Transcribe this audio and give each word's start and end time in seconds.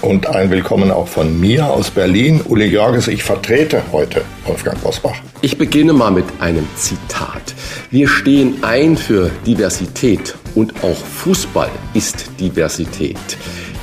Und 0.00 0.28
ein 0.28 0.50
Willkommen 0.50 0.92
auch 0.92 1.08
von 1.08 1.40
mir 1.40 1.66
aus 1.66 1.90
Berlin. 1.90 2.40
Uli 2.44 2.66
Jörges, 2.66 3.08
ich 3.08 3.24
vertrete 3.24 3.82
heute 3.90 4.22
Wolfgang 4.46 4.80
Bosbach. 4.80 5.16
Ich 5.40 5.58
beginne 5.58 5.92
mal 5.92 6.12
mit 6.12 6.24
einem 6.38 6.68
Zitat. 6.76 7.54
Wir 7.90 8.06
stehen 8.06 8.62
ein 8.62 8.96
für 8.96 9.28
Diversität 9.44 10.36
und 10.54 10.84
auch 10.84 10.96
Fußball 10.96 11.70
ist 11.94 12.30
Diversität. 12.38 13.18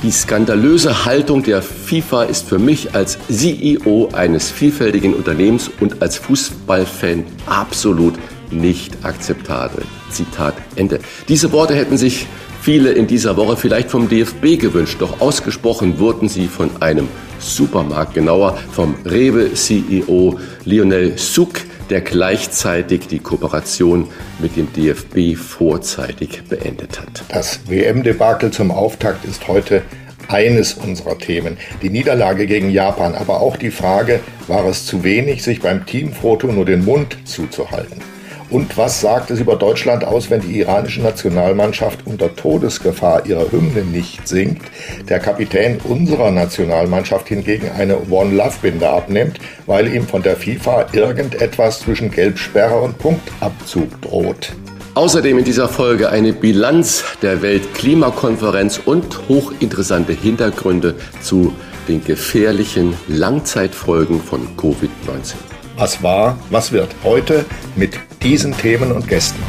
Die 0.02 0.10
skandalöse 0.10 1.04
Haltung 1.04 1.42
der 1.42 1.60
FIFA 1.60 2.24
ist 2.24 2.48
für 2.48 2.58
mich 2.58 2.94
als 2.94 3.18
CEO 3.28 4.08
eines 4.14 4.50
vielfältigen 4.50 5.12
Unternehmens 5.12 5.70
und 5.80 6.00
als 6.00 6.16
Fußballfan 6.16 7.24
absolut 7.44 8.14
nicht 8.50 9.04
akzeptabel. 9.04 9.84
Zitat 10.10 10.54
Ende. 10.76 11.00
Diese 11.28 11.52
Worte 11.52 11.74
hätten 11.74 11.98
sich 11.98 12.26
viele 12.66 12.90
in 12.90 13.06
dieser 13.06 13.36
Woche 13.36 13.56
vielleicht 13.56 13.90
vom 13.92 14.08
DFB 14.08 14.58
gewünscht, 14.58 14.96
doch 14.98 15.20
ausgesprochen 15.20 16.00
wurden 16.00 16.28
sie 16.28 16.48
von 16.48 16.68
einem 16.82 17.06
Supermarkt, 17.38 18.14
genauer 18.14 18.58
vom 18.72 18.96
Rewe-CEO 19.04 20.36
Lionel 20.64 21.16
Suk, 21.16 21.60
der 21.90 22.00
gleichzeitig 22.00 23.06
die 23.06 23.20
Kooperation 23.20 24.08
mit 24.40 24.56
dem 24.56 24.66
DFB 24.72 25.38
vorzeitig 25.40 26.42
beendet 26.48 27.00
hat. 27.00 27.22
Das 27.28 27.60
WM-Debakel 27.68 28.50
zum 28.50 28.72
Auftakt 28.72 29.24
ist 29.26 29.46
heute 29.46 29.82
eines 30.26 30.74
unserer 30.74 31.16
Themen. 31.18 31.58
Die 31.82 31.90
Niederlage 31.90 32.48
gegen 32.48 32.70
Japan, 32.70 33.14
aber 33.14 33.42
auch 33.42 33.56
die 33.56 33.70
Frage, 33.70 34.18
war 34.48 34.64
es 34.64 34.86
zu 34.86 35.04
wenig, 35.04 35.44
sich 35.44 35.60
beim 35.60 35.86
Teamfoto 35.86 36.48
nur 36.48 36.64
den 36.64 36.84
Mund 36.84 37.16
zuzuhalten? 37.26 38.15
Und 38.48 38.76
was 38.78 39.00
sagt 39.00 39.30
es 39.30 39.40
über 39.40 39.56
Deutschland 39.56 40.04
aus, 40.04 40.30
wenn 40.30 40.40
die 40.40 40.60
iranische 40.60 41.02
Nationalmannschaft 41.02 42.06
unter 42.06 42.34
Todesgefahr 42.36 43.26
ihre 43.26 43.50
Hymne 43.50 43.82
nicht 43.82 44.26
singt, 44.28 44.62
der 45.08 45.18
Kapitän 45.18 45.80
unserer 45.82 46.30
Nationalmannschaft 46.30 47.28
hingegen 47.28 47.70
eine 47.76 47.98
One-Love-Binde 48.08 48.88
abnimmt, 48.88 49.40
weil 49.66 49.92
ihm 49.92 50.06
von 50.06 50.22
der 50.22 50.36
FIFA 50.36 50.86
irgendetwas 50.92 51.80
zwischen 51.80 52.10
Gelbsperre 52.10 52.80
und 52.80 52.98
Punktabzug 52.98 54.00
droht? 54.02 54.52
Außerdem 54.94 55.38
in 55.38 55.44
dieser 55.44 55.68
Folge 55.68 56.08
eine 56.08 56.32
Bilanz 56.32 57.04
der 57.20 57.42
Weltklimakonferenz 57.42 58.80
und 58.82 59.28
hochinteressante 59.28 60.12
Hintergründe 60.12 60.94
zu 61.20 61.52
den 61.88 62.02
gefährlichen 62.02 62.94
Langzeitfolgen 63.06 64.22
von 64.22 64.56
Covid-19. 64.56 65.34
Was 65.76 66.02
war, 66.02 66.38
was 66.50 66.72
wird 66.72 66.94
heute 67.04 67.44
mit 67.74 67.98
diesen 68.22 68.56
Themen 68.56 68.92
und 68.92 69.08
Gästen. 69.08 69.42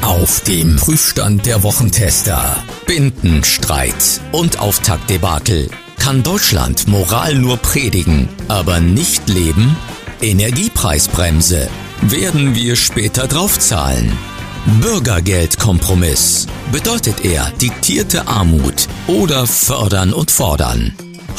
Auf 0.00 0.40
dem 0.40 0.76
Prüfstand 0.76 1.44
der 1.46 1.62
Wochentester. 1.62 2.56
Bindenstreit 2.86 4.20
und 4.32 4.58
Auftaktdebakel. 4.58 5.68
Kann 5.98 6.22
Deutschland 6.22 6.88
Moral 6.88 7.34
nur 7.34 7.58
predigen, 7.58 8.28
aber 8.48 8.80
nicht 8.80 9.28
leben? 9.28 9.76
Energiepreisbremse. 10.20 11.68
Werden 12.02 12.54
wir 12.54 12.76
später 12.76 13.26
draufzahlen? 13.26 14.12
Bürgergeldkompromiss. 14.80 16.46
Bedeutet 16.72 17.24
er 17.24 17.50
diktierte 17.60 18.26
Armut 18.26 18.88
oder 19.06 19.46
fördern 19.46 20.14
und 20.14 20.30
fordern? 20.30 20.94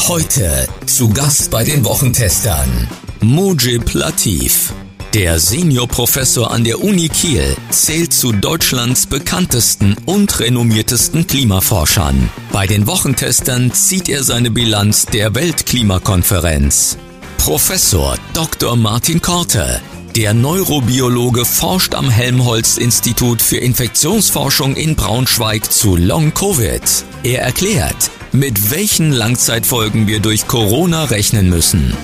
Heute 0.07 0.67
zu 0.85 1.09
Gast 1.09 1.49
bei 1.49 1.63
den 1.63 1.83
Wochentestern. 1.83 2.87
Mujib 3.27 3.95
Latif. 3.95 4.71
Der 5.15 5.39
Seniorprofessor 5.39 6.51
an 6.51 6.63
der 6.63 6.83
Uni 6.83 7.09
Kiel 7.09 7.57
zählt 7.71 8.13
zu 8.13 8.31
Deutschlands 8.31 9.07
bekanntesten 9.07 9.95
und 10.05 10.39
renommiertesten 10.39 11.25
Klimaforschern. 11.25 12.29
Bei 12.51 12.67
den 12.67 12.85
Wochentestern 12.85 13.73
zieht 13.73 14.09
er 14.09 14.23
seine 14.23 14.51
Bilanz 14.51 15.07
der 15.07 15.33
Weltklimakonferenz. 15.33 16.99
Professor 17.39 18.15
Dr. 18.35 18.75
Martin 18.75 19.23
Korte, 19.23 19.81
der 20.15 20.35
Neurobiologe 20.35 21.45
forscht 21.45 21.95
am 21.95 22.11
Helmholtz-Institut 22.11 23.41
für 23.41 23.57
Infektionsforschung 23.57 24.75
in 24.75 24.95
Braunschweig 24.95 25.71
zu 25.73 25.95
Long-Covid. 25.95 26.83
Er 27.23 27.41
erklärt, 27.41 28.11
mit 28.33 28.69
welchen 28.69 29.11
Langzeitfolgen 29.11 30.05
wir 30.05 30.19
durch 30.19 30.45
Corona 30.45 31.05
rechnen 31.05 31.49
müssen. 31.49 31.97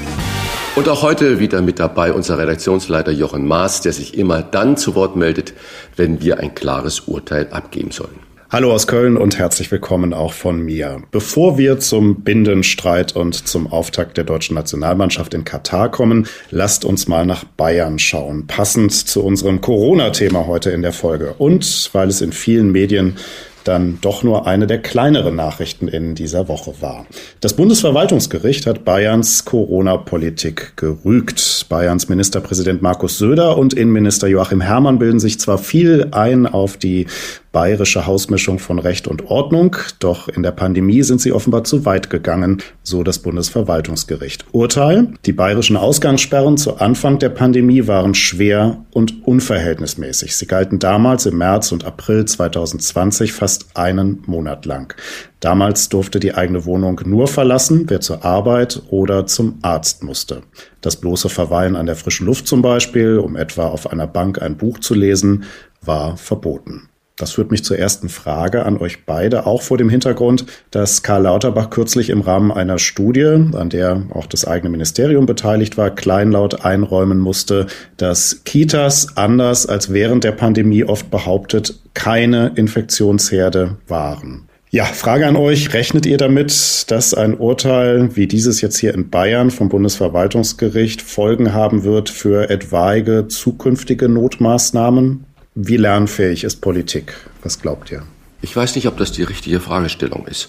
Und 0.74 0.88
auch 0.88 1.02
heute 1.02 1.40
wieder 1.40 1.62
mit 1.62 1.80
dabei 1.80 2.14
unser 2.14 2.38
Redaktionsleiter 2.38 3.12
Jochen 3.12 3.46
Maas, 3.46 3.82
der 3.82 3.92
sich 3.92 4.18
immer 4.18 4.42
dann 4.42 4.78
zu 4.78 4.96
Wort 4.96 5.18
meldet, 5.18 5.54
wenn 5.98 6.22
wir 6.22 6.40
ein 6.40 6.56
klares 6.56 7.02
Urteil 7.02 7.50
abgeben 7.52 7.92
sollen. 7.92 8.22
Hallo 8.50 8.72
aus 8.72 8.88
Köln 8.88 9.18
und 9.18 9.38
herzlich 9.38 9.70
willkommen 9.70 10.14
auch 10.14 10.32
von 10.32 10.62
mir. 10.62 11.04
Bevor 11.12 11.58
wir 11.58 11.80
zum 11.80 12.22
Bindenstreit 12.24 13.16
und 13.16 13.48
zum 13.48 13.68
Auftakt 13.68 14.16
der 14.16 14.24
deutschen 14.24 14.56
Nationalmannschaft 14.56 15.34
in 15.34 15.44
Katar 15.44 15.92
kommen, 15.92 16.28
lasst 16.52 16.86
uns 16.86 17.08
mal 17.08 17.26
nach 17.26 17.44
Bayern 17.44 18.00
schauen, 18.00 18.48
passend 18.48 18.94
zu 18.94 19.24
unserem 19.24 19.60
Corona-Thema 19.60 20.48
heute 20.48 20.72
in 20.72 20.82
der 20.82 20.94
Folge. 20.94 21.36
Und 21.38 21.90
weil 21.94 22.08
es 22.08 22.22
in 22.22 22.32
vielen 22.32 22.72
Medien 22.72 23.18
dann 23.64 24.00
doch 24.02 24.24
nur 24.24 24.48
eine 24.48 24.68
der 24.68 24.82
kleineren 24.82 25.36
Nachrichten 25.36 25.88
in 25.88 26.16
dieser 26.16 26.48
Woche 26.48 26.76
war. 26.82 27.06
Das 27.40 27.54
Bundesverwaltungsgericht 27.56 28.66
hat 28.66 28.86
Bayerns 28.86 29.46
Corona-Politik 29.46 30.74
gerügt. 30.78 31.66
Bayerns 31.70 32.10
Ministerpräsident 32.10 32.82
Markus 32.82 33.18
Söder 33.18 33.58
und 33.58 33.74
Innenminister 33.74 34.28
Joachim 34.28 34.62
Herrmann 34.62 35.00
bilden 35.00 35.20
sich 35.20 35.40
zwar 35.40 35.58
viel 35.58 36.08
ein 36.12 36.46
auf 36.46 36.78
die 36.78 37.08
bayerische 37.52 38.06
Hausmischung 38.06 38.60
von 38.60 38.80
Recht 38.80 39.08
und 39.08 39.26
Ordnung. 39.26 39.76
Doch 40.00 40.28
in 40.28 40.44
der 40.44 40.52
Pandemie 40.52 41.04
sind 41.04 41.22
sie 41.22 41.34
offenbar 41.34 41.64
zu 41.64 41.86
weit 41.86 42.10
gegangen, 42.10 42.62
so 42.84 43.04
das 43.04 43.20
Bundesverwaltungsgericht. 43.20 44.46
Urteil. 44.52 45.14
Die 45.26 45.34
bayerischen 45.34 45.78
Ausgangssperren 45.78 46.58
zu 46.58 46.78
Anfang 46.78 47.20
der 47.20 47.30
Pandemie 47.30 47.88
waren 47.88 48.14
schwer 48.14 48.86
und 48.92 49.28
unverhältnismäßig. 49.28 50.36
Sie 50.36 50.48
galten 50.48 50.80
damals 50.80 51.26
im 51.26 51.38
März 51.38 51.72
und 51.72 51.86
April 51.86 52.26
2020 52.26 53.34
fast 53.34 53.78
einen 53.78 54.24
Monat 54.26 54.66
lang. 54.66 54.96
Damals 55.42 55.90
durfte 55.90 56.20
die 56.20 56.36
eigene 56.36 56.66
Wohnung 56.66 57.02
nur 57.06 57.28
verlassen, 57.28 57.86
wer 57.88 58.00
zur 58.00 58.24
Arbeit 58.24 58.84
oder 58.90 59.26
zum 59.26 59.58
Arzt 59.64 60.04
musste. 60.04 60.44
Das 60.82 60.98
bloße 60.98 61.30
Verweilen 61.30 61.76
an 61.76 61.88
der 61.88 61.96
frischen 61.96 62.28
Luft 62.28 62.48
zum 62.48 62.62
Beispiel, 62.62 63.18
um 63.18 63.36
etwa 63.36 63.68
auf 63.68 63.92
einer 63.92 64.08
Bank 64.08 64.42
ein 64.42 64.56
Buch 64.56 64.80
zu 64.80 64.94
lesen, 64.94 65.46
war 65.82 66.16
verboten. 66.16 66.91
Das 67.22 67.34
führt 67.34 67.52
mich 67.52 67.64
zur 67.64 67.78
ersten 67.78 68.10
Frage 68.10 68.66
an 68.66 68.78
euch 68.78 69.06
beide, 69.06 69.46
auch 69.46 69.62
vor 69.62 69.78
dem 69.78 69.90
Hintergrund, 69.90 70.46
dass 70.72 71.04
Karl 71.04 71.24
Lauterbach 71.24 71.70
kürzlich 71.70 72.10
im 72.10 72.22
Rahmen 72.22 72.52
einer 72.52 72.80
Studie, 72.80 73.26
an 73.26 73.70
der 73.70 74.04
auch 74.10 74.26
das 74.26 74.46
eigene 74.46 74.72
Ministerium 74.72 75.28
beteiligt 75.28 75.78
war, 75.78 75.92
kleinlaut 75.92 76.66
einräumen 76.66 77.20
musste, 77.20 77.68
dass 77.98 78.44
Kitas 78.44 79.18
anders 79.18 79.68
als 79.68 79.94
während 79.94 80.24
der 80.24 80.32
Pandemie 80.32 80.84
oft 80.84 81.12
behauptet, 81.12 81.80
keine 81.94 82.54
Infektionsherde 82.56 83.78
waren. 83.88 84.48
Ja, 84.72 84.86
Frage 84.86 85.28
an 85.28 85.36
euch. 85.36 85.74
Rechnet 85.74 86.06
ihr 86.06 86.18
damit, 86.18 86.90
dass 86.90 87.14
ein 87.14 87.38
Urteil 87.38 88.16
wie 88.16 88.26
dieses 88.26 88.62
jetzt 88.62 88.78
hier 88.78 88.94
in 88.94 89.10
Bayern 89.10 89.52
vom 89.52 89.68
Bundesverwaltungsgericht 89.70 91.02
Folgen 91.02 91.54
haben 91.54 91.84
wird 91.84 92.10
für 92.10 92.50
etwaige 92.50 93.28
zukünftige 93.28 94.08
Notmaßnahmen? 94.08 95.26
Wie 95.54 95.76
lernfähig 95.76 96.46
ist 96.46 96.62
Politik? 96.62 97.14
Was 97.44 97.62
glaubt 97.62 97.92
ihr? 97.92 98.04
Ich 98.42 98.56
weiß 98.56 98.74
nicht, 98.76 98.88
ob 98.88 98.96
das 98.96 99.12
die 99.12 99.24
richtige 99.24 99.60
Fragestellung 99.60 100.26
ist. 100.26 100.48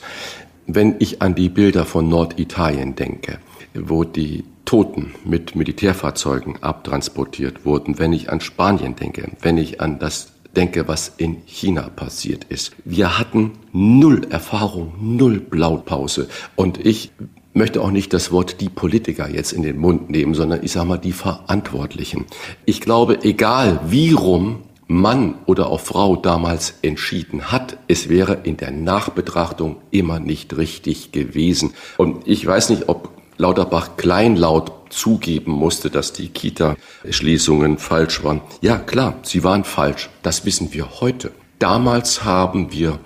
Wenn 0.68 0.94
ich 1.00 1.20
an 1.20 1.34
die 1.34 1.48
Bilder 1.48 1.84
von 1.84 2.08
Norditalien 2.08 2.94
denke, 2.94 3.38
wo 3.74 4.04
die 4.04 4.44
Toten 4.64 5.12
mit 5.24 5.56
Militärfahrzeugen 5.56 6.62
abtransportiert 6.62 7.64
wurden, 7.64 7.98
wenn 7.98 8.12
ich 8.12 8.30
an 8.30 8.40
Spanien 8.40 8.94
denke, 8.94 9.28
wenn 9.40 9.58
ich 9.58 9.80
an 9.80 9.98
das 9.98 10.34
denke, 10.54 10.86
was 10.86 11.12
in 11.16 11.38
China 11.46 11.88
passiert 11.88 12.44
ist. 12.44 12.70
Wir 12.84 13.18
hatten 13.18 13.54
null 13.72 14.28
Erfahrung, 14.30 14.92
null 15.00 15.40
Blaupause. 15.40 16.28
Und 16.54 16.78
ich 16.86 17.10
möchte 17.54 17.80
auch 17.80 17.90
nicht 17.90 18.12
das 18.12 18.30
Wort 18.30 18.60
die 18.60 18.68
Politiker 18.68 19.28
jetzt 19.28 19.52
in 19.52 19.62
den 19.62 19.78
Mund 19.78 20.10
nehmen, 20.10 20.34
sondern 20.34 20.62
ich 20.62 20.70
sage 20.70 20.86
mal 20.86 20.98
die 20.98 21.10
Verantwortlichen. 21.10 22.26
Ich 22.66 22.80
glaube, 22.80 23.24
egal 23.24 23.80
wie 23.88 24.12
rum 24.12 24.60
Mann 24.92 25.36
oder 25.46 25.68
auch 25.70 25.80
Frau 25.80 26.16
damals 26.16 26.74
entschieden 26.82 27.50
hat, 27.50 27.78
es 27.88 28.08
wäre 28.08 28.40
in 28.44 28.56
der 28.56 28.70
Nachbetrachtung 28.70 29.76
immer 29.90 30.20
nicht 30.20 30.56
richtig 30.56 31.12
gewesen. 31.12 31.72
Und 31.96 32.28
ich 32.28 32.46
weiß 32.46 32.70
nicht, 32.70 32.88
ob 32.88 33.10
Lauterbach 33.38 33.96
kleinlaut 33.96 34.72
zugeben 34.90 35.52
musste, 35.52 35.90
dass 35.90 36.12
die 36.12 36.28
Kita-Schließungen 36.28 37.78
falsch 37.78 38.22
waren. 38.22 38.42
Ja, 38.60 38.78
klar, 38.78 39.14
sie 39.22 39.42
waren 39.42 39.64
falsch. 39.64 40.10
Das 40.22 40.44
wissen 40.44 40.72
wir 40.72 41.00
heute. 41.00 41.32
Damals 41.58 42.24
haben 42.24 42.72
wir 42.72 42.98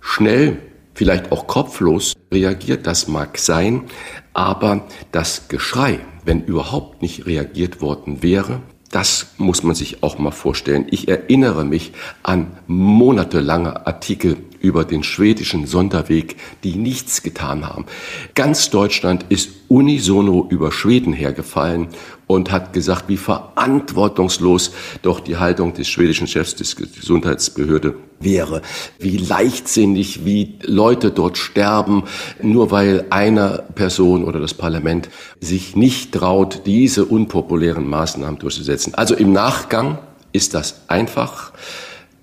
schnell, 0.00 0.58
vielleicht 0.94 1.32
auch 1.32 1.46
kopflos 1.46 2.14
reagiert, 2.32 2.86
das 2.86 3.08
mag 3.08 3.38
sein, 3.38 3.84
aber 4.32 4.86
das 5.10 5.48
Geschrei, 5.48 5.98
wenn 6.24 6.44
überhaupt 6.44 7.02
nicht 7.02 7.26
reagiert 7.26 7.80
worden 7.80 8.22
wäre, 8.22 8.60
das 8.92 9.28
muss 9.38 9.62
man 9.62 9.74
sich 9.74 10.02
auch 10.02 10.18
mal 10.18 10.30
vorstellen. 10.30 10.86
Ich 10.90 11.08
erinnere 11.08 11.64
mich 11.64 11.92
an 12.22 12.58
monatelange 12.68 13.86
Artikel 13.86 14.36
über 14.62 14.84
den 14.84 15.02
schwedischen 15.02 15.66
Sonderweg, 15.66 16.36
die 16.64 16.76
nichts 16.76 17.22
getan 17.22 17.68
haben. 17.68 17.86
Ganz 18.34 18.70
Deutschland 18.70 19.26
ist 19.28 19.50
unisono 19.68 20.46
über 20.50 20.72
Schweden 20.72 21.12
hergefallen 21.12 21.88
und 22.26 22.50
hat 22.50 22.72
gesagt, 22.72 23.08
wie 23.08 23.16
verantwortungslos 23.16 24.72
doch 25.02 25.20
die 25.20 25.36
Haltung 25.36 25.74
des 25.74 25.88
schwedischen 25.88 26.26
Chefs 26.26 26.54
des 26.54 26.76
Gesundheitsbehörde 26.76 27.94
wäre, 28.20 28.62
wie 28.98 29.16
leichtsinnig, 29.16 30.24
wie 30.24 30.54
Leute 30.62 31.10
dort 31.10 31.36
sterben, 31.36 32.04
nur 32.40 32.70
weil 32.70 33.06
eine 33.10 33.64
Person 33.74 34.24
oder 34.24 34.40
das 34.40 34.54
Parlament 34.54 35.08
sich 35.40 35.76
nicht 35.76 36.12
traut, 36.12 36.62
diese 36.66 37.04
unpopulären 37.04 37.86
Maßnahmen 37.88 38.38
durchzusetzen. 38.38 38.94
Also 38.94 39.14
im 39.14 39.32
Nachgang 39.32 39.98
ist 40.32 40.54
das 40.54 40.82
einfach 40.88 41.52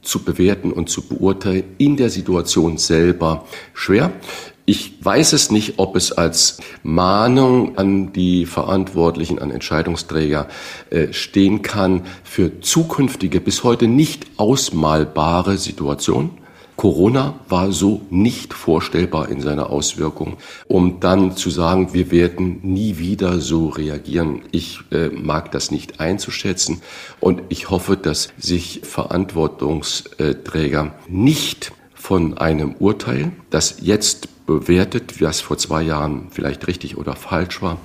zu 0.09 0.23
bewerten 0.23 0.71
und 0.71 0.89
zu 0.89 1.03
beurteilen, 1.03 1.63
in 1.77 1.95
der 1.95 2.09
Situation 2.09 2.77
selber 2.77 3.45
schwer. 3.73 4.11
Ich 4.65 5.03
weiß 5.03 5.33
es 5.33 5.49
nicht, 5.51 5.75
ob 5.77 5.95
es 5.95 6.11
als 6.11 6.59
Mahnung 6.83 7.77
an 7.77 8.13
die 8.13 8.45
Verantwortlichen, 8.45 9.39
an 9.39 9.51
Entscheidungsträger 9.51 10.47
äh, 10.89 11.13
stehen 11.13 11.61
kann 11.61 12.03
für 12.23 12.59
zukünftige, 12.59 13.39
bis 13.39 13.63
heute 13.63 13.87
nicht 13.87 14.25
ausmalbare 14.37 15.57
Situationen. 15.57 16.38
Corona 16.79 17.37
war 17.49 17.73
so 17.73 18.01
nicht 18.09 18.53
vorstellbar 18.53 19.27
in 19.27 19.41
seiner 19.41 19.69
Auswirkung, 19.69 20.37
um 20.69 21.01
dann 21.01 21.35
zu 21.35 21.49
sagen, 21.49 21.93
wir 21.93 22.09
werden 22.09 22.61
nie 22.63 22.99
wieder 22.99 23.41
so 23.41 23.67
reagieren. 23.67 24.43
Ich 24.51 24.79
äh, 24.93 25.09
mag 25.09 25.51
das 25.51 25.71
nicht 25.71 25.99
einzuschätzen 25.99 26.81
und 27.19 27.41
ich 27.49 27.69
hoffe, 27.69 27.97
dass 27.97 28.29
sich 28.37 28.79
Verantwortungsträger 28.83 30.93
nicht 31.09 31.73
von 31.93 32.37
einem 32.37 32.75
Urteil, 32.75 33.33
das 33.49 33.79
jetzt 33.81 34.45
bewertet, 34.45 35.21
was 35.21 35.41
vor 35.41 35.57
zwei 35.57 35.81
Jahren 35.81 36.29
vielleicht 36.31 36.67
richtig 36.67 36.95
oder 36.95 37.17
falsch 37.17 37.61
war, 37.61 37.77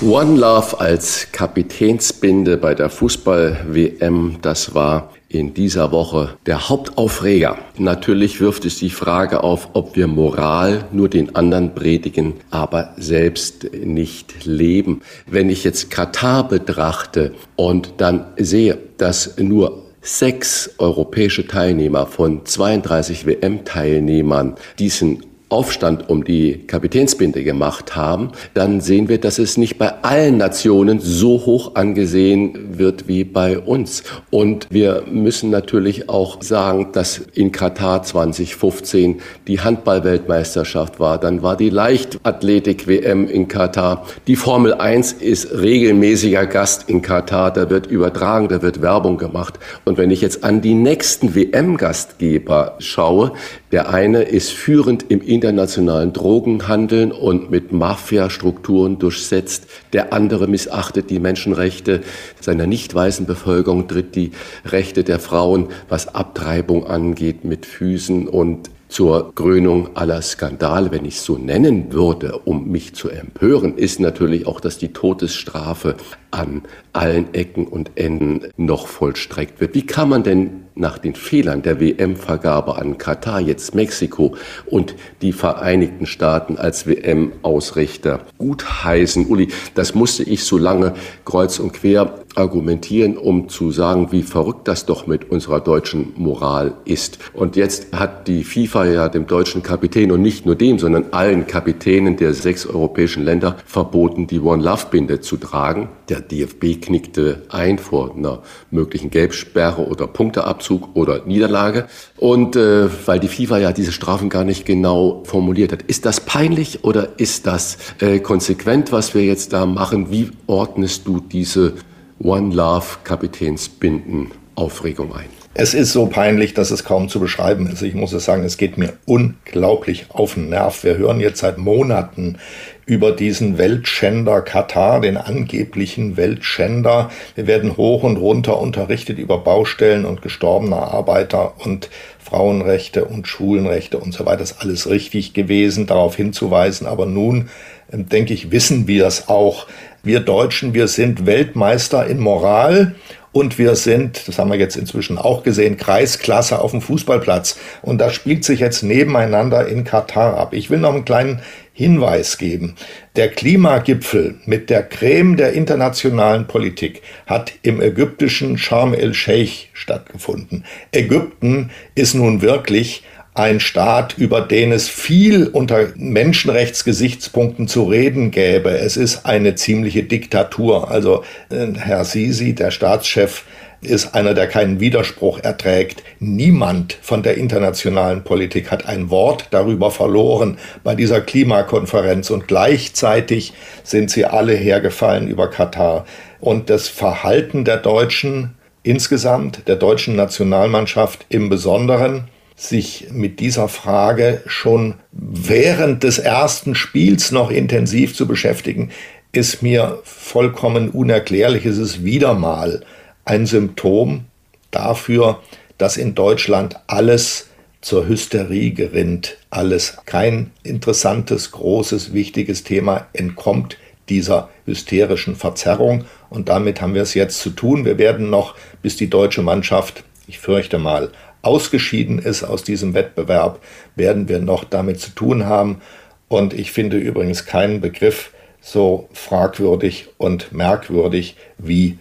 One 0.06 0.38
Love 0.38 0.82
als 0.82 1.28
Kapitänsbinde 1.32 2.58
bei 2.58 2.76
der 2.76 2.90
Fußball-WM, 2.90 4.40
das 4.42 4.76
war 4.76 5.14
in 5.30 5.54
dieser 5.54 5.94
Woche 5.94 6.38
der 6.46 6.68
Hauptaufreger. 6.68 7.58
Natürlich 7.78 8.42
wirft 8.42 8.66
es 8.66 8.80
die 8.80 8.90
Frage 8.90 9.44
auf, 9.46 9.70
ob 9.72 9.96
wir 9.96 10.08
Moral 10.08 10.84
nur 10.92 11.08
den 11.08 11.38
anderen 11.38 11.74
predigen, 11.74 12.34
aber 12.52 12.94
selbst 12.98 13.74
nicht 13.74 14.46
leben. 14.46 15.02
Wenn 15.26 15.50
ich 15.50 15.64
jetzt 15.64 15.90
Katar 15.90 16.50
betrachte 16.50 17.34
und 17.56 17.94
dann 17.98 18.26
sehe, 18.38 18.78
dass 18.98 19.38
nur 19.38 19.84
sechs 20.02 20.72
europäische 20.80 21.48
Teilnehmer 21.48 22.08
von 22.08 22.46
32 22.46 23.26
WM-Teilnehmern 23.26 24.56
diesen 24.80 25.24
Aufstand 25.54 26.10
um 26.10 26.24
die 26.24 26.66
Kapitänsbinde 26.66 27.44
gemacht 27.44 27.96
haben, 27.96 28.32
dann 28.56 28.82
sehen 28.82 29.08
wir, 29.08 29.20
dass 29.20 29.38
es 29.38 29.56
nicht 29.56 29.78
bei 29.78 30.02
allen 30.02 30.38
Nationen 30.38 31.00
so 31.00 31.46
hoch 31.46 31.76
angesehen 31.76 32.80
wird 32.80 33.08
wie 33.08 33.24
bei 33.24 33.60
uns. 33.60 34.04
Und 34.32 34.66
wir 34.72 35.04
müssen 35.12 35.52
natürlich 35.52 36.10
auch 36.10 36.42
sagen, 36.42 36.90
dass 36.94 37.20
in 37.36 37.52
Katar 37.52 38.02
2015 38.02 39.22
die 39.48 39.60
Handballweltmeisterschaft 39.60 41.00
war. 41.00 41.20
Dann 41.20 41.44
war 41.44 41.56
die 41.56 41.70
Leichtathletik-WM 41.70 43.28
in 43.28 43.48
Katar. 43.48 44.08
Die 44.26 44.36
Formel 44.36 44.74
1 44.74 45.14
ist 45.14 45.54
regelmäßiger 45.54 46.48
Gast 46.48 46.90
in 46.90 47.04
Katar. 47.04 47.54
Da 47.54 47.70
wird 47.70 47.86
übertragen, 47.86 48.48
da 48.48 48.64
wird 48.64 48.82
Werbung 48.82 49.20
gemacht. 49.20 49.60
Und 49.86 50.00
wenn 50.00 50.10
ich 50.10 50.22
jetzt 50.22 50.44
an 50.44 50.62
die 50.62 50.74
nächsten 50.74 51.36
WM-Gastgeber 51.36 52.78
schaue, 52.80 53.34
der 53.72 53.90
eine 53.90 54.24
ist 54.24 54.52
führend 54.52 55.06
im 55.10 55.22
internationalen 55.44 56.14
Drogenhandeln 56.14 57.12
und 57.12 57.52
mit 57.52 57.74
Mafia-Strukturen 57.74 58.98
durchsetzt. 58.98 59.68
Der 59.92 60.14
andere 60.14 60.48
missachtet 60.48 61.10
die 61.10 61.20
Menschenrechte 61.20 62.02
seiner 62.40 62.66
nicht 62.66 62.96
weißen 62.96 63.26
Bevölkerung, 63.26 63.90
tritt 63.90 64.16
die 64.16 64.32
Rechte 64.64 65.04
der 65.04 65.20
Frauen, 65.20 65.68
was 65.90 66.16
Abtreibung 66.16 66.88
angeht, 66.88 67.44
mit 67.44 67.66
Füßen 67.66 68.30
und 68.30 68.70
zur 68.88 69.36
Krönung 69.36 69.98
aller 69.98 70.22
Skandale, 70.22 70.92
wenn 70.92 71.04
ich 71.04 71.16
es 71.16 71.26
so 71.26 71.38
nennen 71.38 71.92
würde, 71.92 72.38
um 72.46 72.70
mich 72.70 72.94
zu 72.94 73.10
empören, 73.10 73.76
ist 73.76 74.00
natürlich 74.00 74.48
auch, 74.48 74.62
dass 74.62 74.78
die 74.78 74.94
Todesstrafe 74.94 75.96
an 76.34 76.64
allen 76.94 77.34
Ecken 77.34 77.68
und 77.68 77.92
Enden 77.96 78.42
noch 78.58 78.88
vollstreckt 78.88 79.62
wird. 79.62 79.76
Wie 79.76 79.86
kann 79.86 80.10
man 80.10 80.24
denn 80.24 80.64
nach 80.76 80.98
den 80.98 81.14
Fehlern 81.14 81.62
der 81.62 81.80
WM-Vergabe 81.80 82.78
an 82.78 82.98
Katar 82.98 83.40
jetzt 83.40 83.76
Mexiko 83.76 84.36
und 84.66 84.96
die 85.22 85.32
Vereinigten 85.32 86.08
Staaten 86.08 86.58
als 86.58 86.88
WM-Ausrichter 86.88 88.22
gutheißen? 88.38 89.28
Uli, 89.28 89.50
das 89.76 89.94
musste 89.94 90.24
ich 90.24 90.44
so 90.44 90.58
lange 90.58 90.94
kreuz 91.26 91.60
und 91.60 91.74
quer 91.74 92.16
argumentieren, 92.36 93.18
um 93.18 93.50
zu 93.50 93.72
sagen, 93.72 94.12
wie 94.12 94.24
verrückt 94.24 94.68
das 94.68 94.86
doch 94.88 95.06
mit 95.06 95.30
unserer 95.30 95.60
deutschen 95.60 96.14
Moral 96.16 96.74
ist. 96.86 97.20
Und 97.34 97.56
jetzt 97.56 97.94
hat 97.94 98.28
die 98.28 98.44
FIFA 98.44 98.86
ja 98.86 99.10
dem 99.10 99.28
deutschen 99.28 99.62
Kapitän 99.62 100.12
und 100.12 100.22
nicht 100.22 100.46
nur 100.46 100.56
dem, 100.56 100.80
sondern 100.80 101.06
allen 101.12 101.46
Kapitänen 101.46 102.18
der 102.18 102.34
sechs 102.34 102.66
europäischen 102.66 103.24
Länder 103.24 103.58
verboten, 103.66 104.26
die 104.26 104.40
One 104.40 104.64
Love 104.64 104.88
Binde 104.90 105.22
zu 105.22 105.38
tragen. 105.38 105.90
Der 106.10 106.20
DFB 106.20 106.82
knickte 106.82 107.44
ein 107.50 107.80
vor 107.80 108.16
einer 108.16 108.44
möglichen 108.72 109.10
Gelbsperre 109.10 109.88
oder 109.88 110.08
Punkteabzug 110.08 110.96
oder 110.96 111.26
Niederlage. 111.26 111.88
Und 112.18 112.56
äh, 112.56 112.90
weil 113.08 113.20
die 113.20 113.28
FIFA 113.28 113.60
ja 113.60 113.72
diese 113.72 113.92
Strafen 113.92 114.30
gar 114.30 114.44
nicht 114.44 114.66
genau 114.66 115.24
formuliert 115.26 115.72
hat. 115.72 115.84
Ist 115.84 116.06
das 116.06 116.20
peinlich 116.20 116.84
oder 116.84 117.20
ist 117.20 117.48
das 117.48 117.78
äh, 118.00 118.20
konsequent, 118.20 118.92
was 118.92 119.14
wir 119.14 119.24
jetzt 119.24 119.54
da 119.54 119.66
machen? 119.66 120.12
Wie 120.12 120.32
ordnest 120.48 121.08
du 121.08 121.20
diese 121.20 121.74
One 122.20 122.54
Love 122.54 122.86
Kapitänsbinden 123.04 124.32
Aufregung 124.56 125.14
ein? 125.14 125.30
Es 125.56 125.76
ist 125.76 125.94
so 125.94 126.08
peinlich, 126.08 126.56
dass 126.56 126.72
es 126.72 126.84
kaum 126.84 127.10
zu 127.10 127.20
beschreiben 127.20 127.68
ist. 127.68 127.84
Ich 127.84 127.94
muss 127.94 128.12
es 128.12 128.26
sagen, 128.26 128.44
es 128.44 128.58
geht 128.58 128.80
mir 128.80 128.94
unglaublich 129.06 130.08
auf 130.10 130.34
den 130.34 130.50
Nerv. 130.50 130.84
Wir 130.84 130.98
hören 130.98 131.20
jetzt 131.20 131.42
seit 131.42 131.60
Monaten 131.60 132.40
über 132.86 133.12
diesen 133.12 133.58
Weltschänder 133.58 134.42
Katar, 134.42 135.02
den 135.02 135.18
angeblichen 135.18 136.18
Weltschänder. 136.18 137.10
Wir 137.36 137.48
werden 137.48 137.78
hoch 137.78 138.04
und 138.04 138.18
runter 138.18 138.60
unterrichtet 138.60 139.20
über 139.20 139.38
Baustellen 139.38 140.06
und 140.06 140.22
gestorbene 140.22 140.76
Arbeiter 140.76 141.54
und 141.60 141.90
Frauenrechte 142.20 143.06
und 143.06 143.28
Schulenrechte 143.28 143.98
und 144.00 144.14
so 144.14 144.26
weiter. 144.26 144.40
Das 144.40 144.52
ist 144.52 144.62
alles 144.62 144.90
richtig 144.90 145.34
gewesen, 145.34 145.86
darauf 145.86 146.16
hinzuweisen. 146.16 146.88
Aber 146.88 147.06
nun, 147.06 147.50
ähm, 147.92 148.10
denke 148.10 148.34
ich, 148.34 148.52
wissen 148.52 148.88
wir 148.88 149.06
es 149.06 149.30
auch. 149.30 149.68
Wir 150.04 150.20
Deutschen, 150.20 150.74
wir 150.74 150.88
sind 150.88 151.26
Weltmeister 151.26 152.06
in 152.08 152.20
Moral 152.20 152.96
und 153.34 153.58
wir 153.58 153.76
sind, 153.76 154.28
das 154.28 154.38
haben 154.38 154.52
wir 154.52 154.60
jetzt 154.60 154.76
inzwischen 154.76 155.18
auch 155.18 155.42
gesehen, 155.42 155.78
Kreisklasse 155.78 156.60
auf 156.60 156.72
dem 156.72 156.82
Fußballplatz. 156.82 157.58
Und 157.82 158.00
das 158.00 158.14
spielt 158.14 158.46
sich 158.46 158.60
jetzt 158.60 158.84
nebeneinander 158.84 159.68
in 159.68 159.84
Katar 159.84 160.38
ab. 160.38 160.54
Ich 160.54 160.70
will 160.70 160.78
noch 160.78 160.94
einen 160.94 161.04
kleinen 161.04 161.42
Hinweis 161.74 162.38
geben. 162.38 162.76
Der 163.16 163.30
Klimagipfel 163.30 164.36
mit 164.46 164.70
der 164.70 164.84
Creme 164.84 165.38
der 165.38 165.54
internationalen 165.54 166.46
Politik 166.48 167.02
hat 167.26 167.54
im 167.64 167.82
ägyptischen 167.82 168.60
Sharm 168.60 168.94
el-Sheikh 168.94 169.70
stattgefunden. 169.74 170.66
Ägypten 170.92 171.72
ist 171.96 172.14
nun 172.14 172.44
wirklich 172.44 173.04
ein 173.34 173.60
Staat, 173.60 174.16
über 174.18 174.42
den 174.42 174.72
es 174.72 174.88
viel 174.88 175.48
unter 175.48 175.88
Menschenrechtsgesichtspunkten 175.96 177.68
zu 177.68 177.86
reden 177.86 178.30
gäbe. 178.30 178.70
Es 178.78 178.96
ist 178.96 179.26
eine 179.26 179.56
ziemliche 179.56 180.04
Diktatur. 180.04 180.92
Also 180.92 181.24
äh, 181.50 181.68
Herr 181.76 182.06
Sisi, 182.06 182.54
der 182.54 182.70
Staatschef, 182.70 183.46
ist 183.86 184.16
einer, 184.16 184.34
der 184.34 184.48
keinen 184.48 184.80
Widerspruch 184.80 185.40
erträgt. 185.40 186.04
Niemand 186.20 186.98
von 187.02 187.24
der 187.24 187.38
internationalen 187.38 188.24
Politik 188.24 188.72
hat 188.72 188.86
ein 188.88 189.10
Wort 189.10 189.48
darüber 189.52 189.92
verloren 189.92 190.58
bei 190.84 190.96
dieser 190.96 191.22
Klimakonferenz 191.22 192.30
und 192.30 192.48
gleichzeitig 192.48 193.54
sind 193.84 194.10
sie 194.10 194.26
alle 194.26 194.54
hergefallen 194.54 195.28
über 195.28 195.50
Katar. 195.50 196.06
Und 196.40 196.70
das 196.70 196.88
Verhalten 196.88 197.66
der 197.66 197.78
Deutschen 197.78 198.56
insgesamt, 198.84 199.68
der 199.68 199.78
deutschen 199.78 200.16
Nationalmannschaft 200.16 201.26
im 201.30 201.50
Besonderen, 201.50 202.26
sich 202.56 203.08
mit 203.12 203.40
dieser 203.40 203.68
Frage 203.68 204.42
schon 204.46 204.96
während 205.12 206.04
des 206.04 206.20
ersten 206.20 206.76
Spiels 206.76 207.32
noch 207.32 207.50
intensiv 207.50 208.16
zu 208.16 208.28
beschäftigen, 208.28 208.92
ist 209.32 209.64
mir 209.64 210.00
vollkommen 210.04 210.90
unerklärlich. 210.90 211.66
Es 211.66 211.78
ist 211.78 212.04
wieder 212.06 212.36
mal 212.36 212.84
ein 213.26 213.46
Symptom 213.46 214.26
dafür, 214.72 215.42
dass 215.78 215.98
in 215.98 216.16
Deutschland 216.16 216.80
alles 216.88 217.50
zur 217.82 218.08
Hysterie 218.08 218.72
gerinnt. 218.72 219.38
Alles 219.50 219.98
kein 220.06 220.52
interessantes, 220.64 221.52
großes, 221.52 222.14
wichtiges 222.14 222.64
Thema 222.64 223.08
entkommt 223.14 223.78
dieser 224.10 224.50
hysterischen 224.66 225.36
Verzerrung. 225.36 226.06
Und 226.30 226.50
damit 226.50 226.82
haben 226.82 226.94
wir 226.94 227.02
es 227.02 227.14
jetzt 227.14 227.40
zu 227.40 227.50
tun. 227.52 227.86
Wir 227.86 227.98
werden 227.98 228.30
noch, 228.30 228.56
bis 228.82 228.96
die 228.96 229.10
deutsche 229.10 229.42
Mannschaft, 229.42 230.04
ich 230.28 230.40
fürchte 230.40 230.80
mal, 230.80 231.12
ausgeschieden 231.42 232.20
ist 232.20 232.44
aus 232.44 232.64
diesem 232.64 232.94
Wettbewerb, 232.94 233.60
werden 233.96 234.30
wir 234.30 234.40
noch 234.40 234.64
damit 234.64 235.00
zu 235.00 235.12
tun 235.12 235.46
haben. 235.46 235.82
Und 236.30 236.54
ich 236.54 236.72
finde 236.72 236.98
übrigens 236.98 237.46
keinen 237.46 237.82
Begriff 237.82 238.32
so 238.62 239.10
fragwürdig 239.12 240.08
und 240.18 240.54
merkwürdig 240.54 241.36
wie 241.58 241.98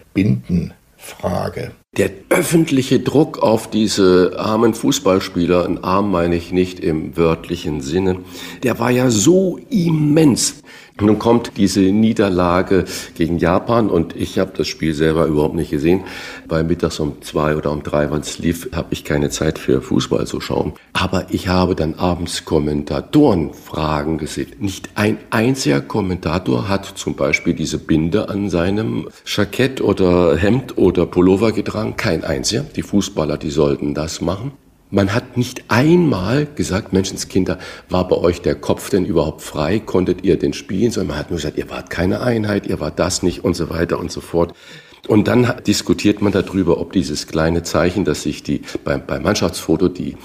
Bindenfrage. 1.03 1.71
Der 1.97 2.09
öffentliche 2.29 2.99
Druck 2.99 3.39
auf 3.39 3.69
diese 3.69 4.33
armen 4.37 4.73
Fußballspieler, 4.73 5.65
ein 5.65 5.83
arm 5.83 6.11
meine 6.11 6.35
ich 6.35 6.51
nicht 6.51 6.79
im 6.79 7.15
wörtlichen 7.15 7.81
Sinne, 7.81 8.19
der 8.63 8.79
war 8.79 8.89
ja 8.89 9.09
so 9.11 9.59
immens. 9.69 10.63
Nun 10.99 11.17
kommt 11.17 11.57
diese 11.57 11.81
Niederlage 11.81 12.85
gegen 13.15 13.39
Japan 13.39 13.89
und 13.89 14.15
ich 14.15 14.37
habe 14.37 14.51
das 14.55 14.67
Spiel 14.67 14.93
selber 14.93 15.25
überhaupt 15.25 15.55
nicht 15.55 15.71
gesehen. 15.71 16.03
Weil 16.47 16.63
mittags 16.63 16.99
um 16.99 17.21
zwei 17.21 17.55
oder 17.55 17.71
um 17.71 17.81
drei, 17.81 18.11
wann 18.11 18.21
es 18.21 18.37
lief, 18.37 18.69
habe 18.73 18.89
ich 18.91 19.03
keine 19.03 19.29
Zeit 19.31 19.57
für 19.57 19.81
Fußball 19.81 20.27
zu 20.27 20.39
schauen. 20.39 20.73
Aber 20.93 21.25
ich 21.31 21.47
habe 21.47 21.75
dann 21.75 21.95
abends 21.95 22.45
Kommentatorenfragen 22.45 24.19
gesehen. 24.19 24.51
Nicht 24.59 24.91
ein 24.93 25.17
einziger 25.31 25.81
Kommentator 25.81 26.69
hat 26.69 26.85
zum 26.85 27.15
Beispiel 27.15 27.55
diese 27.55 27.79
Binde 27.79 28.29
an 28.29 28.51
seinem 28.51 29.09
Jackett 29.25 29.81
oder 29.81 30.37
Hemd 30.37 30.77
oder 30.77 31.07
Pullover 31.07 31.53
getragen. 31.53 31.95
Kein 31.97 32.23
einziger. 32.23 32.63
Die 32.75 32.83
Fußballer, 32.83 33.37
die 33.37 33.51
sollten 33.51 33.95
das 33.95 34.21
machen. 34.21 34.51
Man 34.93 35.15
hat 35.15 35.37
nicht 35.37 35.63
einmal 35.69 36.45
gesagt, 36.45 36.93
Menschenskinder, 36.93 37.57
war 37.89 38.07
bei 38.07 38.15
euch 38.15 38.43
der 38.43 38.53
Kopf 38.53 38.91
denn 38.91 39.05
überhaupt 39.05 39.41
frei? 39.41 39.79
Konntet 39.79 40.23
ihr 40.23 40.37
den 40.37 40.53
spielen? 40.53 40.91
Sondern 40.91 41.07
man 41.07 41.17
hat 41.17 41.31
nur 41.31 41.37
gesagt, 41.37 41.57
ihr 41.57 41.67
wart 41.71 41.89
keine 41.89 42.21
Einheit, 42.21 42.67
ihr 42.67 42.79
wart 42.79 42.99
das 42.99 43.23
nicht 43.23 43.43
und 43.43 43.55
so 43.55 43.71
weiter 43.71 43.99
und 43.99 44.11
so 44.11 44.21
fort. 44.21 44.53
Und 45.07 45.27
dann 45.27 45.51
diskutiert 45.65 46.21
man 46.21 46.31
darüber, 46.31 46.79
ob 46.79 46.93
dieses 46.93 47.25
kleine 47.25 47.63
Zeichen, 47.63 48.05
dass 48.05 48.21
sich 48.21 48.43
die 48.43 48.61
beim, 48.83 49.03
beim 49.03 49.23
Mannschaftsfoto 49.23 49.89
die 49.89 50.15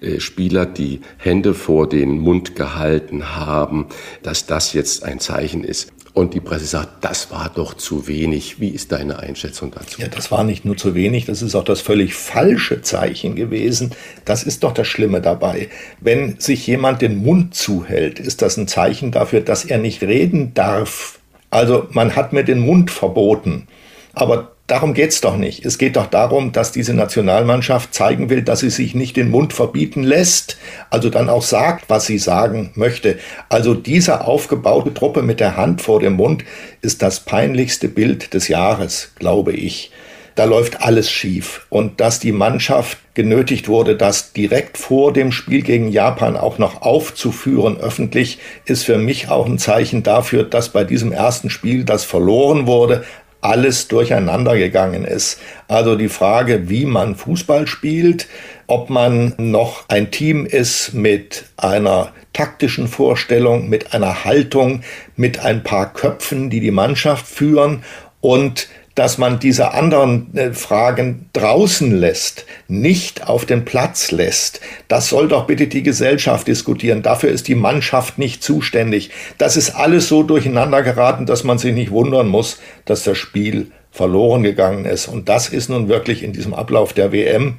äh, 0.00 0.20
Spieler 0.20 0.64
die 0.64 1.02
Hände 1.18 1.52
vor 1.52 1.86
den 1.86 2.18
Mund 2.18 2.56
gehalten 2.56 3.36
haben, 3.36 3.88
dass 4.22 4.46
das 4.46 4.72
jetzt 4.72 5.04
ein 5.04 5.20
Zeichen 5.20 5.64
ist. 5.64 5.92
Und 6.14 6.32
die 6.32 6.40
Presse 6.40 6.66
sagt, 6.66 7.04
das 7.04 7.32
war 7.32 7.50
doch 7.52 7.74
zu 7.74 8.06
wenig. 8.06 8.60
Wie 8.60 8.68
ist 8.68 8.92
deine 8.92 9.18
Einschätzung 9.18 9.72
dazu? 9.72 10.00
Ja, 10.00 10.06
das 10.06 10.30
war 10.30 10.44
nicht 10.44 10.64
nur 10.64 10.76
zu 10.76 10.94
wenig, 10.94 11.24
das 11.24 11.42
ist 11.42 11.56
auch 11.56 11.64
das 11.64 11.80
völlig 11.80 12.14
falsche 12.14 12.82
Zeichen 12.82 13.34
gewesen. 13.34 13.90
Das 14.24 14.44
ist 14.44 14.62
doch 14.62 14.72
das 14.72 14.86
Schlimme 14.86 15.20
dabei. 15.20 15.68
Wenn 16.00 16.38
sich 16.38 16.68
jemand 16.68 17.02
den 17.02 17.16
Mund 17.16 17.56
zuhält, 17.56 18.20
ist 18.20 18.42
das 18.42 18.56
ein 18.56 18.68
Zeichen 18.68 19.10
dafür, 19.10 19.40
dass 19.40 19.64
er 19.64 19.78
nicht 19.78 20.02
reden 20.02 20.54
darf. 20.54 21.18
Also 21.50 21.88
man 21.90 22.14
hat 22.14 22.32
mir 22.32 22.44
den 22.44 22.60
Mund 22.60 22.92
verboten. 22.92 23.66
Aber 24.12 24.53
darum 24.66 24.94
geht's 24.94 25.20
doch 25.20 25.36
nicht. 25.36 25.64
Es 25.64 25.78
geht 25.78 25.96
doch 25.96 26.06
darum, 26.06 26.52
dass 26.52 26.72
diese 26.72 26.94
Nationalmannschaft 26.94 27.94
zeigen 27.94 28.30
will, 28.30 28.42
dass 28.42 28.60
sie 28.60 28.70
sich 28.70 28.94
nicht 28.94 29.16
den 29.16 29.30
Mund 29.30 29.52
verbieten 29.52 30.02
lässt, 30.02 30.56
also 30.90 31.10
dann 31.10 31.28
auch 31.28 31.42
sagt, 31.42 31.88
was 31.88 32.06
sie 32.06 32.18
sagen 32.18 32.72
möchte. 32.74 33.18
Also 33.48 33.74
diese 33.74 34.22
aufgebaute 34.26 34.94
Truppe 34.94 35.22
mit 35.22 35.40
der 35.40 35.56
Hand 35.56 35.82
vor 35.82 36.00
dem 36.00 36.14
Mund 36.14 36.44
ist 36.80 37.02
das 37.02 37.20
peinlichste 37.20 37.88
Bild 37.88 38.34
des 38.34 38.48
Jahres, 38.48 39.12
glaube 39.18 39.52
ich. 39.52 39.90
Da 40.34 40.44
läuft 40.44 40.82
alles 40.82 41.10
schief. 41.12 41.66
Und 41.68 42.00
dass 42.00 42.18
die 42.18 42.32
Mannschaft 42.32 42.98
genötigt 43.14 43.68
wurde, 43.68 43.96
das 43.96 44.32
direkt 44.32 44.76
vor 44.78 45.12
dem 45.12 45.30
Spiel 45.30 45.62
gegen 45.62 45.88
Japan 45.90 46.36
auch 46.36 46.58
noch 46.58 46.82
aufzuführen 46.82 47.76
öffentlich, 47.76 48.38
ist 48.64 48.84
für 48.84 48.98
mich 48.98 49.28
auch 49.28 49.46
ein 49.46 49.58
Zeichen 49.58 50.02
dafür, 50.02 50.42
dass 50.42 50.70
bei 50.70 50.82
diesem 50.82 51.12
ersten 51.12 51.50
Spiel, 51.50 51.84
das 51.84 52.02
verloren 52.02 52.66
wurde, 52.66 53.04
alles 53.44 53.88
durcheinander 53.88 54.56
gegangen 54.56 55.04
ist. 55.04 55.38
Also 55.68 55.96
die 55.96 56.08
Frage, 56.08 56.68
wie 56.70 56.86
man 56.86 57.14
Fußball 57.14 57.66
spielt, 57.66 58.26
ob 58.66 58.88
man 58.88 59.34
noch 59.36 59.88
ein 59.88 60.10
Team 60.10 60.46
ist 60.46 60.94
mit 60.94 61.44
einer 61.58 62.12
taktischen 62.32 62.88
Vorstellung, 62.88 63.68
mit 63.68 63.92
einer 63.92 64.24
Haltung, 64.24 64.82
mit 65.14 65.40
ein 65.44 65.62
paar 65.62 65.92
Köpfen, 65.92 66.48
die 66.48 66.60
die 66.60 66.70
Mannschaft 66.70 67.26
führen 67.26 67.84
und 68.20 68.68
dass 68.94 69.18
man 69.18 69.40
diese 69.40 69.72
anderen 69.72 70.34
äh, 70.36 70.52
Fragen 70.52 71.28
draußen 71.32 71.98
lässt, 71.98 72.46
nicht 72.68 73.26
auf 73.26 73.44
den 73.44 73.64
Platz 73.64 74.12
lässt. 74.12 74.60
Das 74.88 75.08
soll 75.08 75.28
doch 75.28 75.46
bitte 75.46 75.66
die 75.66 75.82
Gesellschaft 75.82 76.46
diskutieren. 76.46 77.02
Dafür 77.02 77.30
ist 77.30 77.48
die 77.48 77.56
Mannschaft 77.56 78.18
nicht 78.18 78.42
zuständig. 78.42 79.10
Das 79.38 79.56
ist 79.56 79.70
alles 79.70 80.08
so 80.08 80.22
durcheinander 80.22 80.82
geraten, 80.82 81.26
dass 81.26 81.42
man 81.44 81.58
sich 81.58 81.74
nicht 81.74 81.90
wundern 81.90 82.28
muss, 82.28 82.60
dass 82.84 83.02
das 83.02 83.18
Spiel 83.18 83.72
verloren 83.90 84.42
gegangen 84.42 84.84
ist. 84.84 85.08
Und 85.08 85.28
das 85.28 85.48
ist 85.48 85.70
nun 85.70 85.88
wirklich 85.88 86.22
in 86.22 86.32
diesem 86.32 86.54
Ablauf 86.54 86.92
der 86.92 87.12
WM 87.12 87.58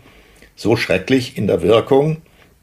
so 0.56 0.77
schrecklich 0.77 1.38
in 1.38 1.48
der 1.48 1.62
Wirkung, 1.62 2.18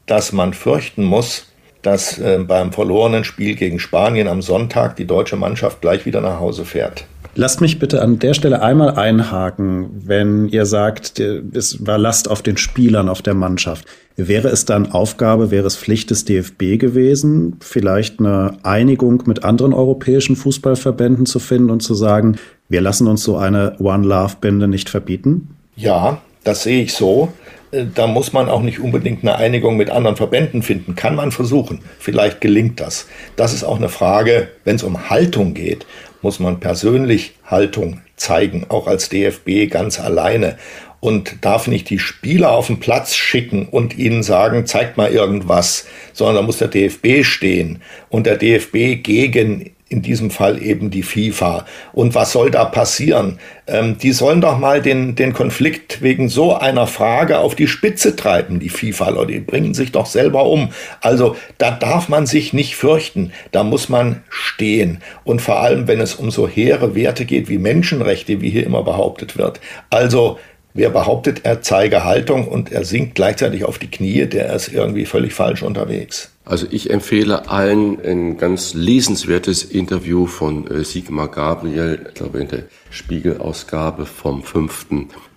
dass 0.07 0.31
man 0.31 0.53
fürchten 0.53 1.03
muss, 1.03 1.51
dass 1.83 2.17
äh, 2.17 2.39
beim 2.39 2.71
verlorenen 2.71 3.23
Spiel 3.23 3.55
gegen 3.55 3.79
Spanien 3.79 4.27
am 4.27 4.41
Sonntag 4.41 4.95
die 4.95 5.05
deutsche 5.05 5.35
Mannschaft 5.35 5.81
gleich 5.81 6.05
wieder 6.05 6.21
nach 6.21 6.39
Hause 6.39 6.65
fährt. 6.65 7.05
Lasst 7.35 7.61
mich 7.61 7.79
bitte 7.79 8.01
an 8.03 8.19
der 8.19 8.35
Stelle 8.35 8.61
einmal 8.61 8.91
einhaken, 8.91 9.89
wenn 10.05 10.47
ihr 10.49 10.67
sagt, 10.67 11.19
es 11.19 11.85
war 11.85 11.97
Last 11.97 12.29
auf 12.29 12.43
den 12.43 12.57
Spielern, 12.57 13.09
auf 13.09 13.23
der 13.23 13.33
Mannschaft. 13.33 13.85
Wäre 14.15 14.49
es 14.49 14.65
dann 14.65 14.91
Aufgabe, 14.91 15.49
wäre 15.49 15.65
es 15.65 15.75
Pflicht 15.75 16.11
des 16.11 16.25
DFB 16.25 16.77
gewesen, 16.77 17.55
vielleicht 17.59 18.19
eine 18.19 18.57
Einigung 18.61 19.23
mit 19.25 19.43
anderen 19.43 19.73
europäischen 19.73 20.35
Fußballverbänden 20.35 21.25
zu 21.25 21.39
finden 21.39 21.71
und 21.71 21.81
zu 21.81 21.95
sagen, 21.95 22.37
wir 22.69 22.81
lassen 22.81 23.07
uns 23.07 23.23
so 23.23 23.35
eine 23.37 23.77
One 23.79 24.05
Love 24.05 24.35
Binde 24.39 24.67
nicht 24.67 24.89
verbieten? 24.89 25.55
Ja, 25.75 26.21
das 26.43 26.61
sehe 26.61 26.83
ich 26.83 26.93
so. 26.93 27.33
Äh, 27.71 27.85
da 27.95 28.05
muss 28.05 28.33
man 28.33 28.49
auch 28.49 28.61
nicht 28.61 28.79
unbedingt 28.79 29.23
eine 29.23 29.35
Einigung 29.35 29.77
mit 29.77 29.89
anderen 29.89 30.15
Verbänden 30.15 30.61
finden. 30.61 30.95
Kann 30.95 31.15
man 31.15 31.31
versuchen. 31.31 31.79
Vielleicht 31.97 32.41
gelingt 32.41 32.79
das. 32.79 33.07
Das 33.35 33.53
ist 33.53 33.63
auch 33.63 33.77
eine 33.77 33.89
Frage, 33.89 34.49
wenn 34.63 34.75
es 34.75 34.83
um 34.83 35.09
Haltung 35.09 35.55
geht 35.55 35.87
muss 36.23 36.39
man 36.39 36.59
persönlich 36.59 37.35
Haltung 37.45 38.01
zeigen, 38.15 38.65
auch 38.69 38.87
als 38.87 39.09
DFB 39.09 39.69
ganz 39.69 39.99
alleine 39.99 40.57
und 41.03 41.43
darf 41.43 41.67
nicht 41.67 41.89
die 41.89 41.99
Spieler 41.99 42.51
auf 42.51 42.67
den 42.67 42.79
Platz 42.79 43.13
schicken 43.13 43.67
und 43.67 43.97
ihnen 43.97 44.23
sagen, 44.23 44.65
zeigt 44.65 44.95
mal 44.95 45.11
irgendwas, 45.11 45.85
sondern 46.13 46.37
da 46.37 46.41
muss 46.43 46.59
der 46.59 46.69
DFB 46.69 47.25
stehen. 47.25 47.81
Und 48.07 48.25
der 48.25 48.37
DFB 48.37 49.03
gegen 49.03 49.71
in 49.93 50.01
diesem 50.01 50.31
Fall 50.31 50.61
eben 50.61 50.89
die 50.89 51.03
FIFA. 51.03 51.65
Und 51.93 52.15
was 52.15 52.31
soll 52.31 52.49
da 52.49 52.65
passieren? 52.65 53.37
Ähm, 53.67 53.97
die 53.99 54.11
sollen 54.11 54.41
doch 54.41 54.57
mal 54.57 54.81
den, 54.81 55.15
den 55.15 55.33
Konflikt 55.33 56.01
wegen 56.01 56.27
so 56.29 56.55
einer 56.55 56.87
Frage 56.87 57.37
auf 57.37 57.53
die 57.55 57.67
Spitze 57.67 58.15
treiben, 58.15 58.59
die 58.59 58.69
FIFA, 58.69 59.09
Leute, 59.09 59.33
die 59.33 59.39
bringen 59.39 59.73
sich 59.73 59.91
doch 59.91 60.07
selber 60.07 60.45
um. 60.47 60.69
Also 60.99 61.37
da 61.59 61.71
darf 61.71 62.09
man 62.09 62.25
sich 62.25 62.53
nicht 62.53 62.75
fürchten, 62.75 63.31
da 63.51 63.63
muss 63.63 63.87
man 63.87 64.23
stehen. 64.29 65.01
Und 65.23 65.41
vor 65.41 65.61
allem, 65.61 65.87
wenn 65.87 66.01
es 66.01 66.15
um 66.15 66.31
so 66.31 66.47
hehre 66.47 66.95
Werte 66.95 67.25
geht 67.25 67.47
wie 67.47 67.59
Menschenrechte, 67.59 68.41
wie 68.41 68.49
hier 68.49 68.65
immer 68.65 68.83
behauptet 68.83 69.37
wird. 69.37 69.61
Also 69.89 70.39
Wer 70.75 70.89
behauptet, 70.89 71.41
er 71.43 71.61
zeige 71.61 72.03
Haltung 72.03 72.47
und 72.47 72.71
er 72.71 72.83
sinkt 72.83 73.13
gleichzeitig 73.13 73.63
auf 73.63 73.77
die 73.77 73.91
Knie, 73.91 74.25
der 74.25 74.51
ist 74.53 74.69
irgendwie 74.69 75.05
völlig 75.05 75.35
falsch 75.35 75.61
unterwegs. 75.61 76.32
Also 76.45 76.67
ich 76.69 76.89
empfehle 76.89 77.49
allen 77.49 78.03
ein 78.03 78.37
ganz 78.37 78.73
lesenswertes 78.73 79.63
Interview 79.63 80.27
von 80.27 80.67
äh, 80.67 80.83
Sigmar 80.83 81.29
Gabriel, 81.29 82.07
ich 82.09 82.13
glaube 82.15 82.39
in 82.39 82.49
der 82.49 82.63
Spiegelausgabe 82.89 84.05
vom 84.05 84.43
5. 84.43 84.87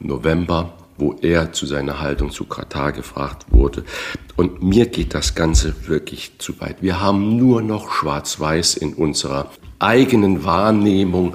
November, 0.01 0.75
wo 0.99 1.13
er 1.23 1.53
zu 1.53 1.67
seiner 1.67 2.01
Haltung 2.01 2.31
zu 2.33 2.45
Katar 2.45 2.91
gefragt 2.93 3.47
wurde. 3.51 3.85
Und 4.37 4.63
mir 4.63 4.87
geht 4.87 5.15
das 5.15 5.35
Ganze 5.35 5.75
wirklich 5.87 6.33
zu 6.39 6.61
weit. 6.61 6.83
Wir 6.83 7.01
haben 7.01 7.37
nur 7.37 7.63
noch 7.63 7.91
Schwarz-Weiß 7.91 8.77
in 8.77 8.93
unserer 8.93 9.51
eigenen 9.79 10.45
Wahrnehmung, 10.45 11.35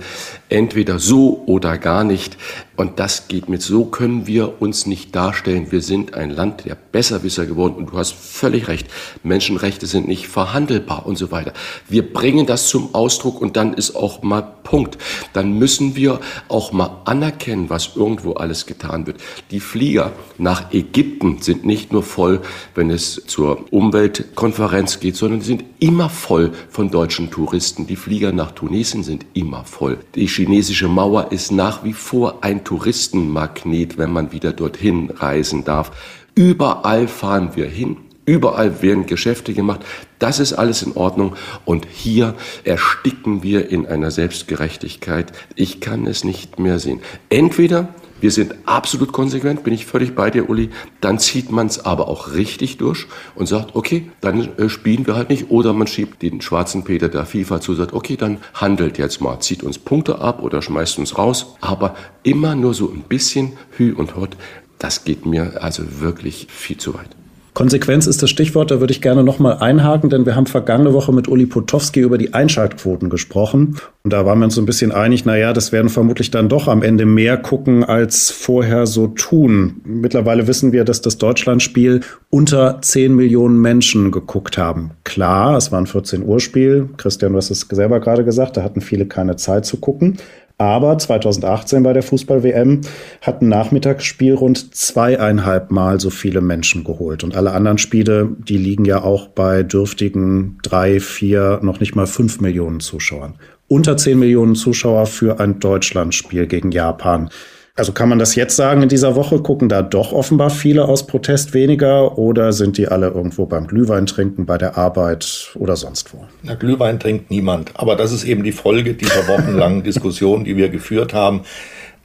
entweder 0.50 1.00
so 1.00 1.44
oder 1.46 1.78
gar 1.78 2.04
nicht. 2.04 2.38
Und 2.76 3.00
das 3.00 3.28
geht 3.28 3.48
mit. 3.48 3.62
So 3.62 3.86
können 3.86 4.26
wir 4.26 4.62
uns 4.62 4.88
nicht 4.88 5.16
darstellen. 5.16 5.72
Wir 5.72 5.82
sind 5.82 6.16
ein 6.16 6.32
Land 6.32 6.66
der 6.66 6.76
Besserwisser 6.76 7.46
geworden. 7.46 7.76
Und 7.76 7.92
du 7.92 7.98
hast 7.98 8.14
völlig 8.14 8.68
recht. 8.68 8.88
Menschenrechte 9.24 9.86
sind 9.86 10.08
nicht 10.08 10.28
verhandelbar 10.28 11.06
und 11.06 11.16
so 11.16 11.32
weiter. 11.32 11.54
Wir 11.88 12.12
bringen 12.12 12.48
das 12.48 12.68
zum 12.68 12.96
Ausdruck 12.96 13.40
und 13.40 13.56
dann 13.56 13.74
ist 13.74 13.96
auch 13.96 14.24
mal 14.24 14.42
Punkt. 14.42 14.98
Dann 15.34 15.60
müssen 15.60 15.96
wir 15.96 16.20
auch 16.48 16.72
mal 16.72 17.02
anerkennen, 17.06 17.70
was 17.70 17.96
irgendwo 17.96 18.34
alles 18.34 18.66
getan 18.66 19.06
wird. 19.06 19.18
Die 19.52 19.60
Flieger 19.60 20.12
nach 20.38 20.74
Ägypten 20.74 21.42
sind 21.42 21.66
nicht 21.66 21.94
nur 21.94 22.04
voll, 22.04 22.42
wenn 22.74 22.90
es 22.92 23.24
zur 23.26 23.66
Umweltkonferenz 23.72 25.00
geht, 25.00 25.16
sondern 25.16 25.42
sind 25.42 25.64
immer 25.80 26.10
voll 26.10 26.52
von 26.70 26.92
deutschen 26.92 27.32
Touristen. 27.32 27.88
Die 27.88 27.96
Flieger 27.96 28.32
nach 28.32 28.52
Tunesien 28.52 29.04
sind 29.04 29.26
immer 29.34 29.64
voll. 29.64 29.98
Die 30.16 30.28
chinesische 30.28 30.88
Mauer 30.88 31.32
ist 31.32 31.52
nach 31.52 31.84
wie 31.84 31.94
vor 31.94 32.44
ein 32.44 32.64
Touristenmagnet, 32.64 33.98
wenn 33.98 34.12
man 34.12 34.32
wieder 34.32 34.52
dorthin 34.52 35.10
reisen 35.10 35.64
darf. 35.64 35.92
Überall 36.36 37.08
fahren 37.08 37.52
wir 37.56 37.66
hin. 37.66 37.98
Überall 38.26 38.82
werden 38.84 39.08
Geschäfte 39.08 39.54
gemacht. 39.54 39.82
Das 40.20 40.40
ist 40.40 40.54
alles 40.54 40.84
in 40.84 40.94
Ordnung. 40.94 41.36
Und 41.66 41.88
hier 41.92 42.36
ersticken 42.64 43.42
wir 43.42 43.70
in 43.70 43.88
einer 43.88 44.12
Selbstgerechtigkeit. 44.12 45.34
Ich 45.56 45.80
kann 45.80 46.06
es 46.06 46.24
nicht 46.24 46.60
mehr 46.60 46.78
sehen. 46.78 47.02
Entweder 47.30 47.90
wir 48.22 48.32
sind 48.32 48.56
absolut 48.66 49.12
konsequent, 49.12 49.64
bin 49.64 49.74
ich 49.74 49.86
völlig 49.86 50.16
bei 50.16 50.30
dir, 50.30 50.50
Uli. 50.50 50.70
Dann 51.02 51.20
zieht 51.20 51.52
man 51.52 51.68
es 51.68 51.84
aber 51.84 52.08
auch 52.08 52.34
richtig 52.34 52.78
durch 52.78 53.08
und 53.36 53.48
sagt, 53.48 53.76
okay, 53.76 54.10
dann 54.22 54.58
äh, 54.58 54.70
spielen 54.70 55.06
wir 55.08 55.16
halt 55.16 55.30
nicht. 55.30 55.50
Oder 55.50 55.74
man 55.74 55.88
schiebt 55.88 56.22
den 56.22 56.40
schwarzen 56.40 56.84
Peter 56.84 57.10
der 57.10 57.26
FIFA 57.26 57.62
zu, 57.62 57.74
sagt, 57.74 57.94
okay, 57.94 58.16
dann 58.16 58.38
handelt 58.54 58.98
jetzt 58.98 59.22
mal, 59.22 59.40
zieht 59.40 59.64
uns 59.64 59.80
Punkte 59.80 60.20
ab 60.20 60.42
oder 60.42 60.62
schmeißt 60.62 61.00
uns 61.00 61.18
raus. 61.18 61.56
Aber 61.62 61.96
immer 62.24 62.56
nur 62.56 62.74
so 62.74 62.90
ein 62.90 63.02
bisschen 63.02 63.54
Hü 63.72 63.94
und 63.94 64.16
Hot, 64.16 64.38
das 64.78 65.04
geht 65.04 65.26
mir 65.26 65.62
also 65.62 66.00
wirklich 66.00 66.48
viel 66.50 66.78
zu 66.78 66.94
weit. 66.94 67.21
Konsequenz 67.54 68.08
ist 68.08 68.24
das 68.24 68.30
Stichwort, 68.30 68.72
da 68.72 68.80
würde 68.80 68.94
ich 68.94 69.02
gerne 69.02 69.24
nochmal 69.24 69.58
einhaken, 69.58 70.10
denn 70.10 70.26
wir 70.26 70.36
haben 70.38 70.46
vergangene 70.46 70.94
Woche 70.94 71.12
mit 71.12 71.28
Uli 71.28 71.46
Potowski 71.46 72.00
über 72.00 72.18
die 72.18 72.34
Einschaltquoten 72.34 73.10
gesprochen. 73.10 73.78
Und 74.04 74.14
da 74.14 74.26
waren 74.26 74.40
wir 74.40 74.46
uns 74.46 74.56
so 74.56 74.62
ein 74.62 74.66
bisschen 74.66 74.94
einig, 74.94 75.26
naja, 75.26 75.52
das 75.52 75.74
werden 75.74 75.90
vermutlich 75.90 76.32
dann 76.32 76.48
doch 76.48 76.70
am 76.70 76.82
Ende 76.82 77.06
mehr 77.06 77.36
gucken, 77.36 77.84
als 77.84 78.32
vorher 78.32 78.88
so 78.88 79.08
tun. 79.08 79.82
Mittlerweile 79.84 80.48
wissen 80.48 80.72
wir, 80.72 80.86
dass 80.86 81.02
das 81.02 81.18
Deutschlandspiel 81.18 82.02
unter 82.30 82.82
10 82.82 83.14
Millionen 83.16 83.60
Menschen 83.60 84.12
geguckt 84.12 84.58
haben. 84.58 84.92
Klar, 85.04 85.58
es 85.58 85.74
war 85.74 85.82
ein 85.82 85.88
14 85.88 86.24
Uhr 86.26 86.40
Spiel. 86.40 86.90
Christian, 86.96 87.34
du 87.34 87.38
hast 87.38 87.52
es 87.52 87.68
selber 87.70 88.00
gerade 88.00 88.24
gesagt, 88.24 88.56
da 88.56 88.64
hatten 88.64 88.80
viele 88.80 89.06
keine 89.06 89.36
Zeit 89.36 89.66
zu 89.66 89.78
gucken. 89.78 90.18
Aber 90.62 90.96
2018 90.96 91.82
bei 91.82 91.92
der 91.92 92.04
Fußball-WM 92.04 92.82
hat 93.22 93.42
ein 93.42 93.50
Nachmittagsspiel 93.50 94.36
rund 94.36 94.76
zweieinhalb 94.76 95.72
Mal 95.72 96.00
so 96.00 96.12
viele 96.12 96.40
Menschen 96.40 96.84
geholt. 96.84 97.24
Und 97.24 97.36
alle 97.36 97.54
anderen 97.54 97.80
Spiele, 97.80 98.30
die 98.38 98.58
liegen 98.58 98.86
ja 98.86 99.02
auch 99.02 99.30
bei 99.30 99.64
dürftigen 99.64 100.60
drei, 100.62 101.00
vier, 101.00 101.62
noch 101.64 101.80
nicht 101.80 101.96
mal 101.96 102.06
fünf 102.06 102.42
Millionen 102.42 102.80
Zuschauern. 102.80 103.40
Unter 103.68 103.98
zehn 103.98 104.20
Millionen 104.20 104.54
Zuschauer 104.54 105.08
für 105.08 105.40
ein 105.40 105.60
Deutschlandspiel 105.60 106.46
gegen 106.46 106.72
Japan. 106.72 107.32
Also 107.76 107.94
kann 107.94 108.10
man 108.10 108.20
das 108.20 108.36
jetzt 108.36 108.58
sagen 108.58 108.82
in 108.82 108.90
dieser 108.90 109.16
Woche? 109.16 109.40
Gucken 109.42 109.70
da 109.70 109.82
doch 109.82 110.12
offenbar 110.12 110.50
viele 110.50 110.86
aus 110.86 111.08
Protest 111.08 111.54
weniger 111.54 112.18
oder 112.18 112.52
sind 112.52 112.78
die 112.78 112.90
alle 112.90 113.08
irgendwo 113.08 113.46
beim 113.46 113.66
Glühwein 113.66 114.06
trinken, 114.06 114.46
bei 114.46 114.58
der 114.58 114.78
Arbeit 114.78 115.52
oder 115.56 115.78
sonst 115.78 116.14
wo? 116.14 116.26
Na, 116.44 116.56
Glühwein 116.56 117.00
trinkt 117.00 117.32
niemand. 117.32 117.72
Aber 117.76 117.96
das 117.96 118.12
ist 118.12 118.26
eben 118.26 118.44
die 118.44 118.52
Folge 118.52 118.94
dieser 118.94 119.28
wochenlangen 119.28 119.84
Diskussion, 119.84 120.44
die 120.44 120.58
wir 120.58 120.68
geführt 120.68 121.14
haben. 121.14 121.44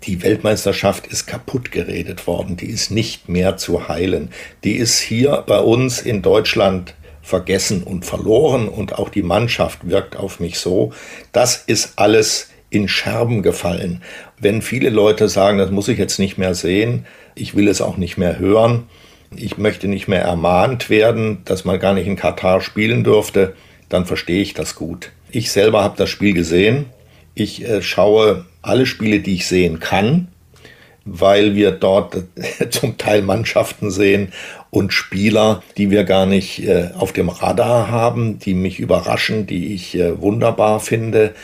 Die 0.05 0.22
Weltmeisterschaft 0.22 1.09
ist 1.09 1.26
kaputt 1.26 1.72
geredet 1.72 2.29
worden. 2.29 2.57
Die 2.57 2.70
ist 2.70 2.92
nicht 2.92 3.29
mehr 3.29 3.57
zu 3.57 3.88
heilen. 3.88 4.31
Die 4.62 4.76
ist 4.76 5.00
hier 5.00 5.42
bei 5.48 5.59
uns 5.59 6.00
in 6.00 6.22
Deutschland 6.22 6.94
vergessen 7.22 7.83
und 7.83 8.05
verloren 8.05 8.68
und 8.68 8.94
auch 9.00 9.09
die 9.09 9.24
Mannschaft 9.24 9.88
wirkt 9.88 10.14
auf 10.14 10.38
mich 10.38 10.61
so. 10.61 10.92
Das 11.33 11.57
ist 11.57 11.94
alles 11.96 12.50
in 12.70 12.88
Scherben 12.88 13.42
gefallen. 13.42 14.02
Wenn 14.38 14.62
viele 14.62 14.90
Leute 14.90 15.29
sagen, 15.29 15.59
das 15.59 15.70
muss 15.70 15.88
ich 15.88 15.99
jetzt 15.99 16.18
nicht 16.18 16.38
mehr 16.38 16.55
sehen, 16.55 17.07
ich 17.35 17.55
will 17.55 17.68
es 17.68 17.81
auch 17.81 17.96
nicht 17.96 18.18
mehr 18.18 18.38
hören, 18.38 18.85
ich 19.35 19.59
möchte 19.59 19.88
nicht 19.88 20.09
mehr 20.09 20.22
ermahnt 20.22 20.90
werden, 20.90 21.38
dass 21.44 21.64
man 21.64 21.81
gar 21.81 21.94
nicht 21.94 22.07
in 22.07 22.16
Katar 22.16 22.61
spielen 22.61 23.05
dürfte, 23.05 23.55
dann 23.88 24.07
verstehe 24.07 24.42
ich 24.42 24.55
das 24.55 24.75
gut. 24.75 25.11
Ich 25.31 25.51
selber 25.51 25.83
habe 25.83 25.96
das 25.96 26.11
Spiel 26.11 26.35
gesehen. 26.35 26.87
Ich 27.35 27.64
äh, 27.64 27.83
schaue 27.83 28.46
alle 28.62 28.87
Spiele, 28.87 29.20
die 29.20 29.35
ich 29.35 29.46
sehen 29.46 29.81
kann, 29.81 30.29
weil 31.05 31.55
wir 31.55 31.70
dort 31.70 32.25
zum 32.70 32.99
Teil 32.99 33.22
Mannschaften 33.22 33.90
sehen 33.90 34.33
und 34.70 34.92
Spieler, 34.92 35.62
die 35.77 35.90
wir 35.90 36.05
gar 36.05 36.27
nicht 36.27 36.66
äh, 36.66 36.90
auf 36.96 37.12
dem 37.12 37.29
Radar 37.29 37.90
haben, 37.90 38.38
die 38.38 38.55
mich 38.55 38.79
überraschen, 38.79 39.46
die 39.46 39.75
ich 39.75 39.96
äh, 39.96 40.20
wunderbar 40.20 40.81
finde. 40.81 41.35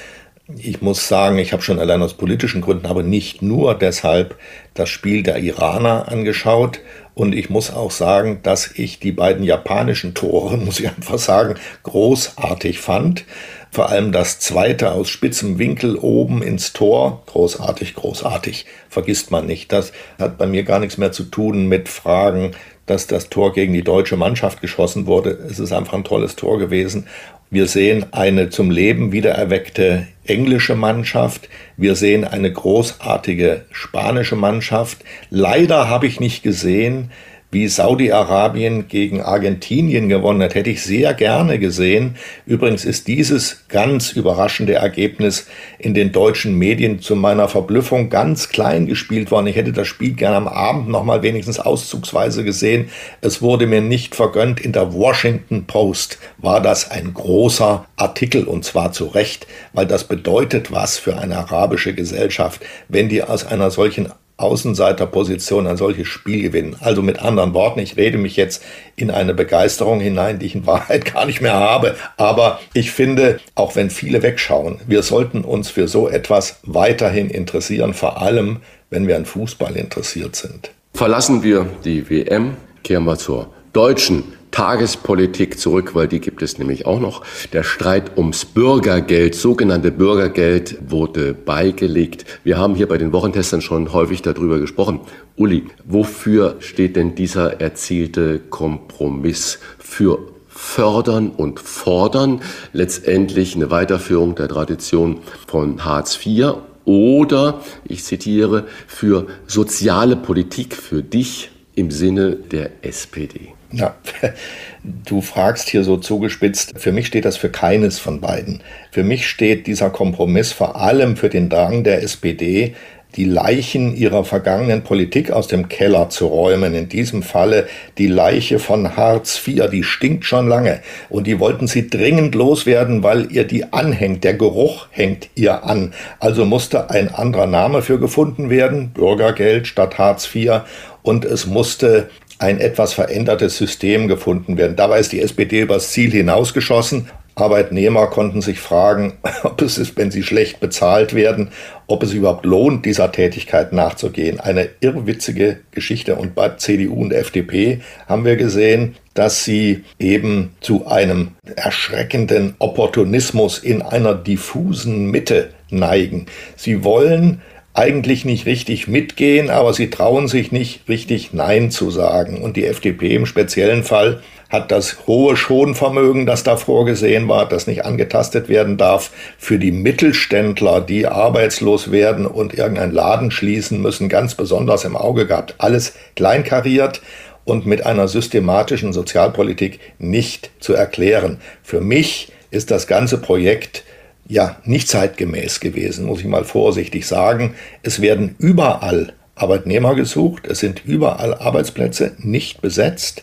Ich 0.56 0.82
muss 0.82 1.08
sagen, 1.08 1.38
ich 1.38 1.52
habe 1.52 1.62
schon 1.62 1.78
allein 1.78 2.02
aus 2.02 2.14
politischen 2.14 2.60
Gründen, 2.60 2.86
aber 2.86 3.02
nicht 3.02 3.42
nur 3.42 3.74
deshalb 3.74 4.36
das 4.74 4.88
Spiel 4.88 5.22
der 5.22 5.38
Iraner 5.38 6.08
angeschaut. 6.08 6.80
Und 7.14 7.34
ich 7.34 7.50
muss 7.50 7.70
auch 7.70 7.90
sagen, 7.90 8.40
dass 8.42 8.70
ich 8.74 8.98
die 8.98 9.12
beiden 9.12 9.44
japanischen 9.44 10.14
Tore, 10.14 10.56
muss 10.58 10.80
ich 10.80 10.88
einfach 10.88 11.18
sagen, 11.18 11.54
großartig 11.82 12.78
fand. 12.78 13.24
Vor 13.70 13.88
allem 13.88 14.12
das 14.12 14.38
zweite 14.38 14.92
aus 14.92 15.08
spitzem 15.08 15.58
Winkel 15.58 15.96
oben 15.96 16.42
ins 16.42 16.72
Tor. 16.72 17.22
Großartig, 17.26 17.94
großartig. 17.94 18.66
Vergisst 18.88 19.30
man 19.30 19.46
nicht. 19.46 19.72
Das 19.72 19.92
hat 20.18 20.38
bei 20.38 20.46
mir 20.46 20.62
gar 20.62 20.78
nichts 20.78 20.98
mehr 20.98 21.12
zu 21.12 21.24
tun 21.24 21.68
mit 21.68 21.88
Fragen, 21.88 22.52
dass 22.86 23.06
das 23.06 23.30
Tor 23.30 23.52
gegen 23.52 23.72
die 23.72 23.84
deutsche 23.84 24.16
Mannschaft 24.16 24.60
geschossen 24.60 25.06
wurde. 25.06 25.30
Es 25.30 25.58
ist 25.58 25.72
einfach 25.72 25.94
ein 25.94 26.04
tolles 26.04 26.36
Tor 26.36 26.58
gewesen. 26.58 27.06
Wir 27.52 27.66
sehen 27.66 28.06
eine 28.14 28.48
zum 28.48 28.70
Leben 28.70 29.12
wiedererweckte 29.12 30.06
englische 30.24 30.74
Mannschaft. 30.74 31.50
Wir 31.76 31.96
sehen 31.96 32.24
eine 32.24 32.50
großartige 32.50 33.66
spanische 33.70 34.36
Mannschaft. 34.36 35.04
Leider 35.28 35.86
habe 35.86 36.06
ich 36.06 36.18
nicht 36.18 36.42
gesehen, 36.42 37.10
wie 37.52 37.68
Saudi-Arabien 37.68 38.88
gegen 38.88 39.20
Argentinien 39.20 40.08
gewonnen 40.08 40.42
hat, 40.42 40.54
hätte 40.54 40.70
ich 40.70 40.82
sehr 40.82 41.12
gerne 41.12 41.58
gesehen. 41.58 42.16
Übrigens 42.46 42.86
ist 42.86 43.08
dieses 43.08 43.68
ganz 43.68 44.12
überraschende 44.12 44.72
Ergebnis 44.72 45.46
in 45.78 45.92
den 45.92 46.12
deutschen 46.12 46.56
Medien 46.56 47.00
zu 47.02 47.14
meiner 47.14 47.48
Verblüffung 47.48 48.08
ganz 48.08 48.48
klein 48.48 48.86
gespielt 48.86 49.30
worden. 49.30 49.48
Ich 49.48 49.56
hätte 49.56 49.72
das 49.72 49.86
Spiel 49.86 50.14
gerne 50.14 50.36
am 50.36 50.48
Abend 50.48 50.88
noch 50.88 51.04
mal 51.04 51.22
wenigstens 51.22 51.60
auszugsweise 51.60 52.42
gesehen. 52.42 52.88
Es 53.20 53.42
wurde 53.42 53.66
mir 53.66 53.82
nicht 53.82 54.14
vergönnt. 54.14 54.58
In 54.58 54.72
der 54.72 54.94
Washington 54.94 55.66
Post 55.66 56.18
war 56.38 56.62
das 56.62 56.90
ein 56.90 57.12
großer 57.12 57.84
Artikel 57.96 58.44
und 58.44 58.64
zwar 58.64 58.92
zu 58.92 59.08
Recht, 59.08 59.46
weil 59.74 59.86
das 59.86 60.04
bedeutet 60.04 60.72
was 60.72 60.96
für 60.96 61.18
eine 61.18 61.36
arabische 61.36 61.92
Gesellschaft, 61.92 62.62
wenn 62.88 63.10
die 63.10 63.22
aus 63.22 63.44
einer 63.44 63.70
solchen 63.70 64.08
Außenseiterposition 64.42 65.66
ein 65.66 65.76
solches 65.76 66.08
Spiel 66.08 66.42
gewinnen. 66.42 66.76
Also 66.80 67.02
mit 67.02 67.20
anderen 67.20 67.54
Worten, 67.54 67.80
ich 67.80 67.96
rede 67.96 68.18
mich 68.18 68.36
jetzt 68.36 68.62
in 68.96 69.10
eine 69.10 69.34
Begeisterung 69.34 70.00
hinein, 70.00 70.38
die 70.38 70.46
ich 70.46 70.54
in 70.54 70.66
Wahrheit 70.66 71.04
gar 71.14 71.26
nicht 71.26 71.40
mehr 71.40 71.54
habe. 71.54 71.96
Aber 72.16 72.60
ich 72.74 72.90
finde, 72.90 73.40
auch 73.54 73.76
wenn 73.76 73.90
viele 73.90 74.22
wegschauen, 74.22 74.80
wir 74.86 75.02
sollten 75.02 75.42
uns 75.42 75.70
für 75.70 75.88
so 75.88 76.08
etwas 76.08 76.60
weiterhin 76.64 77.30
interessieren, 77.30 77.94
vor 77.94 78.20
allem 78.20 78.58
wenn 78.90 79.08
wir 79.08 79.16
an 79.16 79.24
Fußball 79.24 79.76
interessiert 79.76 80.36
sind. 80.36 80.70
Verlassen 80.92 81.42
wir 81.42 81.66
die 81.84 82.10
WM, 82.10 82.56
kehren 82.84 83.04
wir 83.04 83.16
zur 83.16 83.48
deutschen 83.72 84.24
Tagespolitik 84.52 85.58
zurück, 85.58 85.94
weil 85.94 86.06
die 86.06 86.20
gibt 86.20 86.42
es 86.42 86.58
nämlich 86.58 86.86
auch 86.86 87.00
noch. 87.00 87.24
Der 87.52 87.64
Streit 87.64 88.16
ums 88.16 88.44
Bürgergeld, 88.44 89.34
sogenannte 89.34 89.90
Bürgergeld, 89.90 90.78
wurde 90.88 91.34
beigelegt. 91.34 92.24
Wir 92.44 92.58
haben 92.58 92.74
hier 92.74 92.86
bei 92.86 92.98
den 92.98 93.12
Wochentestern 93.12 93.62
schon 93.62 93.92
häufig 93.92 94.22
darüber 94.22 94.60
gesprochen. 94.60 95.00
Uli, 95.36 95.64
wofür 95.84 96.56
steht 96.60 96.96
denn 96.96 97.14
dieser 97.14 97.60
erzielte 97.60 98.38
Kompromiss? 98.38 99.58
Für 99.78 100.18
fördern 100.48 101.30
und 101.30 101.58
fordern, 101.58 102.40
letztendlich 102.72 103.56
eine 103.56 103.70
Weiterführung 103.70 104.34
der 104.34 104.48
Tradition 104.48 105.20
von 105.46 105.84
Hartz 105.84 106.18
IV 106.24 106.54
oder, 106.84 107.60
ich 107.84 108.04
zitiere, 108.04 108.66
für 108.86 109.26
soziale 109.46 110.16
Politik 110.16 110.74
für 110.74 111.02
dich 111.02 111.50
im 111.74 111.90
Sinne 111.90 112.36
der 112.36 112.70
SPD. 112.82 113.54
Ja, 113.72 113.94
du 114.82 115.20
fragst 115.22 115.68
hier 115.70 115.82
so 115.82 115.96
zugespitzt. 115.96 116.72
Für 116.76 116.92
mich 116.92 117.06
steht 117.06 117.24
das 117.24 117.36
für 117.36 117.48
keines 117.48 117.98
von 117.98 118.20
beiden. 118.20 118.60
Für 118.90 119.02
mich 119.02 119.26
steht 119.26 119.66
dieser 119.66 119.90
Kompromiss 119.90 120.52
vor 120.52 120.76
allem 120.76 121.16
für 121.16 121.30
den 121.30 121.48
Drang 121.48 121.82
der 121.84 122.02
SPD, 122.02 122.74
die 123.16 123.24
Leichen 123.24 123.94
ihrer 123.94 124.24
vergangenen 124.24 124.82
Politik 124.82 125.30
aus 125.30 125.46
dem 125.46 125.68
Keller 125.68 126.08
zu 126.08 126.26
räumen. 126.26 126.74
In 126.74 126.88
diesem 126.88 127.22
Falle 127.22 127.66
die 127.98 128.06
Leiche 128.06 128.58
von 128.58 128.96
Hartz 128.96 129.40
IV, 129.46 129.68
die 129.70 129.82
stinkt 129.82 130.24
schon 130.24 130.48
lange. 130.48 130.80
Und 131.08 131.26
die 131.26 131.38
wollten 131.38 131.66
sie 131.66 131.88
dringend 131.88 132.34
loswerden, 132.34 133.02
weil 133.02 133.30
ihr 133.30 133.44
die 133.44 133.72
anhängt. 133.72 134.24
Der 134.24 134.34
Geruch 134.34 134.86
hängt 134.90 135.28
ihr 135.34 135.64
an. 135.64 135.92
Also 136.20 136.44
musste 136.44 136.90
ein 136.90 137.14
anderer 137.14 137.46
Name 137.46 137.82
für 137.82 137.98
gefunden 137.98 138.50
werden. 138.50 138.90
Bürgergeld 138.90 139.66
statt 139.66 139.98
Hartz 139.98 140.28
IV. 140.34 140.62
Und 141.02 141.24
es 141.24 141.46
musste 141.46 142.08
ein 142.38 142.60
etwas 142.60 142.92
verändertes 142.92 143.56
System 143.56 144.08
gefunden 144.08 144.56
werden. 144.56 144.76
Dabei 144.76 144.98
ist 144.98 145.12
die 145.12 145.20
SPD 145.20 145.60
übers 145.60 145.92
Ziel 145.92 146.10
hinausgeschossen. 146.10 147.08
Arbeitnehmer 147.34 148.08
konnten 148.08 148.42
sich 148.42 148.60
fragen, 148.60 149.14
ob 149.42 149.62
es 149.62 149.78
ist, 149.78 149.96
wenn 149.96 150.10
sie 150.10 150.22
schlecht 150.22 150.60
bezahlt 150.60 151.14
werden, 151.14 151.48
ob 151.86 152.02
es 152.02 152.12
überhaupt 152.12 152.44
lohnt, 152.44 152.84
dieser 152.86 153.12
Tätigkeit 153.12 153.72
nachzugehen. 153.72 154.40
Eine 154.40 154.68
irrwitzige 154.80 155.60
Geschichte. 155.70 156.16
Und 156.16 156.34
bei 156.34 156.50
CDU 156.50 157.02
und 157.02 157.12
FDP 157.12 157.80
haben 158.08 158.24
wir 158.24 158.36
gesehen, 158.36 158.96
dass 159.14 159.44
sie 159.44 159.84
eben 159.98 160.54
zu 160.60 160.86
einem 160.86 161.32
erschreckenden 161.56 162.54
Opportunismus 162.58 163.58
in 163.58 163.82
einer 163.82 164.14
diffusen 164.14 165.10
Mitte 165.10 165.50
neigen. 165.70 166.26
Sie 166.56 166.84
wollen 166.84 167.42
eigentlich 167.74 168.24
nicht 168.24 168.46
richtig 168.46 168.86
mitgehen, 168.86 169.48
aber 169.48 169.72
sie 169.72 169.88
trauen 169.88 170.28
sich 170.28 170.52
nicht 170.52 170.88
richtig 170.88 171.32
Nein 171.32 171.70
zu 171.70 171.90
sagen. 171.90 172.42
Und 172.42 172.56
die 172.56 172.66
FDP 172.66 173.14
im 173.14 173.26
speziellen 173.26 173.82
Fall 173.82 174.20
hat 174.52 174.70
das 174.70 175.06
hohe 175.06 175.34
Schonvermögen, 175.34 176.26
das 176.26 176.44
da 176.44 176.58
vorgesehen 176.58 177.26
war, 177.26 177.48
das 177.48 177.66
nicht 177.66 177.86
angetastet 177.86 178.50
werden 178.50 178.76
darf, 178.76 179.10
für 179.38 179.58
die 179.58 179.72
Mittelständler, 179.72 180.82
die 180.82 181.06
arbeitslos 181.06 181.90
werden 181.90 182.26
und 182.26 182.52
irgendeinen 182.52 182.92
Laden 182.92 183.30
schließen 183.30 183.80
müssen, 183.80 184.10
ganz 184.10 184.34
besonders 184.34 184.84
im 184.84 184.94
Auge 184.94 185.26
gehabt. 185.26 185.54
Alles 185.56 185.94
kleinkariert 186.16 187.00
und 187.44 187.64
mit 187.64 187.86
einer 187.86 188.08
systematischen 188.08 188.92
Sozialpolitik 188.92 189.80
nicht 189.98 190.50
zu 190.60 190.74
erklären. 190.74 191.38
Für 191.62 191.80
mich 191.80 192.30
ist 192.50 192.70
das 192.70 192.86
ganze 192.86 193.16
Projekt 193.18 193.84
ja 194.28 194.56
nicht 194.64 194.88
zeitgemäß 194.88 195.60
gewesen, 195.60 196.04
muss 196.04 196.20
ich 196.20 196.26
mal 196.26 196.44
vorsichtig 196.44 197.06
sagen. 197.06 197.54
Es 197.82 198.02
werden 198.02 198.36
überall 198.38 199.14
Arbeitnehmer 199.34 199.94
gesucht, 199.94 200.46
es 200.46 200.60
sind 200.60 200.84
überall 200.84 201.34
Arbeitsplätze 201.34 202.12
nicht 202.18 202.60
besetzt. 202.60 203.22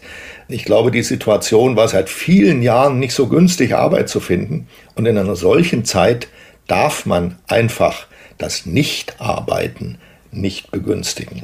Ich 0.51 0.65
glaube, 0.65 0.89
die 0.89 1.03
Situation 1.03 1.75
war 1.75 1.87
seit 1.87 2.09
vielen 2.09 2.63
Jahren 2.63 2.97
nicht 2.97 3.13
so 3.13 3.27
günstig, 3.27 3.75
Arbeit 3.75 4.09
zu 4.09 4.19
finden. 4.19 4.67
Und 4.95 5.05
in 5.05 5.15
einer 5.15 5.35
solchen 5.35 5.85
Zeit 5.85 6.27
darf 6.65 7.05
man 7.05 7.37
einfach 7.47 8.07
das 8.39 8.65
Nichtarbeiten 8.65 9.99
nicht 10.31 10.71
begünstigen. 10.71 11.43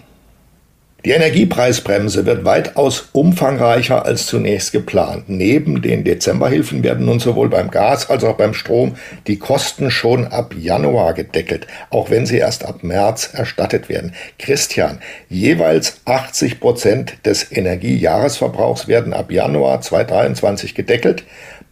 Die 1.05 1.11
Energiepreisbremse 1.11 2.25
wird 2.25 2.45
weitaus 2.45 3.09
umfangreicher 3.11 4.05
als 4.05 4.25
zunächst 4.25 4.71
geplant. 4.71 5.25
Neben 5.27 5.83
den 5.83 6.03
Dezemberhilfen 6.03 6.81
werden 6.81 7.05
nun 7.05 7.19
sowohl 7.19 7.47
beim 7.47 7.69
Gas 7.69 8.09
als 8.09 8.23
auch 8.23 8.37
beim 8.37 8.55
Strom 8.55 8.95
die 9.27 9.37
Kosten 9.37 9.91
schon 9.91 10.25
ab 10.25 10.55
Januar 10.57 11.13
gedeckelt, 11.13 11.67
auch 11.91 12.09
wenn 12.09 12.25
sie 12.25 12.37
erst 12.37 12.65
ab 12.65 12.81
März 12.81 13.29
erstattet 13.33 13.87
werden. 13.87 14.13
Christian, 14.39 14.97
jeweils 15.29 16.01
80 16.05 16.59
Prozent 16.59 17.17
des 17.23 17.51
Energiejahresverbrauchs 17.51 18.87
werden 18.87 19.13
ab 19.13 19.31
Januar 19.31 19.81
2023 19.81 20.73
gedeckelt 20.73 21.23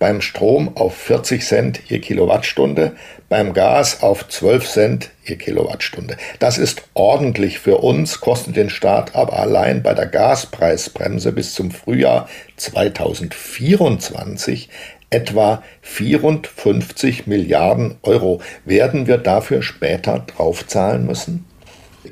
beim 0.03 0.21
Strom 0.21 0.75
auf 0.75 0.95
40 0.95 1.45
Cent 1.45 1.81
je 1.87 1.97
Kilowattstunde, 1.99 2.91
beim 3.33 3.53
Gas 3.53 4.03
auf 4.03 4.27
12 4.27 4.69
Cent 4.69 5.09
je 5.25 5.37
Kilowattstunde. 5.37 6.17
Das 6.37 6.59
ist 6.59 6.83
ordentlich 6.93 7.57
für 7.57 7.79
uns, 7.79 8.21
kostet 8.21 8.55
den 8.55 8.69
Staat 8.69 9.15
aber 9.15 9.39
allein 9.39 9.81
bei 9.81 9.95
der 9.95 10.05
Gaspreisbremse 10.05 11.31
bis 11.31 11.55
zum 11.55 11.71
Frühjahr 11.71 12.29
2024 12.57 14.69
etwa 15.09 15.63
54 15.81 17.25
Milliarden 17.25 17.95
Euro. 18.03 18.39
Werden 18.65 19.07
wir 19.07 19.17
dafür 19.17 19.63
später 19.63 20.19
draufzahlen 20.19 21.07
müssen? 21.07 21.45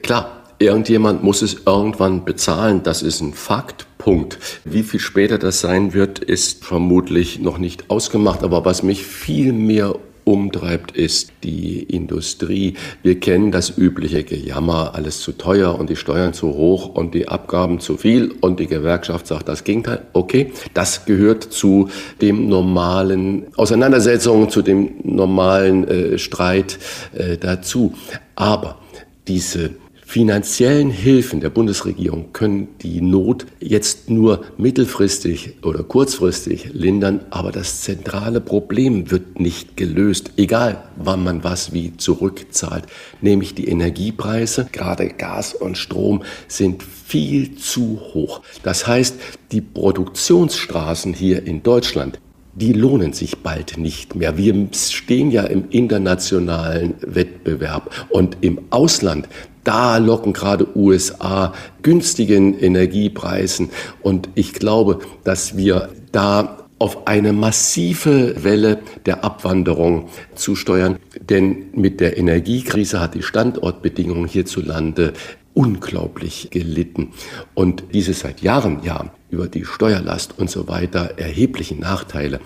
Klar, 0.02 0.42
irgendjemand 0.58 1.24
muss 1.24 1.44
es 1.44 1.58
irgendwann 1.68 2.26
bezahlen, 2.26 2.82
das 2.82 3.04
ist 3.04 3.22
ein 3.22 3.36
Fakt. 3.36 3.86
Punkt. 4.00 4.40
Wie 4.64 4.82
viel 4.82 5.00
später 5.00 5.38
das 5.38 5.62
sein 5.62 5.94
wird, 5.94 6.18
ist 6.18 6.66
vermutlich 6.66 7.38
noch 7.38 7.60
nicht 7.60 7.92
ausgemacht. 7.92 8.44
Aber 8.44 8.66
was 8.66 8.82
mich 8.82 9.06
viel 9.06 9.54
mehr 9.54 9.94
umtreibt, 10.24 10.92
ist 10.92 11.32
die 11.44 11.84
Industrie. 11.84 12.76
Wir 13.04 13.20
kennen 13.20 13.52
das 13.52 13.78
übliche 13.78 14.24
Gejammer, 14.24 14.96
alles 14.96 15.20
zu 15.20 15.34
teuer 15.34 15.78
und 15.80 15.90
die 15.90 15.96
Steuern 15.96 16.34
zu 16.34 16.50
hoch 16.54 16.88
und 16.94 17.14
die 17.14 17.28
Abgaben 17.28 17.80
zu 17.80 17.98
viel 17.98 18.34
und 18.42 18.60
die 18.60 18.68
Gewerkschaft 18.68 19.28
sagt 19.28 19.48
das 19.48 19.64
Gegenteil. 19.64 20.06
Okay, 20.14 20.52
das 20.74 21.06
gehört 21.06 21.44
zu 21.44 21.90
dem 22.22 22.48
normalen 22.48 23.48
Auseinandersetzungen, 23.56 24.50
zu 24.50 24.62
dem 24.62 24.96
normalen 25.04 25.88
äh, 25.88 26.18
Streit 26.18 26.80
äh, 27.14 27.38
dazu. 27.38 27.94
Aber 28.36 28.80
diese 29.28 29.72
finanziellen 30.12 30.90
Hilfen 30.90 31.40
der 31.40 31.50
Bundesregierung 31.50 32.34
können 32.34 32.68
die 32.82 33.00
Not 33.00 33.46
jetzt 33.62 34.10
nur 34.10 34.44
mittelfristig 34.58 35.64
oder 35.64 35.84
kurzfristig 35.84 36.74
lindern, 36.74 37.22
aber 37.30 37.54
das 37.54 37.80
zentrale 37.84 38.42
Problem 38.42 39.10
wird 39.10 39.40
nicht 39.40 39.78
gelöst, 39.78 40.32
egal 40.36 40.84
wann 40.98 41.24
man 41.24 41.46
was 41.46 41.72
wie 41.72 41.96
zurückzahlt, 41.96 42.88
nämlich 43.22 43.56
die 43.56 43.70
Energiepreise, 43.70 44.68
gerade 44.74 45.08
Gas 45.08 45.54
und 45.54 45.78
Strom 45.78 46.24
sind 46.50 46.84
viel 46.84 47.56
zu 47.56 48.02
hoch. 48.14 48.42
Das 48.64 48.86
heißt, 48.88 49.16
die 49.54 49.62
Produktionsstraßen 49.62 51.14
hier 51.14 51.48
in 51.48 51.64
Deutschland, 51.64 52.20
die 52.54 52.74
lohnen 52.74 53.14
sich 53.14 53.38
bald 53.38 53.78
nicht 53.78 54.16
mehr. 54.16 54.38
Wir 54.38 54.68
stehen 54.74 55.32
ja 55.32 55.44
im 55.44 55.70
internationalen 55.70 56.96
Wettbewerb 57.00 58.08
und 58.10 58.38
im 58.42 58.60
Ausland, 58.72 59.30
da 59.64 59.98
locken 59.98 60.34
gerade 60.34 60.68
USA 60.76 61.54
günstigen 61.82 62.58
Energiepreisen. 62.58 63.70
Und 64.02 64.30
ich 64.36 64.54
glaube, 64.54 65.00
dass 65.24 65.58
wir 65.58 65.90
da 66.12 66.58
auf 66.80 67.06
eine 67.06 67.32
massive 67.32 68.44
Welle 68.44 68.80
der 69.06 69.24
Abwanderung 69.24 70.10
zusteuern. 70.34 70.98
Denn 71.20 71.66
mit 71.74 72.00
der 72.00 72.18
Energiekrise 72.18 73.00
hat 73.00 73.14
die 73.14 73.22
Standortbedingungen 73.22 74.28
hierzulande 74.28 75.14
unglaublich 75.54 76.50
gelitten. 76.50 77.10
Und 77.54 77.84
diese 77.94 78.14
seit 78.14 78.42
Jahren 78.42 78.82
ja 78.84 79.12
über 79.30 79.48
die 79.48 79.64
Steuerlast 79.64 80.40
und 80.40 80.50
so 80.50 80.68
weiter 80.68 81.18
erheblichen 81.18 81.80
Nachteile 81.80 82.40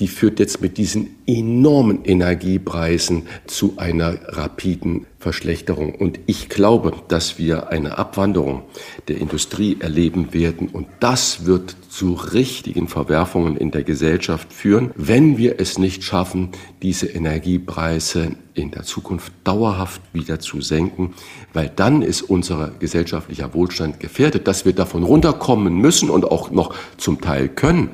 die 0.00 0.08
führt 0.08 0.40
jetzt 0.40 0.60
mit 0.60 0.78
diesen 0.78 1.16
enormen 1.26 2.04
Energiepreisen 2.04 3.26
zu 3.46 3.74
einer 3.76 4.16
rapiden 4.28 5.06
Verschlechterung. 5.18 5.94
Und 5.94 6.18
ich 6.26 6.48
glaube, 6.48 6.92
dass 7.08 7.38
wir 7.38 7.68
eine 7.68 7.98
Abwanderung 7.98 8.62
der 9.06 9.18
Industrie 9.18 9.76
erleben 9.78 10.32
werden. 10.32 10.68
Und 10.68 10.88
das 10.98 11.46
wird 11.46 11.76
zu 11.88 12.14
richtigen 12.14 12.88
Verwerfungen 12.88 13.56
in 13.56 13.70
der 13.70 13.84
Gesellschaft 13.84 14.52
führen, 14.52 14.90
wenn 14.96 15.38
wir 15.38 15.60
es 15.60 15.78
nicht 15.78 16.02
schaffen, 16.02 16.48
diese 16.82 17.06
Energiepreise 17.06 18.32
in 18.54 18.72
der 18.72 18.82
Zukunft 18.82 19.32
dauerhaft 19.44 20.02
wieder 20.12 20.40
zu 20.40 20.60
senken, 20.60 21.14
weil 21.52 21.70
dann 21.74 22.02
ist 22.02 22.22
unser 22.22 22.72
gesellschaftlicher 22.78 23.54
Wohlstand 23.54 24.00
gefährdet, 24.00 24.48
dass 24.48 24.64
wir 24.64 24.72
davon 24.72 25.04
runterkommen 25.04 25.74
müssen 25.74 26.10
und 26.10 26.24
auch 26.24 26.50
noch 26.50 26.74
zum 26.96 27.20
Teil 27.20 27.48
können 27.48 27.90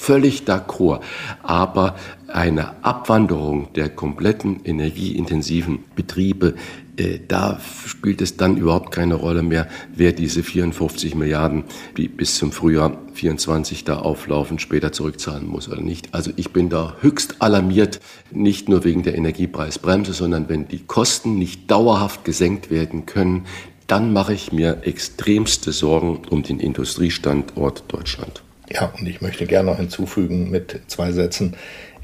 völlig 0.00 0.44
d'accord. 0.44 1.00
Aber 1.42 1.94
eine 2.26 2.82
Abwanderung 2.82 3.72
der 3.74 3.90
kompletten 3.90 4.60
energieintensiven 4.64 5.80
Betriebe, 5.94 6.54
äh, 6.96 7.18
da 7.28 7.60
spielt 7.86 8.22
es 8.22 8.38
dann 8.38 8.56
überhaupt 8.56 8.92
keine 8.92 9.14
Rolle 9.14 9.42
mehr, 9.42 9.68
wer 9.94 10.12
diese 10.12 10.42
54 10.42 11.14
Milliarden, 11.14 11.64
die 11.98 12.08
bis 12.08 12.36
zum 12.36 12.50
Frühjahr 12.50 12.96
24 13.12 13.84
da 13.84 13.98
auflaufen, 13.98 14.58
später 14.58 14.90
zurückzahlen 14.90 15.46
muss 15.46 15.68
oder 15.68 15.82
nicht. 15.82 16.14
Also 16.14 16.30
ich 16.36 16.50
bin 16.50 16.70
da 16.70 16.96
höchst 17.02 17.42
alarmiert, 17.42 18.00
nicht 18.30 18.70
nur 18.70 18.84
wegen 18.84 19.02
der 19.02 19.16
Energiepreisbremse, 19.16 20.14
sondern 20.14 20.48
wenn 20.48 20.66
die 20.66 20.84
Kosten 20.86 21.38
nicht 21.38 21.70
dauerhaft 21.70 22.24
gesenkt 22.24 22.70
werden 22.70 23.04
können, 23.04 23.44
dann 23.86 24.14
mache 24.14 24.32
ich 24.32 24.50
mir 24.50 24.78
extremste 24.84 25.72
Sorgen 25.72 26.22
um 26.30 26.42
den 26.42 26.58
Industriestandort 26.58 27.84
Deutschland. 27.88 28.42
Ja, 28.72 28.92
und 28.98 29.06
ich 29.08 29.20
möchte 29.20 29.46
gerne 29.46 29.70
noch 29.70 29.78
hinzufügen 29.78 30.50
mit 30.50 30.80
zwei 30.86 31.12
Sätzen. 31.12 31.56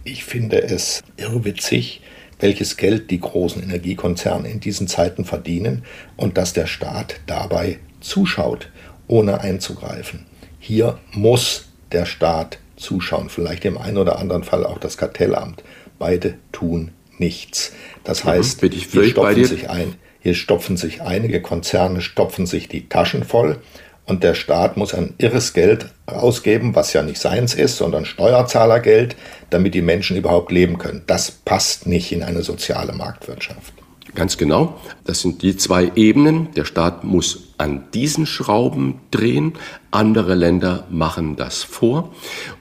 Ich 0.04 0.24
finde 0.24 0.62
es 0.62 1.02
irrwitzig, 1.16 2.02
welches 2.40 2.76
Geld 2.76 3.10
die 3.10 3.20
großen 3.20 3.62
Energiekonzerne 3.62 4.50
in 4.50 4.60
diesen 4.60 4.88
Zeiten 4.88 5.24
verdienen 5.24 5.84
und 6.16 6.36
dass 6.36 6.52
der 6.52 6.66
Staat 6.66 7.20
dabei 7.26 7.78
zuschaut, 8.00 8.70
ohne 9.06 9.40
einzugreifen. 9.40 10.26
Hier 10.58 10.98
muss 11.12 11.68
der 11.92 12.04
Staat 12.04 12.58
zuschauen, 12.76 13.30
vielleicht 13.30 13.64
im 13.64 13.78
einen 13.78 13.96
oder 13.96 14.18
anderen 14.18 14.44
Fall 14.44 14.66
auch 14.66 14.78
das 14.78 14.98
Kartellamt. 14.98 15.62
Beide 15.98 16.34
tun 16.52 16.90
nichts. 17.18 17.72
Das 18.04 18.24
mhm, 18.24 18.28
heißt, 18.30 18.60
hier 18.60 19.04
stopfen 19.04 19.44
sich 19.44 19.70
ein. 19.70 19.94
Hier 20.20 20.34
stopfen 20.34 20.76
sich 20.76 21.02
einige 21.02 21.40
Konzerne, 21.40 22.00
stopfen 22.00 22.46
sich 22.46 22.68
die 22.68 22.88
Taschen 22.88 23.22
voll 23.22 23.60
und 24.06 24.22
der 24.22 24.34
Staat 24.34 24.76
muss 24.76 24.94
ein 24.94 25.14
irres 25.18 25.52
Geld 25.52 25.86
ausgeben, 26.06 26.74
was 26.74 26.92
ja 26.92 27.02
nicht 27.02 27.20
seins 27.20 27.54
ist, 27.54 27.76
sondern 27.76 28.04
Steuerzahlergeld, 28.04 29.16
damit 29.50 29.74
die 29.74 29.82
Menschen 29.82 30.16
überhaupt 30.16 30.52
leben 30.52 30.78
können. 30.78 31.02
Das 31.06 31.30
passt 31.30 31.86
nicht 31.86 32.12
in 32.12 32.22
eine 32.22 32.42
soziale 32.42 32.92
Marktwirtschaft. 32.92 33.72
Ganz 34.16 34.38
genau. 34.38 34.80
Das 35.04 35.20
sind 35.20 35.42
die 35.42 35.58
zwei 35.58 35.92
Ebenen. 35.94 36.48
Der 36.54 36.64
Staat 36.64 37.04
muss 37.04 37.48
an 37.58 37.84
diesen 37.92 38.24
Schrauben 38.24 39.00
drehen. 39.10 39.52
Andere 39.90 40.34
Länder 40.34 40.86
machen 40.88 41.36
das 41.36 41.62
vor. 41.62 42.14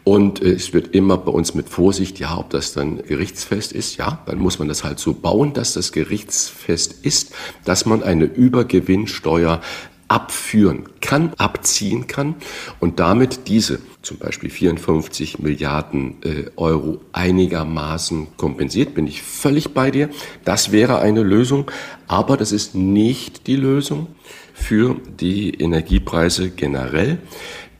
Und 0.03 0.41
äh, 0.41 0.51
es 0.51 0.73
wird 0.73 0.93
immer 0.93 1.17
bei 1.17 1.31
uns 1.31 1.55
mit 1.55 1.69
Vorsicht, 1.69 2.19
ja, 2.19 2.37
ob 2.37 2.49
das 2.49 2.73
dann 2.73 2.97
gerichtsfest 3.03 3.71
ist, 3.71 3.95
ja, 3.95 4.19
dann 4.25 4.39
muss 4.39 4.59
man 4.59 4.67
das 4.67 4.83
halt 4.83 4.99
so 4.99 5.13
bauen, 5.13 5.53
dass 5.53 5.73
das 5.73 5.93
gerichtsfest 5.93 7.05
ist, 7.05 7.31
dass 7.63 7.85
man 7.85 8.03
eine 8.03 8.25
Übergewinnsteuer 8.25 9.61
abführen 10.07 10.83
kann, 11.01 11.33
abziehen 11.37 12.07
kann 12.07 12.35
und 12.79 12.99
damit 12.99 13.47
diese 13.47 13.79
zum 14.01 14.17
Beispiel 14.17 14.49
54 14.49 15.39
Milliarden 15.39 16.17
äh, 16.23 16.51
Euro 16.55 17.01
einigermaßen 17.11 18.27
kompensiert, 18.37 18.93
bin 18.93 19.07
ich 19.07 19.23
völlig 19.23 19.73
bei 19.73 19.89
dir. 19.89 20.09
Das 20.43 20.71
wäre 20.71 20.99
eine 20.99 21.23
Lösung, 21.23 21.71
aber 22.07 22.37
das 22.37 22.51
ist 22.51 22.75
nicht 22.75 23.47
die 23.47 23.55
Lösung 23.55 24.07
für 24.53 24.95
die 25.19 25.59
Energiepreise 25.59 26.49
generell. 26.51 27.17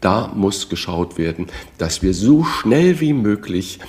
Da 0.06 0.32
muss 0.36 0.70
geschaut 0.70 1.18
werden, 1.18 1.48
dass 1.80 2.04
wir 2.04 2.13
so 2.13 2.44
schnell 2.44 3.00
wie 3.00 3.12
möglich 3.12 3.80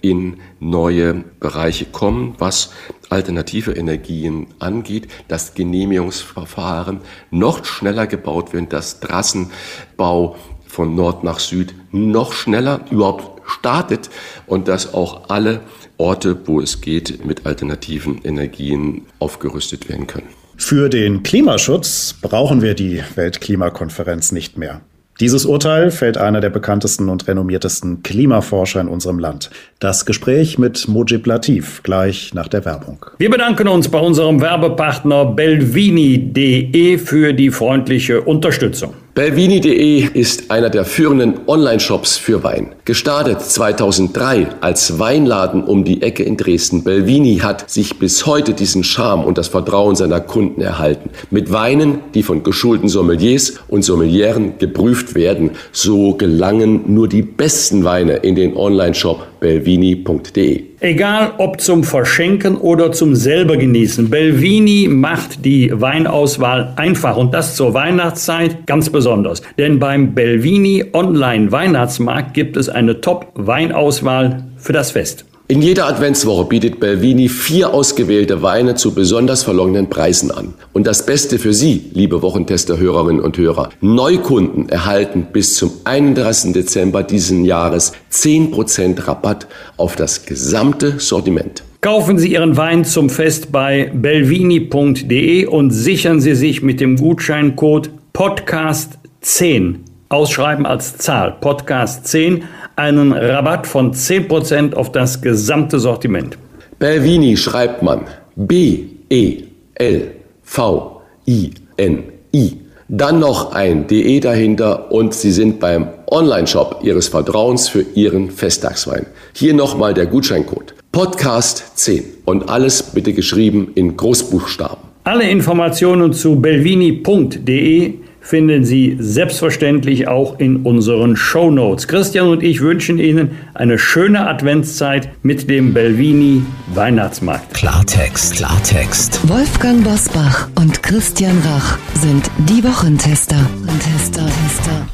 in 0.00 0.38
neue 0.58 1.22
Bereiche 1.38 1.84
kommen, 1.84 2.34
was 2.38 2.72
alternative 3.10 3.72
Energien 3.72 4.46
angeht, 4.58 5.08
dass 5.28 5.52
Genehmigungsverfahren 5.52 7.00
noch 7.30 7.66
schneller 7.66 8.06
gebaut 8.06 8.54
werden, 8.54 8.70
dass 8.70 9.00
Trassenbau 9.00 10.36
von 10.66 10.94
Nord 10.94 11.24
nach 11.24 11.40
Süd 11.40 11.74
noch 11.92 12.32
schneller 12.32 12.80
überhaupt 12.90 13.42
startet 13.46 14.08
und 14.46 14.68
dass 14.68 14.94
auch 14.94 15.28
alle 15.28 15.60
Orte, 15.98 16.38
wo 16.46 16.62
es 16.62 16.80
geht, 16.80 17.26
mit 17.26 17.44
alternativen 17.44 18.22
Energien 18.24 19.04
aufgerüstet 19.18 19.90
werden 19.90 20.06
können. 20.06 20.28
Für 20.56 20.88
den 20.88 21.22
Klimaschutz 21.22 22.14
brauchen 22.22 22.62
wir 22.62 22.72
die 22.72 23.02
Weltklimakonferenz 23.14 24.32
nicht 24.32 24.56
mehr. 24.56 24.80
Dieses 25.18 25.46
Urteil 25.46 25.90
fällt 25.90 26.18
einer 26.18 26.42
der 26.42 26.50
bekanntesten 26.50 27.08
und 27.08 27.26
renommiertesten 27.26 28.02
Klimaforscher 28.02 28.82
in 28.82 28.88
unserem 28.88 29.18
Land. 29.18 29.50
Das 29.78 30.04
Gespräch 30.04 30.58
mit 30.58 30.88
Mojib 30.88 31.26
Latif 31.26 31.82
gleich 31.82 32.34
nach 32.34 32.48
der 32.48 32.66
Werbung. 32.66 33.06
Wir 33.16 33.30
bedanken 33.30 33.66
uns 33.68 33.88
bei 33.88 33.98
unserem 33.98 34.42
Werbepartner 34.42 35.24
belvini.de 35.24 36.98
für 36.98 37.32
die 37.32 37.50
freundliche 37.50 38.20
Unterstützung. 38.20 38.92
Belvini.de 39.16 40.10
ist 40.12 40.50
einer 40.50 40.68
der 40.68 40.84
führenden 40.84 41.40
Online-Shops 41.46 42.18
für 42.18 42.44
Wein. 42.44 42.74
Gestartet 42.84 43.40
2003 43.40 44.46
als 44.60 44.98
Weinladen 44.98 45.64
um 45.64 45.84
die 45.84 46.02
Ecke 46.02 46.22
in 46.22 46.36
Dresden, 46.36 46.84
Belvini 46.84 47.38
hat 47.38 47.70
sich 47.70 47.98
bis 47.98 48.26
heute 48.26 48.52
diesen 48.52 48.84
Charme 48.84 49.24
und 49.24 49.38
das 49.38 49.48
Vertrauen 49.48 49.96
seiner 49.96 50.20
Kunden 50.20 50.60
erhalten. 50.60 51.08
Mit 51.30 51.50
Weinen, 51.50 52.00
die 52.12 52.22
von 52.22 52.42
geschulten 52.42 52.90
Sommeliers 52.90 53.54
und 53.68 53.86
Sommelieren 53.86 54.58
geprüft 54.58 55.14
werden, 55.14 55.52
so 55.72 56.12
gelangen 56.12 56.82
nur 56.88 57.08
die 57.08 57.22
besten 57.22 57.84
Weine 57.84 58.16
in 58.16 58.34
den 58.34 58.54
Online-Shop 58.54 59.26
belvini.de. 59.40 60.64
Egal 60.80 61.32
ob 61.38 61.60
zum 61.60 61.84
Verschenken 61.84 62.56
oder 62.56 62.92
zum 62.92 63.14
selber 63.14 63.56
genießen, 63.56 64.10
Belvini 64.10 64.88
macht 64.88 65.44
die 65.44 65.70
Weinauswahl 65.72 66.72
einfach 66.76 67.16
und 67.16 67.32
das 67.34 67.56
zur 67.56 67.74
Weihnachtszeit 67.74 68.66
ganz 68.66 68.90
besonders. 68.90 69.42
Denn 69.58 69.78
beim 69.78 70.14
Belvini 70.14 70.84
Online 70.92 71.50
Weihnachtsmarkt 71.50 72.34
gibt 72.34 72.56
es 72.56 72.68
eine 72.68 73.00
Top-Weinauswahl 73.00 74.44
für 74.56 74.72
das 74.72 74.90
Fest. 74.90 75.24
In 75.48 75.62
jeder 75.62 75.86
Adventswoche 75.86 76.44
bietet 76.48 76.80
Belvini 76.80 77.28
vier 77.28 77.72
ausgewählte 77.72 78.42
Weine 78.42 78.74
zu 78.74 78.96
besonders 78.96 79.44
verlongenen 79.44 79.88
Preisen 79.88 80.32
an. 80.32 80.54
Und 80.72 80.88
das 80.88 81.06
Beste 81.06 81.38
für 81.38 81.54
Sie, 81.54 81.84
liebe 81.92 82.20
Wochentester-Hörerinnen 82.20 83.22
und 83.22 83.38
Hörer. 83.38 83.68
Neukunden 83.80 84.68
erhalten 84.68 85.28
bis 85.32 85.54
zum 85.54 85.70
31. 85.84 86.52
Dezember 86.52 87.04
diesen 87.04 87.44
Jahres 87.44 87.92
10% 88.10 89.06
Rabatt 89.06 89.46
auf 89.76 89.94
das 89.94 90.26
gesamte 90.26 90.98
Sortiment. 90.98 91.62
Kaufen 91.80 92.18
Sie 92.18 92.32
Ihren 92.32 92.56
Wein 92.56 92.84
zum 92.84 93.08
Fest 93.08 93.52
bei 93.52 93.92
belvini.de 93.94 95.46
und 95.46 95.70
sichern 95.70 96.20
Sie 96.20 96.34
sich 96.34 96.62
mit 96.64 96.80
dem 96.80 96.96
Gutscheincode 96.96 97.90
Podcast 98.12 98.98
10 99.20 99.84
ausschreiben 100.08 100.66
als 100.66 100.98
Zahl 100.98 101.36
Podcast 101.40 102.06
10 102.08 102.44
einen 102.76 103.12
Rabatt 103.12 103.66
von 103.66 103.92
10% 103.92 104.74
auf 104.74 104.92
das 104.92 105.20
gesamte 105.20 105.78
Sortiment. 105.78 106.38
Belvini 106.78 107.36
schreibt 107.36 107.82
man 107.82 108.02
B 108.36 108.84
E 109.08 109.42
L 109.74 110.12
V 110.42 111.02
I 111.26 111.50
N 111.76 112.04
I. 112.34 112.52
Dann 112.88 113.18
noch 113.18 113.52
ein 113.52 113.88
DE 113.88 114.20
dahinter 114.20 114.92
und 114.92 115.12
Sie 115.12 115.32
sind 115.32 115.58
beim 115.58 115.88
Online-Shop 116.08 116.80
Ihres 116.84 117.08
Vertrauens 117.08 117.68
für 117.68 117.84
Ihren 117.94 118.30
Festtagswein. 118.30 119.06
Hier 119.32 119.54
nochmal 119.54 119.92
der 119.92 120.06
Gutscheincode. 120.06 120.74
Podcast 120.92 121.78
10 121.78 122.04
und 122.26 122.48
alles 122.48 122.82
bitte 122.82 123.12
geschrieben 123.12 123.72
in 123.74 123.96
Großbuchstaben. 123.96 124.78
Alle 125.02 125.28
Informationen 125.28 126.12
zu 126.12 126.36
belvini.de 126.36 127.94
finden 128.26 128.64
Sie 128.64 128.96
selbstverständlich 128.98 130.08
auch 130.08 130.40
in 130.40 130.62
unseren 130.62 131.14
Show 131.14 131.48
Notes. 131.52 131.86
Christian 131.86 132.26
und 132.26 132.42
ich 132.42 132.60
wünschen 132.60 132.98
Ihnen 132.98 133.38
eine 133.54 133.78
schöne 133.78 134.26
Adventszeit 134.26 135.08
mit 135.22 135.48
dem 135.48 135.72
Belvini 135.72 136.42
Weihnachtsmarkt. 136.74 137.54
Klartext, 137.54 138.34
Klartext. 138.34 139.28
Wolfgang 139.28 139.84
Bosbach 139.84 140.48
und 140.56 140.82
Christian 140.82 141.40
Rach 141.44 141.78
sind 141.94 142.28
die 142.48 142.64
Wochentester. 142.64 143.38
Tester, 143.78 144.26
Tester. 144.26 144.88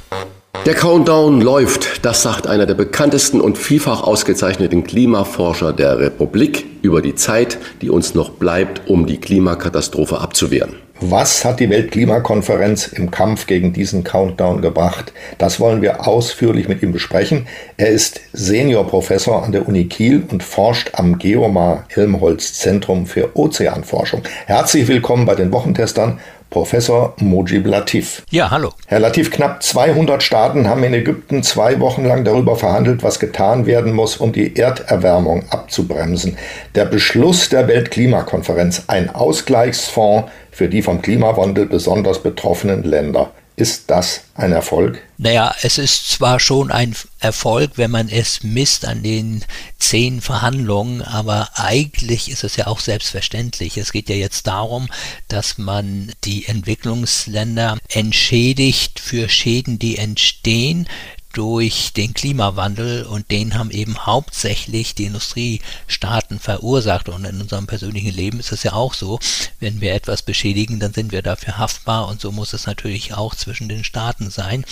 Der 0.66 0.74
Countdown 0.74 1.40
läuft, 1.40 2.04
das 2.04 2.22
sagt 2.22 2.46
einer 2.46 2.66
der 2.66 2.74
bekanntesten 2.74 3.40
und 3.40 3.56
vielfach 3.56 4.02
ausgezeichneten 4.02 4.84
Klimaforscher 4.84 5.72
der 5.72 5.98
Republik 5.98 6.66
über 6.82 7.00
die 7.00 7.14
Zeit, 7.14 7.56
die 7.80 7.88
uns 7.88 8.14
noch 8.14 8.30
bleibt, 8.32 8.82
um 8.88 9.06
die 9.06 9.16
Klimakatastrophe 9.16 10.20
abzuwehren. 10.20 10.81
Was 11.04 11.44
hat 11.44 11.58
die 11.58 11.68
Weltklimakonferenz 11.68 12.86
im 12.86 13.10
Kampf 13.10 13.48
gegen 13.48 13.72
diesen 13.72 14.04
Countdown 14.04 14.62
gebracht? 14.62 15.12
Das 15.36 15.58
wollen 15.58 15.82
wir 15.82 16.06
ausführlich 16.06 16.68
mit 16.68 16.80
ihm 16.80 16.92
besprechen. 16.92 17.48
Er 17.76 17.88
ist 17.88 18.20
Seniorprofessor 18.32 19.42
an 19.42 19.50
der 19.50 19.66
Uni 19.66 19.86
Kiel 19.86 20.22
und 20.30 20.44
forscht 20.44 20.90
am 20.92 21.18
Geomar 21.18 21.86
Helmholtz 21.88 22.52
Zentrum 22.52 23.06
für 23.06 23.36
Ozeanforschung. 23.36 24.22
Herzlich 24.46 24.86
willkommen 24.86 25.26
bei 25.26 25.34
den 25.34 25.50
Wochentestern. 25.50 26.20
Professor 26.50 27.14
Mojib 27.18 27.66
Latif. 27.66 28.22
Ja, 28.30 28.50
hallo. 28.50 28.74
Herr 28.86 29.00
Latif, 29.00 29.30
knapp 29.30 29.62
200 29.62 30.22
Staaten 30.22 30.68
haben 30.68 30.84
in 30.84 30.92
Ägypten 30.92 31.42
zwei 31.42 31.80
Wochen 31.80 32.04
lang 32.04 32.24
darüber 32.24 32.56
verhandelt, 32.56 33.02
was 33.02 33.18
getan 33.18 33.64
werden 33.64 33.94
muss, 33.94 34.18
um 34.18 34.32
die 34.32 34.54
Erderwärmung 34.54 35.44
abzubremsen. 35.48 36.36
Der 36.74 36.84
Beschluss 36.84 37.48
der 37.48 37.68
Weltklimakonferenz, 37.68 38.84
ein 38.88 39.08
Ausgleichsfonds 39.08 40.30
für 40.52 40.68
die 40.68 40.82
vom 40.82 41.02
Klimawandel 41.02 41.66
besonders 41.66 42.22
betroffenen 42.22 42.84
Länder. 42.84 43.32
Ist 43.54 43.90
das 43.90 44.24
ein 44.34 44.52
Erfolg? 44.52 45.02
Naja, 45.18 45.54
es 45.62 45.76
ist 45.76 46.08
zwar 46.08 46.40
schon 46.40 46.70
ein 46.70 46.96
Erfolg, 47.20 47.72
wenn 47.76 47.90
man 47.90 48.08
es 48.08 48.42
misst 48.42 48.86
an 48.86 49.02
den 49.02 49.44
zehn 49.78 50.22
Verhandlungen, 50.22 51.02
aber 51.02 51.50
eigentlich 51.54 52.30
ist 52.30 52.44
es 52.44 52.56
ja 52.56 52.66
auch 52.66 52.80
selbstverständlich. 52.80 53.76
Es 53.76 53.92
geht 53.92 54.08
ja 54.08 54.16
jetzt 54.16 54.46
darum, 54.46 54.88
dass 55.28 55.58
man 55.58 56.12
die 56.24 56.46
Entwicklungsländer 56.46 57.76
entschädigt 57.90 59.00
für 59.00 59.28
Schäden, 59.28 59.78
die 59.78 59.98
entstehen 59.98 60.88
durch 61.32 61.92
den 61.92 62.14
Klimawandel 62.14 63.04
und 63.04 63.30
den 63.30 63.58
haben 63.58 63.70
eben 63.70 64.06
hauptsächlich 64.06 64.94
die 64.94 65.04
Industriestaaten 65.04 66.38
verursacht. 66.38 67.08
Und 67.08 67.24
in 67.24 67.40
unserem 67.40 67.66
persönlichen 67.66 68.12
Leben 68.14 68.40
ist 68.40 68.52
es 68.52 68.62
ja 68.62 68.72
auch 68.72 68.94
so, 68.94 69.18
wenn 69.60 69.80
wir 69.80 69.94
etwas 69.94 70.22
beschädigen, 70.22 70.80
dann 70.80 70.92
sind 70.92 71.12
wir 71.12 71.22
dafür 71.22 71.58
haftbar 71.58 72.08
und 72.08 72.20
so 72.20 72.32
muss 72.32 72.52
es 72.52 72.66
natürlich 72.66 73.14
auch 73.14 73.34
zwischen 73.34 73.68
den 73.68 73.84
Staaten 73.84 74.30
sein. 74.30 74.64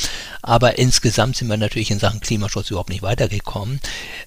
Aber 0.42 0.78
insgesamt 0.78 1.36
sind 1.36 1.48
wir 1.48 1.56
natürlich 1.56 1.90
in 1.90 1.98
Sachen 1.98 2.20
Klimaschutz 2.20 2.70
überhaupt 2.70 2.90
nicht 2.90 3.02
weitergekommen. 3.02 3.80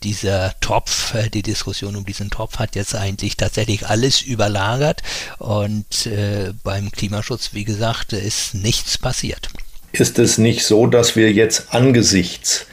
Dieser 0.04 0.60
Topf, 0.60 1.13
äh, 1.13 1.30
die 1.30 1.43
Diskussion 1.43 1.96
um 1.96 2.06
diesen 2.06 2.30
Topf 2.30 2.60
hat 2.60 2.76
jetzt 2.76 2.96
eigentlich 2.96 3.38
tatsächlich 3.38 3.88
alles 3.88 4.22
überlagert 4.22 5.04
und 5.39 6.06
äh, 6.06 6.54
beim 6.63 6.91
Klimaschutz, 6.91 7.54
wie 7.54 7.63
gesagt, 7.63 8.13
ist 8.13 8.54
nichts 8.54 8.98
passiert. 8.98 9.50
Ist 9.95 10.17
es 10.17 10.39
nicht 10.39 10.65
so, 10.65 10.88
dass 10.88 11.15
wir 11.15 11.32
jetzt 11.32 11.67
angesichts 11.69 12.65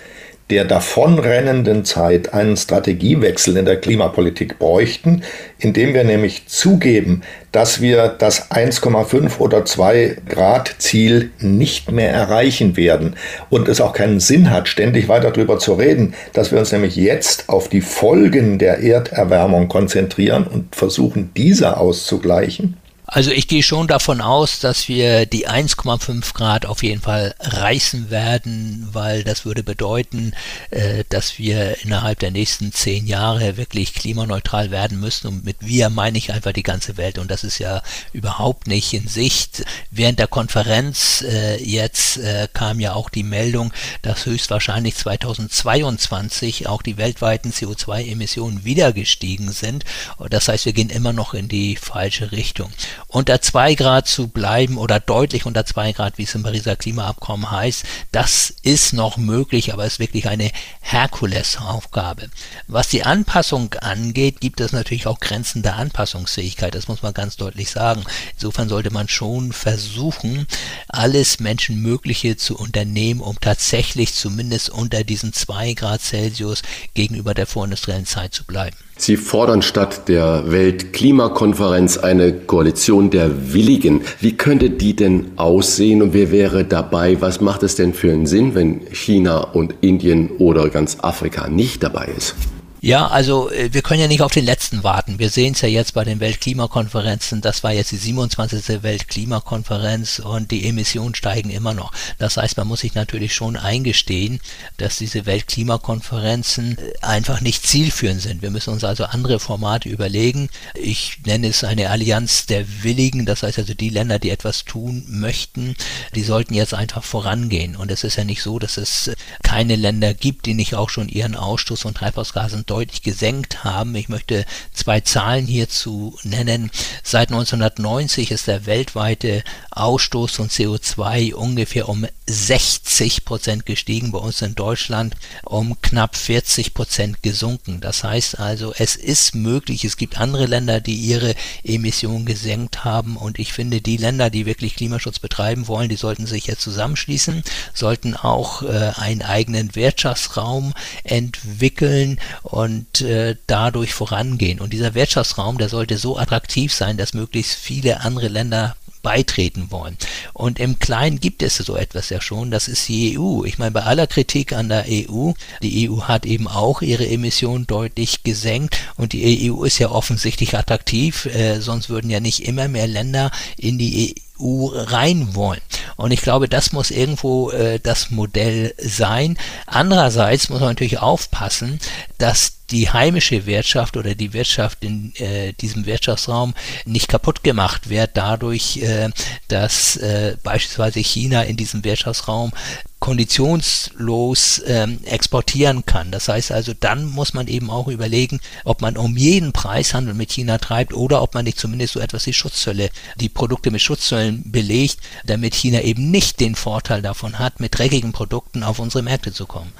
der 0.49 0.65
davonrennenden 0.65 1.85
Zeit 1.85 2.33
einen 2.33 2.57
Strategiewechsel 2.57 3.59
in 3.59 3.67
der 3.67 3.77
Klimapolitik 3.77 4.59
bräuchten, 4.59 5.23
indem 5.59 5.93
wir 5.93 6.03
nämlich 6.03 6.47
zugeben, 6.47 7.21
dass 7.53 7.83
wir 7.83 8.09
das 8.09 8.51
1,5 8.51 9.39
oder 9.39 9.67
2 9.67 10.17
Grad 10.31 10.77
Ziel 10.79 11.31
nicht 11.41 11.93
mehr 11.93 12.11
erreichen 12.11 12.79
werden 12.79 13.17
und 13.51 13.69
es 13.69 13.83
auch 13.83 13.93
keinen 13.93 14.19
Sinn 14.19 14.51
hat, 14.51 14.67
ständig 14.67 15.09
weiter 15.09 15.31
darüber 15.31 15.59
zu 15.59 15.75
reden, 15.75 16.15
dass 16.33 16.53
wir 16.53 16.59
uns 16.59 16.73
nämlich 16.73 16.97
jetzt 16.97 17.51
auf 17.51 17.69
die 17.69 17.83
Folgen 17.83 18.59
der 18.59 18.79
Erderwärmung 18.79 19.69
konzentrieren 19.69 20.47
und 20.47 20.75
versuchen, 20.75 21.33
diese 21.37 21.77
auszugleichen? 21.77 22.80
Also 23.13 23.33
ich 23.33 23.49
gehe 23.49 23.65
schon 23.65 23.89
davon 23.89 24.21
aus, 24.21 24.61
dass 24.61 24.87
wir 24.87 25.27
die 25.27 25.49
1,5 25.49 26.33
Grad 26.33 26.65
auf 26.65 26.85
jeden 26.85 27.01
Fall 27.01 27.35
reißen 27.41 28.09
werden, 28.09 28.89
weil 28.93 29.25
das 29.25 29.45
würde 29.45 29.65
bedeuten, 29.65 30.33
äh, 30.71 31.03
dass 31.09 31.37
wir 31.37 31.83
innerhalb 31.83 32.21
der 32.21 32.31
nächsten 32.31 32.73
zehn 32.73 33.09
Jahre 33.09 33.57
wirklich 33.57 33.95
klimaneutral 33.95 34.71
werden 34.71 35.01
müssen. 35.01 35.27
Und 35.27 35.45
mit 35.45 35.57
wir 35.59 35.91
meine 35.91 36.19
ich 36.19 36.33
einfach 36.33 36.53
die 36.53 36.63
ganze 36.63 36.97
Welt. 36.99 37.19
Und 37.19 37.33
das 37.33 37.43
ist 37.43 37.59
ja 37.59 37.83
überhaupt 38.13 38.69
nicht 38.69 38.93
in 38.93 39.09
Sicht. 39.09 39.65
Während 39.91 40.21
der 40.21 40.29
Konferenz 40.29 41.23
äh, 41.23 41.61
jetzt 41.61 42.19
äh, 42.19 42.47
kam 42.53 42.79
ja 42.79 42.93
auch 42.93 43.11
die 43.11 43.25
Meldung, 43.25 43.73
dass 44.03 44.27
höchstwahrscheinlich 44.27 44.95
2022 44.95 46.69
auch 46.69 46.81
die 46.81 46.97
weltweiten 46.97 47.51
CO2-Emissionen 47.51 48.65
wieder 48.65 48.93
gestiegen 48.93 49.51
sind. 49.51 49.85
Das 50.29 50.47
heißt, 50.47 50.65
wir 50.65 50.73
gehen 50.73 50.91
immer 50.91 51.13
noch 51.13 51.35
in 51.35 51.49
die 51.49 51.75
falsche 51.75 52.31
Richtung 52.31 52.71
unter 53.09 53.41
zwei 53.41 53.75
Grad 53.75 54.09
zu 54.09 54.29
bleiben 54.29 54.79
oder 54.79 55.01
deutlich 55.01 55.47
unter 55.47 55.67
zwei 55.67 55.93
Grad, 55.93 56.19
wie 56.19 56.25
es 56.25 56.35
im 56.35 56.43
Pariser 56.43 56.77
Klimaabkommen 56.77 57.51
heißt, 57.51 57.85
das 58.13 58.55
ist 58.63 58.93
noch 58.93 59.17
möglich, 59.17 59.73
aber 59.73 59.85
ist 59.85 59.99
wirklich 59.99 60.29
eine 60.29 60.51
Herkulesaufgabe. 60.81 62.31
Was 62.67 62.89
die 62.89 63.05
Anpassung 63.05 63.75
angeht, 63.75 64.41
gibt 64.41 64.61
es 64.61 64.73
natürlich 64.73 65.07
auch 65.07 65.21
Grenzen 65.21 65.63
der 65.63 65.77
Anpassungsfähigkeit, 65.77 66.75
das 66.75 66.89
muss 66.89 67.03
man 67.03 67.15
ganz 67.15 67.37
deutlich 67.37 67.71
sagen. 67.71 68.05
Insofern 68.35 68.69
sollte 68.69 68.93
man 68.93 69.09
schon 69.09 69.53
versuchen, 69.53 70.47
alles 70.89 71.41
Menschenmögliche 71.41 72.37
zu 72.37 72.57
unternehmen, 72.57 73.21
um 73.21 73.39
tatsächlich 73.41 74.15
zumindest 74.15 74.71
unter 74.71 75.05
diesen 75.05 75.33
zwei 75.33 75.75
Grad 75.75 76.01
Celsius 76.01 76.63
gegenüber 76.95 77.35
der 77.35 77.47
vorindustriellen 77.47 78.07
Zeit 78.07 78.35
zu 78.35 78.45
bleiben. 78.45 78.77
Sie 79.01 79.17
fordern 79.17 79.63
statt 79.63 80.09
der 80.09 80.53
Weltklimakonferenz 80.53 81.97
eine 81.97 82.35
Koalition 82.35 83.09
der 83.09 83.55
Willigen. 83.55 84.03
Wie 84.21 84.37
könnte 84.37 84.69
die 84.69 84.95
denn 84.95 85.31
aussehen 85.37 86.03
und 86.03 86.13
wer 86.13 86.31
wäre 86.31 86.67
dabei? 86.67 87.19
Was 87.19 87.41
macht 87.41 87.63
es 87.63 87.77
denn 87.77 87.95
für 87.95 88.13
einen 88.13 88.27
Sinn, 88.27 88.55
wenn 88.55 88.83
China 88.93 89.39
und 89.41 89.75
Indien 89.81 90.29
oder 90.37 90.69
ganz 90.69 90.99
Afrika 91.01 91.49
nicht 91.49 91.83
dabei 91.83 92.11
ist? 92.15 92.35
Ja, 92.83 93.09
also 93.09 93.51
äh, 93.51 93.75
wir 93.75 93.83
können 93.83 94.01
ja 94.01 94.09
nicht 94.09 94.23
auf 94.23 94.33
den 94.33 94.47
letzten 94.47 94.83
warten. 94.83 95.19
Wir 95.19 95.29
sehen 95.29 95.53
es 95.53 95.61
ja 95.61 95.69
jetzt 95.69 95.93
bei 95.93 96.03
den 96.03 96.19
Weltklimakonferenzen. 96.19 97.43
Das 97.43 97.63
war 97.63 97.73
jetzt 97.73 97.93
die 97.93 97.99
27. 97.99 98.83
Weltklimakonferenz 98.83 100.19
und 100.21 100.51
die 100.51 100.67
Emissionen 100.67 101.15
steigen 101.15 101.51
immer 101.51 101.75
noch. 101.75 101.93
Das 102.17 102.39
heißt, 102.39 102.57
man 102.57 102.69
muss 102.69 102.81
sich 102.81 102.95
natürlich 102.95 103.35
schon 103.35 103.59
eingestehen, 103.59 104.41
dass 104.79 104.97
diese 104.97 105.27
Weltklimakonferenzen 105.27 106.79
äh, 106.79 106.93
einfach 107.03 107.43
nicht 107.43 107.67
zielführend 107.67 108.23
sind. 108.23 108.41
Wir 108.41 108.51
müssen 108.51 108.73
uns 108.73 108.83
also 108.83 109.05
andere 109.05 109.41
Formate 109.41 109.91
überlegen. 109.91 110.49
Ich 110.75 111.19
nenne 111.27 111.49
es 111.49 111.65
eine 111.65 111.91
Allianz 111.91 112.47
der 112.47 112.65
Willigen. 112.83 113.27
Das 113.27 113.43
heißt 113.43 113.59
also 113.59 113.75
die 113.75 113.91
Länder, 113.91 114.19
die 114.19 114.31
etwas 114.31 114.65
tun 114.65 115.05
möchten, 115.07 115.77
die 116.15 116.23
sollten 116.23 116.55
jetzt 116.55 116.73
einfach 116.73 117.05
vorangehen. 117.05 117.77
Und 117.77 117.91
es 117.91 118.05
ist 118.05 118.17
ja 118.17 118.25
nicht 118.25 118.43
so, 118.43 118.59
dass 118.59 118.79
es 118.79 119.09
äh, 119.09 119.17
keine 119.43 119.77
Länder 119.77 120.15
gibt, 120.15 120.47
die 120.47 120.55
nicht 120.55 120.77
auch 120.77 120.89
schon 120.89 121.11
ihren 121.11 121.37
Ausstoß 121.37 121.83
von 121.83 121.93
Treibhausgasen 121.93 122.65
deutlich 122.71 123.03
gesenkt 123.03 123.65
haben. 123.65 123.95
Ich 123.97 124.09
möchte 124.09 124.47
zwei 124.73 125.01
Zahlen 125.01 125.47
hierzu 125.47 126.17
nennen. 126.23 126.71
Seit 127.03 127.31
1990 127.31 128.31
ist 128.31 128.47
der 128.47 128.67
weltweite 128.67 129.43
Ausstoß 129.71 130.37
von 130.37 130.49
CO2 130.49 131.35
ungefähr 131.35 131.89
um 131.89 132.07
60 132.31 133.25
Prozent 133.25 133.67
gestiegen, 133.67 134.13
bei 134.13 134.19
uns 134.19 134.43
in 134.43 134.55
Deutschland 134.55 135.15
um 135.45 135.81
knapp 135.81 136.17
40 136.17 136.75
Prozent 136.75 137.23
gesunken. 137.23 137.81
Das 137.81 138.05
heißt 138.05 138.39
also, 138.39 138.73
es 138.77 138.97
ist 138.97 139.35
möglich, 139.35 139.85
es 139.85 139.97
gibt 139.97 140.19
andere 140.19 140.47
Länder, 140.47 140.81
die 140.81 140.95
ihre 140.95 141.35
Emissionen 141.65 142.27
gesenkt 142.27 142.85
haben 142.85 143.17
und 143.17 143.39
ich 143.39 143.53
finde, 143.53 143.81
die 143.81 143.97
Länder, 143.97 144.31
die 144.31 144.47
wirklich 144.47 144.77
Klimaschutz 144.77 145.19
betreiben 145.19 145.69
wollen, 145.69 145.89
die 145.89 145.97
sollten 145.97 146.27
sich 146.27 146.47
jetzt 146.47 146.63
zusammenschließen, 146.63 147.43
sollten 147.75 148.15
auch 148.15 148.63
äh, 148.63 148.93
einen 148.97 149.23
eigenen 149.23 149.75
Wirtschaftsraum 149.75 150.75
entwickeln 151.05 152.21
und 152.43 153.01
äh, 153.01 153.37
dadurch 153.47 153.95
vorangehen. 153.95 154.61
Und 154.61 154.73
dieser 154.73 154.95
Wirtschaftsraum, 154.95 155.59
der 155.59 155.69
sollte 155.69 155.99
so 155.99 156.19
attraktiv 156.19 156.73
sein, 156.73 156.97
dass 156.97 157.15
möglichst 157.15 157.55
viele 157.55 158.01
andere 158.01 158.29
Länder 158.29 158.77
beitreten 159.03 159.71
wollen. 159.71 159.97
Und 160.33 160.59
im 160.59 160.79
Kleinen 160.79 161.21
gibt 161.21 161.43
es 161.43 161.57
so 161.57 161.77
etwas 161.77 162.11
ja 162.11 162.21
schon, 162.21 162.51
das 162.51 162.69
ist 162.69 162.89
die 162.89 163.19
EU. 163.19 163.45
Ich 163.45 163.59
meine, 163.59 163.71
bei 163.71 163.83
aller 163.83 164.07
Kritik 164.07 164.53
an 164.53 164.69
der 164.69 164.85
EU, 164.89 165.33
die 165.63 165.89
EU 165.89 166.03
hat 166.03 166.27
eben 166.27 166.49
auch 166.49 166.83
ihre 166.83 167.09
Emissionen 167.09 167.67
deutlich 167.67 168.23
gesenkt 168.23 168.79
und 168.97 169.13
die 169.13 169.51
EU 169.51 169.65
ist 169.65 169.79
ja 169.79 169.91
offensichtlich 169.91 170.57
attraktiv, 170.57 171.27
äh, 171.27 171.61
sonst 171.61 171.89
würden 171.89 172.11
ja 172.11 172.21
nicht 172.21 172.47
immer 172.47 172.69
mehr 172.69 172.87
Länder 172.87 173.31
in 173.57 173.79
die 173.79 174.15
EU 174.17 174.30
rein 174.41 175.35
wollen. 175.35 175.61
Und 175.97 176.13
ich 176.13 176.23
glaube, 176.23 176.49
das 176.49 176.73
muss 176.73 176.91
irgendwo 176.91 177.51
äh, 177.51 177.79
das 177.79 178.11
Modell 178.11 178.75
sein. 178.79 179.37
Andererseits 179.67 180.49
muss 180.49 180.61
man 180.61 180.71
natürlich 180.71 180.99
aufpassen, 180.99 181.79
dass 182.19 182.61
die 182.71 182.91
heimische 182.91 183.47
Wirtschaft 183.47 183.97
oder 183.97 184.15
die 184.15 184.33
Wirtschaft 184.33 184.85
in 184.85 185.13
äh, 185.17 185.53
diesem 185.55 185.87
Wirtschaftsraum 185.87 186.55
nicht 186.85 187.09
kaputt 187.09 187.43
gemacht 187.43 187.89
wird 187.89 188.13
dadurch, 188.15 188.79
äh, 188.79 189.11
dass 189.49 189.97
äh, 189.97 190.37
beispielsweise 190.43 191.01
China 191.01 191.43
in 191.43 191.57
diesem 191.57 191.85
Wirtschaftsraum 191.85 192.53
konditionslos 193.01 194.63
ähm, 194.67 195.01
exportieren 195.05 195.85
kann. 195.87 196.11
Das 196.11 196.29
heißt 196.29 196.53
also, 196.53 196.75
dann 196.79 197.07
muss 197.07 197.35
man 197.35 197.49
eben 197.49 197.71
auch 197.71 197.89
überlegen, 197.89 198.41
ob 198.65 198.83
man 198.83 198.97
um 198.97 199.17
jeden 199.17 199.53
Preis 199.53 199.95
Handel 199.95 200.15
mit 200.15 200.31
China 200.31 200.59
treibt 200.59 200.93
oder 200.93 201.23
ob 201.23 201.35
man 201.35 201.45
nicht 201.45 201.59
zumindest 201.59 201.95
so 201.95 202.01
etwas 202.01 202.27
wie 202.27 202.35
Schutzzölle, 202.35 202.91
die 203.17 203.31
Produkte 203.31 203.71
mit 203.71 203.81
Schutzzöllen 203.81 204.43
belegt, 204.51 204.99
damit 205.25 205.55
China 205.55 205.81
eben 205.81 206.11
nicht 206.11 206.41
den 206.41 206.55
Vorteil 206.55 207.03
davon 207.03 207.39
hat, 207.39 207.59
mit 207.59 207.77
dreckigen 207.77 208.13
Produkten 208.13 208.63
auf 208.63 208.79
unsere 208.79 209.03
Märkte 209.03 209.33
zu 209.33 209.47
kommen. 209.47 209.73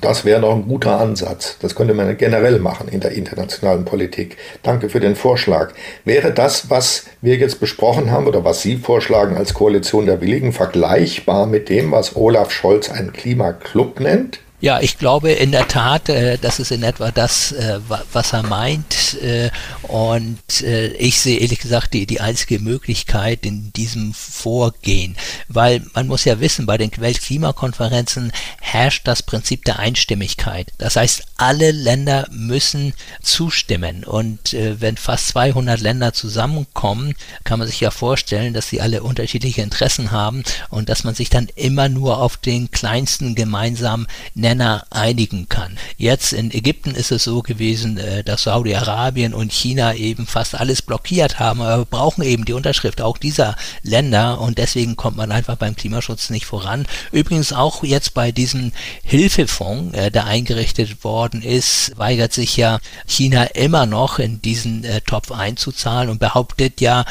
Das 0.00 0.24
wäre 0.24 0.40
doch 0.40 0.54
ein 0.54 0.68
guter 0.68 1.00
Ansatz. 1.00 1.56
Das 1.60 1.74
könnte 1.74 1.94
man 1.94 2.16
generell 2.16 2.58
machen 2.58 2.88
in 2.88 3.00
der 3.00 3.12
internationalen 3.12 3.84
Politik. 3.84 4.36
Danke 4.62 4.88
für 4.88 5.00
den 5.00 5.16
Vorschlag. 5.16 5.72
Wäre 6.04 6.32
das, 6.32 6.70
was 6.70 7.06
wir 7.22 7.36
jetzt 7.36 7.60
besprochen 7.60 8.10
haben 8.10 8.26
oder 8.26 8.44
was 8.44 8.62
Sie 8.62 8.76
vorschlagen 8.76 9.36
als 9.36 9.54
Koalition 9.54 10.06
der 10.06 10.20
Willigen, 10.20 10.52
vergleichbar 10.52 11.46
mit 11.46 11.68
dem, 11.68 11.92
was 11.92 12.14
Olaf 12.14 12.50
Scholz 12.50 12.90
einen 12.90 13.12
Klimaclub 13.12 14.00
nennt? 14.00 14.40
Ja, 14.58 14.80
ich 14.80 14.96
glaube 14.96 15.32
in 15.32 15.52
der 15.52 15.68
Tat, 15.68 16.08
äh, 16.08 16.38
das 16.38 16.58
ist 16.58 16.70
in 16.70 16.82
etwa 16.82 17.10
das, 17.10 17.52
äh, 17.52 17.78
was 18.12 18.32
er 18.32 18.42
meint. 18.42 19.20
Äh, 19.22 19.50
und 19.82 20.62
äh, 20.62 20.88
ich 20.94 21.20
sehe 21.20 21.40
ehrlich 21.40 21.60
gesagt 21.60 21.92
die, 21.92 22.06
die 22.06 22.22
einzige 22.22 22.58
Möglichkeit 22.58 23.44
in 23.44 23.70
diesem 23.74 24.14
Vorgehen. 24.14 25.16
Weil 25.48 25.82
man 25.92 26.06
muss 26.06 26.24
ja 26.24 26.40
wissen, 26.40 26.64
bei 26.64 26.78
den 26.78 26.90
Weltklimakonferenzen 26.96 28.32
herrscht 28.60 29.06
das 29.06 29.22
Prinzip 29.22 29.64
der 29.66 29.78
Einstimmigkeit. 29.78 30.72
Das 30.78 30.96
heißt, 30.96 31.24
alle 31.36 31.70
Länder 31.70 32.26
müssen 32.30 32.94
zustimmen. 33.22 34.04
Und 34.04 34.54
äh, 34.54 34.80
wenn 34.80 34.96
fast 34.96 35.28
200 35.28 35.80
Länder 35.80 36.14
zusammenkommen, 36.14 37.14
kann 37.44 37.58
man 37.58 37.68
sich 37.68 37.80
ja 37.80 37.90
vorstellen, 37.90 38.54
dass 38.54 38.68
sie 38.68 38.80
alle 38.80 39.02
unterschiedliche 39.02 39.60
Interessen 39.60 40.12
haben 40.12 40.44
und 40.70 40.88
dass 40.88 41.04
man 41.04 41.14
sich 41.14 41.28
dann 41.28 41.48
immer 41.56 41.90
nur 41.90 42.22
auf 42.22 42.38
den 42.38 42.70
kleinsten 42.70 43.34
gemeinsamen 43.34 44.06
Nenner 44.46 44.84
einigen 44.90 45.48
kann. 45.48 45.76
Jetzt 45.96 46.32
in 46.32 46.52
Ägypten 46.52 46.94
ist 46.94 47.10
es 47.10 47.24
so 47.24 47.42
gewesen, 47.42 47.98
äh, 47.98 48.22
dass 48.22 48.44
Saudi-Arabien 48.44 49.34
und 49.34 49.52
China 49.52 49.92
eben 49.94 50.24
fast 50.24 50.54
alles 50.54 50.82
blockiert 50.82 51.40
haben, 51.40 51.60
aber 51.60 51.78
wir 51.78 51.84
brauchen 51.84 52.22
eben 52.22 52.44
die 52.44 52.52
Unterschrift 52.52 53.00
auch 53.00 53.18
dieser 53.18 53.56
Länder 53.82 54.40
und 54.40 54.58
deswegen 54.58 54.94
kommt 54.94 55.16
man 55.16 55.32
einfach 55.32 55.56
beim 55.56 55.74
Klimaschutz 55.74 56.30
nicht 56.30 56.46
voran. 56.46 56.86
Übrigens 57.10 57.52
auch 57.52 57.82
jetzt 57.82 58.14
bei 58.14 58.30
diesem 58.30 58.70
Hilfefonds, 59.02 59.98
äh, 59.98 60.12
der 60.12 60.26
eingerichtet 60.26 61.02
worden 61.02 61.42
ist, 61.42 61.94
weigert 61.96 62.32
sich 62.32 62.56
ja 62.56 62.78
China 63.04 63.44
immer 63.46 63.84
noch 63.84 64.20
in 64.20 64.40
diesen 64.40 64.84
äh, 64.84 65.00
Topf 65.00 65.32
einzuzahlen 65.32 66.08
und 66.08 66.20
behauptet 66.20 66.80
ja 66.80 67.04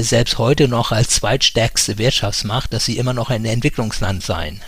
selbst 0.00 0.38
heute 0.38 0.68
noch 0.68 0.92
als 0.92 1.10
zweitstärkste 1.10 1.98
Wirtschaftsmacht, 1.98 2.72
dass 2.72 2.84
sie 2.84 2.98
immer 2.98 3.12
noch 3.12 3.30
ein 3.30 3.44
Entwicklungsland 3.44 4.22
seien. 4.22 4.60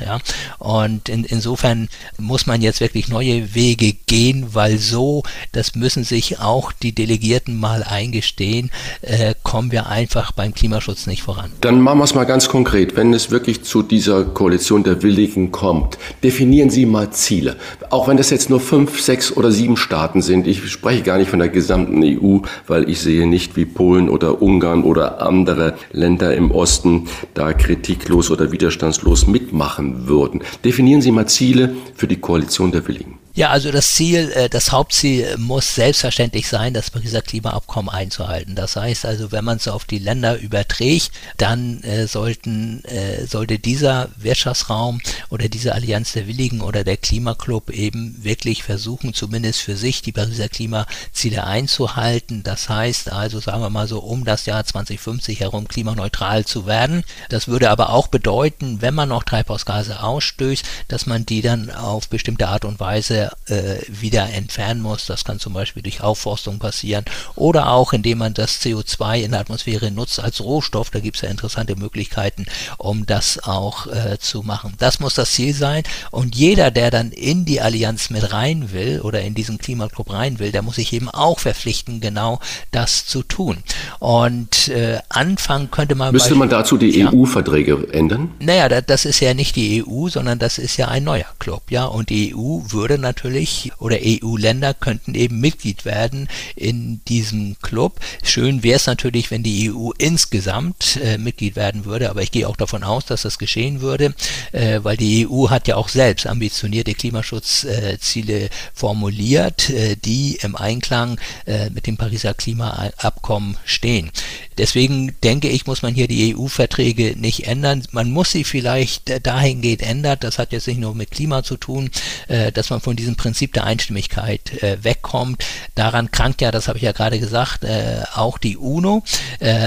Und 0.59 1.09
in, 1.09 1.25
insofern 1.25 1.89
muss 2.19 2.47
man 2.47 2.63
jetzt 2.63 2.81
wirklich 2.81 3.09
neue 3.09 3.55
Wege 3.55 3.95
gehen, 4.07 4.49
weil 4.53 4.79
so, 4.79 5.23
das 5.53 5.75
müssen 5.75 6.05
sich 6.05 6.41
auch 6.41 6.73
die 6.73 6.93
Delegierten 6.93 7.59
mal 7.59 7.83
eingestehen, 7.83 8.71
äh, 9.03 9.35
kommen 9.43 9.73
wir 9.73 9.89
einfach 9.89 10.33
beim 10.33 10.55
Klimaschutz 10.55 11.07
nicht 11.07 11.23
voran. 11.23 11.51
Dann 11.61 11.81
machen 11.81 11.99
wir 11.99 12.05
es 12.05 12.15
mal 12.15 12.25
ganz 12.25 12.49
konkret. 12.49 12.97
Wenn 12.97 13.13
es 13.13 13.31
wirklich 13.31 13.63
zu 13.63 13.83
dieser 13.83 14.25
Koalition 14.25 14.85
der 14.85 15.03
Willigen 15.03 15.53
kommt, 15.53 15.99
definieren 16.23 16.71
Sie 16.71 16.87
mal 16.87 17.11
Ziele. 17.11 17.57
Auch 17.91 18.09
wenn 18.09 18.17
das 18.17 18.31
jetzt 18.31 18.51
nur 18.51 18.61
fünf, 18.61 19.01
sechs 19.01 19.37
oder 19.37 19.51
sieben 19.51 19.77
Staaten 19.77 20.23
sind. 20.23 20.47
Ich 20.47 20.69
spreche 20.71 21.03
gar 21.03 21.19
nicht 21.19 21.31
von 21.31 21.39
der 21.39 21.49
gesamten 21.49 22.03
EU, 22.03 22.39
weil 22.67 22.89
ich 22.89 23.01
sehe 23.01 23.27
nicht, 23.27 23.57
wie 23.57 23.65
Polen 23.65 24.09
oder 24.09 24.43
Ungarn 24.43 24.83
oder 24.85 25.23
andere 25.23 25.75
Länder 25.93 26.35
im 26.35 26.51
Osten 26.51 27.09
da 27.35 27.53
kritiklos 27.53 28.31
oder 28.31 28.53
widerstandslos 28.53 29.27
mitmachen 29.27 30.07
würden. 30.07 30.43
Definieren 30.65 31.03
Sie 31.03 31.11
mal 31.11 31.27
Ziele 31.27 31.75
für 31.95 32.07
die 32.07 32.21
Koalition 32.21 32.73
der 32.73 32.87
Willigen. 32.87 33.19
Ja, 33.37 33.51
also 33.51 33.73
das 33.73 33.91
Ziel, 33.91 34.31
äh, 34.31 34.49
das 34.49 34.71
Hauptziel 34.71 35.37
muss 35.39 35.75
selbstverständlich 35.75 36.47
sein, 36.47 36.73
das 36.73 36.93
Pariser 36.93 37.21
Klimaabkommen 37.21 37.93
einzuhalten. 37.93 38.55
Das 38.55 38.77
heißt 38.77 39.05
also, 39.07 39.33
wenn 39.33 39.45
man 39.45 39.57
es 39.57 39.67
auf 39.67 39.87
die 39.87 39.99
Länder 39.99 40.39
überträgt, 40.39 41.11
dann 41.37 41.83
äh, 41.83 42.07
sollten, 42.07 42.85
äh, 42.85 43.27
sollte 43.27 43.59
dieser 43.59 44.09
Wirtschaftsraum 44.17 45.01
oder 45.31 45.49
diese 45.49 45.75
Allianz 45.75 46.13
der 46.13 46.29
Willigen 46.29 46.61
oder 46.61 46.85
der 46.85 46.97
Klimaclub 46.97 47.71
eben 47.71 48.23
wirklich 48.23 48.63
versuchen, 48.63 49.15
zumindest 49.15 49.63
für 49.63 49.75
sich 49.75 50.01
die 50.01 50.13
Pariser 50.13 50.49
Klimaziele 50.49 51.43
einzuhalten. 51.43 52.45
Das 52.45 52.69
heißt 52.69 53.11
also, 53.11 53.41
sagen 53.41 53.63
wir 53.63 53.71
mal 53.71 53.89
so, 53.89 53.99
um 53.99 54.25
das 54.25 54.47
Jahr 54.47 54.65
2050 54.65 55.41
herum 55.41 55.67
klimaneutral 55.67 56.45
zu 56.45 56.67
werden. 56.67 57.03
Das 57.31 57.49
würde 57.49 57.71
aber 57.71 57.91
auch 57.91 58.07
bedeuten, 58.07 58.81
wenn 58.81 58.95
man 58.95 59.09
noch 59.09 59.25
Treibhausgase 59.25 60.05
ausstößt, 60.05 60.65
dass 60.87 61.07
man 61.07 61.27
die 61.27 61.43
dann 61.43 61.73
auf 61.73 62.09
bestimmte 62.09 62.47
Art 62.47 62.65
und 62.65 62.79
Weise 62.79 63.24
äh, 63.47 63.77
wieder 63.89 64.31
entfernen 64.31 64.81
muss. 64.81 65.07
Das 65.07 65.25
kann 65.25 65.39
zum 65.39 65.53
Beispiel 65.53 65.83
durch 65.83 66.01
Aufforstung 66.01 66.59
passieren 66.59 67.05
oder 67.35 67.71
auch 67.71 67.93
indem 67.93 68.19
man 68.19 68.35
das 68.35 68.61
CO2 68.61 69.23
in 69.23 69.33
der 69.33 69.41
Atmosphäre 69.41 69.91
nutzt 69.91 70.21
als 70.21 70.41
Rohstoff. 70.41 70.91
Da 70.91 71.01
gibt 71.01 71.17
es 71.17 71.23
ja 71.23 71.29
interessante 71.29 71.77
Möglichkeiten, 71.77 72.47
um 72.79 73.07
das 73.07 73.43
auch 73.45 73.87
äh, 73.87 74.19
zu 74.19 74.43
machen. 74.43 74.75
Das 74.79 75.01
muss 75.01 75.15
das 75.15 75.33
Ziel 75.33 75.55
sein 75.55 75.83
und 76.11 76.35
jeder, 76.35 76.71
der 76.71 76.91
dann 76.91 77.11
in 77.11 77.45
die 77.45 77.61
Allianz 77.61 78.11
mit 78.11 78.33
rein 78.33 78.73
will 78.73 79.01
oder 79.01 79.23
in 79.23 79.35
diesen 79.35 79.59
Klimaclub 79.59 80.13
rein 80.13 80.39
will, 80.39 80.53
der 80.53 80.63
muss 80.63 80.77
sich 80.77 80.93
eben 80.93 81.09
auch 81.09 81.39
verpflichten, 81.39 82.01
genau 82.01 82.41
das 82.71 83.07
zu 83.07 83.23
tun. 83.23 83.59
Und 83.99 84.69
äh, 84.69 84.99
anfangen 85.09 85.71
könnte 85.71 85.95
man. 85.95 86.13
Müsste 86.13 86.35
man 86.35 86.49
dazu 86.49 86.77
die 86.77 86.99
ja, 86.99 87.13
EU-Verträge 87.13 87.89
ändern? 87.93 88.31
Naja, 88.41 88.69
das 88.81 89.05
ist 89.05 89.21
ja 89.21 89.35
nicht 89.35 89.57
die 89.57 89.85
EU, 89.85 90.09
sondern 90.09 90.39
das 90.39 90.59
ist 90.59 90.77
ja 90.77 90.89
ein 90.89 91.05
neuer 91.05 91.27
Club, 91.39 91.71
ja. 91.71 91.85
Und 91.85 92.11
die 92.11 92.35
EU 92.35 92.61
würde 92.69 92.99
natürlich 92.99 93.14
natürlich 93.15 93.71
oder 93.79 93.99
EU-Länder 94.03 94.75
könnten 94.75 95.15
eben 95.15 95.39
Mitglied 95.41 95.85
werden 95.85 96.29
in 96.57 97.01
diesem 97.07 97.57
Club. 97.63 98.01
Schön 98.25 98.63
wäre 98.65 98.77
es 98.77 98.87
natürlich, 98.87 99.31
wenn 99.31 99.45
die 99.45 99.71
EU 99.71 99.91
insgesamt 99.99 100.99
äh, 101.03 101.17
Mitglied 101.17 101.55
werden 101.55 101.85
würde, 101.85 102.11
aber 102.11 102.23
ich 102.23 102.33
gehe 102.33 102.49
auch 102.49 102.57
davon 102.57 102.83
aus, 102.83 103.07
dass 103.07 103.23
das 103.23 103.39
geschehen 103.39 103.81
würde, 103.81 104.15
äh, 104.53 104.81
weil 104.83 104.97
die 104.97 105.29
EU 105.29 105.49
hat 105.49 105.69
ja 105.69 105.77
auch 105.77 105.89
selbst 105.89 106.27
ambitionierte 106.27 106.95
Klimaschutzziele 106.95 108.47
äh, 108.47 108.49
formuliert, 108.75 109.73
die 110.05 110.39
im 110.43 110.57
Einklang 110.57 111.19
äh, 111.47 111.71
mit 111.71 111.87
dem 111.87 111.97
Pariser 111.97 112.35
Klimaabkommen 112.35 113.57
stehen. 113.65 114.11
Deswegen 114.59 115.15
denke 115.23 115.49
ich, 115.49 115.67
muss 115.67 115.83
man 115.83 115.95
hier 115.95 116.07
die 116.07 116.35
EU-Verträge 116.37 117.15
nicht 117.17 117.47
ändern. 117.47 117.83
Man 117.91 118.11
muss 118.11 118.31
sie 118.31 118.45
vielleicht 118.45 119.27
dahingehend 119.27 119.83
ändern. 119.83 120.19
Das 120.21 120.39
hat 120.39 120.53
jetzt 120.53 120.69
nicht 120.69 120.79
nur 120.79 120.95
mit 120.95 121.11
Klima 121.11 121.43
zu 121.43 121.57
tun, 121.57 121.91
äh, 122.29 122.53
dass 122.53 122.71
man 122.71 122.81
von 122.81 122.97
diesem 123.05 123.17
Prinzip 123.17 123.53
der 123.53 123.65
Einstimmigkeit 123.65 124.63
äh, 124.63 124.83
wegkommt. 124.83 125.45
Daran 125.75 126.11
krankt 126.11 126.41
ja, 126.41 126.51
das 126.51 126.69
habe 126.69 126.79
ich 126.79 126.85
ja 126.85 126.93
gerade 126.93 127.19
gesagt, 127.19 127.65
äh, 127.65 128.03
auch 128.15 128.39
die 128.39 128.57
UNO. 128.57 129.03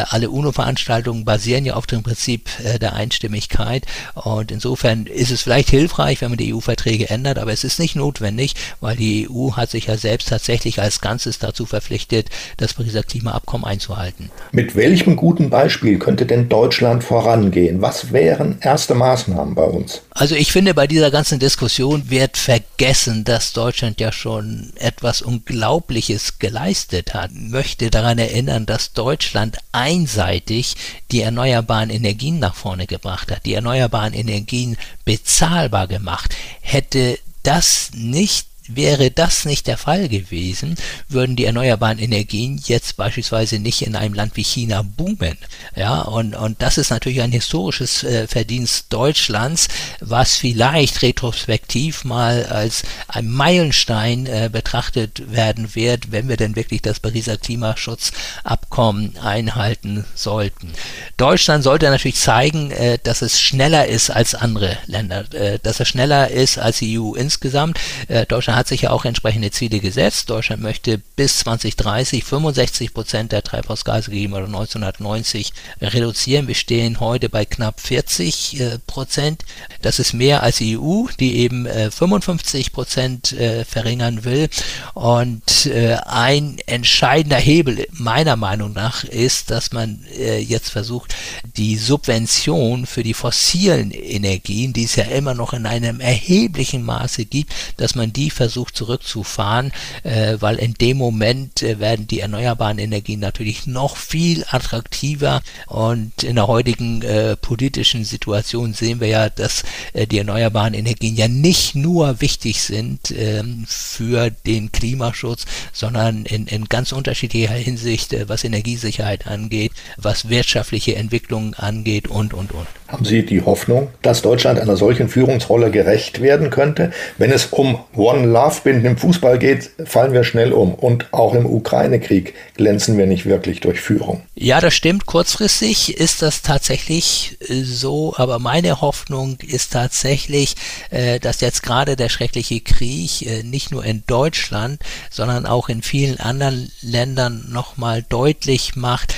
Alle 0.09 0.29
UNO-Veranstaltungen 0.29 1.23
basieren 1.23 1.65
ja 1.65 1.75
auf 1.75 1.85
dem 1.85 2.01
Prinzip 2.01 2.49
der 2.81 2.93
Einstimmigkeit. 2.93 3.85
Und 4.15 4.51
insofern 4.51 5.05
ist 5.05 5.31
es 5.31 5.43
vielleicht 5.43 5.69
hilfreich, 5.69 6.21
wenn 6.21 6.29
man 6.29 6.37
die 6.37 6.53
EU-Verträge 6.53 7.09
ändert, 7.09 7.37
aber 7.37 7.51
es 7.51 7.63
ist 7.63 7.79
nicht 7.79 7.95
notwendig, 7.95 8.55
weil 8.81 8.95
die 8.95 9.27
EU 9.29 9.51
hat 9.51 9.69
sich 9.69 9.87
ja 9.87 9.97
selbst 9.97 10.29
tatsächlich 10.29 10.81
als 10.81 11.01
Ganzes 11.01 11.39
dazu 11.39 11.65
verpflichtet, 11.65 12.29
das 12.57 12.73
Pariser 12.73 13.03
Klimaabkommen 13.03 13.65
einzuhalten. 13.65 14.31
Mit 14.51 14.75
welchem 14.75 15.15
guten 15.15 15.49
Beispiel 15.49 15.99
könnte 15.99 16.25
denn 16.25 16.49
Deutschland 16.49 17.03
vorangehen? 17.03 17.81
Was 17.81 18.11
wären 18.11 18.57
erste 18.61 18.95
Maßnahmen 18.95 19.55
bei 19.55 19.63
uns? 19.63 20.01
Also 20.11 20.35
ich 20.35 20.51
finde, 20.51 20.73
bei 20.73 20.87
dieser 20.87 21.11
ganzen 21.11 21.39
Diskussion 21.39 22.09
wird 22.09 22.37
vergessen, 22.37 23.23
dass 23.27 23.51
Deutschland 23.51 23.99
ja 23.99 24.13
schon 24.13 24.71
etwas 24.75 25.21
Unglaubliches 25.21 26.39
geleistet 26.39 27.13
hat. 27.13 27.31
Möchte 27.33 27.89
daran 27.89 28.17
erinnern, 28.17 28.65
dass 28.65 28.93
Deutschland 28.93 29.57
einseitig 29.73 30.75
die 31.11 31.21
erneuerbaren 31.21 31.89
Energien 31.89 32.39
nach 32.39 32.55
vorne 32.55 32.87
gebracht 32.87 33.29
hat, 33.31 33.45
die 33.45 33.53
erneuerbaren 33.53 34.13
Energien 34.13 34.77
bezahlbar 35.03 35.87
gemacht. 35.87 36.35
Hätte 36.61 37.19
das 37.43 37.91
nicht 37.93 38.47
wäre 38.67 39.11
das 39.11 39.45
nicht 39.45 39.67
der 39.67 39.77
Fall 39.77 40.09
gewesen, 40.09 40.75
würden 41.09 41.35
die 41.35 41.45
erneuerbaren 41.45 41.99
Energien 41.99 42.61
jetzt 42.65 42.97
beispielsweise 42.97 43.59
nicht 43.59 43.81
in 43.81 43.95
einem 43.95 44.13
Land 44.13 44.35
wie 44.35 44.43
China 44.43 44.81
boomen. 44.81 45.37
Ja, 45.75 46.01
und, 46.01 46.35
und 46.35 46.61
das 46.61 46.77
ist 46.77 46.89
natürlich 46.89 47.21
ein 47.21 47.31
historisches 47.31 48.03
äh, 48.03 48.27
Verdienst 48.27 48.91
Deutschlands, 48.93 49.67
was 49.99 50.35
vielleicht 50.35 51.01
retrospektiv 51.01 52.03
mal 52.03 52.45
als 52.45 52.83
ein 53.07 53.29
Meilenstein 53.29 54.25
äh, 54.25 54.49
betrachtet 54.51 55.31
werden 55.31 55.75
wird, 55.75 56.11
wenn 56.11 56.29
wir 56.29 56.37
denn 56.37 56.55
wirklich 56.55 56.81
das 56.81 56.99
Pariser 56.99 57.37
Klimaschutzabkommen 57.37 59.17
einhalten 59.17 60.05
sollten. 60.15 60.73
Deutschland 61.17 61.63
sollte 61.63 61.89
natürlich 61.89 62.17
zeigen, 62.17 62.71
äh, 62.71 62.97
dass 63.01 63.21
es 63.21 63.39
schneller 63.39 63.87
ist 63.87 64.09
als 64.09 64.35
andere 64.35 64.77
Länder, 64.85 65.25
äh, 65.33 65.59
dass 65.61 65.79
es 65.79 65.87
schneller 65.87 66.29
ist 66.29 66.57
als 66.57 66.79
die 66.79 66.99
EU 66.99 67.13
insgesamt. 67.13 67.79
Äh, 68.07 68.25
Deutschland 68.25 68.56
hat 68.57 68.67
sich 68.67 68.81
ja 68.81 68.89
auch 68.89 69.05
entsprechende 69.05 69.51
Ziele 69.51 69.79
gesetzt. 69.79 70.29
Deutschland 70.29 70.61
möchte 70.61 70.97
bis 71.15 71.37
2030 71.39 72.23
65 72.23 72.93
Prozent 72.93 73.31
der 73.31 73.43
Treibhausgase 73.43 74.11
gegenüber 74.11 74.39
1990 74.39 75.53
reduzieren. 75.81 76.47
Wir 76.47 76.55
stehen 76.55 76.99
heute 76.99 77.29
bei 77.29 77.45
knapp 77.45 77.79
40 77.79 78.59
äh, 78.59 78.79
Prozent. 78.87 79.45
Das 79.81 79.99
ist 79.99 80.13
mehr 80.13 80.43
als 80.43 80.57
die 80.57 80.77
EU, 80.77 81.05
die 81.19 81.37
eben 81.37 81.65
äh, 81.65 81.91
55 81.91 82.73
Prozent 82.73 83.31
äh, 83.33 83.63
verringern 83.63 84.23
will. 84.25 84.49
Und 84.93 85.67
äh, 85.67 85.95
ein 86.05 86.57
entscheidender 86.65 87.37
Hebel 87.37 87.87
meiner 87.91 88.35
Meinung 88.35 88.73
nach 88.73 89.03
ist, 89.03 89.51
dass 89.51 89.71
man 89.71 90.03
äh, 90.17 90.39
jetzt 90.39 90.69
versucht, 90.69 91.15
die 91.57 91.77
Subvention 91.77 92.87
für 92.87 93.03
die 93.03 93.13
fossilen 93.13 93.91
Energien, 93.91 94.73
die 94.73 94.85
es 94.85 94.95
ja 94.95 95.05
immer 95.05 95.35
noch 95.35 95.53
in 95.53 95.65
einem 95.67 95.99
erheblichen 95.99 96.83
Maße 96.83 97.25
gibt, 97.25 97.53
dass 97.77 97.93
man 97.93 98.11
die 98.13 98.31
versucht 98.31 98.46
zurückzufahren, 98.49 99.71
äh, 100.03 100.37
weil 100.39 100.57
in 100.57 100.73
dem 100.73 100.97
Moment 100.97 101.63
äh, 101.63 101.79
werden 101.79 102.07
die 102.07 102.19
erneuerbaren 102.19 102.79
Energien 102.79 103.19
natürlich 103.19 103.67
noch 103.67 103.97
viel 103.97 104.45
attraktiver 104.49 105.41
und 105.67 106.23
in 106.23 106.35
der 106.35 106.47
heutigen 106.47 107.01
äh, 107.01 107.35
politischen 107.35 108.03
Situation 108.03 108.73
sehen 108.73 108.99
wir 108.99 109.07
ja, 109.07 109.29
dass 109.29 109.63
äh, 109.93 110.07
die 110.07 110.17
erneuerbaren 110.17 110.73
Energien 110.73 111.15
ja 111.15 111.27
nicht 111.27 111.75
nur 111.75 112.21
wichtig 112.21 112.61
sind 112.61 113.11
ähm, 113.11 113.65
für 113.67 114.29
den 114.29 114.71
Klimaschutz, 114.71 115.45
sondern 115.73 116.25
in, 116.25 116.47
in 116.47 116.65
ganz 116.65 116.91
unterschiedlicher 116.91 117.53
Hinsicht, 117.53 118.13
äh, 118.13 118.29
was 118.29 118.43
Energiesicherheit 118.43 119.27
angeht, 119.27 119.71
was 119.97 120.29
wirtschaftliche 120.29 120.95
Entwicklung 120.95 121.53
angeht 121.55 122.07
und, 122.07 122.33
und, 122.33 122.51
und. 122.51 122.67
Haben 122.87 123.03
Sie 123.03 123.25
die 123.25 123.41
Hoffnung, 123.41 123.89
dass 124.01 124.21
Deutschland 124.21 124.59
einer 124.59 124.77
solchen 124.77 125.09
Führungsrolle 125.09 125.71
gerecht 125.71 126.21
werden 126.21 126.49
könnte? 126.49 126.91
Wenn 127.17 127.31
es 127.31 127.47
um 127.47 127.79
One 127.95 128.27
Love 128.37 128.61
Binden 128.63 128.85
im 128.85 128.97
Fußball 128.97 129.39
geht, 129.39 129.71
fallen 129.85 130.13
wir 130.13 130.23
schnell 130.23 130.53
um. 130.53 130.75
Und 130.75 131.11
auch 131.11 131.33
im 131.33 131.47
Ukraine-Krieg 131.47 132.35
glänzen 132.55 132.95
wir 132.95 133.07
nicht 133.07 133.25
wirklich 133.25 133.61
durch 133.61 133.81
Führung. 133.81 134.21
Ja, 134.35 134.61
das 134.61 134.75
stimmt. 134.75 135.07
Kurzfristig 135.07 135.97
ist 135.97 136.21
das 136.21 136.43
tatsächlich 136.43 137.39
äh, 137.49 137.63
so. 137.63 138.13
Aber 138.15 138.37
meine 138.37 138.79
Hoffnung 138.79 139.39
ist 139.39 139.73
tatsächlich, 139.73 140.53
äh, 140.91 141.19
dass 141.19 141.41
jetzt 141.41 141.63
gerade 141.63 141.95
der 141.95 142.09
schreckliche 142.09 142.59
Krieg 142.59 143.23
äh, 143.25 143.41
nicht 143.41 143.71
nur 143.71 143.83
in 143.83 144.03
Deutschland, 144.05 144.83
sondern 145.09 145.47
auch 145.47 145.67
in 145.67 145.81
vielen 145.81 146.19
anderen 146.19 146.71
Ländern 146.81 147.47
nochmal 147.49 148.03
deutlich 148.07 148.75
macht, 148.75 149.15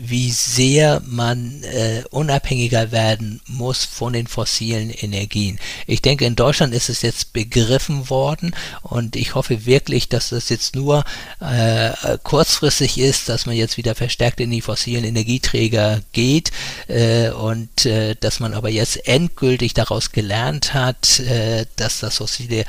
wie 0.00 0.30
sehr 0.30 1.02
man 1.06 1.62
unabhängiger 2.10 2.92
werden 2.92 3.40
muss 3.48 3.84
von 3.84 4.12
den 4.12 4.26
fossilen 4.26 4.90
Energien. 4.90 5.58
Ich 5.86 6.02
denke, 6.02 6.24
in 6.24 6.36
Deutschland 6.36 6.72
ist 6.72 6.88
es 6.88 7.02
jetzt 7.02 7.32
begriffen 7.32 8.08
worden 8.08 8.45
und 8.82 9.16
ich 9.16 9.34
hoffe 9.34 9.66
wirklich, 9.66 10.08
dass 10.08 10.30
das 10.30 10.48
jetzt 10.48 10.74
nur 10.74 11.04
äh, 11.40 11.90
kurzfristig 12.22 12.98
ist, 12.98 13.28
dass 13.28 13.46
man 13.46 13.56
jetzt 13.56 13.76
wieder 13.76 13.94
verstärkt 13.94 14.40
in 14.40 14.50
die 14.50 14.60
fossilen 14.60 15.04
Energieträger 15.04 16.00
geht 16.12 16.52
äh, 16.88 17.30
und 17.30 17.86
äh, 17.86 18.14
dass 18.18 18.40
man 18.40 18.54
aber 18.54 18.70
jetzt 18.70 19.06
endgültig 19.08 19.74
daraus 19.74 20.12
gelernt 20.12 20.74
hat, 20.74 21.20
äh, 21.20 21.66
dass 21.76 22.00
das 22.00 22.16
fossile 22.16 22.64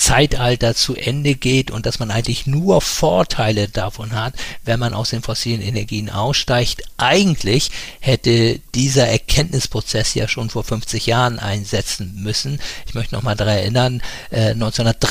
Zeitalter 0.00 0.74
zu 0.74 0.96
Ende 0.96 1.34
geht 1.34 1.70
und 1.70 1.84
dass 1.84 1.98
man 1.98 2.10
eigentlich 2.10 2.46
nur 2.46 2.80
Vorteile 2.80 3.68
davon 3.68 4.12
hat, 4.12 4.32
wenn 4.64 4.80
man 4.80 4.94
aus 4.94 5.10
den 5.10 5.20
fossilen 5.22 5.60
Energien 5.60 6.08
aussteigt. 6.08 6.82
Eigentlich 6.96 7.70
hätte 8.00 8.60
dieser 8.74 9.08
Erkenntnisprozess 9.08 10.14
ja 10.14 10.26
schon 10.26 10.48
vor 10.48 10.64
50 10.64 11.04
Jahren 11.04 11.38
einsetzen 11.38 12.14
müssen. 12.22 12.60
Ich 12.86 12.94
möchte 12.94 13.14
noch 13.14 13.22
mal 13.22 13.34
daran 13.34 13.58
erinnern, 13.58 14.02
äh, 14.30 14.54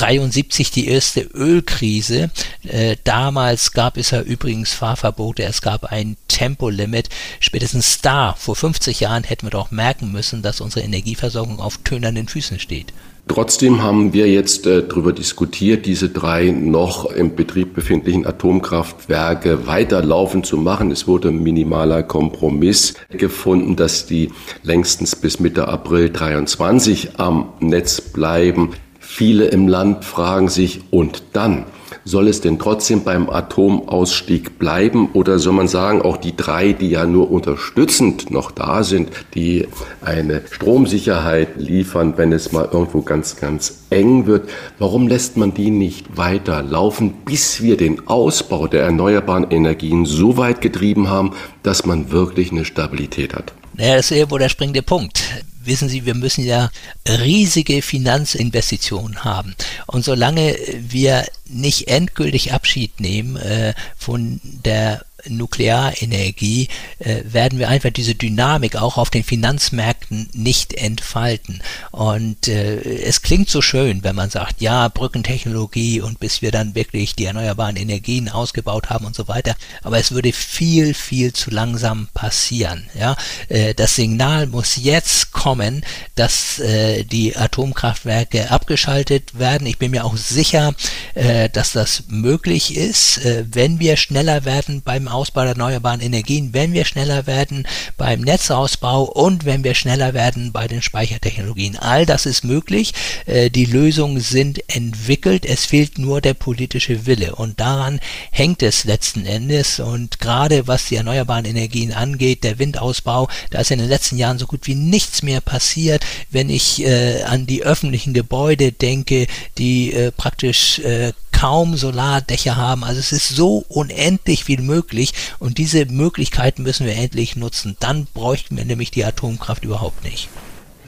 1973 0.02 0.72
die 0.72 0.88
erste 0.88 1.22
Ölkrise. 1.22 2.32
Äh, 2.64 2.96
damals 3.04 3.74
gab 3.74 3.98
es 3.98 4.12
ja 4.12 4.22
übrigens 4.22 4.74
Fahrverbote, 4.74 5.44
es 5.44 5.62
gab 5.62 5.86
ein 5.86 6.16
Tempolimit. 6.28 7.10
Spätestens 7.40 8.02
da, 8.02 8.34
vor 8.38 8.56
50 8.56 9.02
Jahren, 9.02 9.24
hätten 9.24 9.48
wir 9.48 9.52
doch 9.52 9.72
merken 9.72 10.12
müssen, 10.12 10.42
dass 10.42 10.62
unsere 10.62 10.86
Energieversorgung 10.86 11.60
auf 11.60 11.78
tönernen 11.80 12.28
Füßen 12.28 12.60
steht. 12.60 12.94
Trotzdem 13.30 13.84
haben 13.84 14.12
wir 14.12 14.28
jetzt 14.28 14.66
äh, 14.66 14.82
darüber 14.88 15.14
diskutiert, 15.14 15.86
diese 15.86 16.10
drei 16.10 16.50
noch 16.50 17.06
im 17.12 17.36
Betrieb 17.36 17.76
befindlichen 17.76 18.26
Atomkraftwerke 18.26 19.68
weiterlaufen 19.68 20.44
zu 20.44 20.58
machen. 20.58 20.90
Es 20.90 21.08
wurde 21.08 21.28
ein 21.28 21.44
minimaler 21.44 22.02
Kompromiss 22.02 22.96
gefunden, 23.10 23.76
dass 23.76 24.08
die 24.08 24.32
längstens 24.64 25.16
bis 25.16 25.40
Mitte 25.40 25.68
April 25.68 26.10
23 26.10 27.20
am 27.20 27.54
Netz 27.60 28.02
bleiben. 28.02 28.72
Viele 29.20 29.48
im 29.48 29.68
Land 29.68 30.06
fragen 30.06 30.48
sich, 30.48 30.80
und 30.92 31.24
dann? 31.34 31.66
Soll 32.06 32.30
es 32.30 32.40
denn 32.40 32.58
trotzdem 32.58 33.04
beim 33.04 33.30
Atomausstieg 33.30 34.58
bleiben 34.58 35.10
oder 35.12 35.40
soll 35.40 35.52
man 35.52 35.68
sagen, 35.68 36.02
auch 36.02 36.16
die 36.16 36.38
drei, 36.38 36.72
die 36.72 36.92
ja 36.92 37.06
nur 37.06 37.30
unterstützend 37.30 38.32
noch 38.32 38.50
da 38.50 38.82
sind, 38.86 39.10
die 39.36 39.68
eine 40.00 40.44
Stromsicherheit 40.50 41.58
liefern, 41.58 42.14
wenn 42.16 42.32
es 42.32 42.54
mal 42.54 42.70
irgendwo 42.72 43.02
ganz, 43.02 43.36
ganz 43.36 43.88
eng 43.90 44.26
wird, 44.26 44.48
warum 44.78 45.10
lässt 45.10 45.36
man 45.36 45.54
die 45.54 45.70
nicht 45.70 46.16
weiter 46.16 46.64
laufen, 46.64 47.12
bis 47.26 47.62
wir 47.62 47.76
den 47.76 48.08
Ausbau 48.08 48.68
der 48.68 48.84
erneuerbaren 48.84 49.52
Energien 49.52 50.06
so 50.06 50.38
weit 50.38 50.62
getrieben 50.62 51.10
haben, 51.10 51.34
dass 51.62 51.86
man 51.86 52.10
wirklich 52.12 52.52
eine 52.52 52.64
Stabilität 52.64 53.34
hat? 53.34 53.52
Naja, 53.74 53.98
das 53.98 54.12
ist 54.12 54.18
irgendwo 54.18 54.38
der 54.38 54.48
springende 54.48 54.82
Punkt 54.82 55.22
wissen 55.64 55.90
Sie, 55.90 56.06
wir 56.06 56.16
müssen 56.16 56.44
ja 56.44 56.72
riesige 57.08 57.82
Finanzinvestitionen 57.82 59.24
haben. 59.24 59.56
Und 59.88 60.06
solange 60.06 60.58
wir 60.80 61.26
nicht 61.48 61.88
endgültig 61.88 62.54
Abschied 62.54 63.00
nehmen 63.00 63.36
äh, 63.38 63.74
von 63.98 64.40
der 64.44 65.06
Nuklearenergie 65.30 66.68
äh, 67.00 67.22
werden 67.24 67.60
wir 67.60 67.70
einfach 67.70 67.92
diese 67.92 68.16
Dynamik 68.16 68.76
auch 68.76 68.98
auf 68.98 69.10
den 69.10 69.24
Finanzmärkten 69.24 70.30
nicht 70.34 70.74
entfalten. 70.74 71.62
Und 71.92 72.48
äh, 72.48 72.80
es 73.02 73.22
klingt 73.22 73.50
so 73.50 73.62
schön, 73.62 74.04
wenn 74.04 74.16
man 74.16 74.30
sagt, 74.30 74.62
ja, 74.62 74.88
Brückentechnologie 74.88 76.02
und 76.02 76.20
bis 76.20 76.42
wir 76.42 76.52
dann 76.52 76.76
wirklich 76.76 77.16
die 77.16 77.26
erneuerbaren 77.26 77.76
Energien 77.76 78.30
ausgebaut 78.30 78.90
haben 78.90 79.06
und 79.06 79.16
so 79.16 79.28
weiter. 79.28 79.56
Aber 79.84 80.00
es 80.00 80.12
würde 80.12 80.34
viel, 80.34 80.94
viel 80.94 81.34
zu 81.34 81.52
langsam 81.52 82.08
passieren. 82.14 82.90
Ja, 82.98 83.16
äh, 83.50 83.74
das 83.74 83.96
Signal 83.96 84.48
muss 84.48 84.76
jetzt 84.76 85.32
kommen, 85.32 85.84
dass 86.16 86.60
äh, 86.60 87.04
die 87.04 87.36
Atomkraftwerke 87.36 88.52
abgeschaltet 88.52 89.38
werden. 89.38 89.68
Ich 89.68 89.78
bin 89.78 89.92
mir 89.92 90.06
auch 90.06 90.18
sicher, 90.18 90.74
äh, 91.14 91.50
dass 91.50 91.72
das 91.72 92.04
möglich 92.08 92.76
ist, 92.76 93.24
äh, 93.26 93.46
wenn 93.52 93.80
wir 93.80 93.98
schneller 93.98 94.46
werden 94.46 94.82
beim 94.84 95.08
Ausbau 95.08 95.19
der 95.28 95.46
erneuerbaren 95.46 96.02
Energien, 96.02 96.54
wenn 96.54 96.74
wir 96.74 96.86
schneller 96.86 97.28
werden 97.28 97.68
beim 97.98 98.22
Netzausbau 98.22 99.04
und 99.04 99.46
wenn 99.46 99.64
wir 99.64 99.76
schneller 99.76 100.14
werden 100.14 100.52
bei 100.52 100.68
den 100.68 100.82
Speichertechnologien. 100.82 101.78
All 101.78 102.06
das 102.06 102.26
ist 102.26 102.44
möglich. 102.44 102.94
Äh, 103.26 103.50
die 103.50 103.66
Lösungen 103.66 104.20
sind 104.20 104.62
entwickelt. 104.74 105.46
Es 105.46 105.66
fehlt 105.66 105.98
nur 105.98 106.22
der 106.22 106.34
politische 106.34 107.06
Wille. 107.06 107.36
Und 107.36 107.60
daran 107.60 108.00
hängt 108.32 108.64
es 108.64 108.84
letzten 108.86 109.26
Endes. 109.26 109.80
Und 109.80 110.20
gerade 110.20 110.68
was 110.68 110.86
die 110.88 110.96
erneuerbaren 110.96 111.46
Energien 111.46 111.94
angeht, 111.94 112.44
der 112.44 112.60
Windausbau, 112.60 113.28
da 113.50 113.60
ist 113.60 113.72
in 113.72 113.80
den 113.80 113.90
letzten 113.90 114.18
Jahren 114.18 114.40
so 114.40 114.48
gut 114.48 114.68
wie 114.68 114.76
nichts 114.76 115.24
mehr 115.24 115.42
passiert. 115.42 116.06
Wenn 116.32 116.50
ich 116.50 116.84
äh, 116.84 117.24
an 117.24 117.46
die 117.46 117.64
öffentlichen 117.64 118.14
Gebäude 118.14 118.72
denke, 118.72 119.28
die 119.58 119.94
äh, 119.94 120.12
praktisch 120.12 120.80
äh, 120.80 121.14
kaum 121.40 121.78
Solardächer 121.78 122.58
haben. 122.58 122.84
Also 122.84 123.00
es 123.00 123.14
ist 123.14 123.30
so 123.30 123.64
unendlich 123.70 124.44
viel 124.44 124.62
möglich 124.62 125.14
und 125.40 125.58
diese 125.58 125.86
Möglichkeiten 125.86 126.64
müssen 126.64 126.86
wir 126.86 126.98
endlich 126.98 127.38
nutzen. 127.38 127.78
Dann 127.80 128.08
bräuchten 128.14 128.58
wir 128.58 128.66
nämlich 128.66 128.92
die 128.92 129.06
Atomkraft 129.06 129.64
überhaupt 129.64 130.04
nicht. 130.04 130.28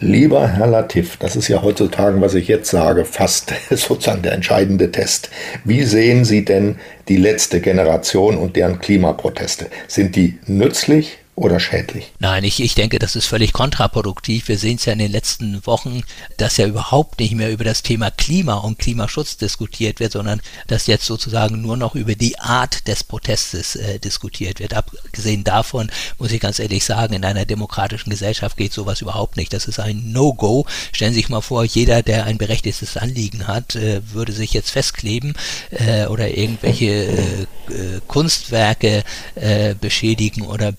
Lieber 0.02 0.48
Herr 0.48 0.68
Latif, 0.68 1.16
das 1.18 1.38
ist 1.38 1.48
ja 1.48 1.62
heutzutage, 1.62 2.20
was 2.20 2.34
ich 2.34 2.50
jetzt 2.50 2.70
sage, 2.70 3.06
fast 3.06 3.54
sozusagen 3.70 4.24
der 4.24 4.34
entscheidende 4.34 4.92
Test. 4.92 5.30
Wie 5.64 5.84
sehen 5.84 6.26
Sie 6.26 6.44
denn 6.44 6.80
die 7.08 7.18
letzte 7.18 7.62
Generation 7.62 8.36
und 8.36 8.58
deren 8.58 8.80
Klimaproteste? 8.80 9.68
Sind 9.88 10.18
die 10.18 10.38
nützlich 10.48 11.20
oder 11.36 11.60
schädlich? 11.60 12.12
Nein, 12.20 12.44
ich, 12.44 12.62
ich 12.62 12.76
denke, 12.76 13.00
das 13.00 13.16
ist 13.16 13.26
völlig 13.26 13.54
kontraproduktiv. 13.54 14.48
Wir 14.48 14.58
sehen 14.58 14.76
es 14.76 14.86
ja 14.86 14.94
in 14.94 15.00
den 15.00 15.12
letzten 15.12 15.66
Wochen, 15.66 16.04
dass 16.38 16.58
ja 16.58 16.68
überhaupt 16.68 17.20
nicht 17.20 17.34
mehr 17.34 17.52
über 17.52 17.64
das 17.64 17.84
Thema 17.84 18.12
Klima 18.12 18.56
und 18.56 18.80
Klimaschutz 18.80 19.38
diskutiert 19.38 20.00
wird, 20.00 20.12
sondern 20.12 20.42
dass 20.68 20.88
jetzt 20.88 21.06
sozusagen 21.06 21.62
nur 21.62 21.78
noch 21.78 21.96
über 21.96 22.16
die 22.16 22.38
Art 22.38 22.88
des 22.88 23.04
Protestes 23.04 23.76
äh, 23.76 23.98
diskutiert 24.00 24.60
wird. 24.60 24.74
Abgesehen 24.74 25.44
davon 25.44 25.90
muss 26.20 26.32
ich 26.32 26.42
ganz 26.42 26.60
ehrlich 26.60 26.84
sagen, 26.84 27.14
in 27.14 27.26
einer 27.26 27.46
demokratischen 27.46 28.10
Gesellschaft 28.10 28.58
geht 28.58 28.74
sowas 28.74 29.02
überhaupt 29.02 29.38
nicht. 29.38 29.54
Das 29.54 29.66
ist 29.66 29.80
ein 29.80 30.12
No-Go. 30.12 30.66
Stellen 30.92 31.14
Sie 31.14 31.22
sich 31.22 31.30
mal 31.30 31.42
vor, 31.42 31.64
jeder, 31.64 32.04
der 32.04 32.26
ein 32.26 32.38
berechtigtes 32.38 32.98
Anliegen 32.98 33.48
hat, 33.48 33.76
äh, 33.76 34.02
würde 34.12 34.34
sich 34.34 34.54
jetzt 34.54 34.70
festkleben 34.70 35.34
äh, 35.72 36.06
oder 36.08 36.28
irgendwelche 36.38 37.48
äh, 37.70 38.02
Kunstwerke 38.08 39.04
äh, 39.36 39.76
beschädigen 39.76 40.46
oder 40.46 40.72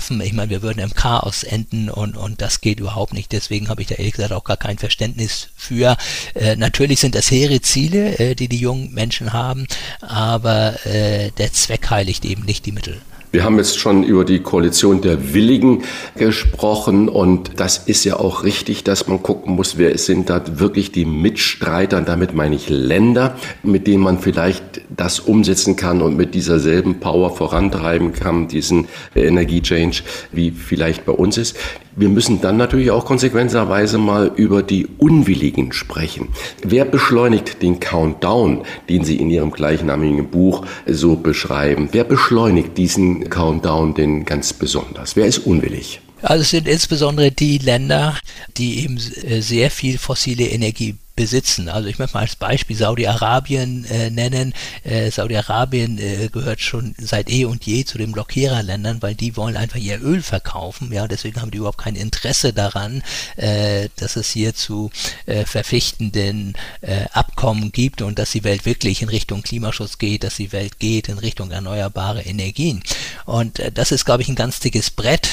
bewerfen. 0.00 0.20
Ich 0.20 0.32
meine, 0.32 0.50
wir 0.50 0.62
würden 0.62 0.80
im 0.80 0.94
Chaos 0.94 1.42
enden 1.42 1.90
und, 1.90 2.16
und 2.16 2.40
das 2.40 2.60
geht 2.60 2.80
überhaupt 2.80 3.12
nicht. 3.12 3.32
Deswegen 3.32 3.68
habe 3.68 3.82
ich 3.82 3.88
da 3.88 3.96
ehrlich 3.96 4.14
gesagt 4.14 4.32
auch 4.32 4.44
gar 4.44 4.56
kein 4.56 4.78
Verständnis 4.78 5.48
für. 5.56 5.96
Äh, 6.34 6.56
natürlich 6.56 7.00
sind 7.00 7.14
das 7.14 7.30
hehre 7.30 7.60
Ziele, 7.60 8.18
äh, 8.18 8.34
die 8.34 8.48
die 8.48 8.58
jungen 8.58 8.92
Menschen 8.92 9.32
haben, 9.32 9.66
aber 10.00 10.84
äh, 10.86 11.30
der 11.32 11.52
Zweck 11.52 11.90
heiligt 11.90 12.24
eben 12.24 12.44
nicht 12.44 12.66
die 12.66 12.72
Mittel. 12.72 13.00
Wir 13.32 13.44
haben 13.44 13.58
jetzt 13.58 13.78
schon 13.78 14.02
über 14.02 14.24
die 14.24 14.40
Koalition 14.40 15.02
der 15.02 15.32
Willigen 15.34 15.84
gesprochen 16.16 17.08
und 17.08 17.60
das 17.60 17.78
ist 17.78 18.02
ja 18.02 18.16
auch 18.16 18.42
richtig, 18.42 18.82
dass 18.82 19.06
man 19.06 19.22
gucken 19.22 19.54
muss, 19.54 19.78
wer 19.78 19.96
sind 19.98 20.30
da 20.30 20.42
wirklich 20.58 20.90
die 20.90 21.04
Mitstreiter, 21.04 22.00
damit 22.00 22.34
meine 22.34 22.56
ich 22.56 22.68
Länder, 22.68 23.36
mit 23.62 23.86
denen 23.86 24.02
man 24.02 24.18
vielleicht 24.18 24.80
das 24.88 25.20
umsetzen 25.20 25.76
kann 25.76 26.02
und 26.02 26.16
mit 26.16 26.34
dieser 26.34 26.58
selben 26.58 26.98
Power 26.98 27.30
vorantreiben 27.36 28.12
kann, 28.12 28.48
diesen 28.48 28.88
Energiechange, 29.14 30.02
wie 30.32 30.50
vielleicht 30.50 31.06
bei 31.06 31.12
uns 31.12 31.38
ist. 31.38 31.56
Wir 31.96 32.08
müssen 32.08 32.40
dann 32.40 32.56
natürlich 32.56 32.90
auch 32.92 33.04
konsequenterweise 33.04 33.98
mal 33.98 34.30
über 34.36 34.62
die 34.62 34.86
Unwilligen 34.98 35.72
sprechen. 35.72 36.28
Wer 36.62 36.84
beschleunigt 36.84 37.62
den 37.62 37.80
Countdown, 37.80 38.62
den 38.88 39.04
Sie 39.04 39.16
in 39.16 39.28
Ihrem 39.28 39.50
gleichnamigen 39.50 40.28
Buch 40.28 40.64
so 40.86 41.16
beschreiben? 41.16 41.88
Wer 41.90 42.04
beschleunigt 42.04 42.78
diesen 42.78 43.28
Countdown 43.28 43.94
denn 43.94 44.24
ganz 44.24 44.52
besonders? 44.52 45.16
Wer 45.16 45.26
ist 45.26 45.38
unwillig? 45.38 46.00
Also 46.22 46.42
es 46.42 46.50
sind 46.50 46.68
insbesondere 46.68 47.32
die 47.32 47.58
Länder, 47.58 48.16
die 48.56 48.84
eben 48.84 48.98
sehr 48.98 49.70
viel 49.70 49.98
fossile 49.98 50.44
Energie 50.44 50.96
besitzen. 51.20 51.68
Also 51.68 51.86
ich 51.86 51.98
möchte 51.98 52.16
mal 52.16 52.22
als 52.22 52.34
Beispiel 52.34 52.74
Saudi-Arabien 52.76 53.84
äh, 53.84 54.08
nennen. 54.08 54.54
Äh, 54.84 55.10
Saudi-Arabien 55.10 55.98
äh, 55.98 56.30
gehört 56.32 56.62
schon 56.62 56.94
seit 56.96 57.28
eh 57.28 57.44
und 57.44 57.66
je 57.66 57.84
zu 57.84 57.98
den 57.98 58.12
Blockiererländern, 58.12 59.02
weil 59.02 59.14
die 59.14 59.36
wollen 59.36 59.58
einfach 59.58 59.76
ihr 59.78 60.00
Öl 60.00 60.22
verkaufen. 60.22 60.90
Ja, 60.90 61.06
deswegen 61.06 61.42
haben 61.42 61.50
die 61.50 61.58
überhaupt 61.58 61.76
kein 61.76 61.94
Interesse 61.94 62.54
daran, 62.54 63.02
äh, 63.36 63.90
dass 63.96 64.16
es 64.16 64.30
hier 64.30 64.54
zu 64.54 64.90
äh, 65.26 65.44
verpflichtenden 65.44 66.54
äh, 66.80 67.04
Abkommen 67.12 67.70
gibt 67.70 68.00
und 68.00 68.18
dass 68.18 68.30
die 68.30 68.42
Welt 68.42 68.64
wirklich 68.64 69.02
in 69.02 69.10
Richtung 69.10 69.42
Klimaschutz 69.42 69.98
geht, 69.98 70.24
dass 70.24 70.36
die 70.36 70.52
Welt 70.52 70.78
geht 70.78 71.10
in 71.10 71.18
Richtung 71.18 71.50
erneuerbare 71.50 72.22
Energien. 72.22 72.82
Und 73.26 73.60
das 73.74 73.92
ist, 73.92 74.06
glaube 74.06 74.22
ich, 74.22 74.28
ein 74.30 74.36
ganz 74.36 74.60
dickes 74.60 74.90
Brett, 74.90 75.28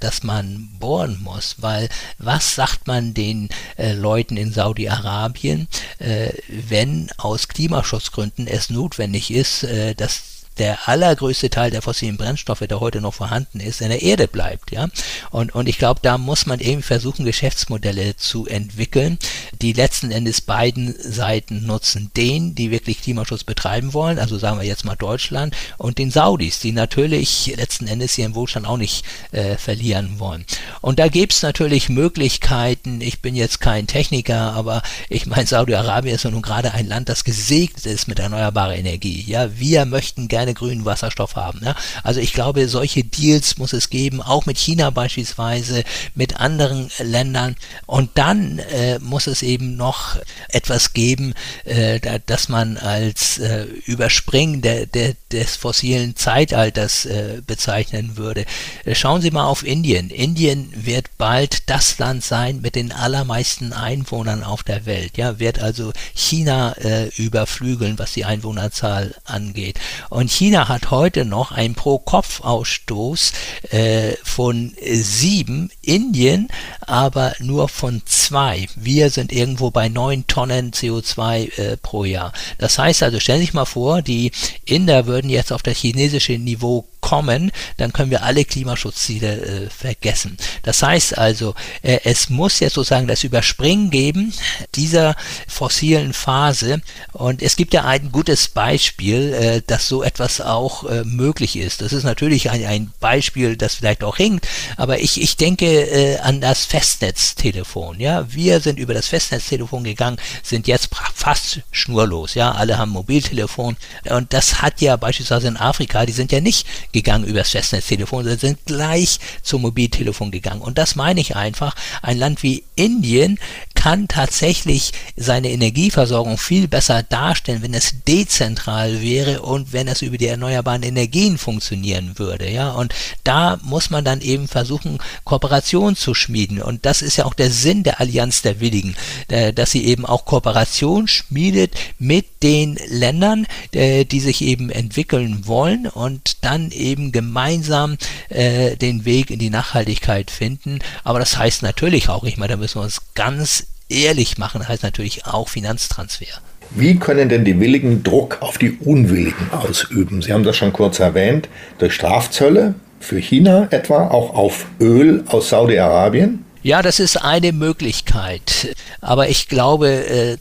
das 0.00 0.22
man 0.22 0.70
bohren 0.78 1.20
muss, 1.22 1.56
weil 1.58 1.88
was 2.18 2.54
sagt 2.54 2.86
man 2.86 3.12
den 3.12 3.50
Leuten 3.78 4.38
in 4.38 4.52
Saudi-Arabien? 4.52 5.25
Saudi-Arabien, 5.26 5.68
äh, 5.98 6.30
wenn 6.48 7.10
aus 7.16 7.48
Klimaschutzgründen 7.48 8.46
es 8.46 8.70
notwendig 8.70 9.30
ist, 9.30 9.64
äh, 9.64 9.94
dass 9.94 10.35
der 10.58 10.88
allergrößte 10.88 11.50
Teil 11.50 11.70
der 11.70 11.82
fossilen 11.82 12.16
Brennstoffe, 12.16 12.64
der 12.68 12.80
heute 12.80 13.00
noch 13.00 13.14
vorhanden 13.14 13.60
ist, 13.60 13.80
in 13.80 13.88
der 13.88 14.02
Erde 14.02 14.28
bleibt, 14.28 14.70
ja. 14.70 14.88
Und, 15.30 15.54
und 15.54 15.68
ich 15.68 15.78
glaube, 15.78 16.00
da 16.02 16.18
muss 16.18 16.46
man 16.46 16.60
eben 16.60 16.82
versuchen, 16.82 17.24
Geschäftsmodelle 17.24 18.16
zu 18.16 18.46
entwickeln, 18.46 19.18
die 19.60 19.72
letzten 19.72 20.10
Endes 20.10 20.40
beiden 20.40 20.94
Seiten 20.98 21.66
nutzen. 21.66 22.10
Den, 22.16 22.54
die 22.54 22.70
wirklich 22.70 23.02
Klimaschutz 23.02 23.44
betreiben 23.44 23.92
wollen, 23.92 24.18
also 24.18 24.38
sagen 24.38 24.58
wir 24.58 24.66
jetzt 24.66 24.84
mal 24.84 24.96
Deutschland, 24.96 25.54
und 25.78 25.98
den 25.98 26.10
Saudis, 26.10 26.60
die 26.60 26.72
natürlich 26.72 27.52
letzten 27.56 27.86
Endes 27.86 28.16
ihren 28.18 28.34
Wohlstand 28.34 28.66
auch 28.66 28.76
nicht 28.76 29.04
äh, 29.32 29.56
verlieren 29.56 30.18
wollen. 30.18 30.44
Und 30.80 30.98
da 30.98 31.08
gibt's 31.08 31.42
natürlich 31.42 31.88
Möglichkeiten, 31.88 33.00
ich 33.00 33.20
bin 33.20 33.34
jetzt 33.34 33.60
kein 33.60 33.86
Techniker, 33.86 34.52
aber 34.52 34.82
ich 35.08 35.26
meine, 35.26 35.46
Saudi-Arabien 35.46 36.14
ist 36.14 36.24
ja 36.24 36.30
nun 36.30 36.42
gerade 36.42 36.72
ein 36.72 36.86
Land, 36.86 37.08
das 37.08 37.24
gesegnet 37.24 37.86
ist 37.86 38.08
mit 38.08 38.18
erneuerbarer 38.18 38.76
Energie. 38.76 39.24
Ja, 39.26 39.58
wir 39.58 39.84
möchten 39.86 40.28
gerne 40.28 40.45
keine 40.46 40.54
grünen 40.54 40.84
Wasserstoff 40.84 41.34
haben. 41.34 41.60
Ne? 41.60 41.74
Also 42.04 42.20
ich 42.20 42.32
glaube, 42.32 42.68
solche 42.68 43.02
Deals 43.02 43.58
muss 43.58 43.72
es 43.72 43.90
geben, 43.90 44.22
auch 44.22 44.46
mit 44.46 44.58
China 44.58 44.90
beispielsweise, 44.90 45.82
mit 46.14 46.38
anderen 46.38 46.88
Ländern. 46.98 47.56
Und 47.86 48.10
dann 48.14 48.58
äh, 48.58 49.00
muss 49.00 49.26
es 49.26 49.42
eben 49.42 49.76
noch 49.76 50.16
etwas 50.48 50.92
geben, 50.92 51.34
äh, 51.64 51.98
da, 51.98 52.18
dass 52.18 52.48
man 52.48 52.76
als 52.76 53.38
äh, 53.38 53.64
Überspringen 53.86 54.62
der, 54.62 54.86
der, 54.86 55.14
des 55.32 55.56
fossilen 55.56 56.14
Zeitalters 56.14 57.06
äh, 57.06 57.42
bezeichnen 57.44 58.16
würde. 58.16 58.44
Äh, 58.84 58.94
schauen 58.94 59.22
Sie 59.22 59.32
mal 59.32 59.46
auf 59.46 59.66
Indien. 59.66 60.10
Indien 60.10 60.72
wird 60.76 61.06
bald 61.18 61.68
das 61.68 61.98
Land 61.98 62.22
sein 62.22 62.60
mit 62.60 62.76
den 62.76 62.92
allermeisten 62.92 63.72
Einwohnern 63.72 64.44
auf 64.44 64.62
der 64.62 64.86
Welt. 64.86 65.16
Ja, 65.16 65.40
wird 65.40 65.58
also 65.58 65.92
China 66.14 66.72
äh, 66.78 67.08
überflügeln, 67.16 67.98
was 67.98 68.12
die 68.12 68.24
Einwohnerzahl 68.24 69.14
angeht. 69.24 69.80
Und 70.08 70.35
China 70.36 70.68
hat 70.68 70.90
heute 70.90 71.24
noch 71.24 71.50
einen 71.50 71.74
Pro-Kopf-Ausstoß 71.74 73.32
äh, 73.70 74.12
von 74.22 74.74
sieben, 74.82 75.70
Indien 75.80 76.48
aber 76.82 77.34
nur 77.38 77.70
von 77.70 78.02
zwei. 78.04 78.68
Wir 78.76 79.08
sind 79.08 79.32
irgendwo 79.32 79.70
bei 79.70 79.88
neun 79.88 80.26
Tonnen 80.26 80.72
CO2 80.72 81.58
äh, 81.58 81.76
pro 81.78 82.04
Jahr. 82.04 82.34
Das 82.58 82.78
heißt 82.78 83.02
also, 83.02 83.18
stellen 83.18 83.38
Sie 83.38 83.46
sich 83.46 83.54
mal 83.54 83.64
vor, 83.64 84.02
die 84.02 84.30
Inder 84.66 85.06
würden 85.06 85.30
jetzt 85.30 85.52
auf 85.52 85.62
das 85.62 85.78
chinesische 85.78 86.34
Niveau 86.34 86.86
kommen, 87.06 87.52
dann 87.76 87.92
können 87.92 88.10
wir 88.10 88.24
alle 88.24 88.44
Klimaschutzziele 88.44 89.40
äh, 89.40 89.70
vergessen. 89.70 90.36
Das 90.64 90.82
heißt 90.82 91.16
also, 91.16 91.54
äh, 91.82 92.00
es 92.02 92.30
muss 92.30 92.58
jetzt 92.58 92.74
sozusagen 92.74 93.06
das 93.06 93.22
Überspringen 93.22 93.90
geben 93.90 94.32
dieser 94.74 95.14
fossilen 95.46 96.12
Phase. 96.12 96.82
Und 97.12 97.42
es 97.42 97.54
gibt 97.54 97.74
ja 97.74 97.84
ein 97.84 98.10
gutes 98.10 98.48
Beispiel, 98.48 99.34
äh, 99.34 99.62
dass 99.64 99.86
so 99.86 100.02
etwas 100.02 100.40
auch 100.40 100.82
äh, 100.82 101.04
möglich 101.04 101.54
ist. 101.56 101.80
Das 101.80 101.92
ist 101.92 102.02
natürlich 102.02 102.50
ein, 102.50 102.66
ein 102.66 102.92
Beispiel, 102.98 103.56
das 103.56 103.76
vielleicht 103.76 104.02
auch 104.02 104.16
hinkt, 104.16 104.48
aber 104.76 104.98
ich, 104.98 105.22
ich 105.22 105.36
denke 105.36 105.66
äh, 105.66 106.18
an 106.18 106.40
das 106.40 106.64
Festnetztelefon. 106.64 108.00
Ja, 108.00 108.26
wir 108.32 108.58
sind 108.58 108.80
über 108.80 108.94
das 108.94 109.06
Festnetztelefon 109.06 109.84
gegangen, 109.84 110.16
sind 110.42 110.66
jetzt 110.66 110.88
fast 111.14 111.60
schnurlos. 111.70 112.34
Ja, 112.34 112.50
alle 112.50 112.78
haben 112.78 112.90
Mobiltelefon 112.90 113.76
und 114.10 114.32
das 114.32 114.60
hat 114.60 114.80
ja 114.80 114.96
beispielsweise 114.96 115.46
in 115.46 115.56
Afrika, 115.56 116.04
die 116.04 116.12
sind 116.12 116.32
ja 116.32 116.40
nicht 116.40 116.66
gegangen 116.96 117.24
übers 117.24 117.50
Festnetztelefon, 117.50 118.24
sondern 118.24 118.38
sind 118.38 118.64
gleich 118.64 119.18
zum 119.42 119.60
Mobiltelefon 119.62 120.30
gegangen. 120.30 120.62
Und 120.62 120.78
das 120.78 120.96
meine 120.96 121.20
ich 121.20 121.36
einfach. 121.36 121.74
Ein 122.00 122.16
Land 122.16 122.42
wie 122.42 122.64
Indien 122.74 123.38
kann 123.76 124.08
tatsächlich 124.08 124.92
seine 125.14 125.50
Energieversorgung 125.50 126.38
viel 126.38 126.66
besser 126.66 127.04
darstellen, 127.04 127.62
wenn 127.62 127.74
es 127.74 127.94
dezentral 128.08 129.00
wäre 129.00 129.42
und 129.42 129.72
wenn 129.72 129.86
es 129.86 130.02
über 130.02 130.18
die 130.18 130.26
erneuerbaren 130.26 130.82
Energien 130.82 131.38
funktionieren 131.38 132.18
würde. 132.18 132.50
Ja, 132.50 132.72
und 132.72 132.92
da 133.22 133.58
muss 133.62 133.90
man 133.90 134.04
dann 134.04 134.20
eben 134.22 134.48
versuchen, 134.48 134.98
Kooperation 135.22 135.94
zu 135.94 136.14
schmieden. 136.14 136.60
Und 136.60 136.84
das 136.84 137.02
ist 137.02 137.16
ja 137.16 137.26
auch 137.26 137.34
der 137.34 137.52
Sinn 137.52 137.84
der 137.84 138.00
Allianz 138.00 138.42
der 138.42 138.58
Willigen, 138.58 138.96
äh, 139.28 139.52
dass 139.52 139.70
sie 139.70 139.84
eben 139.86 140.04
auch 140.04 140.24
Kooperation 140.24 141.06
schmiedet 141.06 141.74
mit 141.98 142.42
den 142.42 142.78
Ländern, 142.88 143.46
äh, 143.72 144.04
die 144.04 144.20
sich 144.20 144.42
eben 144.42 144.70
entwickeln 144.70 145.46
wollen 145.46 145.86
und 145.86 146.38
dann 146.44 146.70
eben 146.70 147.12
gemeinsam 147.12 147.98
äh, 148.30 148.76
den 148.76 149.04
Weg 149.04 149.30
in 149.30 149.38
die 149.38 149.50
Nachhaltigkeit 149.50 150.30
finden. 150.30 150.80
Aber 151.04 151.18
das 151.18 151.36
heißt 151.36 151.62
natürlich 151.62 152.08
auch, 152.08 152.24
ich 152.24 152.36
meine, 152.36 152.54
da 152.54 152.56
müssen 152.56 152.80
wir 152.80 152.84
uns 152.84 153.02
ganz 153.14 153.66
ehrlich 153.88 154.38
machen, 154.38 154.66
heißt 154.66 154.82
natürlich 154.82 155.26
auch 155.26 155.48
Finanztransfer. 155.48 156.26
Wie 156.70 156.96
können 156.96 157.28
denn 157.28 157.44
die 157.44 157.58
Willigen 157.60 158.02
Druck 158.02 158.38
auf 158.40 158.58
die 158.58 158.72
Unwilligen 158.72 159.50
ausüben? 159.52 160.22
Sie 160.22 160.32
haben 160.32 160.44
das 160.44 160.56
schon 160.56 160.72
kurz 160.72 160.98
erwähnt, 160.98 161.48
durch 161.78 161.94
Strafzölle 161.94 162.74
für 163.00 163.18
China 163.18 163.68
etwa, 163.70 164.08
auch 164.08 164.34
auf 164.34 164.66
Öl 164.80 165.24
aus 165.28 165.50
Saudi-Arabien? 165.50 166.44
Ja, 166.62 166.82
das 166.82 166.98
ist 166.98 167.16
eine 167.16 167.52
Möglichkeit. 167.52 168.74
Aber 169.00 169.28
ich 169.28 169.48
glaube, 169.48 169.88
äh, 169.88 170.36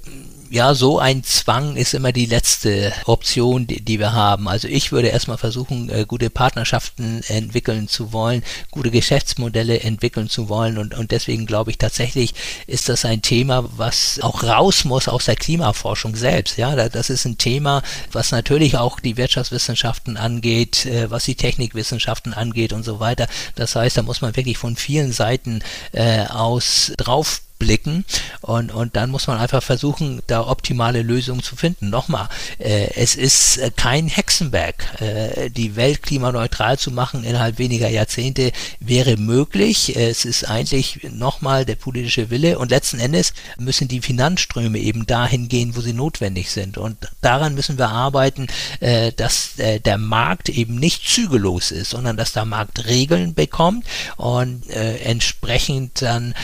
ja, 0.56 0.74
so 0.74 1.00
ein 1.00 1.22
Zwang 1.26 1.76
ist 1.76 1.94
immer 1.94 2.14
die 2.14 2.28
letzte 2.28 2.94
Option, 3.04 3.68
die, 3.68 3.82
die 3.82 4.00
wir 4.00 4.14
haben. 4.14 4.48
Also 4.48 4.70
ich 4.70 4.94
würde 4.94 5.10
erstmal 5.10 5.38
versuchen, 5.38 5.90
äh, 5.90 6.06
gute 6.08 6.30
Partnerschaften 6.30 7.22
entwickeln 7.28 7.90
zu 7.90 8.14
wollen, 8.14 8.42
gute 8.72 8.90
Geschäftsmodelle 8.90 9.82
entwickeln 9.82 10.30
zu 10.30 10.48
wollen 10.48 10.78
und, 10.78 10.94
und 10.94 11.12
deswegen 11.12 11.46
glaube 11.46 11.72
ich 11.72 11.78
tatsächlich 11.78 12.34
ist 12.68 12.88
das 12.88 13.04
ein 13.04 13.22
Thema, 13.22 13.66
was 13.76 14.22
auch 14.22 14.44
raus 14.44 14.86
muss 14.86 15.10
aus 15.10 15.26
der 15.26 15.36
Klimaforschung 15.36 16.16
selbst. 16.16 16.58
Ja, 16.58 16.88
das 16.88 17.10
ist 17.10 17.26
ein 17.26 17.38
Thema, 17.38 17.84
was 18.14 18.32
natürlich 18.32 18.78
auch 18.78 19.02
die 19.02 19.18
Wirtschaftswissenschaften 19.18 20.16
angeht, 20.16 20.86
äh, 20.86 21.12
was 21.12 21.26
die 21.26 21.36
Technikwissenschaften 21.36 22.34
angeht 22.34 22.72
und 22.72 22.84
so 22.84 23.02
weiter. 23.02 23.28
Das 23.56 23.76
heißt, 23.76 23.98
da 23.98 24.04
muss 24.04 24.22
man 24.22 24.38
wirklich 24.38 24.58
von 24.58 24.78
vielen 24.78 25.12
Seiten 25.12 25.62
äh, 25.92 26.28
aus 26.28 26.94
drauf 26.96 27.42
blicken 27.66 28.06
und, 28.42 28.72
und 28.72 28.96
dann 28.96 29.10
muss 29.10 29.26
man 29.26 29.40
einfach 29.40 29.64
versuchen, 29.64 30.22
da 30.28 30.46
optimale 30.48 31.02
Lösungen 31.02 31.42
zu 31.42 31.56
finden. 31.56 31.90
Nochmal, 31.90 32.30
äh, 32.60 32.92
es 32.96 33.16
ist 33.16 33.58
äh, 33.58 33.72
kein 33.76 34.08
Hexenwerk. 34.08 35.02
Äh, 35.02 35.50
die 35.50 35.76
Welt 35.76 36.04
klimaneutral 36.04 36.78
zu 36.78 36.92
machen 36.92 37.24
innerhalb 37.24 37.58
weniger 37.58 37.90
Jahrzehnte 37.90 38.52
wäre 38.80 39.18
möglich. 39.18 39.96
Es 39.96 40.26
ist 40.26 40.44
eigentlich 40.44 41.08
nochmal 41.12 41.66
der 41.66 41.76
politische 41.76 42.30
Wille 42.30 42.60
und 42.60 42.70
letzten 42.70 43.00
Endes 43.00 43.34
müssen 43.58 43.88
die 43.88 44.02
Finanzströme 44.02 44.78
eben 44.78 45.08
dahin 45.08 45.48
gehen, 45.48 45.76
wo 45.76 45.82
sie 45.82 45.94
notwendig 45.94 46.52
sind. 46.52 46.78
Und 46.78 46.98
daran 47.22 47.56
müssen 47.56 47.80
wir 47.80 47.90
arbeiten, 47.90 48.46
äh, 48.80 49.12
dass 49.12 49.58
äh, 49.58 49.80
der 49.80 49.98
Markt 49.98 50.50
eben 50.50 50.76
nicht 50.76 51.08
zügellos 51.08 51.72
ist, 51.72 51.90
sondern 51.90 52.16
dass 52.16 52.34
der 52.34 52.46
Markt 52.46 52.86
Regeln 52.86 53.34
bekommt 53.34 53.86
und 54.18 54.70
äh, 54.70 54.98
entsprechend 54.98 56.04
dann 56.04 56.36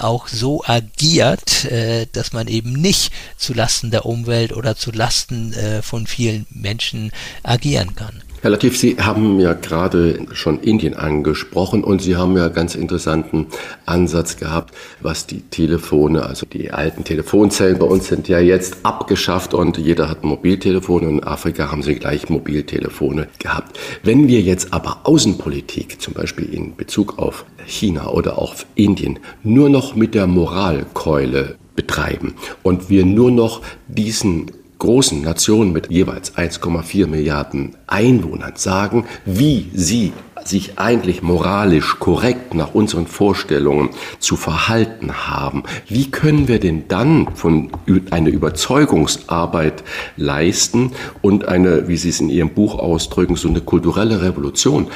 auch 0.00 0.28
so 0.28 0.49
agiert, 0.64 1.64
äh, 1.66 2.06
dass 2.12 2.32
man 2.32 2.48
eben 2.48 2.72
nicht 2.72 3.12
zulasten 3.36 3.90
der 3.90 4.06
Umwelt 4.06 4.52
oder 4.52 4.76
zulasten 4.76 5.52
äh, 5.52 5.82
von 5.82 6.06
vielen 6.06 6.46
Menschen 6.50 7.12
agieren 7.42 7.94
kann. 7.94 8.22
Herr 8.42 8.48
Latif, 8.48 8.78
Sie 8.78 8.96
haben 8.96 9.38
ja 9.38 9.52
gerade 9.52 10.26
schon 10.32 10.60
Indien 10.60 10.94
angesprochen 10.94 11.84
und 11.84 12.00
Sie 12.00 12.16
haben 12.16 12.38
ja 12.38 12.48
ganz 12.48 12.74
interessanten 12.74 13.48
Ansatz 13.84 14.38
gehabt, 14.38 14.74
was 15.02 15.26
die 15.26 15.42
Telefone, 15.42 16.24
also 16.24 16.46
die 16.46 16.70
alten 16.70 17.04
Telefonzellen 17.04 17.78
bei 17.78 17.84
uns 17.84 18.08
sind 18.08 18.28
ja 18.28 18.40
jetzt 18.40 18.78
abgeschafft 18.82 19.52
und 19.52 19.76
jeder 19.76 20.08
hat 20.08 20.24
ein 20.24 20.28
Mobiltelefon 20.28 21.06
und 21.06 21.18
in 21.18 21.24
Afrika 21.24 21.70
haben 21.70 21.82
sie 21.82 21.96
gleich 21.96 22.30
Mobiltelefone 22.30 23.28
gehabt. 23.38 23.78
Wenn 24.04 24.26
wir 24.26 24.40
jetzt 24.40 24.72
aber 24.72 25.00
Außenpolitik, 25.04 26.00
zum 26.00 26.14
Beispiel 26.14 26.46
in 26.46 26.76
Bezug 26.76 27.18
auf 27.18 27.44
China 27.66 28.08
oder 28.08 28.38
auf 28.38 28.64
Indien, 28.74 29.18
nur 29.42 29.68
noch 29.68 29.94
mit 29.94 30.14
der 30.14 30.26
Moralkeule 30.26 31.56
betreiben 31.76 32.36
und 32.62 32.88
wir 32.88 33.04
nur 33.04 33.30
noch 33.30 33.60
diesen 33.86 34.50
großen 34.80 35.22
Nationen 35.22 35.72
mit 35.72 35.90
jeweils 35.90 36.36
1,4 36.36 37.06
Milliarden 37.06 37.76
Einwohnern 37.86 38.54
sagen, 38.56 39.04
wie 39.24 39.70
sie 39.72 40.12
sich 40.44 40.78
eigentlich 40.78 41.22
moralisch 41.22 41.98
korrekt 41.98 42.54
nach 42.54 42.74
unseren 42.74 43.06
Vorstellungen 43.06 43.90
zu 44.18 44.36
verhalten 44.36 45.28
haben, 45.28 45.64
wie 45.86 46.10
können 46.10 46.48
wir 46.48 46.58
denn 46.58 46.88
dann 46.88 47.28
von 47.34 47.70
eine 48.10 48.30
Überzeugungsarbeit 48.30 49.84
leisten 50.16 50.92
und 51.20 51.46
eine, 51.46 51.88
wie 51.88 51.96
Sie 51.96 52.08
es 52.08 52.20
in 52.20 52.30
Ihrem 52.30 52.50
Buch 52.50 52.78
ausdrücken, 52.78 53.36
so 53.36 53.48
eine 53.48 53.60
kulturelle 53.60 54.22
Revolution 54.22 54.88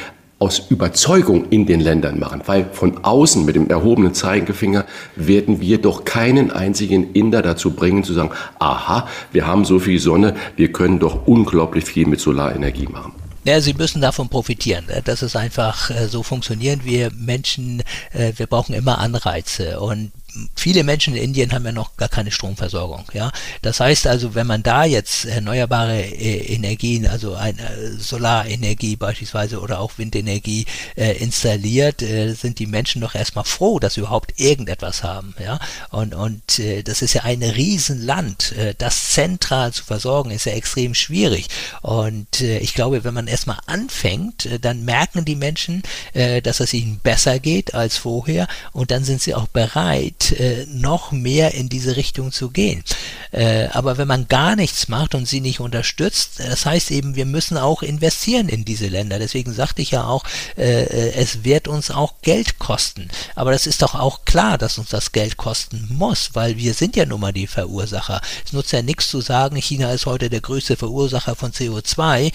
aus 0.45 0.59
Überzeugung 0.69 1.49
in 1.49 1.65
den 1.65 1.81
Ländern 1.81 2.19
machen, 2.19 2.43
weil 2.45 2.67
von 2.71 3.03
außen 3.03 3.47
mit 3.47 3.57
dem 3.57 3.71
erhobenen 3.71 4.13
Zeigefinger 4.13 4.85
werden 5.17 5.63
wir 5.63 5.79
doch 5.81 6.05
keinen 6.05 6.51
einzigen 6.51 7.15
Inder 7.15 7.41
dazu 7.41 7.71
bringen 7.71 8.05
zu 8.05 8.13
sagen, 8.13 8.31
aha, 8.59 9.09
wir 9.33 9.47
haben 9.47 9.65
so 9.65 9.79
viel 9.79 9.99
Sonne, 9.99 10.35
wir 10.57 10.71
können 10.71 10.99
doch 10.99 11.27
unglaublich 11.27 11.87
viel 11.87 12.07
mit 12.07 12.21
Solarenergie 12.21 12.89
machen. 12.89 13.13
Ja, 13.45 13.59
sie 13.63 13.73
müssen 13.73 14.03
davon 14.03 14.29
profitieren. 14.29 14.85
Das 15.07 15.23
ist 15.23 15.35
einfach, 15.35 15.89
äh, 15.91 16.09
so 16.09 16.23
funktionieren 16.23 16.81
wir 16.85 17.11
Menschen, 17.15 17.83
äh, 18.13 18.33
wir 18.37 18.47
brauchen 18.47 18.75
immer 18.75 18.99
Anreize 18.99 19.81
und 19.81 20.13
viele 20.55 20.85
Menschen 20.85 21.15
in 21.15 21.25
Indien 21.25 21.53
haben 21.53 21.65
ja 21.65 21.73
noch 21.73 21.97
gar 21.97 22.09
keine 22.09 22.31
Stromversorgung. 22.31 23.05
Ja, 23.13 23.33
das 23.63 23.81
heißt 23.81 24.07
also, 24.07 24.35
wenn 24.35 24.47
man 24.47 24.63
da 24.63 24.85
jetzt 24.85 25.25
erneuerbare 25.25 26.01
äh, 26.01 26.55
Energien, 26.55 27.07
also 27.07 27.35
eine 27.35 27.63
äh, 27.63 27.91
Solarenergie 27.99 28.97
beispielsweise 28.97 29.61
oder 29.61 29.81
auch 29.81 29.99
Windenergie 29.99 30.67
äh, 30.97 31.13
installiert, 31.19 32.03
äh, 32.03 32.33
sind 32.35 32.59
die 32.59 32.67
Menschen 32.67 33.01
doch 33.01 33.15
erstmal 33.15 33.45
froh, 33.45 33.79
dass 33.79 33.95
sie 33.95 34.01
überhaupt 34.01 34.39
irgendetwas 34.41 35.03
haben. 35.03 35.35
Ja, 35.43 35.59
und 35.91 36.15
und 36.15 36.59
äh, 36.59 36.83
das 36.83 37.03
ist 37.03 37.15
ja 37.15 37.23
ein 37.23 37.43
Riesenland. 37.43 38.53
Äh, 38.53 38.75
das 38.77 39.11
zentral 39.11 39.73
zu 39.73 39.85
versorgen 39.85 40.31
ist 40.31 40.47
ja 40.47 40.53
extrem 40.53 40.95
schwierig. 40.95 41.49
Und 41.83 42.41
äh, 42.41 42.59
ich 42.59 42.75
glaube, 42.75 43.05
wenn 43.05 43.15
man 43.15 43.27
erstmal 43.27 43.59
anfängt, 43.67 44.47
äh, 44.47 44.59
dann 44.59 44.85
merken 44.85 45.25
die 45.25 45.37
Menschen, 45.37 45.83
äh, 46.13 46.43
dass 46.43 46.61
es 46.61 46.75
ihnen 46.75 46.99
besser 47.03 47.39
geht 47.39 47.75
als 47.75 47.97
vorher 47.97 48.49
und 48.73 48.91
dann 48.91 49.05
sind 49.05 49.23
sie 49.23 49.35
auch 49.35 49.47
bereit 49.49 50.24
äh, 50.33 50.67
noch 50.69 51.13
mehr 51.13 51.55
in 51.55 51.69
diese 51.69 51.97
Richtung 51.97 52.33
zu 52.33 52.51
gehen. 52.51 52.85
Äh, 53.33 53.67
aber 53.73 53.99
wenn 53.99 54.09
man 54.09 54.29
gar 54.29 54.57
nichts 54.57 54.89
macht 54.89 55.15
und 55.15 55.27
sie 55.27 55.41
nicht 55.41 55.61
unterstützt, 55.61 56.39
das 56.39 56.67
heißt 56.67 56.91
eben, 56.91 57.17
wir 57.17 57.27
müssen 57.27 57.57
auch 57.57 57.83
investieren 57.83 58.49
in 58.49 58.65
diese 58.65 58.87
Länder. 58.87 59.19
Deswegen 59.19 59.53
sagte 59.53 59.83
ich 59.83 59.91
ja 59.91 60.05
auch, 60.05 60.25
äh, 60.57 60.85
äh, 60.85 61.15
es 61.15 61.45
wird 61.45 61.69
uns 61.69 61.91
auch 61.91 62.15
Geld 62.23 62.59
kosten. 62.59 63.09
Aber 63.35 63.53
das 63.53 63.67
ist 63.67 63.83
doch 63.83 63.95
auch 63.95 64.25
klar, 64.25 64.59
dass 64.59 64.79
uns 64.79 64.91
das 64.91 65.13
Geld 65.13 65.37
kosten 65.37 65.89
muss, 65.91 66.31
weil 66.35 66.57
wir 66.57 66.75
sind 66.75 66.97
ja 66.97 67.07
nun 67.07 67.21
mal 67.21 67.33
die 67.33 67.47
Verursacher. 67.47 68.21
Es 68.45 68.53
nutzt 68.53 68.73
ja 68.73 68.83
nichts 68.83 69.09
zu 69.09 69.21
sagen, 69.21 69.57
China 69.57 69.93
ist 69.93 70.07
heute 70.07 70.31
der 70.31 70.41
größte 70.41 70.77
Verursacher 70.77 71.35
von 71.35 71.53
CO2. 71.53 72.33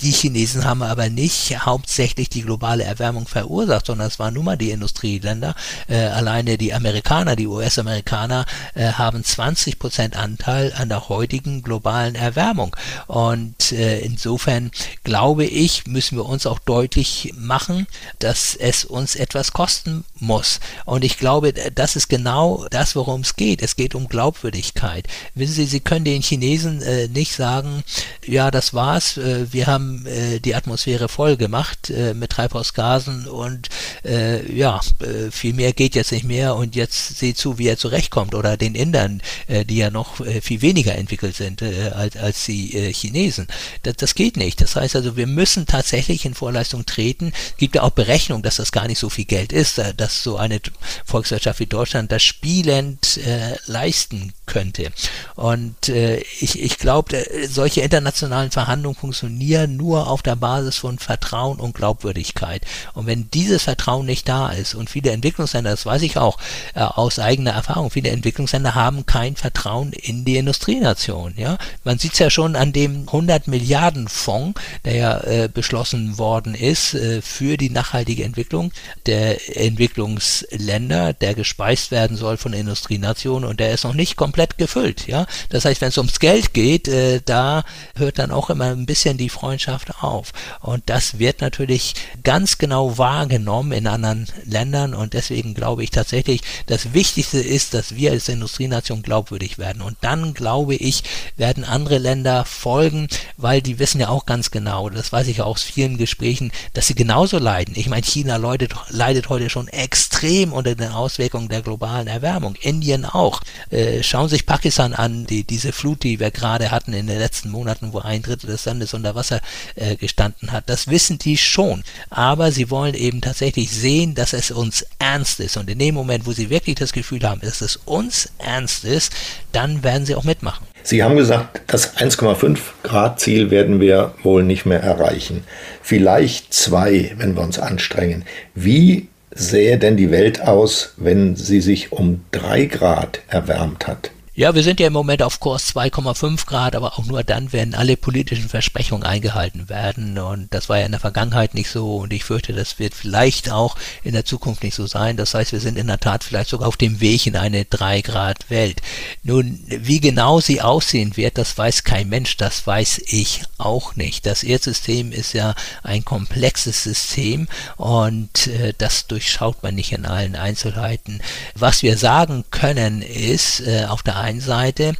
Die 0.00 0.10
Chinesen 0.10 0.64
haben 0.64 0.82
aber 0.82 1.08
nicht 1.08 1.64
hauptsächlich 1.64 2.28
die 2.28 2.42
globale 2.42 2.84
Erwärmung 2.84 3.28
verursacht, 3.28 3.86
sondern 3.86 4.08
es 4.08 4.18
waren 4.18 4.34
nun 4.34 4.44
mal 4.44 4.56
die 4.56 4.70
Industrieländer. 4.70 5.54
Äh, 5.88 5.96
alleine 6.06 6.58
die 6.58 6.74
Amerikaner, 6.74 7.36
die 7.36 7.46
US-Amerikaner 7.46 8.44
äh, 8.74 8.92
haben 8.92 9.22
20 9.22 9.78
Prozent 9.78 10.16
Anteil 10.16 10.72
an 10.76 10.88
der 10.88 11.08
heutigen 11.08 11.62
globalen 11.62 12.16
Erwärmung. 12.16 12.74
Und 13.06 13.72
äh, 13.72 14.00
insofern 14.00 14.72
glaube 15.04 15.44
ich, 15.44 15.86
müssen 15.86 16.16
wir 16.16 16.26
uns 16.26 16.46
auch 16.46 16.58
deutlich 16.58 17.32
machen, 17.36 17.86
dass 18.18 18.56
es 18.56 18.84
uns 18.84 19.14
etwas 19.14 19.52
kosten 19.52 20.04
muss. 20.18 20.60
Und 20.84 21.04
ich 21.04 21.18
glaube, 21.18 21.52
das 21.52 21.96
ist 21.96 22.08
genau 22.08 22.66
das, 22.70 22.96
worum 22.96 23.20
es 23.20 23.36
geht. 23.36 23.62
Es 23.62 23.76
geht 23.76 23.94
um 23.94 24.08
Glaubwürdigkeit. 24.08 25.06
Wissen 25.34 25.54
Sie, 25.54 25.66
Sie 25.66 25.80
können 25.80 26.04
den 26.04 26.22
Chinesen 26.22 26.82
äh, 26.82 27.08
nicht 27.08 27.32
sagen, 27.34 27.84
ja, 28.26 28.50
das 28.50 28.74
war's, 28.74 29.16
äh, 29.18 29.52
wir 29.52 29.66
haben 29.66 29.83
haben 29.84 30.06
äh, 30.06 30.40
die 30.40 30.54
Atmosphäre 30.54 31.08
voll 31.08 31.36
gemacht 31.36 31.90
äh, 31.90 32.14
mit 32.14 32.30
Treibhausgasen 32.30 33.26
und 33.26 33.68
äh, 34.04 34.50
ja, 34.52 34.80
äh, 35.00 35.30
viel 35.30 35.54
mehr 35.54 35.72
geht 35.72 35.94
jetzt 35.94 36.12
nicht 36.12 36.24
mehr 36.24 36.56
und 36.56 36.74
jetzt 36.74 37.18
seht 37.18 37.36
zu, 37.36 37.58
wie 37.58 37.68
er 37.68 37.76
zurechtkommt 37.76 38.34
oder 38.34 38.56
den 38.56 38.74
Indern, 38.74 39.22
äh, 39.46 39.64
die 39.64 39.76
ja 39.76 39.90
noch 39.90 40.20
äh, 40.20 40.40
viel 40.40 40.62
weniger 40.62 40.94
entwickelt 40.94 41.36
sind 41.36 41.62
als, 41.62 42.16
als 42.16 42.44
die 42.44 42.92
Chinesen. 42.92 43.46
Das, 43.82 43.96
das 43.96 44.14
geht 44.14 44.36
nicht. 44.36 44.60
Das 44.60 44.76
heißt 44.76 44.96
also, 44.96 45.16
wir 45.16 45.26
müssen 45.26 45.66
tatsächlich 45.66 46.24
in 46.24 46.34
Vorleistung 46.34 46.86
treten. 46.86 47.32
Es 47.50 47.56
gibt 47.56 47.74
ja 47.74 47.82
auch 47.82 47.90
Berechnungen, 47.90 48.42
dass 48.42 48.56
das 48.56 48.72
gar 48.72 48.86
nicht 48.86 48.98
so 48.98 49.10
viel 49.10 49.24
Geld 49.24 49.52
ist, 49.52 49.80
dass 49.96 50.22
so 50.22 50.36
eine 50.36 50.60
Volkswirtschaft 51.04 51.60
wie 51.60 51.66
Deutschland 51.66 52.12
das 52.12 52.22
spielend 52.22 53.20
leisten 53.66 54.32
könnte. 54.46 54.90
Und 55.34 55.88
äh, 55.88 56.18
ich, 56.40 56.60
ich 56.60 56.78
glaube, 56.78 57.16
äh, 57.16 57.46
solche 57.46 57.80
internationalen 57.80 58.50
Verhandlungen 58.50 58.96
funktionieren 58.96 59.76
nur 59.76 60.08
auf 60.08 60.22
der 60.22 60.36
Basis 60.36 60.76
von 60.76 60.98
Vertrauen 60.98 61.58
und 61.58 61.74
Glaubwürdigkeit. 61.74 62.62
Und 62.94 63.06
wenn 63.06 63.30
dieses 63.30 63.64
Vertrauen 63.64 64.06
nicht 64.06 64.28
da 64.28 64.50
ist 64.50 64.74
und 64.74 64.90
viele 64.90 65.10
Entwicklungsländer, 65.10 65.70
das 65.70 65.86
weiß 65.86 66.02
ich 66.02 66.16
auch 66.18 66.38
äh, 66.74 66.80
aus 66.80 67.18
eigener 67.18 67.52
Erfahrung, 67.52 67.90
viele 67.90 68.10
Entwicklungsländer 68.10 68.74
haben 68.74 69.06
kein 69.06 69.36
Vertrauen 69.36 69.92
in 69.92 70.24
die 70.24 70.36
Industrienation. 70.36 71.34
Ja, 71.36 71.58
man 71.82 71.98
sieht 71.98 72.12
es 72.12 72.18
ja 72.18 72.30
schon 72.30 72.56
an 72.56 72.72
dem 72.72 73.08
100 73.08 73.48
Milliarden 73.48 74.08
Fonds, 74.08 74.60
der 74.84 74.94
ja 74.94 75.20
äh, 75.20 75.48
beschlossen 75.52 76.18
worden 76.18 76.54
ist 76.54 76.94
äh, 76.94 77.22
für 77.22 77.56
die 77.56 77.70
nachhaltige 77.70 78.24
Entwicklung 78.24 78.72
der 79.06 79.56
Entwicklungsländer, 79.56 81.12
der 81.12 81.34
gespeist 81.34 81.90
werden 81.90 82.16
soll 82.16 82.36
von 82.36 82.52
Industrienationen 82.52 83.48
und 83.48 83.60
der 83.60 83.72
ist 83.72 83.84
noch 83.84 83.94
nicht 83.94 84.16
komplett 84.16 84.33
gefüllt. 84.58 85.06
Ja, 85.06 85.26
das 85.48 85.64
heißt, 85.64 85.80
wenn 85.80 85.88
es 85.88 85.98
ums 85.98 86.20
Geld 86.20 86.54
geht, 86.54 86.88
äh, 86.88 87.20
da 87.24 87.64
hört 87.96 88.18
dann 88.18 88.30
auch 88.30 88.50
immer 88.50 88.66
ein 88.66 88.86
bisschen 88.86 89.16
die 89.16 89.28
Freundschaft 89.28 90.02
auf. 90.02 90.32
Und 90.60 90.84
das 90.86 91.18
wird 91.18 91.40
natürlich 91.40 91.94
ganz 92.22 92.58
genau 92.58 92.98
wahrgenommen 92.98 93.72
in 93.72 93.86
anderen 93.86 94.26
Ländern 94.44 94.94
und 94.94 95.14
deswegen 95.14 95.54
glaube 95.54 95.84
ich 95.84 95.90
tatsächlich, 95.90 96.40
das 96.66 96.92
Wichtigste 96.92 97.38
ist, 97.38 97.74
dass 97.74 97.94
wir 97.94 98.12
als 98.12 98.28
Industrienation 98.28 99.02
glaubwürdig 99.02 99.58
werden. 99.58 99.82
Und 99.82 99.96
dann 100.00 100.34
glaube 100.34 100.74
ich, 100.74 101.02
werden 101.36 101.64
andere 101.64 101.98
Länder 101.98 102.44
folgen, 102.44 103.08
weil 103.36 103.62
die 103.62 103.78
wissen 103.78 104.00
ja 104.00 104.08
auch 104.08 104.26
ganz 104.26 104.50
genau, 104.50 104.90
das 104.90 105.12
weiß 105.12 105.28
ich 105.28 105.42
aus 105.42 105.62
vielen 105.62 105.98
Gesprächen, 105.98 106.52
dass 106.72 106.86
sie 106.86 106.94
genauso 106.94 107.38
leiden. 107.38 107.74
Ich 107.76 107.88
meine, 107.88 108.02
China 108.02 108.36
leidet, 108.36 108.74
leidet 108.88 109.28
heute 109.28 109.50
schon 109.50 109.68
extrem 109.68 110.52
unter 110.52 110.74
den 110.74 110.90
Auswirkungen 110.90 111.48
der 111.48 111.62
globalen 111.62 112.06
Erwärmung. 112.06 112.54
Indien 112.60 113.04
auch. 113.04 113.40
Äh, 113.70 114.02
schauen 114.02 114.23
Schauen 114.24 114.30
sich 114.30 114.46
Pakistan 114.46 114.94
an, 114.94 115.26
die, 115.26 115.44
diese 115.44 115.70
Flut, 115.70 116.02
die 116.02 116.18
wir 116.18 116.30
gerade 116.30 116.70
hatten 116.70 116.94
in 116.94 117.06
den 117.06 117.18
letzten 117.18 117.50
Monaten, 117.50 117.92
wo 117.92 117.98
ein 117.98 118.22
Drittel 118.22 118.46
des 118.46 118.64
Landes 118.64 118.94
unter 118.94 119.14
Wasser 119.14 119.42
äh, 119.74 119.96
gestanden 119.96 120.50
hat. 120.50 120.70
Das 120.70 120.88
wissen 120.88 121.18
die 121.18 121.36
schon. 121.36 121.82
Aber 122.08 122.50
sie 122.50 122.70
wollen 122.70 122.94
eben 122.94 123.20
tatsächlich 123.20 123.70
sehen, 123.70 124.14
dass 124.14 124.32
es 124.32 124.50
uns 124.50 124.86
ernst 124.98 125.40
ist. 125.40 125.58
Und 125.58 125.68
in 125.68 125.78
dem 125.78 125.94
Moment, 125.94 126.24
wo 126.24 126.32
sie 126.32 126.48
wirklich 126.48 126.76
das 126.76 126.94
Gefühl 126.94 127.22
haben, 127.22 127.42
dass 127.42 127.60
es 127.60 127.76
uns 127.84 128.30
ernst 128.38 128.86
ist, 128.86 129.12
dann 129.52 129.84
werden 129.84 130.06
sie 130.06 130.14
auch 130.14 130.24
mitmachen. 130.24 130.66
Sie 130.82 131.02
haben 131.02 131.16
gesagt, 131.16 131.60
das 131.66 131.94
1,5 131.98 132.58
Grad 132.82 133.20
Ziel 133.20 133.50
werden 133.50 133.78
wir 133.78 134.14
wohl 134.22 134.42
nicht 134.42 134.64
mehr 134.64 134.82
erreichen. 134.82 135.44
Vielleicht 135.82 136.54
zwei, 136.54 137.12
wenn 137.18 137.36
wir 137.36 137.42
uns 137.42 137.58
anstrengen. 137.58 138.24
Wie 138.54 139.08
sähe 139.34 139.78
denn 139.78 139.96
die 139.96 140.10
Welt 140.10 140.42
aus, 140.42 140.94
wenn 140.96 141.36
sie 141.36 141.60
sich 141.60 141.92
um 141.92 142.22
drei 142.30 142.66
Grad 142.66 143.20
erwärmt 143.28 143.86
hat? 143.86 144.10
Ja, 144.36 144.52
wir 144.52 144.64
sind 144.64 144.80
ja 144.80 144.88
im 144.88 144.92
Moment 144.92 145.22
auf 145.22 145.38
Kurs 145.38 145.76
2,5 145.76 146.44
Grad, 146.46 146.74
aber 146.74 146.98
auch 146.98 147.04
nur 147.04 147.22
dann, 147.22 147.52
wenn 147.52 147.72
alle 147.72 147.96
politischen 147.96 148.48
Versprechungen 148.48 149.04
eingehalten 149.04 149.68
werden. 149.68 150.18
Und 150.18 150.52
das 150.52 150.68
war 150.68 150.80
ja 150.80 150.86
in 150.86 150.90
der 150.90 151.00
Vergangenheit 151.00 151.54
nicht 151.54 151.70
so. 151.70 151.98
Und 151.98 152.12
ich 152.12 152.24
fürchte, 152.24 152.52
das 152.52 152.80
wird 152.80 152.94
vielleicht 152.94 153.52
auch 153.52 153.76
in 154.02 154.12
der 154.12 154.24
Zukunft 154.24 154.64
nicht 154.64 154.74
so 154.74 154.88
sein. 154.88 155.16
Das 155.16 155.34
heißt, 155.34 155.52
wir 155.52 155.60
sind 155.60 155.78
in 155.78 155.86
der 155.86 156.00
Tat 156.00 156.24
vielleicht 156.24 156.50
sogar 156.50 156.66
auf 156.66 156.76
dem 156.76 157.00
Weg 157.00 157.28
in 157.28 157.36
eine 157.36 157.64
3 157.64 158.00
Grad 158.00 158.50
Welt. 158.50 158.82
Nun, 159.22 159.60
wie 159.68 160.00
genau 160.00 160.40
sie 160.40 160.60
aussehen 160.60 161.16
wird, 161.16 161.38
das 161.38 161.56
weiß 161.56 161.84
kein 161.84 162.08
Mensch. 162.08 162.36
Das 162.36 162.66
weiß 162.66 163.02
ich 163.06 163.42
auch 163.56 163.94
nicht. 163.94 164.26
Das 164.26 164.42
Erdsystem 164.42 165.12
ist 165.12 165.32
ja 165.34 165.54
ein 165.84 166.04
komplexes 166.04 166.82
System 166.82 167.46
und 167.76 168.48
äh, 168.48 168.74
das 168.76 169.06
durchschaut 169.06 169.62
man 169.62 169.76
nicht 169.76 169.92
in 169.92 170.06
allen 170.06 170.34
Einzelheiten. 170.34 171.20
Was 171.54 171.84
wir 171.84 171.96
sagen 171.96 172.42
können, 172.50 173.00
ist 173.00 173.60
äh, 173.60 173.84
auf 173.84 174.02
der 174.02 174.23
einen 174.24 174.40
Seite, 174.40 174.94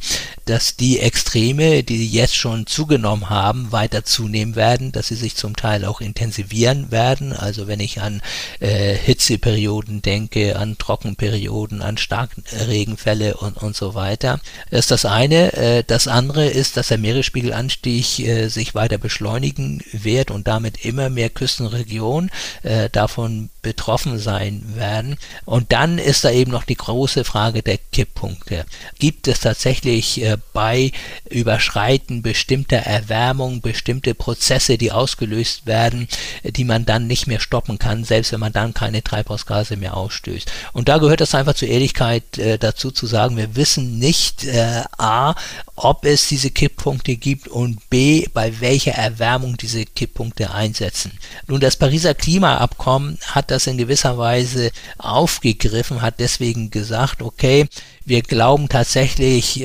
dass 0.45 0.75
die 0.75 0.99
Extreme, 0.99 1.83
die 1.83 2.07
jetzt 2.07 2.35
schon 2.35 2.67
zugenommen 2.67 3.29
haben, 3.29 3.71
weiter 3.71 4.05
zunehmen 4.05 4.55
werden, 4.55 4.91
dass 4.91 5.07
sie 5.07 5.15
sich 5.15 5.35
zum 5.35 5.55
Teil 5.55 5.85
auch 5.85 6.01
intensivieren 6.01 6.91
werden. 6.91 7.33
Also 7.33 7.67
wenn 7.67 7.79
ich 7.79 8.01
an 8.01 8.21
äh, 8.59 8.93
Hitzeperioden 8.93 10.01
denke, 10.01 10.55
an 10.57 10.77
Trockenperioden, 10.77 11.81
an 11.81 11.97
Starkregenfälle 11.97 13.37
und, 13.37 13.57
und 13.57 13.75
so 13.75 13.95
weiter. 13.95 14.39
Das 14.69 14.81
ist 14.81 14.91
das 14.91 15.05
eine. 15.05 15.53
Äh, 15.53 15.83
das 15.85 16.07
andere 16.07 16.45
ist, 16.45 16.77
dass 16.77 16.89
der 16.89 16.99
Meeresspiegelanstieg 16.99 18.19
äh, 18.19 18.47
sich 18.49 18.75
weiter 18.75 18.97
beschleunigen 18.97 19.83
wird 19.91 20.31
und 20.31 20.47
damit 20.47 20.85
immer 20.85 21.09
mehr 21.09 21.29
Küstenregionen 21.29 22.29
äh, 22.63 22.89
davon 22.91 23.49
betroffen 23.61 24.19
sein 24.19 24.63
werden. 24.75 25.17
Und 25.45 25.71
dann 25.71 25.97
ist 25.97 26.23
da 26.23 26.29
eben 26.29 26.51
noch 26.51 26.65
die 26.65 26.75
große 26.75 27.23
Frage 27.23 27.63
der 27.63 27.79
Kipppunkte. 27.91 28.65
Gibt 28.99 29.14
es 29.27 29.39
tatsächlich 29.39 30.21
äh, 30.21 30.37
bei 30.53 30.91
Überschreiten 31.29 32.21
bestimmter 32.21 32.77
Erwärmung 32.77 33.61
bestimmte 33.61 34.13
Prozesse, 34.13 34.77
die 34.77 34.91
ausgelöst 34.91 35.65
werden, 35.65 36.07
die 36.43 36.63
man 36.63 36.85
dann 36.85 37.07
nicht 37.07 37.27
mehr 37.27 37.39
stoppen 37.39 37.79
kann, 37.79 38.03
selbst 38.03 38.31
wenn 38.31 38.39
man 38.39 38.53
dann 38.53 38.73
keine 38.73 39.03
Treibhausgase 39.03 39.77
mehr 39.77 39.97
ausstößt. 39.97 40.51
Und 40.73 40.89
da 40.89 40.97
gehört 40.97 41.21
es 41.21 41.35
einfach 41.35 41.55
zur 41.55 41.67
Ehrlichkeit 41.67 42.37
äh, 42.37 42.57
dazu 42.57 42.91
zu 42.91 43.05
sagen, 43.05 43.37
wir 43.37 43.55
wissen 43.55 43.97
nicht 43.99 44.45
äh, 44.45 44.83
a, 44.97 45.35
ob 45.75 46.05
es 46.05 46.27
diese 46.27 46.51
Kipppunkte 46.51 47.15
gibt 47.15 47.47
und 47.47 47.89
b, 47.89 48.27
bei 48.33 48.59
welcher 48.61 48.93
Erwärmung 48.93 49.57
diese 49.57 49.85
Kipppunkte 49.85 50.51
einsetzen. 50.51 51.11
Nun, 51.47 51.59
das 51.59 51.75
Pariser 51.75 52.13
Klimaabkommen 52.13 53.17
hat 53.27 53.51
das 53.51 53.67
in 53.67 53.77
gewisser 53.77 54.17
Weise 54.17 54.71
aufgegriffen, 54.97 56.01
hat 56.01 56.19
deswegen 56.19 56.71
gesagt, 56.71 57.21
okay, 57.21 57.67
wir 58.05 58.21
glauben 58.21 58.69
tatsächlich, 58.69 59.04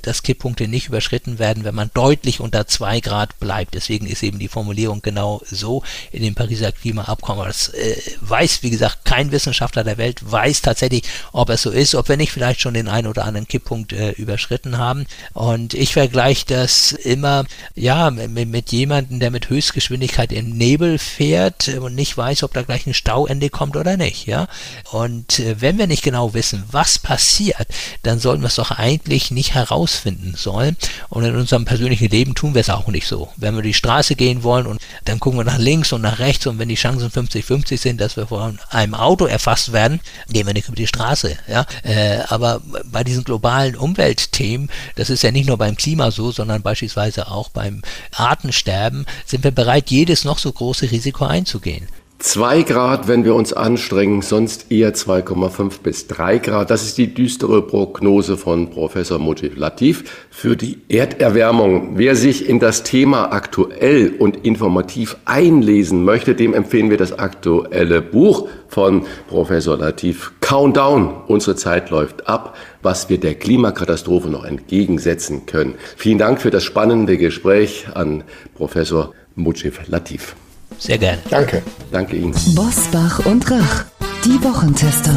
dass 0.02 0.22
Kipppunkte 0.22 0.66
nicht 0.66 0.88
überschritten 0.88 1.38
werden, 1.38 1.64
wenn 1.64 1.74
man 1.74 1.90
deutlich 1.94 2.40
unter 2.40 2.66
zwei 2.66 3.00
Grad 3.00 3.38
bleibt. 3.38 3.74
Deswegen 3.74 4.06
ist 4.06 4.22
eben 4.22 4.38
die 4.38 4.48
Formulierung 4.48 5.02
genau 5.02 5.42
so 5.44 5.82
in 6.10 6.22
dem 6.22 6.34
Pariser 6.34 6.72
Klimaabkommen. 6.72 7.46
Das 7.46 7.68
äh, 7.68 7.96
weiß, 8.20 8.62
wie 8.62 8.70
gesagt, 8.70 9.04
kein 9.04 9.30
Wissenschaftler 9.30 9.84
der 9.84 9.98
Welt 9.98 10.30
weiß 10.30 10.62
tatsächlich, 10.62 11.02
ob 11.32 11.50
es 11.50 11.62
so 11.62 11.70
ist, 11.70 11.94
ob 11.94 12.08
wir 12.08 12.16
nicht 12.16 12.32
vielleicht 12.32 12.60
schon 12.60 12.74
den 12.74 12.88
einen 12.88 13.06
oder 13.06 13.24
anderen 13.24 13.46
Kipppunkt 13.46 13.92
äh, 13.92 14.12
überschritten 14.12 14.78
haben. 14.78 15.06
Und 15.34 15.74
ich 15.74 15.92
vergleiche 15.92 16.46
das 16.46 16.92
immer, 16.92 17.44
ja, 17.74 18.10
mit, 18.10 18.48
mit 18.48 18.72
jemandem, 18.72 19.20
der 19.20 19.30
mit 19.30 19.50
Höchstgeschwindigkeit 19.50 20.32
im 20.32 20.56
Nebel 20.56 20.98
fährt 20.98 21.68
und 21.68 21.94
nicht 21.94 22.16
weiß, 22.16 22.42
ob 22.42 22.54
da 22.54 22.62
gleich 22.62 22.86
ein 22.86 22.94
Stauende 22.94 23.50
kommt 23.50 23.76
oder 23.76 23.96
nicht, 23.98 24.26
ja. 24.26 24.48
Und 24.90 25.38
äh, 25.38 25.60
wenn 25.60 25.78
wir 25.78 25.86
nicht 25.86 26.02
genau 26.02 26.32
wissen, 26.34 26.64
was 26.70 26.98
passiert, 26.98 27.68
dann 28.02 28.18
soll 28.18 28.30
sollten 28.30 28.44
wir 28.44 28.46
es 28.46 28.54
doch 28.54 28.70
eigentlich 28.70 29.29
nicht 29.30 29.54
herausfinden 29.54 30.34
sollen. 30.36 30.76
Und 31.08 31.24
in 31.24 31.36
unserem 31.36 31.64
persönlichen 31.64 32.08
Leben 32.08 32.34
tun 32.34 32.54
wir 32.54 32.60
es 32.60 32.70
auch 32.70 32.88
nicht 32.88 33.06
so. 33.06 33.28
Wenn 33.36 33.54
wir 33.54 33.62
die 33.62 33.74
Straße 33.74 34.14
gehen 34.14 34.42
wollen 34.42 34.66
und 34.66 34.80
dann 35.04 35.20
gucken 35.20 35.38
wir 35.38 35.44
nach 35.44 35.58
links 35.58 35.92
und 35.92 36.02
nach 36.02 36.18
rechts 36.18 36.46
und 36.46 36.58
wenn 36.58 36.68
die 36.68 36.74
Chancen 36.74 37.10
50-50 37.10 37.78
sind, 37.78 38.00
dass 38.00 38.16
wir 38.16 38.26
von 38.26 38.58
einem 38.70 38.94
Auto 38.94 39.26
erfasst 39.26 39.72
werden, 39.72 40.00
gehen 40.28 40.46
wir 40.46 40.54
nicht 40.54 40.68
über 40.68 40.76
die 40.76 40.86
Straße. 40.86 41.36
Ja? 41.48 41.66
Äh, 41.82 42.20
aber 42.28 42.60
bei 42.84 43.04
diesen 43.04 43.24
globalen 43.24 43.76
Umweltthemen, 43.76 44.70
das 44.96 45.10
ist 45.10 45.22
ja 45.22 45.30
nicht 45.30 45.46
nur 45.46 45.58
beim 45.58 45.76
Klima 45.76 46.10
so, 46.10 46.32
sondern 46.32 46.62
beispielsweise 46.62 47.30
auch 47.30 47.48
beim 47.48 47.82
Artensterben, 48.12 49.06
sind 49.26 49.44
wir 49.44 49.50
bereit, 49.50 49.90
jedes 49.90 50.24
noch 50.24 50.38
so 50.38 50.52
große 50.52 50.90
Risiko 50.90 51.24
einzugehen. 51.24 51.88
2 52.20 52.64
Grad, 52.64 53.08
wenn 53.08 53.24
wir 53.24 53.34
uns 53.34 53.54
anstrengen, 53.54 54.20
sonst 54.20 54.70
eher 54.70 54.94
2,5 54.94 55.80
bis 55.82 56.06
3 56.06 56.36
Grad. 56.36 56.68
Das 56.70 56.82
ist 56.82 56.98
die 56.98 57.14
düstere 57.14 57.62
Prognose 57.62 58.36
von 58.36 58.68
Professor 58.68 59.18
Mujib 59.18 59.56
Latif 59.56 60.26
für 60.30 60.54
die 60.54 60.82
Erderwärmung. 60.90 61.92
Wer 61.94 62.16
sich 62.16 62.46
in 62.46 62.58
das 62.58 62.82
Thema 62.82 63.32
aktuell 63.32 64.12
und 64.18 64.44
informativ 64.44 65.16
einlesen 65.24 66.04
möchte, 66.04 66.34
dem 66.34 66.52
empfehlen 66.52 66.90
wir 66.90 66.98
das 66.98 67.18
aktuelle 67.18 68.02
Buch 68.02 68.48
von 68.68 69.06
Professor 69.26 69.78
Latif. 69.78 70.32
Countdown, 70.42 71.22
unsere 71.26 71.56
Zeit 71.56 71.88
läuft 71.88 72.28
ab, 72.28 72.54
was 72.82 73.08
wir 73.08 73.16
der 73.16 73.34
Klimakatastrophe 73.34 74.28
noch 74.28 74.44
entgegensetzen 74.44 75.46
können. 75.46 75.76
Vielen 75.96 76.18
Dank 76.18 76.42
für 76.42 76.50
das 76.50 76.64
spannende 76.64 77.16
Gespräch 77.16 77.86
an 77.94 78.24
Professor 78.54 79.14
Mujib 79.36 79.88
Latif. 79.88 80.36
Sehr 80.80 80.98
gerne. 80.98 81.22
Danke. 81.30 81.62
Danke 81.92 82.16
Ihnen. 82.16 82.34
Bosbach 82.54 83.24
und 83.26 83.48
Rach, 83.50 83.84
die 84.24 84.42
Wochentester. 84.42 85.12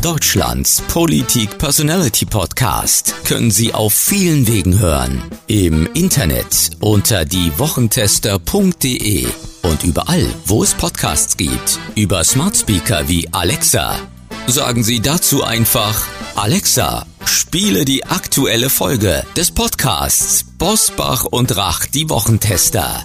Deutschlands 0.00 0.80
Politik-Personality-Podcast 0.88 3.14
können 3.24 3.50
Sie 3.52 3.72
auf 3.74 3.94
vielen 3.94 4.48
Wegen 4.48 4.80
hören. 4.80 5.22
Im 5.46 5.88
Internet 5.94 6.70
unter 6.80 7.24
diewochentester.de 7.24 9.26
und 9.62 9.84
überall, 9.84 10.26
wo 10.46 10.64
es 10.64 10.74
Podcasts 10.74 11.36
gibt. 11.36 11.78
Über 11.94 12.24
Smart 12.24 12.56
Speaker 12.56 13.08
wie 13.08 13.32
Alexa. 13.32 13.94
Sagen 14.48 14.82
Sie 14.82 14.98
dazu 15.00 15.44
einfach 15.44 16.04
Alexa, 16.34 17.06
spiele 17.24 17.84
die 17.84 18.04
aktuelle 18.04 18.70
Folge 18.70 19.22
des 19.36 19.52
Podcasts 19.52 20.44
Bosbach 20.58 21.22
und 21.24 21.56
Rach, 21.56 21.86
die 21.86 22.08
Wochentester. 22.08 23.04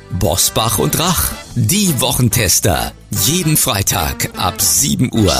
Bosbach 0.19 0.77
und 0.77 0.99
Rach, 0.99 1.31
die 1.55 1.99
Wochentester. 2.01 2.91
Jeden 3.23 3.55
Freitag 3.55 4.29
ab 4.37 4.61
7 4.61 5.09
Uhr. 5.13 5.33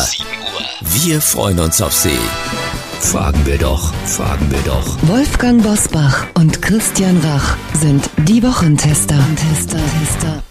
Wir 0.81 1.21
freuen 1.21 1.59
uns 1.59 1.81
auf 1.81 1.93
Sie. 1.93 2.17
Fragen 2.99 3.45
wir 3.45 3.57
doch, 3.57 3.93
fragen 4.05 4.49
wir 4.49 4.61
doch. 4.65 4.97
Wolfgang 5.03 5.61
Bosbach 5.61 6.25
und 6.35 6.61
Christian 6.61 7.19
Rach 7.19 7.57
sind 7.73 8.09
die 8.27 8.41
Wochentester. 8.43 9.19
Tester, 9.35 9.79
Tester. 9.99 10.43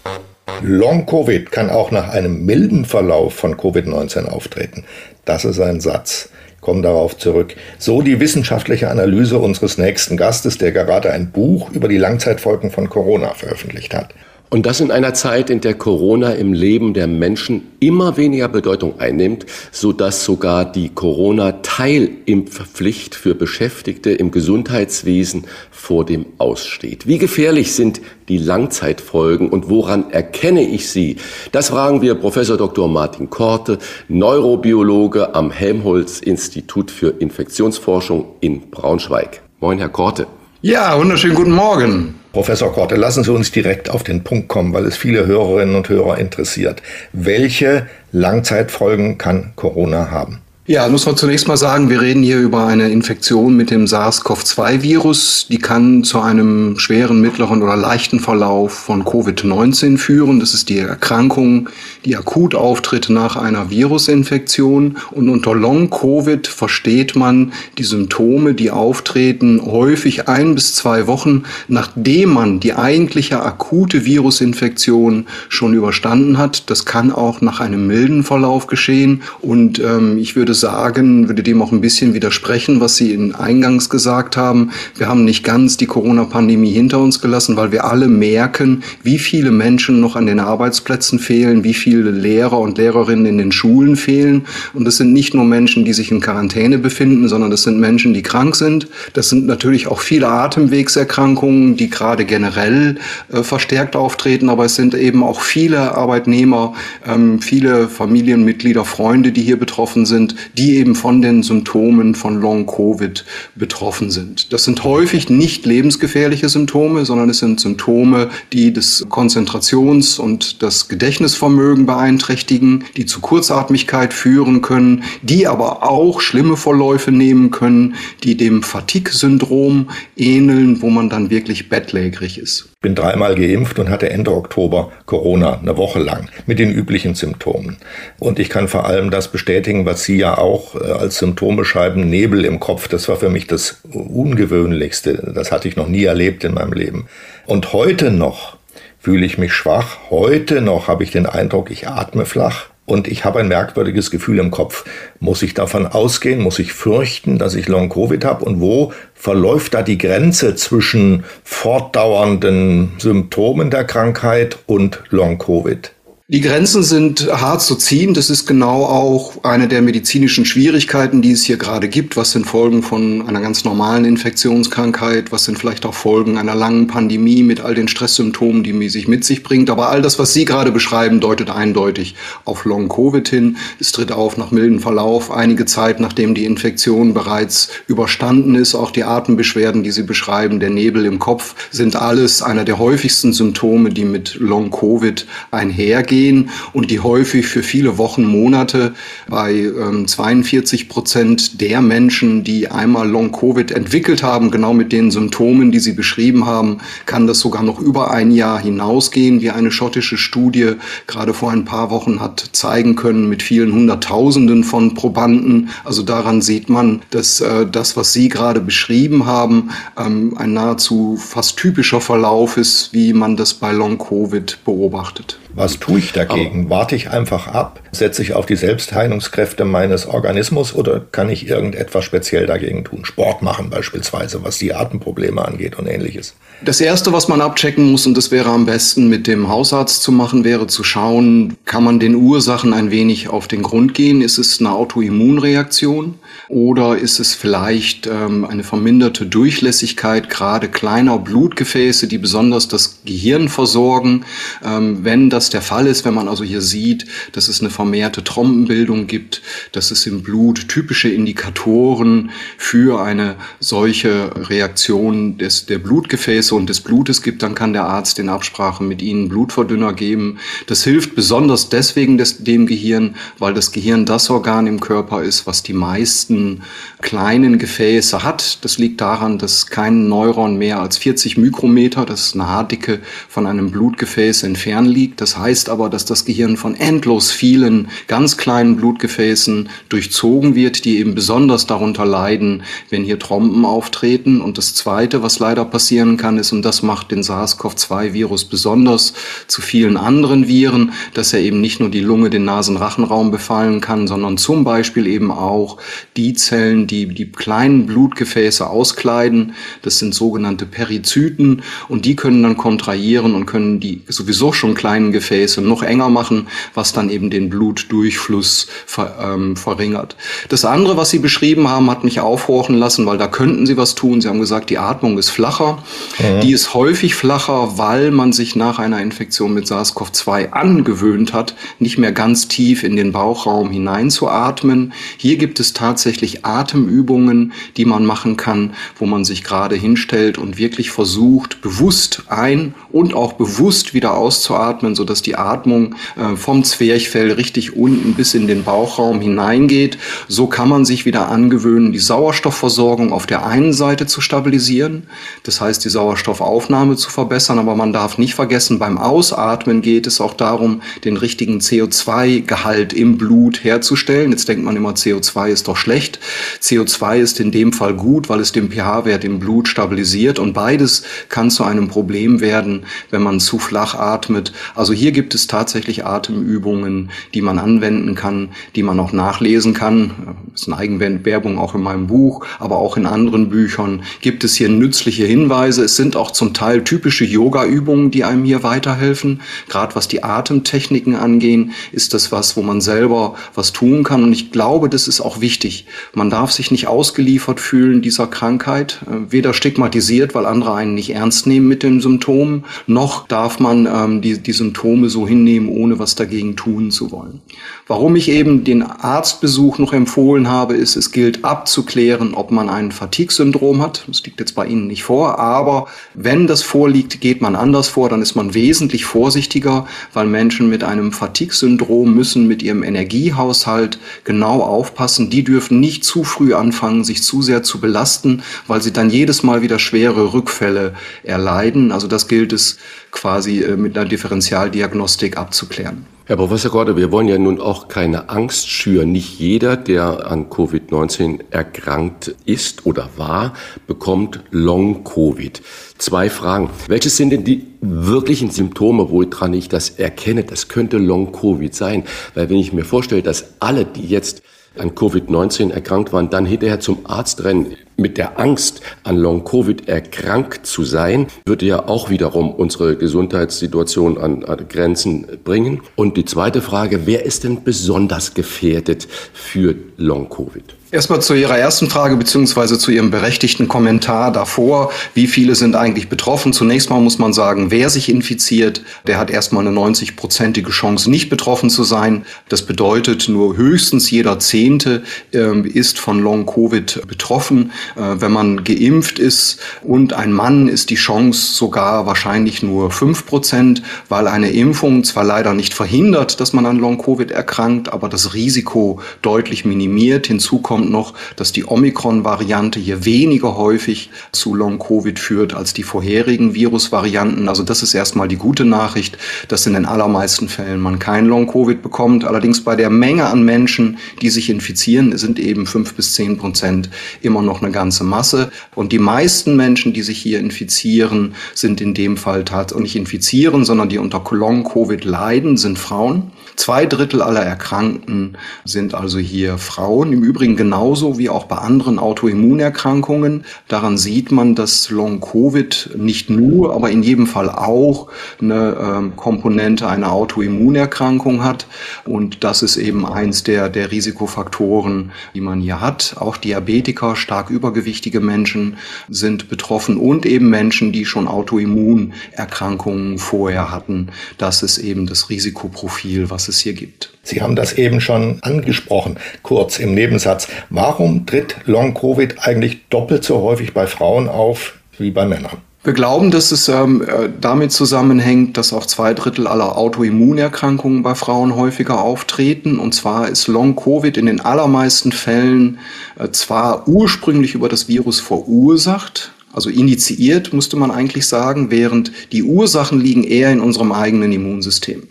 Long-Covid 0.62 1.50
kann 1.50 1.70
auch 1.70 1.90
nach 1.90 2.10
einem 2.10 2.44
milden 2.44 2.84
Verlauf 2.84 3.34
von 3.34 3.56
Covid-19 3.56 4.26
auftreten. 4.26 4.84
Das 5.24 5.44
ist 5.44 5.60
ein 5.60 5.80
Satz. 5.80 6.28
Kommen 6.60 6.82
darauf 6.82 7.16
zurück. 7.16 7.56
So 7.78 8.02
die 8.02 8.20
wissenschaftliche 8.20 8.90
Analyse 8.90 9.38
unseres 9.38 9.78
nächsten 9.78 10.16
Gastes, 10.16 10.58
der 10.58 10.72
gerade 10.72 11.10
ein 11.10 11.30
Buch 11.30 11.70
über 11.70 11.88
die 11.88 11.96
Langzeitfolgen 11.96 12.70
von 12.70 12.90
Corona 12.90 13.34
veröffentlicht 13.34 13.94
hat. 13.94 14.14
Und 14.52 14.66
das 14.66 14.80
in 14.80 14.90
einer 14.90 15.14
Zeit, 15.14 15.48
in 15.48 15.60
der 15.60 15.74
Corona 15.74 16.32
im 16.32 16.52
Leben 16.52 16.92
der 16.92 17.06
Menschen 17.06 17.68
immer 17.78 18.16
weniger 18.16 18.48
Bedeutung 18.48 18.98
einnimmt, 18.98 19.46
so 19.70 19.92
dass 19.92 20.24
sogar 20.24 20.64
die 20.64 20.88
Corona-Teilimpfpflicht 20.88 23.14
für 23.14 23.36
Beschäftigte 23.36 24.10
im 24.10 24.32
Gesundheitswesen 24.32 25.44
vor 25.70 26.04
dem 26.04 26.26
Aussteht. 26.38 27.06
Wie 27.06 27.18
gefährlich 27.18 27.76
sind 27.76 28.00
die 28.28 28.38
Langzeitfolgen 28.38 29.50
und 29.50 29.70
woran 29.70 30.10
erkenne 30.10 30.62
ich 30.62 30.90
sie? 30.90 31.18
Das 31.52 31.68
fragen 31.68 32.02
wir 32.02 32.16
Professor 32.16 32.56
Dr. 32.56 32.88
Martin 32.88 33.30
Korte, 33.30 33.78
Neurobiologe 34.08 35.32
am 35.32 35.52
Helmholtz-Institut 35.52 36.90
für 36.90 37.14
Infektionsforschung 37.20 38.24
in 38.40 38.68
Braunschweig. 38.72 39.42
Moin, 39.60 39.78
Herr 39.78 39.90
Korte. 39.90 40.26
Ja, 40.60 40.98
wunderschönen 40.98 41.36
guten 41.36 41.52
Morgen. 41.52 42.19
Professor 42.32 42.72
Korte, 42.72 42.94
lassen 42.94 43.24
Sie 43.24 43.32
uns 43.32 43.50
direkt 43.50 43.90
auf 43.90 44.04
den 44.04 44.22
Punkt 44.22 44.48
kommen, 44.48 44.72
weil 44.72 44.86
es 44.86 44.96
viele 44.96 45.26
Hörerinnen 45.26 45.74
und 45.74 45.88
Hörer 45.88 46.18
interessiert. 46.18 46.82
Welche 47.12 47.86
Langzeitfolgen 48.12 49.18
kann 49.18 49.52
Corona 49.56 50.10
haben? 50.10 50.40
Ja, 50.70 50.88
muss 50.88 51.04
man 51.04 51.16
zunächst 51.16 51.48
mal 51.48 51.56
sagen, 51.56 51.90
wir 51.90 52.00
reden 52.00 52.22
hier 52.22 52.38
über 52.38 52.66
eine 52.66 52.90
Infektion 52.90 53.56
mit 53.56 53.72
dem 53.72 53.86
SARS-CoV-2-Virus. 53.86 55.48
Die 55.50 55.58
kann 55.58 56.04
zu 56.04 56.20
einem 56.20 56.78
schweren, 56.78 57.20
mittleren 57.20 57.62
oder 57.64 57.74
leichten 57.74 58.20
Verlauf 58.20 58.72
von 58.72 59.02
Covid-19 59.02 59.98
führen. 59.98 60.38
Das 60.38 60.54
ist 60.54 60.68
die 60.68 60.78
Erkrankung, 60.78 61.68
die 62.04 62.16
akut 62.16 62.54
auftritt 62.54 63.10
nach 63.10 63.36
einer 63.36 63.70
Virusinfektion. 63.70 64.96
Und 65.10 65.28
unter 65.28 65.54
Long-Covid 65.54 66.46
versteht 66.46 67.16
man 67.16 67.52
die 67.78 67.84
Symptome, 67.84 68.54
die 68.54 68.70
auftreten, 68.70 69.60
häufig 69.64 70.28
ein 70.28 70.54
bis 70.54 70.74
zwei 70.74 71.06
Wochen, 71.06 71.44
nachdem 71.68 72.32
man 72.32 72.60
die 72.60 72.74
eigentliche 72.74 73.42
akute 73.42 74.04
Virusinfektion 74.04 75.26
schon 75.48 75.74
überstanden 75.74 76.38
hat. 76.38 76.70
Das 76.70 76.86
kann 76.86 77.12
auch 77.12 77.40
nach 77.40 77.60
einem 77.60 77.86
milden 77.86 78.22
Verlauf 78.22 78.66
geschehen. 78.66 79.22
Und 79.40 79.78
ähm, 79.78 80.16
ich 80.18 80.36
würde 80.36 80.54
sagen, 80.54 81.28
würde 81.28 81.42
dem 81.42 81.60
auch 81.60 81.72
ein 81.72 81.80
bisschen 81.80 82.14
widersprechen, 82.14 82.80
was 82.80 82.96
Sie 82.96 83.12
in 83.12 83.34
Eingangs 83.34 83.90
gesagt 83.90 84.36
haben. 84.36 84.70
Wir 84.96 85.08
haben 85.08 85.24
nicht 85.24 85.44
ganz 85.44 85.76
die 85.76 85.86
Corona-Pandemie 85.86 86.72
hinter 86.72 87.00
uns 87.00 87.20
gelassen, 87.20 87.56
weil 87.56 87.72
wir 87.72 87.84
alle 87.84 88.08
merken, 88.08 88.82
wie 89.02 89.18
viele 89.18 89.50
Menschen 89.50 90.00
noch 90.00 90.16
an 90.16 90.26
den 90.26 90.40
Arbeitsplätzen 90.40 91.18
fehlen, 91.18 91.64
wie 91.64 91.74
viele 91.74 91.89
Lehrer 91.96 92.58
und 92.58 92.78
Lehrerinnen 92.78 93.26
in 93.26 93.38
den 93.38 93.52
Schulen 93.52 93.96
fehlen. 93.96 94.46
Und 94.72 94.84
das 94.84 94.96
sind 94.96 95.12
nicht 95.12 95.34
nur 95.34 95.44
Menschen, 95.44 95.84
die 95.84 95.92
sich 95.92 96.10
in 96.10 96.20
Quarantäne 96.20 96.78
befinden, 96.78 97.28
sondern 97.28 97.50
das 97.50 97.62
sind 97.62 97.78
Menschen, 97.78 98.14
die 98.14 98.22
krank 98.22 98.56
sind. 98.56 98.88
Das 99.12 99.28
sind 99.28 99.46
natürlich 99.46 99.86
auch 99.86 100.00
viele 100.00 100.28
Atemwegserkrankungen, 100.28 101.76
die 101.76 101.90
gerade 101.90 102.24
generell 102.24 102.96
äh, 103.32 103.42
verstärkt 103.42 103.96
auftreten, 103.96 104.48
aber 104.48 104.64
es 104.64 104.74
sind 104.74 104.94
eben 104.94 105.22
auch 105.22 105.40
viele 105.40 105.94
Arbeitnehmer, 105.94 106.74
ähm, 107.06 107.40
viele 107.40 107.88
Familienmitglieder, 107.88 108.84
Freunde, 108.84 109.32
die 109.32 109.42
hier 109.42 109.58
betroffen 109.58 110.06
sind, 110.06 110.34
die 110.56 110.76
eben 110.76 110.94
von 110.94 111.22
den 111.22 111.42
Symptomen 111.42 112.14
von 112.14 112.40
Long-Covid 112.40 113.24
betroffen 113.54 114.10
sind. 114.10 114.52
Das 114.52 114.64
sind 114.64 114.84
häufig 114.84 115.28
nicht 115.30 115.66
lebensgefährliche 115.66 116.48
Symptome, 116.48 117.04
sondern 117.04 117.30
es 117.30 117.38
sind 117.38 117.60
Symptome, 117.60 118.28
die 118.52 118.72
das 118.72 119.06
Konzentrations- 119.08 120.18
und 120.18 120.62
das 120.62 120.88
Gedächtnisvermögen 120.88 121.79
beeinträchtigen, 121.86 122.84
die 122.96 123.06
zu 123.06 123.20
Kurzatmigkeit 123.20 124.12
führen 124.12 124.62
können, 124.62 125.04
die 125.22 125.46
aber 125.46 125.88
auch 125.88 126.20
schlimme 126.20 126.56
Verläufe 126.56 127.12
nehmen 127.12 127.50
können, 127.50 127.94
die 128.22 128.36
dem 128.36 128.62
Fatigue-Syndrom 128.62 129.90
ähneln, 130.16 130.82
wo 130.82 130.90
man 130.90 131.08
dann 131.08 131.30
wirklich 131.30 131.68
bettlägerig 131.68 132.38
ist 132.38 132.70
bin 132.82 132.94
dreimal 132.94 133.34
geimpft 133.34 133.78
und 133.78 133.90
hatte 133.90 134.08
Ende 134.08 134.32
Oktober 134.32 134.90
Corona, 135.04 135.58
eine 135.58 135.76
Woche 135.76 135.98
lang, 135.98 136.30
mit 136.46 136.58
den 136.58 136.70
üblichen 136.70 137.14
Symptomen. 137.14 137.76
Und 138.18 138.38
ich 138.38 138.48
kann 138.48 138.68
vor 138.68 138.86
allem 138.86 139.10
das 139.10 139.30
bestätigen, 139.30 139.84
was 139.84 140.04
Sie 140.04 140.16
ja 140.16 140.38
auch 140.38 140.74
äh, 140.74 140.90
als 140.90 141.18
Symptome 141.18 141.66
schreiben, 141.66 142.08
Nebel 142.08 142.46
im 142.46 142.58
Kopf. 142.58 142.88
Das 142.88 143.06
war 143.08 143.16
für 143.16 143.28
mich 143.28 143.46
das 143.46 143.82
Ungewöhnlichste. 143.92 145.32
Das 145.34 145.52
hatte 145.52 145.68
ich 145.68 145.76
noch 145.76 145.88
nie 145.88 146.04
erlebt 146.04 146.42
in 146.42 146.54
meinem 146.54 146.72
Leben. 146.72 147.06
Und 147.44 147.74
heute 147.74 148.10
noch 148.10 148.56
fühle 149.00 149.26
ich 149.26 149.38
mich 149.38 149.52
schwach. 149.52 149.96
Heute 150.10 150.60
noch 150.60 150.86
habe 150.86 151.02
ich 151.02 151.10
den 151.10 151.26
Eindruck, 151.26 151.70
ich 151.70 151.88
atme 151.88 152.26
flach 152.26 152.66
und 152.84 153.08
ich 153.08 153.24
habe 153.24 153.40
ein 153.40 153.48
merkwürdiges 153.48 154.10
Gefühl 154.10 154.38
im 154.38 154.50
Kopf. 154.50 154.84
Muss 155.20 155.42
ich 155.42 155.54
davon 155.54 155.86
ausgehen? 155.86 156.40
Muss 156.40 156.58
ich 156.58 156.72
fürchten, 156.72 157.38
dass 157.38 157.54
ich 157.54 157.68
Long-Covid 157.68 158.24
habe? 158.24 158.44
Und 158.44 158.60
wo 158.60 158.92
verläuft 159.14 159.74
da 159.74 159.82
die 159.82 159.98
Grenze 159.98 160.54
zwischen 160.54 161.24
fortdauernden 161.44 162.92
Symptomen 162.98 163.70
der 163.70 163.84
Krankheit 163.84 164.58
und 164.66 165.02
Long-Covid? 165.08 165.92
Die 166.32 166.42
Grenzen 166.42 166.84
sind 166.84 167.26
hart 167.28 167.60
zu 167.60 167.74
ziehen. 167.74 168.14
Das 168.14 168.30
ist 168.30 168.46
genau 168.46 168.84
auch 168.84 169.42
eine 169.42 169.66
der 169.66 169.82
medizinischen 169.82 170.44
Schwierigkeiten, 170.44 171.22
die 171.22 171.32
es 171.32 171.42
hier 171.42 171.56
gerade 171.56 171.88
gibt. 171.88 172.16
Was 172.16 172.30
sind 172.30 172.46
Folgen 172.46 172.84
von 172.84 173.26
einer 173.26 173.40
ganz 173.40 173.64
normalen 173.64 174.04
Infektionskrankheit? 174.04 175.32
Was 175.32 175.46
sind 175.46 175.58
vielleicht 175.58 175.84
auch 175.84 175.94
Folgen 175.94 176.38
einer 176.38 176.54
langen 176.54 176.86
Pandemie 176.86 177.42
mit 177.42 177.60
all 177.60 177.74
den 177.74 177.88
Stresssymptomen, 177.88 178.62
die 178.62 178.88
sich 178.88 179.08
mit 179.08 179.24
sich 179.24 179.42
bringt? 179.42 179.70
Aber 179.70 179.88
all 179.88 180.02
das, 180.02 180.20
was 180.20 180.32
Sie 180.32 180.44
gerade 180.44 180.70
beschreiben, 180.70 181.18
deutet 181.18 181.50
eindeutig 181.50 182.14
auf 182.44 182.64
Long-Covid 182.64 183.26
hin. 183.28 183.56
Es 183.80 183.90
tritt 183.90 184.12
auf 184.12 184.36
nach 184.36 184.52
milden 184.52 184.78
Verlauf, 184.78 185.32
einige 185.32 185.66
Zeit 185.66 185.98
nachdem 185.98 186.36
die 186.36 186.44
Infektion 186.44 187.12
bereits 187.12 187.70
überstanden 187.88 188.54
ist. 188.54 188.76
Auch 188.76 188.92
die 188.92 189.02
Atembeschwerden, 189.02 189.82
die 189.82 189.90
Sie 189.90 190.04
beschreiben, 190.04 190.60
der 190.60 190.70
Nebel 190.70 191.06
im 191.06 191.18
Kopf, 191.18 191.56
sind 191.72 191.96
alles 191.96 192.40
einer 192.40 192.64
der 192.64 192.78
häufigsten 192.78 193.32
Symptome, 193.32 193.90
die 193.90 194.04
mit 194.04 194.36
Long-Covid 194.36 195.26
einhergehen 195.50 196.19
gehen 196.20 196.50
und 196.74 196.90
die 196.90 197.00
häufig 197.00 197.46
für 197.46 197.62
viele 197.62 197.96
Wochen, 197.96 198.24
Monate 198.24 198.94
bei 199.28 199.52
ähm, 199.52 200.06
42 200.06 200.88
Prozent 200.88 201.60
der 201.62 201.80
Menschen, 201.80 202.44
die 202.44 202.68
einmal 202.68 203.08
Long-Covid 203.08 203.70
entwickelt 203.70 204.22
haben, 204.22 204.50
genau 204.50 204.74
mit 204.74 204.92
den 204.92 205.10
Symptomen, 205.10 205.72
die 205.72 205.78
sie 205.78 205.92
beschrieben 205.92 206.44
haben, 206.44 206.78
kann 207.06 207.26
das 207.26 207.40
sogar 207.40 207.62
noch 207.62 207.80
über 207.80 208.10
ein 208.10 208.30
Jahr 208.32 208.60
hinausgehen, 208.60 209.40
wie 209.40 209.50
eine 209.50 209.70
schottische 209.70 210.18
Studie 210.18 210.74
gerade 211.06 211.32
vor 211.32 211.50
ein 211.52 211.64
paar 211.64 211.90
Wochen 211.90 212.20
hat 212.20 212.50
zeigen 212.52 212.96
können 212.96 213.28
mit 213.28 213.42
vielen 213.42 213.72
Hunderttausenden 213.72 214.62
von 214.64 214.94
Probanden. 214.94 215.70
Also 215.84 216.02
daran 216.02 216.42
sieht 216.42 216.68
man, 216.68 217.00
dass 217.10 217.40
äh, 217.40 217.66
das, 217.66 217.96
was 217.96 218.12
Sie 218.12 218.28
gerade 218.28 218.60
beschrieben 218.60 219.24
haben, 219.24 219.70
ähm, 219.96 220.36
ein 220.36 220.52
nahezu 220.52 221.16
fast 221.16 221.56
typischer 221.56 222.02
Verlauf 222.02 222.58
ist, 222.58 222.92
wie 222.92 223.14
man 223.14 223.36
das 223.36 223.54
bei 223.54 223.72
Long-Covid 223.72 224.58
beobachtet. 224.64 225.39
Was 225.54 225.78
tue 225.78 225.98
ich 225.98 226.12
dagegen? 226.12 226.66
Aber 226.66 226.80
Warte 226.80 226.96
ich 226.96 227.10
einfach 227.10 227.48
ab? 227.48 227.80
Setze 227.92 228.22
ich 228.22 228.34
auf 228.34 228.46
die 228.46 228.56
Selbstheilungskräfte 228.56 229.64
meines 229.64 230.06
Organismus 230.06 230.74
oder 230.74 231.00
kann 231.00 231.28
ich 231.28 231.48
irgendetwas 231.48 232.04
speziell 232.04 232.46
dagegen 232.46 232.84
tun? 232.84 233.04
Sport 233.04 233.42
machen 233.42 233.70
beispielsweise, 233.70 234.42
was 234.44 234.58
die 234.58 234.74
Atemprobleme 234.74 235.44
angeht 235.44 235.78
und 235.78 235.86
ähnliches. 235.86 236.34
Das 236.62 236.80
Erste, 236.80 237.12
was 237.12 237.26
man 237.26 237.40
abchecken 237.40 237.90
muss, 237.90 238.06
und 238.06 238.16
das 238.16 238.30
wäre 238.30 238.50
am 238.50 238.66
besten 238.66 239.08
mit 239.08 239.26
dem 239.26 239.48
Hausarzt 239.48 240.02
zu 240.02 240.12
machen, 240.12 240.44
wäre 240.44 240.66
zu 240.66 240.84
schauen, 240.84 241.56
kann 241.64 241.82
man 241.82 241.98
den 242.00 242.14
Ursachen 242.14 242.74
ein 242.74 242.90
wenig 242.90 243.28
auf 243.28 243.48
den 243.48 243.62
Grund 243.62 243.94
gehen? 243.94 244.20
Ist 244.20 244.36
es 244.36 244.60
eine 244.60 244.72
Autoimmunreaktion 244.72 246.16
oder 246.48 246.98
ist 246.98 247.18
es 247.18 247.34
vielleicht 247.34 248.06
ähm, 248.06 248.44
eine 248.44 248.62
verminderte 248.62 249.24
Durchlässigkeit 249.24 250.28
gerade 250.28 250.68
kleiner 250.68 251.18
Blutgefäße, 251.18 252.06
die 252.06 252.18
besonders 252.18 252.68
das 252.68 253.00
Gehirn 253.06 253.48
versorgen? 253.48 254.26
Ähm, 254.62 254.98
wenn 255.02 255.30
das 255.30 255.39
der 255.48 255.62
Fall 255.62 255.86
ist, 255.86 256.04
wenn 256.04 256.12
man 256.12 256.28
also 256.28 256.44
hier 256.44 256.60
sieht, 256.60 257.06
dass 257.32 257.48
es 257.48 257.60
eine 257.60 257.70
vermehrte 257.70 258.22
Trompenbildung 258.22 259.06
gibt, 259.06 259.40
dass 259.72 259.90
es 259.90 260.06
im 260.06 260.22
Blut 260.22 260.68
typische 260.68 261.08
Indikatoren 261.08 262.30
für 262.58 263.00
eine 263.02 263.36
solche 263.60 264.32
Reaktion 264.50 265.38
des, 265.38 265.64
der 265.66 265.78
Blutgefäße 265.78 266.54
und 266.54 266.68
des 266.68 266.80
Blutes 266.80 267.22
gibt, 267.22 267.42
dann 267.42 267.54
kann 267.54 267.72
der 267.72 267.84
Arzt 267.84 268.18
in 268.18 268.28
Absprache 268.28 268.84
mit 268.84 269.00
Ihnen 269.00 269.28
Blutverdünner 269.28 269.92
geben. 269.94 270.38
Das 270.66 270.84
hilft 270.84 271.14
besonders 271.14 271.68
deswegen 271.68 272.18
des, 272.18 272.44
dem 272.44 272.66
Gehirn, 272.66 273.14
weil 273.38 273.54
das 273.54 273.72
Gehirn 273.72 274.04
das 274.04 274.28
Organ 274.28 274.66
im 274.66 274.80
Körper 274.80 275.22
ist, 275.22 275.46
was 275.46 275.62
die 275.62 275.72
meisten 275.72 276.62
kleinen 277.00 277.58
Gefäße 277.58 278.22
hat. 278.22 278.64
Das 278.64 278.78
liegt 278.78 279.00
daran, 279.00 279.38
dass 279.38 279.68
kein 279.68 280.08
Neuron 280.08 280.56
mehr 280.56 280.80
als 280.80 280.98
40 280.98 281.38
Mikrometer, 281.38 282.04
das 282.04 282.26
ist 282.28 282.34
eine 282.34 282.48
Haardicke, 282.48 283.00
von 283.28 283.46
einem 283.46 283.70
Blutgefäß 283.70 284.42
entfernt 284.42 284.88
liegt. 284.88 285.20
Das 285.20 285.29
Das 285.30 285.38
heißt 285.38 285.68
aber, 285.68 285.88
dass 285.88 286.04
das 286.04 286.24
Gehirn 286.24 286.56
von 286.56 286.74
endlos 286.74 287.30
vielen 287.30 287.86
ganz 288.08 288.36
kleinen 288.36 288.74
Blutgefäßen 288.74 289.68
durchzogen 289.88 290.56
wird, 290.56 290.84
die 290.84 290.98
eben 290.98 291.14
besonders 291.14 291.68
darunter 291.68 292.04
leiden, 292.04 292.64
wenn 292.88 293.04
hier 293.04 293.20
Trompen 293.20 293.64
auftreten. 293.64 294.40
Und 294.40 294.58
das 294.58 294.74
Zweite, 294.74 295.22
was 295.22 295.38
leider 295.38 295.64
passieren 295.64 296.16
kann, 296.16 296.36
ist, 296.36 296.50
und 296.50 296.64
das 296.64 296.82
macht 296.82 297.12
den 297.12 297.22
SARS-CoV-2-Virus 297.22 298.46
besonders 298.46 299.12
zu 299.46 299.62
vielen 299.62 299.96
anderen 299.96 300.48
Viren, 300.48 300.94
dass 301.14 301.32
er 301.32 301.38
eben 301.38 301.60
nicht 301.60 301.78
nur 301.78 301.90
die 301.90 302.00
Lunge, 302.00 302.28
den 302.28 302.44
Nasenrachenraum 302.44 303.30
befallen 303.30 303.80
kann, 303.80 304.08
sondern 304.08 304.36
zum 304.36 304.64
Beispiel 304.64 305.06
eben 305.06 305.30
auch 305.30 305.76
die 306.16 306.34
Zellen, 306.34 306.88
die 306.88 307.06
die 307.06 307.30
kleinen 307.30 307.86
Blutgefäße 307.86 308.68
auskleiden. 308.68 309.54
Das 309.82 310.00
sind 310.00 310.12
sogenannte 310.12 310.66
Perizyten 310.66 311.62
und 311.88 312.04
die 312.04 312.16
können 312.16 312.42
dann 312.42 312.56
kontrahieren 312.56 313.36
und 313.36 313.46
können 313.46 313.78
die 313.78 314.02
sowieso 314.08 314.52
schon 314.52 314.74
kleinen 314.74 315.12
Gefäße 315.12 315.19
noch 315.68 315.82
enger 315.82 316.08
machen, 316.08 316.48
was 316.74 316.92
dann 316.92 317.10
eben 317.10 317.30
den 317.30 317.50
Blutdurchfluss 317.50 318.66
ver, 318.86 319.16
ähm, 319.20 319.56
verringert. 319.56 320.16
Das 320.48 320.64
andere, 320.64 320.96
was 320.96 321.10
Sie 321.10 321.18
beschrieben 321.18 321.68
haben, 321.68 321.90
hat 321.90 322.04
mich 322.04 322.20
aufhorchen 322.20 322.76
lassen, 322.76 323.06
weil 323.06 323.18
da 323.18 323.26
könnten 323.26 323.66
Sie 323.66 323.76
was 323.76 323.94
tun. 323.94 324.20
Sie 324.20 324.28
haben 324.28 324.40
gesagt, 324.40 324.70
die 324.70 324.78
Atmung 324.78 325.18
ist 325.18 325.30
flacher. 325.30 325.82
Mhm. 326.18 326.40
Die 326.40 326.52
ist 326.52 326.74
häufig 326.74 327.14
flacher, 327.14 327.78
weil 327.78 328.10
man 328.10 328.32
sich 328.32 328.56
nach 328.56 328.78
einer 328.78 329.00
Infektion 329.00 329.54
mit 329.54 329.66
SARS-CoV-2 329.66 330.50
angewöhnt 330.50 331.32
hat, 331.32 331.54
nicht 331.78 331.98
mehr 331.98 332.12
ganz 332.12 332.48
tief 332.48 332.82
in 332.82 332.96
den 332.96 333.12
Bauchraum 333.12 333.70
hineinzuatmen. 333.70 334.92
Hier 335.16 335.36
gibt 335.36 335.60
es 335.60 335.72
tatsächlich 335.72 336.44
Atemübungen, 336.44 337.52
die 337.76 337.84
man 337.84 338.04
machen 338.04 338.36
kann, 338.36 338.74
wo 338.98 339.06
man 339.06 339.24
sich 339.24 339.44
gerade 339.44 339.76
hinstellt 339.76 340.38
und 340.38 340.58
wirklich 340.58 340.90
versucht, 340.90 341.62
bewusst 341.62 342.24
ein 342.28 342.74
und 342.90 343.14
auch 343.14 343.34
bewusst 343.34 343.94
wieder 343.94 344.16
auszuatmen, 344.16 344.94
sodass 345.10 345.22
die 345.22 345.34
Atmung 345.34 345.96
äh, 346.16 346.36
vom 346.36 346.62
Zwerchfell 346.62 347.32
richtig 347.32 347.76
unten 347.76 348.14
bis 348.14 348.34
in 348.34 348.46
den 348.46 348.62
Bauchraum 348.62 349.20
hineingeht. 349.20 349.98
So 350.28 350.46
kann 350.46 350.68
man 350.68 350.84
sich 350.84 351.04
wieder 351.04 351.28
angewöhnen, 351.28 351.90
die 351.90 351.98
Sauerstoffversorgung 351.98 353.12
auf 353.12 353.26
der 353.26 353.44
einen 353.44 353.72
Seite 353.72 354.06
zu 354.06 354.20
stabilisieren, 354.20 355.08
das 355.42 355.60
heißt 355.60 355.84
die 355.84 355.88
Sauerstoffaufnahme 355.88 356.94
zu 356.94 357.10
verbessern, 357.10 357.58
aber 357.58 357.74
man 357.74 357.92
darf 357.92 358.18
nicht 358.18 358.36
vergessen, 358.36 358.78
beim 358.78 358.98
Ausatmen 358.98 359.82
geht 359.82 360.06
es 360.06 360.20
auch 360.20 360.34
darum, 360.34 360.80
den 361.04 361.16
richtigen 361.16 361.58
CO2-Gehalt 361.58 362.92
im 362.92 363.18
Blut 363.18 363.64
herzustellen. 363.64 364.30
Jetzt 364.30 364.48
denkt 364.48 364.64
man 364.64 364.76
immer, 364.76 364.92
CO2 364.92 365.48
ist 365.48 365.66
doch 365.66 365.76
schlecht. 365.76 366.20
CO2 366.62 367.16
ist 367.16 367.40
in 367.40 367.50
dem 367.50 367.72
Fall 367.72 367.94
gut, 367.94 368.28
weil 368.28 368.38
es 368.38 368.52
den 368.52 368.70
pH-Wert 368.70 369.24
im 369.24 369.40
Blut 369.40 369.66
stabilisiert 369.66 370.38
und 370.38 370.52
beides 370.52 371.02
kann 371.28 371.50
zu 371.50 371.64
einem 371.64 371.88
Problem 371.88 372.40
werden, 372.40 372.84
wenn 373.10 373.22
man 373.22 373.40
zu 373.40 373.58
flach 373.58 373.94
atmet. 373.96 374.52
Also 374.74 374.92
hier 375.00 375.12
gibt 375.12 375.34
es 375.34 375.46
tatsächlich 375.46 376.04
Atemübungen, 376.04 377.10
die 377.32 377.40
man 377.40 377.58
anwenden 377.58 378.14
kann, 378.14 378.50
die 378.76 378.82
man 378.82 379.00
auch 379.00 379.12
nachlesen 379.12 379.72
kann. 379.72 380.10
Das 380.52 380.62
ist 380.62 380.68
eine 380.68 380.76
Eigenwerbung 380.76 381.58
auch 381.58 381.74
in 381.74 381.80
meinem 381.80 382.06
Buch, 382.06 382.44
aber 382.58 382.76
auch 382.76 382.98
in 382.98 383.06
anderen 383.06 383.48
Büchern 383.48 384.02
gibt 384.20 384.44
es 384.44 384.56
hier 384.56 384.68
nützliche 384.68 385.24
Hinweise. 385.24 385.84
Es 385.84 385.96
sind 385.96 386.16
auch 386.16 386.32
zum 386.32 386.52
Teil 386.52 386.84
typische 386.84 387.24
Yoga-Übungen, 387.24 388.10
die 388.10 388.24
einem 388.24 388.44
hier 388.44 388.62
weiterhelfen. 388.62 389.40
Gerade 389.70 389.94
was 389.94 390.06
die 390.06 390.22
Atemtechniken 390.22 391.16
angehen, 391.16 391.72
ist 391.92 392.12
das 392.12 392.30
was, 392.30 392.58
wo 392.58 392.62
man 392.62 392.82
selber 392.82 393.36
was 393.54 393.72
tun 393.72 394.04
kann. 394.04 394.22
Und 394.22 394.34
ich 394.34 394.52
glaube, 394.52 394.90
das 394.90 395.08
ist 395.08 395.22
auch 395.22 395.40
wichtig. 395.40 395.86
Man 396.12 396.28
darf 396.28 396.52
sich 396.52 396.70
nicht 396.70 396.88
ausgeliefert 396.88 397.58
fühlen 397.58 398.02
dieser 398.02 398.26
Krankheit, 398.26 399.00
äh, 399.06 399.32
weder 399.32 399.54
stigmatisiert, 399.54 400.34
weil 400.34 400.44
andere 400.44 400.74
einen 400.74 400.94
nicht 400.94 401.14
ernst 401.14 401.46
nehmen 401.46 401.68
mit 401.68 401.82
den 401.82 402.02
Symptomen, 402.02 402.66
noch 402.86 403.26
darf 403.28 403.60
man 403.60 403.86
ähm, 403.86 404.20
die, 404.20 404.36
die 404.36 404.52
Symptome 404.52 404.89
so 405.08 405.26
hinnehmen, 405.26 405.68
ohne 405.68 405.98
was 405.98 406.14
dagegen 406.14 406.56
tun 406.56 406.90
zu 406.90 407.10
wollen. 407.10 407.40
Warum 407.86 408.16
ich 408.16 408.28
eben 408.28 408.64
den 408.64 408.82
Arztbesuch 408.82 409.78
noch 409.78 409.92
empfohlen 409.92 410.48
habe, 410.48 410.74
ist, 410.74 410.96
es 410.96 411.10
gilt 411.10 411.44
abzuklären, 411.44 412.34
ob 412.34 412.50
man 412.50 412.68
ein 412.68 412.92
Fatigue-Syndrom 412.92 413.82
hat. 413.82 414.04
Das 414.06 414.22
liegt 414.24 414.40
jetzt 414.40 414.54
bei 414.54 414.66
Ihnen 414.66 414.86
nicht 414.86 415.02
vor, 415.02 415.38
aber 415.38 415.88
wenn 416.14 416.46
das 416.46 416.62
vorliegt, 416.62 417.20
geht 417.20 417.40
man 417.40 417.56
anders 417.56 417.88
vor, 417.88 418.08
dann 418.08 418.22
ist 418.22 418.34
man 418.34 418.54
wesentlich 418.54 419.04
vorsichtiger, 419.04 419.86
weil 420.12 420.26
Menschen 420.26 420.68
mit 420.68 420.84
einem 420.84 421.12
Fatigue-Syndrom 421.12 422.14
müssen 422.14 422.46
mit 422.46 422.62
ihrem 422.62 422.82
Energiehaushalt 422.82 423.98
genau 424.24 424.60
aufpassen. 424.60 425.30
Die 425.30 425.44
dürfen 425.44 425.80
nicht 425.80 426.04
zu 426.04 426.24
früh 426.24 426.54
anfangen, 426.54 427.04
sich 427.04 427.22
zu 427.22 427.42
sehr 427.42 427.62
zu 427.62 427.80
belasten, 427.80 428.42
weil 428.66 428.82
sie 428.82 428.92
dann 428.92 429.10
jedes 429.10 429.42
Mal 429.42 429.62
wieder 429.62 429.78
schwere 429.78 430.32
Rückfälle 430.32 430.94
erleiden. 431.22 431.92
Also 431.92 432.06
das 432.06 432.28
gilt 432.28 432.52
es 432.52 432.78
quasi 433.10 433.62
äh, 433.62 433.76
mit 433.76 433.96
einer 433.96 434.08
Differentialdiagnostik 434.08 435.36
abzuklären. 435.36 436.06
Herr 436.30 436.36
Professor 436.36 436.70
Gorde, 436.70 436.96
wir 436.96 437.10
wollen 437.10 437.26
ja 437.26 437.36
nun 437.38 437.60
auch 437.60 437.88
keine 437.88 438.28
Angst 438.28 438.70
schüren. 438.70 439.10
Nicht 439.10 439.40
jeder, 439.40 439.76
der 439.76 440.30
an 440.30 440.48
Covid-19 440.48 441.40
erkrankt 441.50 442.36
ist 442.44 442.86
oder 442.86 443.08
war, 443.16 443.54
bekommt 443.88 444.38
Long-Covid. 444.52 445.60
Zwei 445.98 446.30
Fragen. 446.30 446.70
Welches 446.86 447.16
sind 447.16 447.30
denn 447.30 447.42
die 447.42 447.66
wirklichen 447.80 448.52
Symptome, 448.52 449.10
woran 449.10 449.54
ich 449.54 449.68
das 449.68 449.90
erkenne? 449.90 450.44
Das 450.44 450.68
könnte 450.68 450.98
Long-Covid 450.98 451.74
sein. 451.74 452.04
Weil 452.36 452.48
wenn 452.48 452.58
ich 452.58 452.72
mir 452.72 452.84
vorstelle, 452.84 453.22
dass 453.22 453.54
alle, 453.58 453.84
die 453.84 454.06
jetzt 454.06 454.42
an 454.78 454.92
Covid-19 454.92 455.72
erkrankt 455.72 456.12
waren, 456.12 456.30
dann 456.30 456.46
hinterher 456.46 456.78
zum 456.78 457.06
Arzt 457.06 457.42
rennen, 457.42 457.74
mit 458.00 458.18
der 458.18 458.40
Angst, 458.40 458.80
an 459.04 459.16
Long-Covid 459.16 459.88
erkrankt 459.88 460.66
zu 460.66 460.84
sein, 460.84 461.28
würde 461.46 461.66
ja 461.66 461.86
auch 461.88 462.10
wiederum 462.10 462.50
unsere 462.50 462.96
Gesundheitssituation 462.96 464.18
an, 464.18 464.44
an 464.44 464.66
Grenzen 464.68 465.26
bringen. 465.44 465.82
Und 465.96 466.16
die 466.16 466.24
zweite 466.24 466.62
Frage, 466.62 467.06
wer 467.06 467.24
ist 467.24 467.44
denn 467.44 467.62
besonders 467.62 468.34
gefährdet 468.34 469.06
für 469.32 469.74
Long-Covid? 469.96 470.80
Erstmal 470.92 471.22
zu 471.22 471.34
Ihrer 471.34 471.56
ersten 471.56 471.88
Frage 471.88 472.16
beziehungsweise 472.16 472.76
zu 472.76 472.90
Ihrem 472.90 473.12
berechtigten 473.12 473.68
Kommentar 473.68 474.32
davor. 474.32 474.90
Wie 475.14 475.28
viele 475.28 475.54
sind 475.54 475.76
eigentlich 475.76 476.08
betroffen? 476.08 476.52
Zunächst 476.52 476.90
mal 476.90 477.00
muss 477.00 477.20
man 477.20 477.32
sagen, 477.32 477.70
wer 477.70 477.90
sich 477.90 478.08
infiziert, 478.08 478.82
der 479.06 479.16
hat 479.18 479.30
erstmal 479.30 479.64
eine 479.64 479.78
90-prozentige 479.78 480.70
Chance, 480.70 481.08
nicht 481.08 481.30
betroffen 481.30 481.70
zu 481.70 481.84
sein. 481.84 482.24
Das 482.48 482.66
bedeutet, 482.66 483.28
nur 483.28 483.56
höchstens 483.56 484.10
jeder 484.10 484.40
Zehnte 484.40 485.04
äh, 485.32 485.60
ist 485.60 486.00
von 486.00 486.20
Long-Covid 486.20 487.06
betroffen. 487.06 487.70
Äh, 487.96 488.20
wenn 488.20 488.32
man 488.32 488.64
geimpft 488.64 489.18
ist 489.18 489.58
und 489.82 490.12
ein 490.12 490.32
Mann, 490.32 490.68
ist 490.68 490.90
die 490.90 490.96
Chance 490.96 491.54
sogar 491.54 492.06
wahrscheinlich 492.06 492.62
nur 492.62 492.90
fünf 492.90 493.26
Prozent, 493.26 493.82
weil 494.08 494.26
eine 494.26 494.50
Impfung 494.50 495.04
zwar 495.04 495.24
leider 495.24 495.54
nicht 495.54 495.74
verhindert, 495.74 496.40
dass 496.40 496.52
man 496.52 496.66
an 496.66 496.78
Long-Covid 496.78 497.30
erkrankt, 497.30 497.92
aber 497.92 498.08
das 498.08 498.34
Risiko 498.34 499.00
deutlich 499.22 499.64
minimiert. 499.64 500.26
Hinzu 500.26 500.58
kommt 500.58 500.90
noch, 500.90 501.14
dass 501.36 501.52
die 501.52 501.64
Omikron-Variante 501.66 502.80
hier 502.80 503.04
weniger 503.04 503.56
häufig 503.56 504.10
zu 504.32 504.54
Long-Covid 504.54 505.18
führt 505.18 505.54
als 505.54 505.74
die 505.74 505.82
vorherigen 505.82 506.54
Virusvarianten. 506.54 507.48
Also 507.48 507.62
das 507.62 507.82
ist 507.82 507.94
erstmal 507.94 508.28
die 508.28 508.36
gute 508.36 508.64
Nachricht, 508.64 509.18
dass 509.48 509.66
in 509.66 509.74
den 509.74 509.86
allermeisten 509.86 510.48
Fällen 510.48 510.80
man 510.80 510.98
kein 510.98 511.26
Long-Covid 511.26 511.82
bekommt. 511.82 512.24
Allerdings 512.24 512.62
bei 512.62 512.76
der 512.76 512.90
Menge 512.90 513.26
an 513.26 513.44
Menschen, 513.44 513.98
die 514.20 514.30
sich 514.30 514.50
infizieren, 514.50 515.16
sind 515.16 515.38
eben 515.38 515.66
fünf 515.66 515.94
bis 515.94 516.14
zehn 516.14 516.36
Prozent 516.36 516.90
immer 517.22 517.42
noch 517.42 517.62
eine 517.62 517.70
ganze 517.80 518.04
Masse. 518.04 518.50
Und 518.74 518.92
die 518.92 518.98
meisten 518.98 519.56
Menschen, 519.56 519.92
die 519.94 520.02
sich 520.02 520.18
hier 520.18 520.38
infizieren, 520.38 521.34
sind 521.54 521.80
in 521.80 521.94
dem 521.94 522.16
Fall 522.16 522.44
tatsächlich 522.44 522.70
nicht 522.82 522.96
infizieren, 522.96 523.64
sondern 523.64 523.88
die 523.88 523.98
unter 523.98 524.22
Long-Covid 524.30 525.04
leiden, 525.04 525.56
sind 525.56 525.78
Frauen. 525.78 526.30
Zwei 526.60 526.84
Drittel 526.84 527.22
aller 527.22 527.40
Erkrankten 527.40 528.36
sind 528.66 528.92
also 528.92 529.18
hier 529.18 529.56
Frauen. 529.56 530.12
Im 530.12 530.22
Übrigen 530.22 530.56
genauso 530.56 531.16
wie 531.16 531.30
auch 531.30 531.44
bei 531.44 531.56
anderen 531.56 531.98
Autoimmunerkrankungen. 531.98 533.46
Daran 533.66 533.96
sieht 533.96 534.30
man, 534.30 534.54
dass 534.54 534.90
Long-Covid 534.90 535.92
nicht 535.96 536.28
nur, 536.28 536.74
aber 536.74 536.90
in 536.90 537.02
jedem 537.02 537.26
Fall 537.26 537.48
auch 537.48 538.08
eine 538.42 538.76
ähm, 538.78 539.16
Komponente 539.16 539.88
einer 539.88 540.12
Autoimmunerkrankung 540.12 541.42
hat. 541.42 541.66
Und 542.04 542.44
das 542.44 542.62
ist 542.62 542.76
eben 542.76 543.06
eins 543.06 543.42
der, 543.42 543.70
der 543.70 543.90
Risikofaktoren, 543.90 545.12
die 545.34 545.40
man 545.40 545.62
hier 545.62 545.80
hat. 545.80 546.16
Auch 546.18 546.36
Diabetiker, 546.36 547.16
stark 547.16 547.48
übergewichtige 547.48 548.20
Menschen 548.20 548.76
sind 549.08 549.48
betroffen 549.48 549.96
und 549.96 550.26
eben 550.26 550.50
Menschen, 550.50 550.92
die 550.92 551.06
schon 551.06 551.26
Autoimmunerkrankungen 551.26 553.16
vorher 553.16 553.70
hatten. 553.70 554.08
Das 554.36 554.62
ist 554.62 554.76
eben 554.76 555.06
das 555.06 555.30
Risikoprofil, 555.30 556.28
was 556.28 556.49
es 556.50 556.60
hier 556.60 556.74
gibt. 556.74 557.10
Sie 557.22 557.42
haben 557.42 557.56
das 557.56 557.72
eben 557.72 558.00
schon 558.00 558.38
angesprochen, 558.42 559.16
kurz 559.42 559.78
im 559.78 559.94
Nebensatz. 559.94 560.48
Warum 560.68 561.26
tritt 561.26 561.56
Long-Covid 561.64 562.36
eigentlich 562.40 562.88
doppelt 562.90 563.24
so 563.24 563.40
häufig 563.40 563.72
bei 563.72 563.86
Frauen 563.86 564.28
auf 564.28 564.74
wie 564.98 565.10
bei 565.10 565.26
Männern? 565.26 565.58
Wir 565.82 565.94
glauben, 565.94 566.30
dass 566.30 566.52
es 566.52 566.68
ähm, 566.68 567.02
äh, 567.02 567.30
damit 567.40 567.72
zusammenhängt, 567.72 568.58
dass 568.58 568.74
auch 568.74 568.84
zwei 568.84 569.14
Drittel 569.14 569.46
aller 569.46 569.78
Autoimmunerkrankungen 569.78 571.02
bei 571.02 571.14
Frauen 571.14 571.56
häufiger 571.56 572.02
auftreten. 572.02 572.78
Und 572.78 572.94
zwar 572.94 573.28
ist 573.28 573.46
Long-Covid 573.46 574.18
in 574.18 574.26
den 574.26 574.40
allermeisten 574.42 575.10
Fällen 575.10 575.78
äh, 576.18 576.28
zwar 576.32 576.86
ursprünglich 576.86 577.54
über 577.54 577.70
das 577.70 577.88
Virus 577.88 578.20
verursacht, 578.20 579.32
also 579.52 579.68
initiiert, 579.68 580.52
musste 580.52 580.76
man 580.76 580.90
eigentlich 580.90 581.26
sagen, 581.26 581.70
während 581.70 582.12
die 582.30 582.44
Ursachen 582.44 583.00
liegen 583.00 583.24
eher 583.24 583.50
in 583.50 583.60
unserem 583.60 583.90
eigenen 583.90 584.30
Immunsystem. 584.30 585.02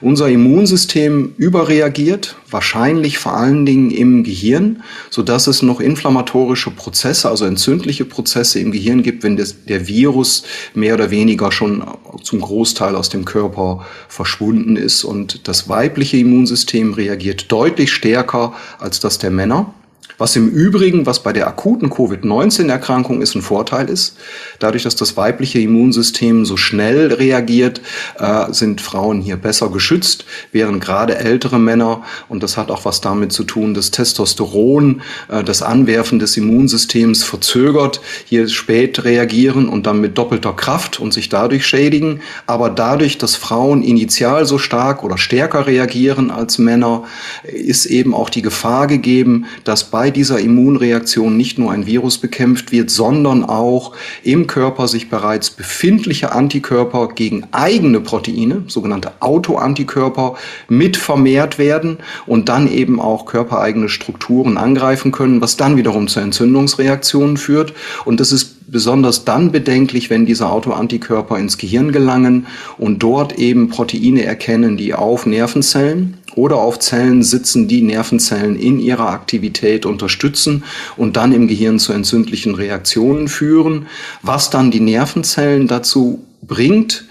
Unser 0.00 0.30
Immunsystem 0.30 1.34
überreagiert, 1.36 2.36
wahrscheinlich 2.50 3.18
vor 3.18 3.34
allen 3.34 3.66
Dingen 3.66 3.90
im 3.90 4.24
Gehirn, 4.24 4.82
so 5.10 5.22
dass 5.22 5.46
es 5.46 5.60
noch 5.60 5.80
inflammatorische 5.80 6.70
Prozesse, 6.70 7.28
also 7.28 7.44
entzündliche 7.44 8.06
Prozesse 8.06 8.60
im 8.60 8.72
Gehirn 8.72 9.02
gibt, 9.02 9.24
wenn 9.24 9.36
das, 9.36 9.64
der 9.66 9.86
Virus 9.86 10.44
mehr 10.74 10.94
oder 10.94 11.10
weniger 11.10 11.52
schon 11.52 11.84
zum 12.22 12.40
Großteil 12.40 12.96
aus 12.96 13.10
dem 13.10 13.26
Körper 13.26 13.84
verschwunden 14.08 14.76
ist. 14.76 15.04
Und 15.04 15.46
das 15.48 15.68
weibliche 15.68 16.16
Immunsystem 16.16 16.94
reagiert 16.94 17.52
deutlich 17.52 17.92
stärker 17.92 18.54
als 18.78 19.00
das 19.00 19.18
der 19.18 19.30
Männer. 19.30 19.74
Was 20.18 20.36
im 20.36 20.48
Übrigen, 20.50 21.06
was 21.06 21.22
bei 21.22 21.32
der 21.32 21.46
akuten 21.48 21.90
Covid-19-Erkrankung 21.90 23.22
ist, 23.22 23.34
ein 23.34 23.42
Vorteil 23.42 23.88
ist. 23.88 24.16
Dadurch, 24.58 24.82
dass 24.82 24.94
das 24.94 25.16
weibliche 25.16 25.58
Immunsystem 25.58 26.44
so 26.44 26.56
schnell 26.56 27.12
reagiert, 27.12 27.80
äh, 28.18 28.52
sind 28.52 28.80
Frauen 28.80 29.20
hier 29.20 29.36
besser 29.36 29.70
geschützt, 29.70 30.24
während 30.52 30.82
gerade 30.82 31.16
ältere 31.16 31.58
Männer, 31.58 32.02
und 32.28 32.42
das 32.42 32.56
hat 32.56 32.70
auch 32.70 32.84
was 32.84 33.00
damit 33.00 33.32
zu 33.32 33.44
tun, 33.44 33.74
dass 33.74 33.90
Testosteron 33.90 35.02
äh, 35.28 35.42
das 35.42 35.62
Anwerfen 35.62 36.18
des 36.18 36.36
Immunsystems 36.36 37.24
verzögert, 37.24 38.00
hier 38.24 38.48
spät 38.48 39.04
reagieren 39.04 39.68
und 39.68 39.86
dann 39.86 40.00
mit 40.00 40.18
doppelter 40.18 40.52
Kraft 40.52 41.00
und 41.00 41.12
sich 41.12 41.28
dadurch 41.30 41.66
schädigen. 41.66 42.20
Aber 42.46 42.70
dadurch, 42.70 43.18
dass 43.18 43.36
Frauen 43.36 43.82
initial 43.82 44.46
so 44.46 44.58
stark 44.58 45.02
oder 45.02 45.18
stärker 45.18 45.66
reagieren 45.66 46.30
als 46.30 46.58
Männer, 46.58 47.04
ist 47.44 47.86
eben 47.86 48.14
auch 48.14 48.30
die 48.30 48.42
Gefahr 48.42 48.86
gegeben, 48.86 49.46
dass 49.64 49.84
bei 49.92 50.10
dieser 50.10 50.40
Immunreaktion 50.40 51.36
nicht 51.36 51.58
nur 51.58 51.70
ein 51.70 51.86
Virus 51.86 52.18
bekämpft 52.18 52.72
wird, 52.72 52.90
sondern 52.90 53.44
auch 53.44 53.92
im 54.24 54.48
Körper 54.48 54.88
sich 54.88 55.08
bereits 55.08 55.50
befindliche 55.50 56.32
Antikörper 56.32 57.08
gegen 57.14 57.44
eigene 57.52 58.00
Proteine, 58.00 58.64
sogenannte 58.66 59.12
Autoantikörper, 59.20 60.34
mit 60.68 60.96
vermehrt 60.96 61.58
werden 61.58 61.98
und 62.26 62.48
dann 62.48 62.72
eben 62.72 63.00
auch 63.00 63.26
körpereigene 63.26 63.88
Strukturen 63.88 64.56
angreifen 64.56 65.12
können, 65.12 65.40
was 65.40 65.56
dann 65.56 65.76
wiederum 65.76 66.08
zu 66.08 66.20
Entzündungsreaktionen 66.20 67.36
führt. 67.36 67.74
Und 68.04 68.18
das 68.18 68.32
ist 68.32 68.61
besonders 68.72 69.24
dann 69.24 69.52
bedenklich, 69.52 70.10
wenn 70.10 70.26
diese 70.26 70.48
Autoantikörper 70.48 71.38
ins 71.38 71.58
Gehirn 71.58 71.92
gelangen 71.92 72.46
und 72.78 73.02
dort 73.02 73.38
eben 73.38 73.68
Proteine 73.68 74.24
erkennen, 74.24 74.76
die 74.76 74.94
auf 74.94 75.26
Nervenzellen 75.26 76.16
oder 76.34 76.56
auf 76.56 76.78
Zellen 76.78 77.22
sitzen, 77.22 77.68
die 77.68 77.82
Nervenzellen 77.82 78.56
in 78.56 78.80
ihrer 78.80 79.10
Aktivität 79.10 79.84
unterstützen 79.84 80.64
und 80.96 81.16
dann 81.16 81.32
im 81.32 81.46
Gehirn 81.46 81.78
zu 81.78 81.92
entzündlichen 81.92 82.54
Reaktionen 82.54 83.28
führen, 83.28 83.86
was 84.22 84.48
dann 84.48 84.70
die 84.70 84.80
Nervenzellen 84.80 85.68
dazu 85.68 86.24
bringt, 86.44 87.04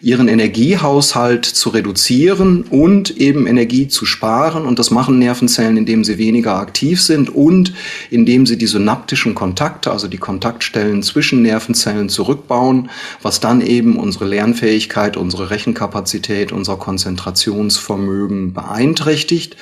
ihren 0.00 0.28
Energiehaushalt 0.28 1.44
zu 1.44 1.68
reduzieren 1.68 2.62
und 2.62 3.10
eben 3.18 3.46
Energie 3.46 3.86
zu 3.88 4.06
sparen. 4.06 4.64
Und 4.64 4.78
das 4.78 4.90
machen 4.90 5.18
Nervenzellen, 5.18 5.76
indem 5.76 6.04
sie 6.04 6.16
weniger 6.16 6.56
aktiv 6.56 7.02
sind 7.02 7.28
und 7.28 7.74
indem 8.10 8.46
sie 8.46 8.56
die 8.56 8.66
synaptischen 8.66 9.34
Kontakte, 9.34 9.90
also 9.90 10.08
die 10.08 10.16
Kontaktstellen 10.16 11.02
zwischen 11.02 11.42
Nervenzellen 11.42 12.08
zurückbauen, 12.08 12.88
was 13.20 13.40
dann 13.40 13.60
eben 13.60 13.98
unsere 13.98 14.24
Lernfähigkeit, 14.24 15.18
unsere 15.18 15.50
Rechenkapazität, 15.50 16.50
unser 16.50 16.76
Konzentrationsvermögen 16.76 18.54
beeinträchtigt. 18.54 19.56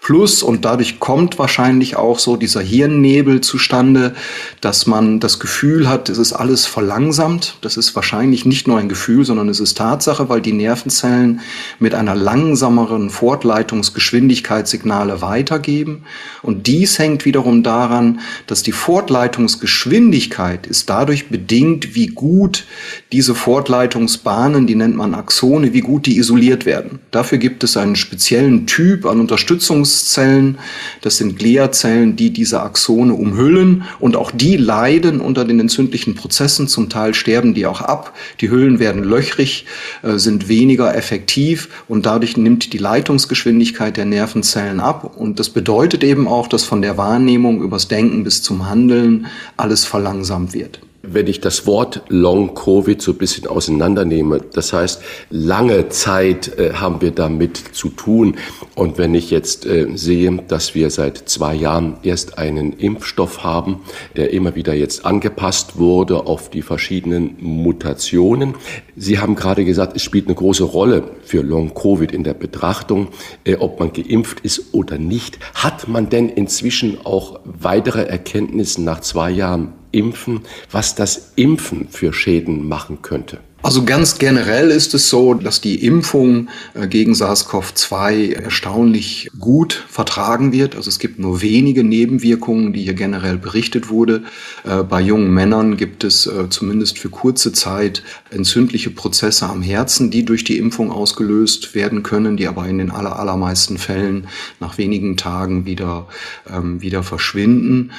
Plus, 0.00 0.42
und 0.42 0.64
dadurch 0.64 0.98
kommt 0.98 1.38
wahrscheinlich 1.38 1.94
auch 1.94 2.18
so 2.18 2.34
dieser 2.34 2.60
Hirnnebel 2.60 3.42
zustande, 3.42 4.14
dass 4.60 4.88
man 4.88 5.20
das 5.20 5.38
Gefühl 5.38 5.88
hat, 5.88 6.08
es 6.08 6.18
ist 6.18 6.32
alles 6.32 6.66
verlangsamt. 6.66 7.58
Das 7.60 7.76
ist 7.76 7.94
wahrscheinlich 7.94 8.44
nicht 8.44 8.66
nur 8.66 8.71
ein 8.76 8.88
Gefühl, 8.88 9.24
sondern 9.24 9.48
es 9.48 9.60
ist 9.60 9.76
Tatsache, 9.78 10.28
weil 10.28 10.40
die 10.40 10.52
Nervenzellen 10.52 11.40
mit 11.78 11.94
einer 11.94 12.14
langsameren 12.14 13.10
Fortleitungsgeschwindigkeit 13.10 14.68
Signale 14.68 15.22
weitergeben. 15.22 16.04
Und 16.42 16.66
dies 16.66 16.98
hängt 16.98 17.24
wiederum 17.24 17.62
daran, 17.62 18.20
dass 18.46 18.62
die 18.62 18.72
Fortleitungsgeschwindigkeit 18.72 20.66
ist 20.66 20.88
dadurch 20.90 21.28
bedingt, 21.28 21.94
wie 21.94 22.06
gut 22.06 22.64
diese 23.12 23.34
Fortleitungsbahnen, 23.34 24.66
die 24.66 24.74
nennt 24.74 24.96
man 24.96 25.14
Axone, 25.14 25.72
wie 25.72 25.80
gut 25.80 26.06
die 26.06 26.18
isoliert 26.18 26.66
werden. 26.66 27.00
Dafür 27.10 27.38
gibt 27.38 27.64
es 27.64 27.76
einen 27.76 27.96
speziellen 27.96 28.66
Typ 28.66 29.06
an 29.06 29.20
Unterstützungszellen. 29.20 30.58
Das 31.00 31.16
sind 31.16 31.38
Gliazellen, 31.38 32.16
die 32.16 32.30
diese 32.30 32.62
Axone 32.62 33.14
umhüllen 33.14 33.84
und 34.00 34.16
auch 34.16 34.30
die 34.30 34.56
leiden 34.56 35.20
unter 35.20 35.44
den 35.44 35.60
entzündlichen 35.60 36.14
Prozessen. 36.14 36.68
Zum 36.68 36.88
Teil 36.88 37.14
sterben 37.14 37.54
die 37.54 37.66
auch 37.66 37.80
ab. 37.80 38.14
Die 38.40 38.50
Hüllen 38.50 38.61
werden 38.62 39.02
löchrig 39.02 39.66
äh, 40.02 40.18
sind 40.18 40.48
weniger 40.48 40.94
effektiv 40.94 41.68
und 41.88 42.06
dadurch 42.06 42.36
nimmt 42.36 42.72
die 42.72 42.78
Leitungsgeschwindigkeit 42.78 43.96
der 43.96 44.04
Nervenzellen 44.04 44.80
ab. 44.80 45.16
Und 45.16 45.38
das 45.38 45.50
bedeutet 45.50 46.04
eben 46.04 46.28
auch, 46.28 46.46
dass 46.46 46.64
von 46.64 46.82
der 46.82 46.96
Wahrnehmung 46.96 47.62
übers 47.62 47.88
Denken 47.88 48.24
bis 48.24 48.42
zum 48.42 48.68
Handeln 48.68 49.26
alles 49.56 49.84
verlangsamt 49.84 50.54
wird. 50.54 50.80
Wenn 51.04 51.26
ich 51.26 51.40
das 51.40 51.66
Wort 51.66 52.02
Long 52.08 52.54
Covid 52.54 53.02
so 53.02 53.10
ein 53.10 53.18
bisschen 53.18 53.48
auseinandernehme, 53.48 54.40
das 54.52 54.72
heißt, 54.72 55.02
lange 55.30 55.88
Zeit 55.88 56.56
äh, 56.58 56.74
haben 56.74 57.00
wir 57.00 57.10
damit 57.10 57.56
zu 57.56 57.88
tun. 57.88 58.36
Und 58.76 58.98
wenn 58.98 59.12
ich 59.12 59.28
jetzt 59.32 59.66
äh, 59.66 59.88
sehe, 59.96 60.30
dass 60.46 60.76
wir 60.76 60.90
seit 60.90 61.28
zwei 61.28 61.56
Jahren 61.56 61.96
erst 62.04 62.38
einen 62.38 62.74
Impfstoff 62.74 63.42
haben, 63.42 63.80
der 64.14 64.32
immer 64.32 64.54
wieder 64.54 64.74
jetzt 64.74 65.04
angepasst 65.04 65.76
wurde 65.76 66.26
auf 66.26 66.50
die 66.50 66.62
verschiedenen 66.62 67.34
Mutationen. 67.40 68.54
Sie 68.94 69.18
haben 69.18 69.34
gerade 69.34 69.64
gesagt, 69.64 69.96
es 69.96 70.04
spielt 70.04 70.26
eine 70.26 70.36
große 70.36 70.62
Rolle 70.62 71.02
für 71.24 71.42
Long 71.42 71.74
Covid 71.74 72.12
in 72.12 72.22
der 72.22 72.34
Betrachtung, 72.34 73.08
äh, 73.42 73.56
ob 73.56 73.80
man 73.80 73.92
geimpft 73.92 74.38
ist 74.40 74.72
oder 74.72 74.98
nicht. 74.98 75.40
Hat 75.54 75.88
man 75.88 76.10
denn 76.10 76.28
inzwischen 76.28 77.04
auch 77.04 77.40
weitere 77.44 78.04
Erkenntnisse 78.04 78.82
nach 78.82 79.00
zwei 79.00 79.32
Jahren 79.32 79.81
Impfen, 79.92 80.40
was 80.70 80.94
das 80.94 81.32
Impfen 81.36 81.88
für 81.88 82.12
Schäden 82.12 82.66
machen 82.66 83.02
könnte? 83.02 83.38
Also 83.64 83.84
ganz 83.84 84.18
generell 84.18 84.70
ist 84.72 84.92
es 84.92 85.08
so, 85.08 85.34
dass 85.34 85.60
die 85.60 85.86
Impfung 85.86 86.48
äh, 86.74 86.88
gegen 86.88 87.12
SARS-CoV-2 87.12 88.32
erstaunlich 88.34 89.30
gut 89.38 89.84
vertragen 89.88 90.52
wird. 90.52 90.74
Also 90.74 90.88
es 90.88 90.98
gibt 90.98 91.20
nur 91.20 91.42
wenige 91.42 91.84
Nebenwirkungen, 91.84 92.72
die 92.72 92.82
hier 92.82 92.94
generell 92.94 93.38
berichtet 93.38 93.88
wurde. 93.88 94.24
Äh, 94.64 94.82
bei 94.82 95.00
jungen 95.00 95.32
Männern 95.32 95.76
gibt 95.76 96.02
es 96.02 96.26
äh, 96.26 96.50
zumindest 96.50 96.98
für 96.98 97.08
kurze 97.08 97.52
Zeit 97.52 98.02
entzündliche 98.30 98.90
Prozesse 98.90 99.46
am 99.46 99.62
Herzen, 99.62 100.10
die 100.10 100.24
durch 100.24 100.42
die 100.42 100.58
Impfung 100.58 100.90
ausgelöst 100.90 101.76
werden 101.76 102.02
können, 102.02 102.36
die 102.36 102.48
aber 102.48 102.66
in 102.66 102.78
den 102.78 102.90
allermeisten 102.90 103.78
Fällen 103.78 104.26
nach 104.58 104.76
wenigen 104.76 105.16
Tagen 105.16 105.66
wieder, 105.66 106.08
ähm, 106.52 106.82
wieder 106.82 107.04
verschwinden. 107.04 107.92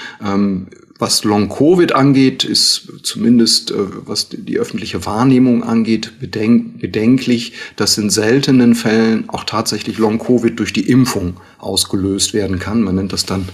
Was 1.04 1.26
Long-Covid 1.26 1.92
angeht, 1.92 2.46
ist 2.46 2.88
zumindest, 3.04 3.72
äh, 3.72 3.76
was 4.06 4.30
die 4.30 4.58
öffentliche 4.58 5.06
Wahrnehmung 5.06 5.62
angeht, 5.62 6.14
bedenk 6.22 6.80
bedenklich, 6.80 7.52
dass 7.76 7.98
in 7.98 8.10
seltenen 8.10 8.74
Fällen 8.74 9.28
auch 9.28 9.44
tatsächlich 9.44 9.98
Long-Covid 9.98 10.58
durch 10.58 10.72
die 10.72 10.90
Impfung 10.90 11.42
ausgelöst 11.60 12.34
werden 12.34 12.58
kann. 12.58 12.84
Man 12.84 12.96
nennt 12.96 13.12
das 13.12 13.26
dann 13.26 13.50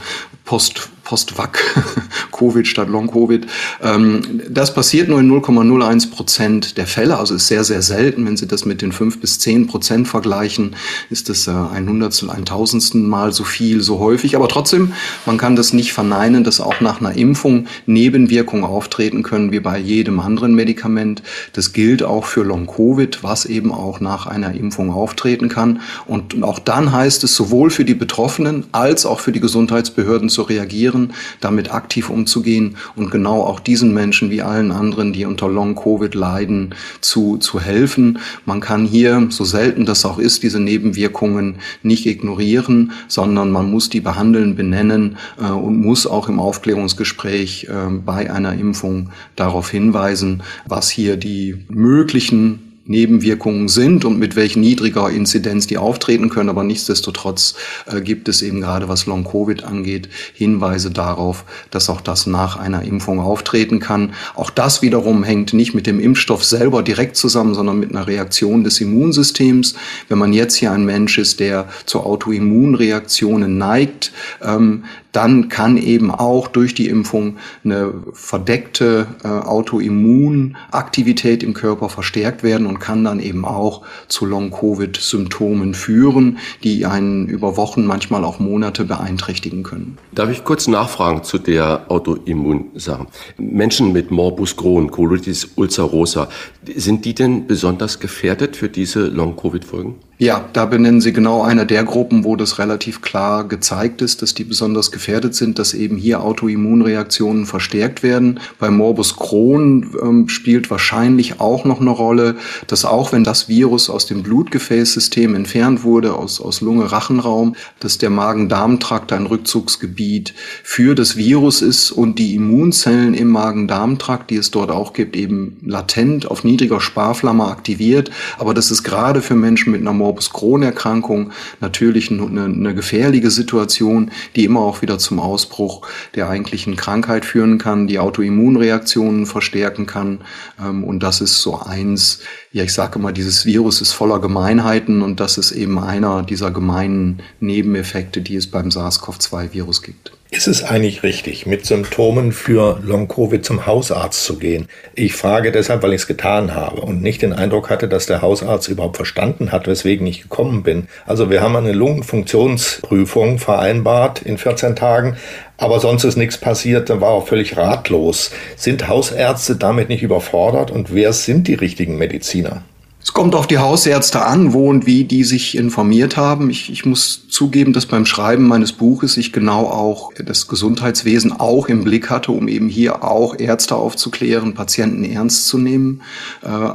Post, 0.49 0.89
Post-Vac, 1.03 1.59
Covid 2.31 2.67
statt 2.67 2.89
Long-Covid. 2.89 3.45
Ähm, 3.83 4.41
das 4.49 4.73
passiert 4.73 5.07
nur 5.07 5.19
in 5.19 5.31
0,01 5.31 6.09
Prozent 6.09 6.77
der 6.77 6.87
Fälle, 6.87 7.17
also 7.17 7.35
ist 7.35 7.47
sehr, 7.47 7.63
sehr 7.63 7.83
selten. 7.83 8.25
Wenn 8.25 8.35
Sie 8.35 8.47
das 8.47 8.65
mit 8.65 8.81
den 8.81 8.91
5 8.91 9.19
bis 9.19 9.37
10 9.39 9.67
Prozent 9.67 10.07
vergleichen, 10.07 10.75
ist 11.11 11.29
das 11.29 11.47
äh, 11.47 11.51
ein 11.51 11.87
Hundertstel, 11.87 12.31
ein 12.31 12.45
Tausendstel 12.45 13.01
Mal 13.01 13.31
so 13.31 13.43
viel, 13.43 13.81
so 13.81 13.99
häufig. 13.99 14.35
Aber 14.35 14.47
trotzdem, 14.47 14.93
man 15.27 15.37
kann 15.37 15.55
das 15.55 15.71
nicht 15.71 15.93
verneinen, 15.93 16.43
dass 16.43 16.61
auch 16.61 16.81
nach 16.81 16.99
einer 16.99 17.15
Impfung 17.15 17.67
Nebenwirkungen 17.85 18.63
auftreten 18.63 19.21
können, 19.21 19.51
wie 19.51 19.59
bei 19.59 19.77
jedem 19.77 20.19
anderen 20.19 20.55
Medikament. 20.55 21.21
Das 21.53 21.73
gilt 21.73 22.01
auch 22.01 22.25
für 22.25 22.41
Long-Covid, 22.41 23.23
was 23.23 23.45
eben 23.45 23.71
auch 23.71 23.99
nach 23.99 24.25
einer 24.25 24.55
Impfung 24.55 24.91
auftreten 24.91 25.47
kann. 25.47 25.81
Und 26.07 26.43
auch 26.43 26.57
dann 26.57 26.91
heißt 26.91 27.23
es 27.23 27.35
sowohl 27.35 27.69
für 27.69 27.85
die 27.85 27.93
Betroffenen 27.93 28.65
als 28.71 29.05
auch 29.05 29.19
für 29.19 29.31
die 29.31 29.39
Gesundheitsbehörden 29.39 30.29
zu 30.29 30.38
reagieren, 30.43 31.13
damit 31.41 31.73
aktiv 31.73 32.09
umzugehen 32.09 32.75
und 32.95 33.11
genau 33.11 33.41
auch 33.41 33.59
diesen 33.59 33.93
Menschen 33.93 34.29
wie 34.29 34.41
allen 34.41 34.71
anderen, 34.71 35.13
die 35.13 35.25
unter 35.25 35.49
Long-Covid 35.49 36.15
leiden, 36.15 36.75
zu, 37.01 37.37
zu 37.37 37.59
helfen. 37.59 38.19
Man 38.45 38.59
kann 38.59 38.85
hier, 38.85 39.27
so 39.29 39.43
selten 39.43 39.85
das 39.85 40.05
auch 40.05 40.19
ist, 40.19 40.43
diese 40.43 40.59
Nebenwirkungen 40.59 41.55
nicht 41.83 42.05
ignorieren, 42.05 42.91
sondern 43.07 43.51
man 43.51 43.69
muss 43.71 43.89
die 43.89 44.01
behandeln, 44.01 44.55
benennen 44.55 45.17
äh, 45.39 45.49
und 45.49 45.81
muss 45.81 46.07
auch 46.07 46.29
im 46.29 46.39
Aufklärungsgespräch 46.39 47.67
äh, 47.69 47.91
bei 48.05 48.31
einer 48.31 48.53
Impfung 48.53 49.09
darauf 49.35 49.69
hinweisen, 49.69 50.43
was 50.65 50.89
hier 50.89 51.17
die 51.17 51.65
möglichen 51.69 52.68
Nebenwirkungen 52.89 53.69
sind 53.69 54.03
und 54.03 54.17
mit 54.17 54.35
welch 54.35 54.55
niedriger 54.55 55.09
Inzidenz 55.11 55.67
die 55.67 55.77
auftreten 55.77 56.29
können. 56.29 56.49
Aber 56.49 56.63
nichtsdestotrotz 56.63 57.53
äh, 57.85 58.01
gibt 58.01 58.27
es 58.27 58.41
eben 58.41 58.61
gerade 58.61 58.89
was 58.89 59.05
Long-Covid 59.05 59.63
angeht, 59.63 60.09
Hinweise 60.33 60.89
darauf, 60.89 61.45
dass 61.69 61.89
auch 61.89 62.01
das 62.01 62.25
nach 62.25 62.57
einer 62.57 62.81
Impfung 62.81 63.19
auftreten 63.19 63.79
kann. 63.79 64.13
Auch 64.33 64.49
das 64.49 64.81
wiederum 64.81 65.23
hängt 65.23 65.53
nicht 65.53 65.75
mit 65.75 65.85
dem 65.85 65.99
Impfstoff 65.99 66.43
selber 66.43 66.81
direkt 66.81 67.15
zusammen, 67.15 67.53
sondern 67.53 67.79
mit 67.79 67.91
einer 67.91 68.07
Reaktion 68.07 68.63
des 68.63 68.81
Immunsystems. 68.81 69.75
Wenn 70.07 70.17
man 70.17 70.33
jetzt 70.33 70.55
hier 70.55 70.71
ein 70.71 70.83
Mensch 70.83 71.19
ist, 71.19 71.39
der 71.39 71.69
zu 71.85 72.01
Autoimmunreaktionen 72.01 73.59
neigt, 73.59 74.11
ähm, 74.41 74.83
dann 75.11 75.49
kann 75.49 75.75
eben 75.77 76.11
auch 76.11 76.47
durch 76.47 76.73
die 76.73 76.87
Impfung 76.87 77.35
eine 77.63 77.93
verdeckte 78.13 79.07
äh, 79.23 79.27
Autoimmunaktivität 79.27 81.43
im 81.43 81.53
Körper 81.53 81.89
verstärkt 81.89 82.43
werden 82.43 82.65
und 82.67 82.79
kann 82.79 83.03
dann 83.03 83.19
eben 83.19 83.43
auch 83.45 83.81
zu 84.07 84.25
Long-Covid-Symptomen 84.25 85.73
führen, 85.73 86.37
die 86.63 86.85
einen 86.85 87.27
über 87.27 87.57
Wochen, 87.57 87.85
manchmal 87.85 88.23
auch 88.23 88.39
Monate 88.39 88.85
beeinträchtigen 88.85 89.63
können. 89.63 89.97
Darf 90.11 90.29
ich 90.29 90.43
kurz 90.43 90.67
nachfragen 90.67 91.23
zu 91.23 91.39
der 91.39 91.89
Autoimmunsache? 91.89 93.07
Menschen 93.37 93.91
mit 93.91 94.11
Morbus 94.11 94.55
Crohn, 94.55 94.91
Colitis 94.91 95.49
ulcerosa, 95.55 96.29
sind 96.75 97.05
die 97.05 97.15
denn 97.15 97.47
besonders 97.47 97.99
gefährdet 97.99 98.55
für 98.55 98.69
diese 98.69 99.07
Long-Covid-Folgen? 99.07 99.95
Ja, 100.21 100.49
da 100.51 100.65
benennen 100.65 100.99
Sie 100.99 101.13
genau 101.13 101.43
eine 101.43 101.65
der 101.65 101.85
Gruppen, 101.85 102.25
wo 102.25 102.35
das 102.35 102.59
relativ 102.59 103.01
klar 103.01 103.47
gezeigt 103.47 104.01
ist, 104.01 104.21
dass 104.21 104.33
die 104.33 104.43
besonders 104.43 104.91
gefährdet 104.91 105.33
sind, 105.33 105.57
dass 105.59 105.73
eben 105.73 105.95
hier 105.95 106.21
Autoimmunreaktionen 106.21 107.45
verstärkt 107.45 108.03
werden. 108.03 108.41
Bei 108.59 108.69
Morbus 108.69 109.15
Crohn 109.15 109.95
ähm, 110.01 110.27
spielt 110.27 110.69
wahrscheinlich 110.69 111.39
auch 111.39 111.63
noch 111.63 111.79
eine 111.79 111.91
Rolle, 111.91 112.35
dass 112.67 112.83
auch 112.83 113.13
wenn 113.13 113.23
das 113.23 113.47
Virus 113.47 113.89
aus 113.89 114.07
dem 114.07 114.21
Blutgefäßsystem 114.21 115.35
entfernt 115.35 115.85
wurde, 115.85 116.15
aus, 116.15 116.41
aus 116.41 116.59
Lunge, 116.59 116.91
Rachenraum, 116.91 117.55
dass 117.79 117.97
der 117.97 118.09
Magen-Darm-Trakt 118.09 119.13
ein 119.13 119.25
Rückzugsgebiet 119.25 120.33
für 120.63 120.95
das 120.95 121.15
Virus 121.15 121.61
ist 121.61 121.91
und 121.93 122.19
die 122.19 122.35
Immunzellen 122.35 123.13
im 123.13 123.29
Magen-Darm-Trakt, 123.29 124.31
die 124.31 124.35
es 124.35 124.51
dort 124.51 124.69
auch 124.69 124.91
gibt, 124.91 125.15
eben 125.15 125.61
latent 125.63 126.29
auf 126.29 126.43
niedriger 126.43 126.81
Sparflamme 126.81 127.45
aktiviert. 127.45 128.11
Aber 128.37 128.53
das 128.53 128.69
ist 128.69 128.83
gerade 128.83 129.21
für 129.21 129.35
Menschen 129.35 129.71
mit 129.71 129.79
einer 129.79 129.93
Crohn-Erkrankung 130.15 131.31
natürlich 131.59 132.11
eine, 132.11 132.43
eine 132.43 132.75
gefährliche 132.75 133.31
Situation, 133.31 134.11
die 134.35 134.45
immer 134.45 134.61
auch 134.61 134.81
wieder 134.81 134.97
zum 134.97 135.19
Ausbruch 135.19 135.87
der 136.15 136.29
eigentlichen 136.29 136.75
Krankheit 136.75 137.25
führen 137.25 137.57
kann, 137.57 137.87
die 137.87 137.99
Autoimmunreaktionen 137.99 139.25
verstärken 139.25 139.85
kann. 139.85 140.19
Ähm, 140.59 140.83
und 140.83 141.01
das 141.01 141.21
ist 141.21 141.41
so 141.41 141.59
eins, 141.59 142.19
ja, 142.51 142.63
ich 142.63 142.73
sage 142.73 142.99
immer, 142.99 143.11
dieses 143.11 143.45
Virus 143.45 143.81
ist 143.81 143.93
voller 143.93 144.19
Gemeinheiten 144.19 145.01
und 145.01 145.19
das 145.19 145.37
ist 145.37 145.51
eben 145.51 145.79
einer 145.79 146.23
dieser 146.23 146.51
gemeinen 146.51 147.21
Nebeneffekte, 147.39 148.21
die 148.21 148.35
es 148.35 148.47
beim 148.47 148.69
SARS-CoV-2-Virus 148.69 149.81
gibt. 149.81 150.18
Ist 150.31 150.47
es 150.47 150.63
eigentlich 150.63 151.01
richtig, 151.01 151.47
mit 151.47 151.65
Symptomen 151.65 152.31
für 152.31 152.79
Long-Covid 152.83 153.43
zum 153.43 153.65
Hausarzt 153.65 154.23
zu 154.23 154.37
gehen? 154.37 154.67
Ich 154.93 155.15
frage 155.15 155.51
deshalb, 155.51 155.81
weil 155.81 155.93
ich 155.93 156.01
es 156.01 156.07
getan 156.07 156.53
habe 156.53 156.81
und 156.81 157.01
nicht 157.01 157.23
den 157.23 157.33
Eindruck 157.33 157.71
hatte, 157.71 157.87
dass 157.87 158.05
der 158.05 158.21
Hausarzt 158.21 158.67
überhaupt 158.67 158.95
verstanden 158.95 159.51
hat, 159.51 159.65
weswegen 159.65 160.05
ich 160.05 160.21
gekommen 160.21 160.61
bin. 160.61 160.87
Also 161.07 161.31
wir 161.31 161.41
haben 161.41 161.55
eine 161.55 161.71
Lungenfunktionsprüfung 161.71 163.39
vereinbart 163.39 164.21
in 164.21 164.37
14 164.37 164.75
Tagen, 164.75 165.17
aber 165.57 165.79
sonst 165.79 166.03
ist 166.03 166.15
nichts 166.15 166.37
passiert, 166.37 166.91
dann 166.91 167.01
war 167.01 167.09
auch 167.09 167.27
völlig 167.27 167.57
ratlos. 167.57 168.29
Sind 168.55 168.87
Hausärzte 168.87 169.55
damit 169.55 169.89
nicht 169.89 170.03
überfordert 170.03 170.69
und 170.69 170.93
wer 170.93 171.11
sind 171.11 171.47
die 171.47 171.55
richtigen 171.55 171.97
Mediziner? 171.97 172.61
Es 173.09 173.13
kommt 173.13 173.33
auf 173.33 173.47
die 173.47 173.57
Hausärzte 173.57 174.21
an, 174.21 174.53
wo 174.53 174.69
und 174.69 174.85
wie 174.85 175.03
die 175.03 175.23
sich 175.23 175.57
informiert 175.57 176.15
haben. 176.15 176.51
Ich, 176.51 176.71
ich, 176.71 176.85
muss 176.85 177.27
zugeben, 177.27 177.73
dass 177.73 177.87
beim 177.87 178.05
Schreiben 178.05 178.47
meines 178.47 178.71
Buches 178.71 179.17
ich 179.17 179.33
genau 179.33 179.65
auch 179.65 180.11
das 180.13 180.47
Gesundheitswesen 180.47 181.31
auch 181.31 181.69
im 181.69 181.83
Blick 181.83 182.11
hatte, 182.11 182.31
um 182.31 182.47
eben 182.47 182.69
hier 182.69 183.03
auch 183.03 183.35
Ärzte 183.39 183.75
aufzuklären, 183.75 184.53
Patienten 184.53 185.03
ernst 185.03 185.47
zu 185.47 185.57
nehmen. 185.57 186.03
Äh, 186.43 186.69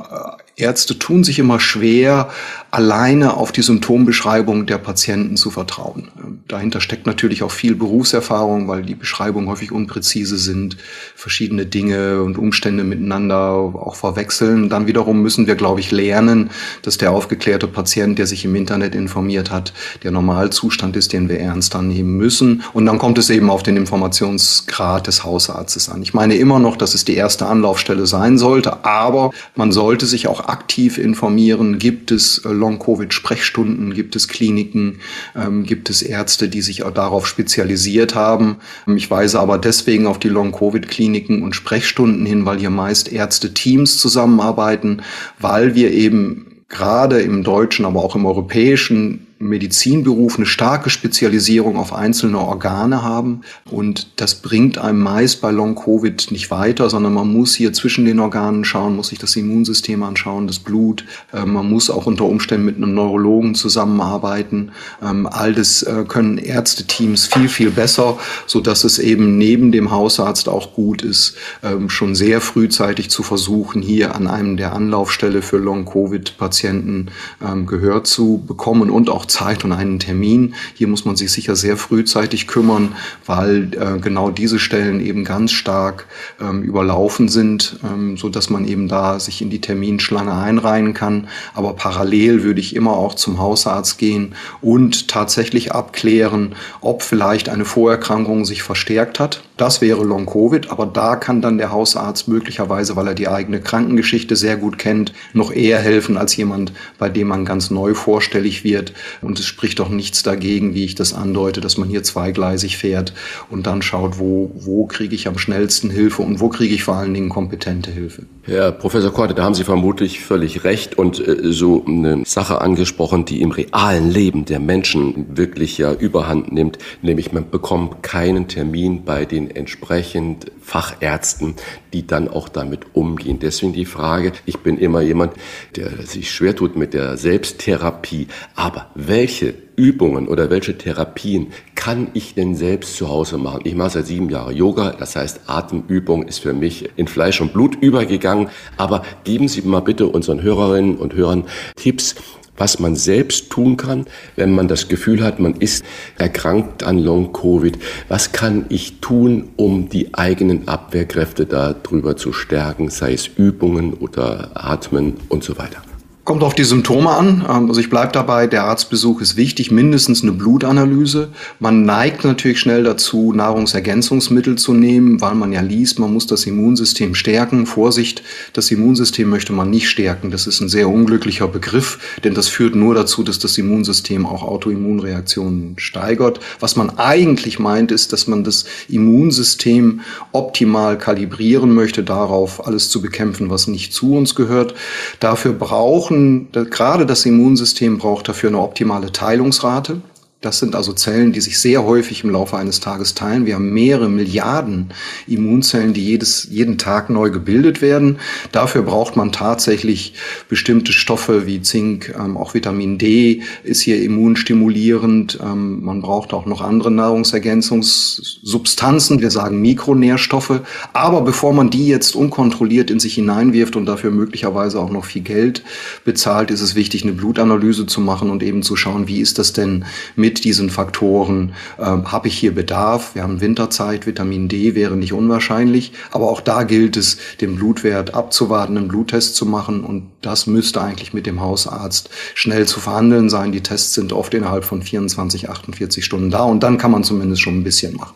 Ärzte 0.57 0.99
tun 0.99 1.25
sich 1.25 1.41
immer 1.41 1.59
schwer, 1.59 2.31
alleine 2.71 3.37
auf 3.37 3.51
die 3.51 3.63
Symptombeschreibung 3.63 4.67
der 4.67 4.79
Patienten 4.79 5.37
zu 5.37 5.51
vertrauen. 5.51 6.09
Dahinter 6.49 6.81
steckt 6.81 7.07
natürlich 7.07 7.43
auch 7.43 7.51
viel 7.51 7.75
Berufserfahrung, 7.75 8.69
weil 8.69 8.83
die 8.83 8.95
Beschreibungen 8.95 9.49
häufig 9.49 9.73
unpräzise 9.73 10.39
sind, 10.39 10.77
verschiedene 11.17 11.67
Dinge 11.67 12.23
und 12.23 12.39
Umstände 12.39 12.85
miteinander 12.85 13.53
auch 13.53 13.97
verwechseln. 13.97 14.69
Dann 14.69 14.87
wiederum 14.87 15.23
müssen 15.23 15.47
wir, 15.47 15.55
glaube 15.57 15.81
ich, 15.81 15.91
lernen, 15.91 16.51
dass 16.83 16.99
der 16.99 17.13
aufgeklärte 17.13 17.67
Patient, 17.67 18.19
der 18.19 18.27
sich 18.27 18.45
im 18.45 18.55
Internet 18.55 18.95
informiert 18.95 19.51
hat, 19.51 19.73
der 20.03 20.11
Normalzustand 20.11 20.97
ist, 20.97 21.13
den 21.13 21.29
wir 21.29 21.41
ernster 21.41 21.83
nehmen 21.83 22.17
müssen. 22.17 22.63
Und 22.73 22.87
dann 22.87 22.99
kommt 22.99 23.19
es 23.19 23.31
eben 23.31 23.51
auf 23.51 23.63
den 23.63 23.77
Informationsgrad 23.77 25.07
des 25.07 25.25
Hausarztes 25.25 25.89
an. 25.89 26.03
Ich 26.03 26.15
meine 26.15 26.37
immer 26.37 26.59
noch, 26.59 26.77
dass 26.77 26.95
es 26.95 27.05
die 27.05 27.15
erste 27.15 27.47
Anlaufstelle 27.47 28.07
sein 28.07 28.39
sollte, 28.39 28.85
aber 28.85 29.31
man 29.55 29.73
sollte 29.73 30.07
sich 30.07 30.29
auch 30.29 30.44
aktiv 30.49 30.99
informieren. 30.99 31.79
Gibt 31.79 32.11
es 32.11 32.39
äh, 32.45 32.49
Long-Covid-Sprechstunden? 32.49 33.95
Gibt 33.95 34.17
es 34.17 34.29
Kliniken? 34.29 35.01
Ähm, 35.37 35.65
gibt 35.65 35.91
es 35.91 36.03
Ärzte, 36.03 36.49
die 36.49 36.63
sich 36.63 36.83
auch 36.83 36.91
darauf 36.91 37.27
spezialisiert 37.27 38.15
haben? 38.15 38.57
Ich 38.87 39.11
weise 39.11 39.41
aber 39.41 39.59
deswegen 39.59 40.07
auf 40.07 40.19
die 40.19 40.29
Long-Covid-Kliniken 40.29 41.43
und 41.43 41.55
Sprechstunden 41.55 42.27
hin, 42.27 42.47
weil 42.47 42.59
hier 42.59 42.71
meist 42.71 43.13
Ärzte-Teams 43.13 43.99
zusammenarbeiten, 43.99 45.03
weil 45.39 45.75
wir 45.75 45.93
eben 45.93 46.65
gerade 46.69 47.21
im 47.21 47.45
deutschen, 47.45 47.85
aber 47.85 48.03
auch 48.03 48.17
im 48.17 48.27
europäischen 48.27 49.27
Medizinberuf 49.45 50.37
eine 50.37 50.47
starke 50.47 50.91
Spezialisierung 50.91 51.77
auf 51.77 51.93
einzelne 51.93 52.39
Organe 52.39 53.03
haben. 53.03 53.43
Und 53.71 54.09
das 54.17 54.37
bringt 54.37 54.79
einem 54.79 55.03
meist 55.03 55.41
bei 55.41 55.51
Long-Covid 55.51 56.31
nicht 56.31 56.51
weiter, 56.51 56.89
sondern 56.89 57.13
man 57.13 57.33
muss 57.33 57.55
hier 57.55 57.73
zwischen 57.73 58.05
den 58.05 58.21
Organen 58.21 58.65
schauen, 58.65 58.97
muss 58.97 59.09
sich 59.09 59.19
das 59.19 59.37
Immunsystem 59.37 60.03
anschauen, 60.03 60.47
das 60.47 60.59
Blut. 60.59 61.05
Äh, 61.33 61.45
man 61.45 61.69
muss 61.69 61.91
auch 61.91 62.07
unter 62.07 62.25
Umständen 62.25 62.65
mit 62.65 62.77
einem 62.77 62.95
Neurologen 62.95 63.55
zusammenarbeiten. 63.55 64.73
Ähm, 65.03 65.29
all 65.31 65.53
das 65.53 65.83
äh, 65.83 66.05
können 66.09 66.39
Ärzteteams 66.39 67.27
viel, 67.27 67.49
viel 67.49 67.71
besser, 67.71 68.19
so 68.47 68.61
dass 68.61 68.85
es 68.85 68.99
eben 68.99 69.37
neben 69.37 69.73
dem 69.73 69.91
Hausarzt 69.91 70.49
auch 70.49 70.73
gut 70.73 71.03
ist, 71.03 71.37
ähm, 71.63 71.91
schon 71.91 72.15
sehr 72.15 72.41
frühzeitig 72.41 73.11
zu 73.11 73.23
versuchen, 73.23 73.83
hier 73.83 74.15
an 74.15 74.27
einem 74.27 74.57
der 74.57 74.73
Anlaufstelle 74.73 75.43
für 75.43 75.59
Long-Covid-Patienten 75.59 77.11
ähm, 77.45 77.67
Gehör 77.67 78.05
zu 78.05 78.43
bekommen 78.47 78.91
und 78.91 79.11
auch 79.11 79.27
Zeit 79.35 79.65
und 79.65 79.73
einen 79.73 79.99
Termin. 79.99 80.55
Hier 80.75 80.87
muss 80.87 81.05
man 81.05 81.17
sich 81.17 81.33
sicher 81.33 81.57
sehr 81.57 81.77
frühzeitig 81.77 82.47
kümmern, 82.47 82.95
weil 83.27 83.71
äh, 83.75 83.99
genau 83.99 84.31
diese 84.31 84.61
Stellen 84.61 85.01
eben 85.01 85.25
ganz 85.25 85.51
stark 85.51 86.07
ähm, 86.41 86.63
überlaufen 86.63 87.29
sind, 87.29 87.81
ähm, 87.85 88.17
so 88.17 88.29
dass 88.29 88.49
man 88.49 88.65
eben 88.65 88.87
da 88.87 89.19
sich 89.19 89.43
in 89.43 89.51
die 89.51 89.61
Terminschlange 89.61 90.33
einreihen 90.33 90.95
kann. 90.95 91.27
Aber 91.53 91.75
parallel 91.75 92.45
würde 92.45 92.61
ich 92.61 92.77
immer 92.77 92.93
auch 92.93 93.15
zum 93.15 93.39
Hausarzt 93.41 93.99
gehen 93.99 94.35
und 94.61 95.09
tatsächlich 95.09 95.73
abklären, 95.73 96.55
ob 96.81 97.03
vielleicht 97.03 97.49
eine 97.49 97.65
Vorerkrankung 97.65 98.45
sich 98.45 98.63
verstärkt 98.63 99.19
hat. 99.19 99.43
Das 99.57 99.81
wäre 99.81 100.03
Long 100.03 100.27
Covid, 100.27 100.73
aber 100.73 100.85
da 100.85 101.15
kann 101.15 101.41
dann 101.41 101.59
der 101.59 101.71
Hausarzt 101.71 102.27
möglicherweise, 102.27 102.97
weil 102.97 103.07
er 103.07 103.15
die 103.15 103.29
eigene 103.29 103.61
Krankengeschichte 103.61 104.35
sehr 104.35 104.57
gut 104.57 104.79
kennt, 104.79 105.13
noch 105.33 105.53
eher 105.53 105.79
helfen 105.79 106.17
als 106.17 106.35
jemand, 106.37 106.73
bei 106.99 107.09
dem 107.09 107.29
man 107.29 107.45
ganz 107.45 107.71
neu 107.71 107.95
vorstellig 107.95 108.65
wird 108.65 108.93
und 109.23 109.39
es 109.39 109.47
spricht 109.47 109.79
doch 109.79 109.91
nichts 109.91 110.25
dagegen, 110.25 110.75
wie 110.75 110.85
ich 110.85 110.97
das 110.97 111.15
andeute, 111.15 111.61
dass 111.61 111.79
man 111.79 111.89
hier 111.89 112.03
zweigleisig 112.03 112.79
fährt 112.79 113.13
und 113.49 113.67
dann 113.69 113.81
schaut, 113.81 114.19
wo, 114.19 114.51
wo 114.57 114.87
kriege 114.87 115.15
ich 115.15 115.29
am 115.29 115.39
schnellsten 115.39 115.89
Hilfe 115.89 116.23
und 116.23 116.41
wo 116.41 116.49
kriege 116.49 116.75
ich 116.75 116.83
vor 116.83 116.97
allen 116.97 117.15
Dingen 117.15 117.29
kompetente 117.29 117.93
Hilfe. 117.93 118.25
Herr 118.43 118.73
Professor 118.73 119.13
Korte, 119.13 119.35
da 119.35 119.45
haben 119.45 119.55
Sie 119.55 119.65
vermutlich 119.65 120.21
völlig 120.21 120.65
recht 120.65 120.99
und 120.99 121.27
äh, 121.27 121.53
so 121.53 121.85
eine 121.87 122.25
Sache 122.27 122.61
angesprochen, 122.61 123.25
die 123.25 123.41
im 123.41 123.53
realen 123.53 124.11
Leben 124.11 124.45
der 124.47 124.59
Menschen 124.59 125.37
wirklich 125.37 125.79
ja 125.79 125.93
überhand 125.93 126.53
nimmt, 126.53 126.79
nämlich 127.03 127.33
man 127.33 127.49
bekommt 127.49 128.03
keinen 128.03 128.49
Termin 128.49 129.05
bei 129.05 129.25
den 129.25 129.44
entsprechend 129.51 130.51
Fachärzten, 130.61 131.55
die 131.93 132.07
dann 132.07 132.29
auch 132.29 132.49
damit 132.49 132.95
umgehen. 132.95 133.39
Deswegen 133.41 133.73
die 133.73 133.85
Frage, 133.85 134.33
ich 134.47 134.59
bin 134.59 134.79
immer 134.79 135.01
jemand, 135.01 135.35
der 135.77 135.91
sich 136.07 136.31
schwer 136.31 136.57
tut 136.57 136.77
mit 136.77 136.95
der 136.95 137.17
Selbsttherapie, 137.17 138.29
aber 138.55 138.91
welche 138.95 139.55
Übungen 139.77 140.29
oder 140.29 140.51
welche 140.51 140.79
Therapien 140.79 141.49
kann 141.75 142.09
ich 142.15 142.35
denn 142.35 142.55
selbst 142.55 142.97
zu 142.97 143.09
Hause 143.09 143.39
machen? 143.39 143.63
Ich 143.65 143.75
mache 143.75 143.91
seit 143.91 144.07
sieben 144.07 144.31
Jahren 144.31 144.57
Yoga, 144.57 144.91
das 144.93 145.17
heißt 145.17 145.43
Atemübung 145.47 146.23
ist 146.23 146.39
für 146.39 146.53
mich 146.53 146.91
in 146.97 147.09
Fleisch 147.09 147.41
und 147.41 147.53
Blut 147.53 147.77
übergegangen. 147.81 148.49
Aber 148.77 149.03
geben 149.25 149.49
Sie 149.49 149.63
mal 149.63 149.81
bitte 149.81 150.07
unseren 150.07 150.43
Hörerinnen 150.43 150.97
und 150.97 151.15
Hörern 151.15 151.45
Tipps, 151.77 152.15
was 152.57 152.79
man 152.79 152.97
selbst 152.97 153.51
tun 153.51 153.77
kann, 153.77 154.07
wenn 154.37 154.53
man 154.53 154.69
das 154.69 154.89
Gefühl 154.89 155.23
hat, 155.23 155.41
man 155.41 155.55
ist 155.55 155.85
erkrankt 156.19 156.83
an 156.83 156.99
Long-Covid. 156.99 157.79
Was 158.09 158.33
kann 158.33 158.67
ich 158.69 159.01
tun, 159.01 159.51
um 159.57 159.89
die 159.89 160.15
eigenen 160.15 160.69
Abwehrkräfte 160.69 161.47
darüber 161.47 162.17
zu 162.17 162.33
stärken, 162.33 162.89
sei 162.91 163.13
es 163.13 163.27
Übungen 163.27 163.95
oder 163.95 164.51
Atmen 164.55 165.15
und 165.29 165.45
so 165.45 165.59
weiter? 165.59 165.83
Kommt 166.25 166.43
auf 166.43 166.55
die 166.55 166.65
Symptome 166.65 167.11
an. 167.11 167.45
Ähm, 167.47 167.69
also 167.69 167.81
ich 167.81 167.91
bleibe 167.91 168.13
dabei, 168.13 168.47
der 168.47 168.65
Arztbesuch 168.65 169.21
ist 169.21 169.37
wichtig, 169.37 169.71
mindestens 169.71 170.23
eine 170.23 170.33
Blutanalyse. 170.33 171.29
Man 171.59 171.85
neigt 171.85 172.25
natürlich 172.25 172.61
schnell 172.61 172.83
dazu, 172.83 173.35
Nahrungsergänzungsmittel 173.35 174.57
zu 174.57 174.73
nehmen, 174.73 175.21
weil 175.21 175.35
man 175.35 175.53
ja 175.53 175.61
liest, 175.61 175.99
man 175.99 176.15
muss 176.15 176.27
das 176.27 176.47
Immunsystem 176.47 177.15
stärken. 177.15 177.67
Vorsicht, 177.67 178.23
das 178.55 178.71
Immunsystem 178.71 179.29
möchte 179.29 179.53
man 179.53 179.69
nicht 179.69 179.91
stärken. 179.91 180.31
Das 180.31 180.47
ist 180.47 180.63
ein 180.63 180.71
sehr 180.71 180.89
unglücklicher 180.89 181.47
Begriff, 181.47 181.99
denn 182.25 182.33
das 182.33 182.49
führt 182.49 182.75
nur 182.75 182.95
dazu, 182.95 183.23
dass 183.23 183.39
das 183.39 183.59
Immunsystem 183.59 184.25
auch 184.25 184.45
Autoimmunreaktionen 184.45 185.75
steigert. 185.77 186.41
Was 186.59 186.75
man 186.75 186.97
eigentlich 186.99 187.59
meint, 187.59 187.93
ist, 187.93 188.15
dass 188.15 188.27
man 188.29 188.45
das 188.45 188.65
Immunsystem 188.89 190.01
optimal 190.33 190.97
kalibrieren 190.97 191.75
möchte, 191.75 192.03
darauf 192.03 192.67
alles 192.67 192.89
zu 192.89 193.03
bekämpfen, 193.03 193.51
was 193.51 193.67
nicht 193.67 193.93
zu 193.93 194.15
uns 194.15 194.35
gehört. 194.35 194.75
Dafür 195.21 195.53
brauchen 195.53 196.14
brauchen, 196.15 196.49
gerade 196.71 197.07
das 197.07 197.27
Immunsystem 197.27 197.99
braucht 197.99 198.29
dafür 198.29 198.51
eine 198.51 198.61
optimale 198.61 199.13
Teilungsrate. 199.13 200.01
Das 200.45 200.59
sind 200.59 200.77
also 200.77 200.93
Zellen, 200.93 201.33
die 201.33 201.41
sich 201.41 201.59
sehr 201.59 201.85
häufig 201.85 202.23
im 202.23 202.29
Laufe 202.29 202.59
eines 202.59 202.81
Tages 202.81 203.15
teilen. 203.15 203.47
Wir 203.47 203.55
haben 203.55 203.73
mehrere 203.73 204.11
Milliarden 204.11 204.91
Immunzellen, 205.27 205.95
die 205.95 206.05
jedes, 206.05 206.49
jeden 206.51 206.77
Tag 206.77 207.09
neu 207.09 207.31
gebildet 207.31 207.81
werden. 207.81 208.19
Dafür 208.53 208.83
braucht 208.83 209.17
man 209.17 209.33
tatsächlich 209.33 210.13
bestimmte 210.51 210.93
Stoffe 210.93 211.47
wie 211.47 211.63
Zink, 211.63 212.15
ähm, 212.15 212.37
auch 212.37 212.53
Vitamin 212.53 212.99
D 212.99 213.41
ist 213.63 213.81
hier 213.81 214.03
immunstimulierend. 214.03 215.39
Ähm, 215.43 215.83
man 215.83 216.03
braucht 216.03 216.35
auch 216.35 216.45
noch 216.45 216.61
andere 216.61 216.91
Nahrungsergänzungssubstanzen. 216.91 219.23
Wir 219.23 219.31
sagen 219.31 219.63
Mikronährstoffe. 219.63 220.61
Aber 220.93 221.23
bevor 221.23 221.55
man 221.55 221.71
die 221.71 221.87
jetzt 221.87 222.15
unkontrolliert 222.15 222.91
in 222.91 223.01
sich 223.01 223.15
hineinwirft 223.15 223.77
und 223.77 223.87
dafür 223.87 224.11
möglicherweise 224.11 224.79
auch 224.79 224.91
noch 224.91 225.07
viel 225.07 225.23
Geld 225.23 225.63
bezahlt, 226.05 226.51
ist 226.51 226.61
es 226.61 226.75
wichtig, 226.75 227.03
eine 227.03 227.13
Blutanalyse 227.13 227.87
zu 227.87 228.03
machen 228.03 228.29
und 228.29 228.43
eben 228.43 228.63
zu 228.63 228.77
schauen, 228.77 229.09
wie 229.09 229.21
ist 229.21 229.39
das 229.39 229.55
denn 229.55 229.87
mit 230.17 230.34
mit 230.35 230.45
diesen 230.45 230.69
Faktoren 230.69 231.55
äh, 231.79 231.85
habe 231.85 232.27
ich 232.27 232.37
hier 232.37 232.53
Bedarf. 232.53 233.15
Wir 233.15 233.23
haben 233.23 233.41
Winterzeit, 233.41 234.05
Vitamin 234.05 234.49
D 234.49 234.75
wäre 234.75 234.97
nicht 234.97 235.13
unwahrscheinlich, 235.13 235.93
aber 236.11 236.29
auch 236.29 236.41
da 236.41 236.65
gilt 236.65 236.97
es, 236.97 237.19
den 237.41 237.55
Blutwert 237.55 238.15
abzuwarten, 238.15 238.77
einen 238.77 238.89
Bluttest 238.89 239.37
zu 239.37 239.47
machen 239.47 239.85
und 239.85 240.09
das 240.23 240.49
müsste 240.49 240.81
eigentlich 240.81 241.13
mit 241.15 241.27
dem 241.27 241.41
Hausarzt 241.41 242.11
schnell 242.35 242.67
zu 242.67 242.81
verhandeln 242.81 243.29
sein. 243.29 243.53
Die 243.53 243.61
Tests 243.61 243.95
sind 243.95 244.13
oft 244.13 244.35
innerhalb 244.35 244.65
von 244.65 244.83
24, 244.83 245.51
48 245.51 246.05
Stunden 246.05 246.31
da 246.31 246.43
und 246.43 246.65
dann 246.65 246.79
kann 246.79 246.91
man 246.91 247.05
zumindest 247.05 247.43
schon 247.43 247.59
ein 247.59 247.65
bisschen 247.65 247.95
machen. 247.95 248.15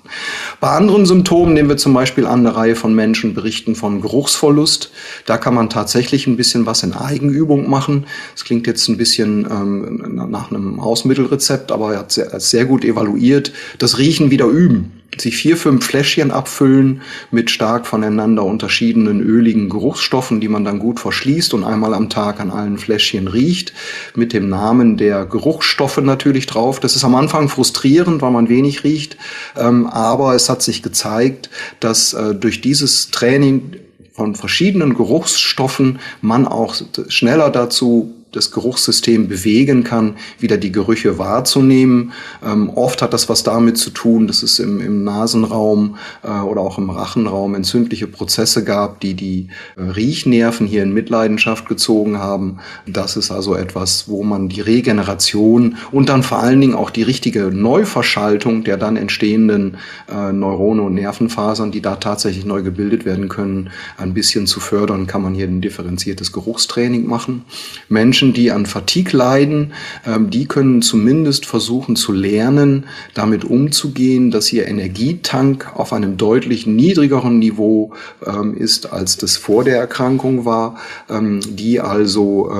Bei 0.58 0.70
anderen 0.70 1.06
Symptomen 1.06 1.54
nehmen 1.54 1.68
wir 1.68 1.76
zum 1.76 1.94
Beispiel 1.94 2.26
an, 2.26 2.40
eine 2.40 2.56
Reihe 2.56 2.74
von 2.74 2.94
Menschen 2.94 3.34
berichten 3.34 3.76
von 3.76 4.00
Geruchsverlust. 4.00 4.90
Da 5.26 5.38
kann 5.38 5.54
man 5.54 5.70
tatsächlich 5.70 6.26
ein 6.26 6.36
bisschen 6.36 6.66
was 6.66 6.82
in 6.82 6.94
Eigenübung 6.94 7.70
machen. 7.70 8.06
Das 8.34 8.44
klingt 8.44 8.66
jetzt 8.66 8.88
ein 8.88 8.96
bisschen 8.96 9.46
ähm, 9.48 10.30
nach 10.30 10.50
einem 10.50 10.82
Hausmittelrezept, 10.82 11.70
aber 11.70 11.92
ja, 11.92 12.07
sehr, 12.12 12.38
sehr 12.40 12.64
gut 12.64 12.84
evaluiert, 12.84 13.52
das 13.78 13.98
Riechen 13.98 14.30
wieder 14.30 14.46
üben. 14.46 14.92
Sich 15.16 15.36
vier, 15.36 15.56
fünf 15.56 15.84
Fläschchen 15.86 16.30
abfüllen 16.30 17.00
mit 17.30 17.50
stark 17.50 17.86
voneinander 17.86 18.44
unterschiedenen 18.44 19.20
öligen 19.20 19.68
Geruchsstoffen, 19.68 20.40
die 20.40 20.48
man 20.48 20.64
dann 20.64 20.78
gut 20.78 21.00
verschließt 21.00 21.54
und 21.54 21.64
einmal 21.64 21.94
am 21.94 22.08
Tag 22.08 22.40
an 22.40 22.50
allen 22.50 22.78
Fläschchen 22.78 23.26
riecht, 23.26 23.72
mit 24.14 24.32
dem 24.32 24.48
Namen 24.48 24.96
der 24.96 25.24
Geruchsstoffe 25.24 25.98
natürlich 25.98 26.46
drauf. 26.46 26.78
Das 26.78 26.94
ist 26.94 27.04
am 27.04 27.14
Anfang 27.14 27.48
frustrierend, 27.48 28.22
weil 28.22 28.30
man 28.30 28.48
wenig 28.48 28.84
riecht, 28.84 29.16
ähm, 29.56 29.86
aber 29.86 30.34
es 30.34 30.48
hat 30.48 30.62
sich 30.62 30.82
gezeigt, 30.82 31.50
dass 31.80 32.12
äh, 32.12 32.34
durch 32.34 32.60
dieses 32.60 33.10
Training 33.10 33.72
von 34.18 34.34
verschiedenen 34.34 34.94
Geruchsstoffen 34.94 36.00
man 36.20 36.46
auch 36.46 36.74
schneller 37.08 37.50
dazu 37.50 38.17
das 38.32 38.50
Geruchssystem 38.50 39.28
bewegen 39.28 39.84
kann, 39.84 40.16
wieder 40.38 40.58
die 40.58 40.72
Gerüche 40.72 41.18
wahrzunehmen. 41.18 42.12
Ähm, 42.44 42.70
oft 42.70 43.00
hat 43.00 43.12
das 43.12 43.28
was 43.28 43.42
damit 43.42 43.78
zu 43.78 43.90
tun, 43.90 44.26
dass 44.26 44.42
es 44.42 44.58
im, 44.58 44.80
im 44.80 45.02
Nasenraum 45.02 45.96
äh, 46.22 46.28
oder 46.28 46.60
auch 46.60 46.78
im 46.78 46.90
Rachenraum 46.90 47.54
entzündliche 47.54 48.06
Prozesse 48.06 48.64
gab, 48.64 49.00
die 49.00 49.14
die 49.14 49.48
äh, 49.76 49.82
Riechnerven 49.82 50.66
hier 50.66 50.82
in 50.82 50.92
Mitleidenschaft 50.92 51.68
gezogen 51.68 52.18
haben. 52.18 52.58
Das 52.86 53.16
ist 53.16 53.30
also 53.30 53.54
etwas, 53.54 54.08
wo 54.08 54.22
man 54.22 54.48
die 54.48 54.60
Regeneration 54.60 55.76
und 55.90 56.08
dann 56.08 56.22
vor 56.22 56.40
allen 56.40 56.60
Dingen 56.60 56.74
auch 56.74 56.90
die 56.90 57.02
richtige 57.02 57.50
Neuverschaltung 57.50 58.64
der 58.64 58.76
dann 58.76 58.96
entstehenden 58.96 59.78
äh, 60.10 60.32
Neurone 60.32 60.82
und 60.82 60.94
Nervenfasern, 60.94 61.72
die 61.72 61.80
da 61.80 61.96
tatsächlich 61.96 62.44
neu 62.44 62.62
gebildet 62.62 63.04
werden 63.04 63.28
können, 63.28 63.70
ein 63.96 64.12
bisschen 64.12 64.46
zu 64.46 64.60
fördern, 64.60 65.06
kann 65.06 65.22
man 65.22 65.34
hier 65.34 65.46
ein 65.46 65.60
differenziertes 65.60 66.32
Geruchstraining 66.32 67.06
machen. 67.06 67.44
Menschen 67.88 68.17
Menschen, 68.18 68.32
die 68.32 68.50
an 68.50 68.66
Fatigue 68.66 69.16
leiden, 69.16 69.72
ähm, 70.04 70.28
die 70.28 70.46
können 70.46 70.82
zumindest 70.82 71.46
versuchen 71.46 71.94
zu 71.94 72.10
lernen, 72.10 72.86
damit 73.14 73.44
umzugehen, 73.44 74.32
dass 74.32 74.52
ihr 74.52 74.66
Energietank 74.66 75.70
auf 75.76 75.92
einem 75.92 76.16
deutlich 76.16 76.66
niedrigeren 76.66 77.38
Niveau 77.38 77.92
ähm, 78.26 78.56
ist, 78.56 78.92
als 78.92 79.18
das 79.18 79.36
vor 79.36 79.62
der 79.62 79.78
Erkrankung 79.78 80.44
war, 80.44 80.78
ähm, 81.08 81.38
die 81.48 81.80
also 81.80 82.50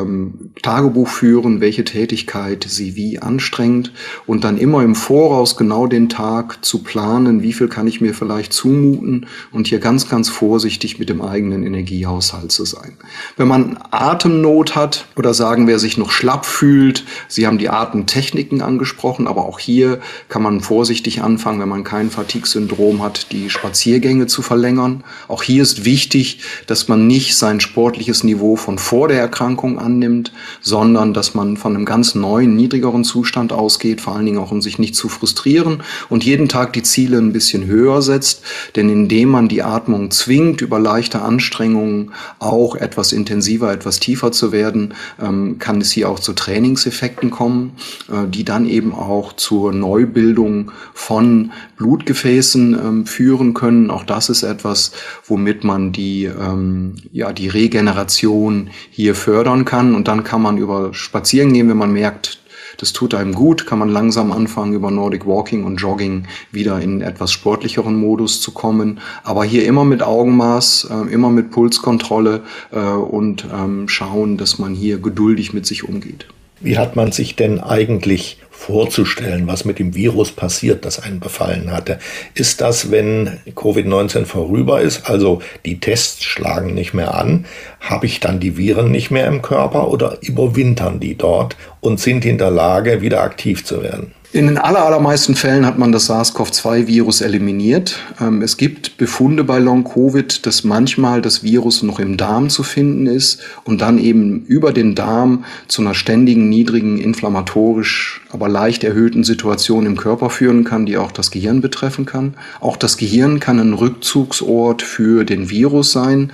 Tagebuch 0.63 1.09
führen, 1.09 1.61
welche 1.61 1.85
Tätigkeit 1.85 2.65
sie 2.69 2.95
wie 2.95 3.19
anstrengt 3.19 3.93
und 4.27 4.45
dann 4.45 4.59
immer 4.59 4.83
im 4.83 4.95
Voraus 4.95 5.57
genau 5.57 5.87
den 5.87 6.09
Tag 6.09 6.65
zu 6.65 6.83
planen, 6.83 7.43
wie 7.43 7.53
viel 7.53 7.69
kann 7.69 7.87
ich 7.87 8.01
mir 8.01 8.15
vielleicht 8.15 8.53
zumuten 8.53 9.27
und 9.51 9.67
hier 9.67 9.79
ganz, 9.79 10.09
ganz 10.09 10.29
vorsichtig 10.29 10.99
mit 10.99 11.09
dem 11.09 11.23
eigenen 11.23 11.65
Energiehaushalt 11.65 12.53
zu 12.53 12.65
sein. 12.65 12.97
Wenn 13.37 13.49
man 13.49 13.79
Atemnot 13.91 14.77
hat 14.77 15.07
oder 15.17 15.35
sagt, 15.35 15.48
sagen, 15.49 15.67
wer 15.67 15.79
sich 15.79 15.97
noch 15.97 16.11
schlapp 16.11 16.45
fühlt. 16.45 17.05
Sie 17.27 17.47
haben 17.47 17.57
die 17.57 17.71
Atemtechniken 17.71 18.61
angesprochen, 18.61 19.27
aber 19.27 19.47
auch 19.47 19.59
hier 19.59 19.99
kann 20.29 20.43
man 20.43 20.61
vorsichtig 20.61 21.23
anfangen, 21.23 21.59
wenn 21.61 21.71
man 21.71 21.85
kein 21.85 22.11
Fatigue-Syndrom 22.11 23.03
hat, 23.03 23.33
die 23.33 23.49
Spaziergänge 23.49 24.27
zu 24.27 24.43
verlängern. 24.43 25.05
Auch 25.27 25.43
hier 25.43 25.63
ist 25.63 25.87
wichtig, 25.87 26.41
dass 26.67 26.89
man 26.89 27.07
nicht 27.07 27.35
sein 27.35 27.61
sportliches 27.61 28.25
Niveau 28.25 28.57
von 28.57 28.77
vor 28.77 29.09
der 29.09 29.21
Erkrankung 29.21 29.79
annimmt, 29.79 30.33
sondern 30.61 31.15
dass 31.15 31.33
man 31.33 31.57
von 31.57 31.75
einem 31.75 31.87
ganz 31.87 32.15
neuen, 32.15 32.55
niedrigeren 32.55 33.05
Zustand 33.05 33.51
ausgeht, 33.51 34.03
vor 34.03 34.17
allen 34.17 34.27
Dingen 34.27 34.39
auch 34.39 34.51
um 34.51 34.61
sich 34.61 34.79
nicht 34.79 34.97
zu 34.97 35.09
frustrieren 35.09 35.83
und 36.11 36.25
jeden 36.25 36.51
Tag 36.51 36.75
die 36.75 36.83
Ziele 36.83 37.17
ein 37.17 37.33
bisschen 37.33 37.65
höher 37.65 38.03
setzt. 38.03 38.43
Denn 38.77 38.91
indem 38.91 39.31
man 39.31 39.49
die 39.49 39.63
Atmung 39.63 40.11
zwingt, 40.11 40.61
über 40.61 40.79
leichte 40.79 41.23
Anstrengungen 41.23 42.13
auch 42.39 42.77
etwas 42.77 43.13
intensiver, 43.13 43.73
etwas 43.73 43.99
tiefer 43.99 44.31
zu 44.31 44.53
werden, 44.53 44.93
ähm, 45.19 45.38
ähm, 45.39 45.59
kann 45.59 45.81
es 45.81 45.91
hier 45.91 46.09
auch 46.09 46.19
zu 46.19 46.33
Trainingseffekten 46.33 47.31
kommen, 47.31 47.73
äh, 48.09 48.29
die 48.29 48.45
dann 48.45 48.67
eben 48.67 48.93
auch 48.93 49.33
zur 49.33 49.73
Neubildung 49.73 50.73
von 50.95 51.53
Blutgefäßen 51.77 52.75
ähm, 52.75 53.07
führen 53.07 53.55
können. 53.55 53.91
Auch 53.91 54.05
das 54.05 54.29
ist 54.29 54.43
etwas, 54.43 54.93
womit 55.25 55.65
man 55.65 55.93
die, 55.93 56.25
ähm, 56.25 56.97
ja, 57.13 57.33
die 57.33 57.49
Regeneration 57.49 58.71
hier 58.91 59.15
fördern 59.15 59.65
kann. 59.65 59.95
Und 59.95 60.09
dann 60.09 60.25
kann 60.25 60.43
man 60.43 60.59
über 60.59 60.95
Spazieren 60.95 61.53
gehen, 61.53 61.69
wenn 61.69 61.77
man 61.77 61.93
merkt, 61.93 62.39
das 62.79 62.93
tut 62.93 63.13
einem 63.13 63.35
gut, 63.35 63.67
kann 63.67 63.81
man 63.81 63.89
langsam 63.89 64.33
anfangen, 64.33 64.73
über 64.73 64.91
Nordic 64.91 65.27
Walking 65.27 65.65
und 65.65 65.77
Jogging 65.77 66.27
wieder 66.53 66.81
in 66.81 67.01
etwas 67.01 67.33
sportlicheren 67.33 67.97
Modus 67.97 68.41
zu 68.41 68.53
kommen. 68.53 69.01
Aber 69.25 69.45
hier 69.45 69.67
immer 69.67 69.85
mit 69.85 70.03
Augenmaß, 70.03 70.89
äh, 70.91 71.13
immer 71.13 71.31
mit 71.31 71.51
Pulskontrolle 71.51 72.43
äh, 72.71 72.79
und 72.79 73.47
ähm, 73.53 73.89
schauen, 73.89 74.37
dass 74.37 74.59
man 74.59 74.75
hier 74.75 74.99
geduldig 74.99 75.53
mit 75.53 75.67
sich 75.67 75.85
umgeht. 75.85 76.27
Wie 76.61 76.79
hat 76.79 76.97
man 76.97 77.13
sich 77.13 77.37
denn 77.37 77.61
eigentlich 77.61 78.39
vorzustellen, 78.59 79.47
was 79.47 79.65
mit 79.65 79.79
dem 79.79 79.95
Virus 79.95 80.33
passiert, 80.33 80.85
das 80.85 80.99
einen 80.99 81.21
befallen 81.21 81.71
hatte. 81.71 82.01
Ist 82.35 82.61
das, 82.61 82.91
wenn 82.91 83.39
Covid-19 83.55 84.25
vorüber 84.25 84.81
ist, 84.81 85.09
also 85.09 85.41
die 85.65 85.79
Tests 85.79 86.25
schlagen 86.25 86.75
nicht 86.75 86.93
mehr 86.93 87.15
an, 87.15 87.47
habe 87.81 88.07
ich 88.07 88.19
dann 88.19 88.41
die 88.41 88.57
Viren 88.59 88.91
nicht 88.91 89.13
mehr 89.13 89.29
im 89.29 89.43
Körper 89.43 89.89
oder 89.89 90.19
überwintern 90.23 90.99
die 90.99 91.17
dort 91.17 91.57
und 91.81 92.01
sind 92.01 92.25
in 92.25 92.37
der 92.37 92.51
Lage, 92.51 93.01
wieder 93.01 93.23
aktiv 93.23 93.65
zu 93.65 93.83
werden? 93.83 94.13
In 94.31 94.47
den 94.47 94.59
allermeisten 94.59 95.35
Fällen 95.35 95.65
hat 95.65 95.79
man 95.79 95.91
das 95.91 96.11
SARS-CoV-2-Virus 96.11 97.23
eliminiert. 97.23 97.99
Ähm, 98.21 98.43
es 98.43 98.59
gibt 98.59 98.99
Befunde 98.99 99.43
bei 99.43 99.59
Long-Covid, 99.59 100.45
dass 100.45 100.65
manchmal 100.65 101.23
das 101.23 101.43
Virus 101.43 101.83
noch 101.83 101.99
im 101.99 102.19
Darm 102.19 102.51
zu 102.51 102.63
finden 102.63 103.07
ist 103.07 103.41
und 103.65 103.81
dann 103.81 103.97
eben 103.97 104.45
über 104.45 104.75
den 104.75 104.95
Darm 104.95 105.47
zu 105.67 105.81
einer 105.81 105.95
ständigen, 105.95 106.51
niedrigen, 106.51 106.99
inflammatorisch, 106.99 108.21
aber 108.31 108.51
leicht 108.51 108.85
erhöhten 108.85 109.25
Situation 109.25 109.87
im 109.87 109.97
Körper 109.97 110.29
führen 110.29 110.65
kann, 110.65 110.85
die 110.85 110.99
auch 110.99 111.11
das 111.11 111.31
Gehirn 111.31 111.63
betreffen 111.63 112.05
kann. 112.05 112.35
Auch 112.61 112.77
das 112.77 112.99
Gehirn 112.99 113.41
kann 113.41 113.59
ein 113.59 113.73
Rückzugsort 113.73 114.83
für 114.83 115.25
den 115.25 115.49
Virus 115.49 115.93
sein. 115.93 116.33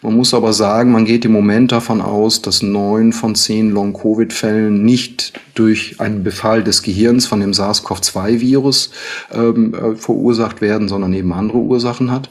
Man 0.00 0.14
muss 0.14 0.32
aber 0.32 0.52
sagen, 0.52 0.92
man 0.92 1.04
geht 1.04 1.24
im 1.24 1.32
Moment 1.32 1.72
davon 1.72 2.00
aus, 2.00 2.40
dass 2.40 2.62
neun 2.62 3.12
von 3.12 3.34
zehn 3.34 3.70
Long-Covid-Fällen 3.70 4.84
nicht 4.84 5.32
durch 5.56 5.96
einen 5.98 6.22
Befall 6.22 6.62
des 6.62 6.84
Gehirns 6.84 7.26
von 7.26 7.40
dem 7.40 7.52
SARS-CoV-2-Virus 7.52 8.92
ähm, 9.32 9.74
äh, 9.74 9.96
verursacht 9.96 10.60
werden, 10.60 10.86
sondern 10.86 11.12
eben 11.14 11.32
andere 11.32 11.58
Ursachen 11.58 12.12
hat. 12.12 12.30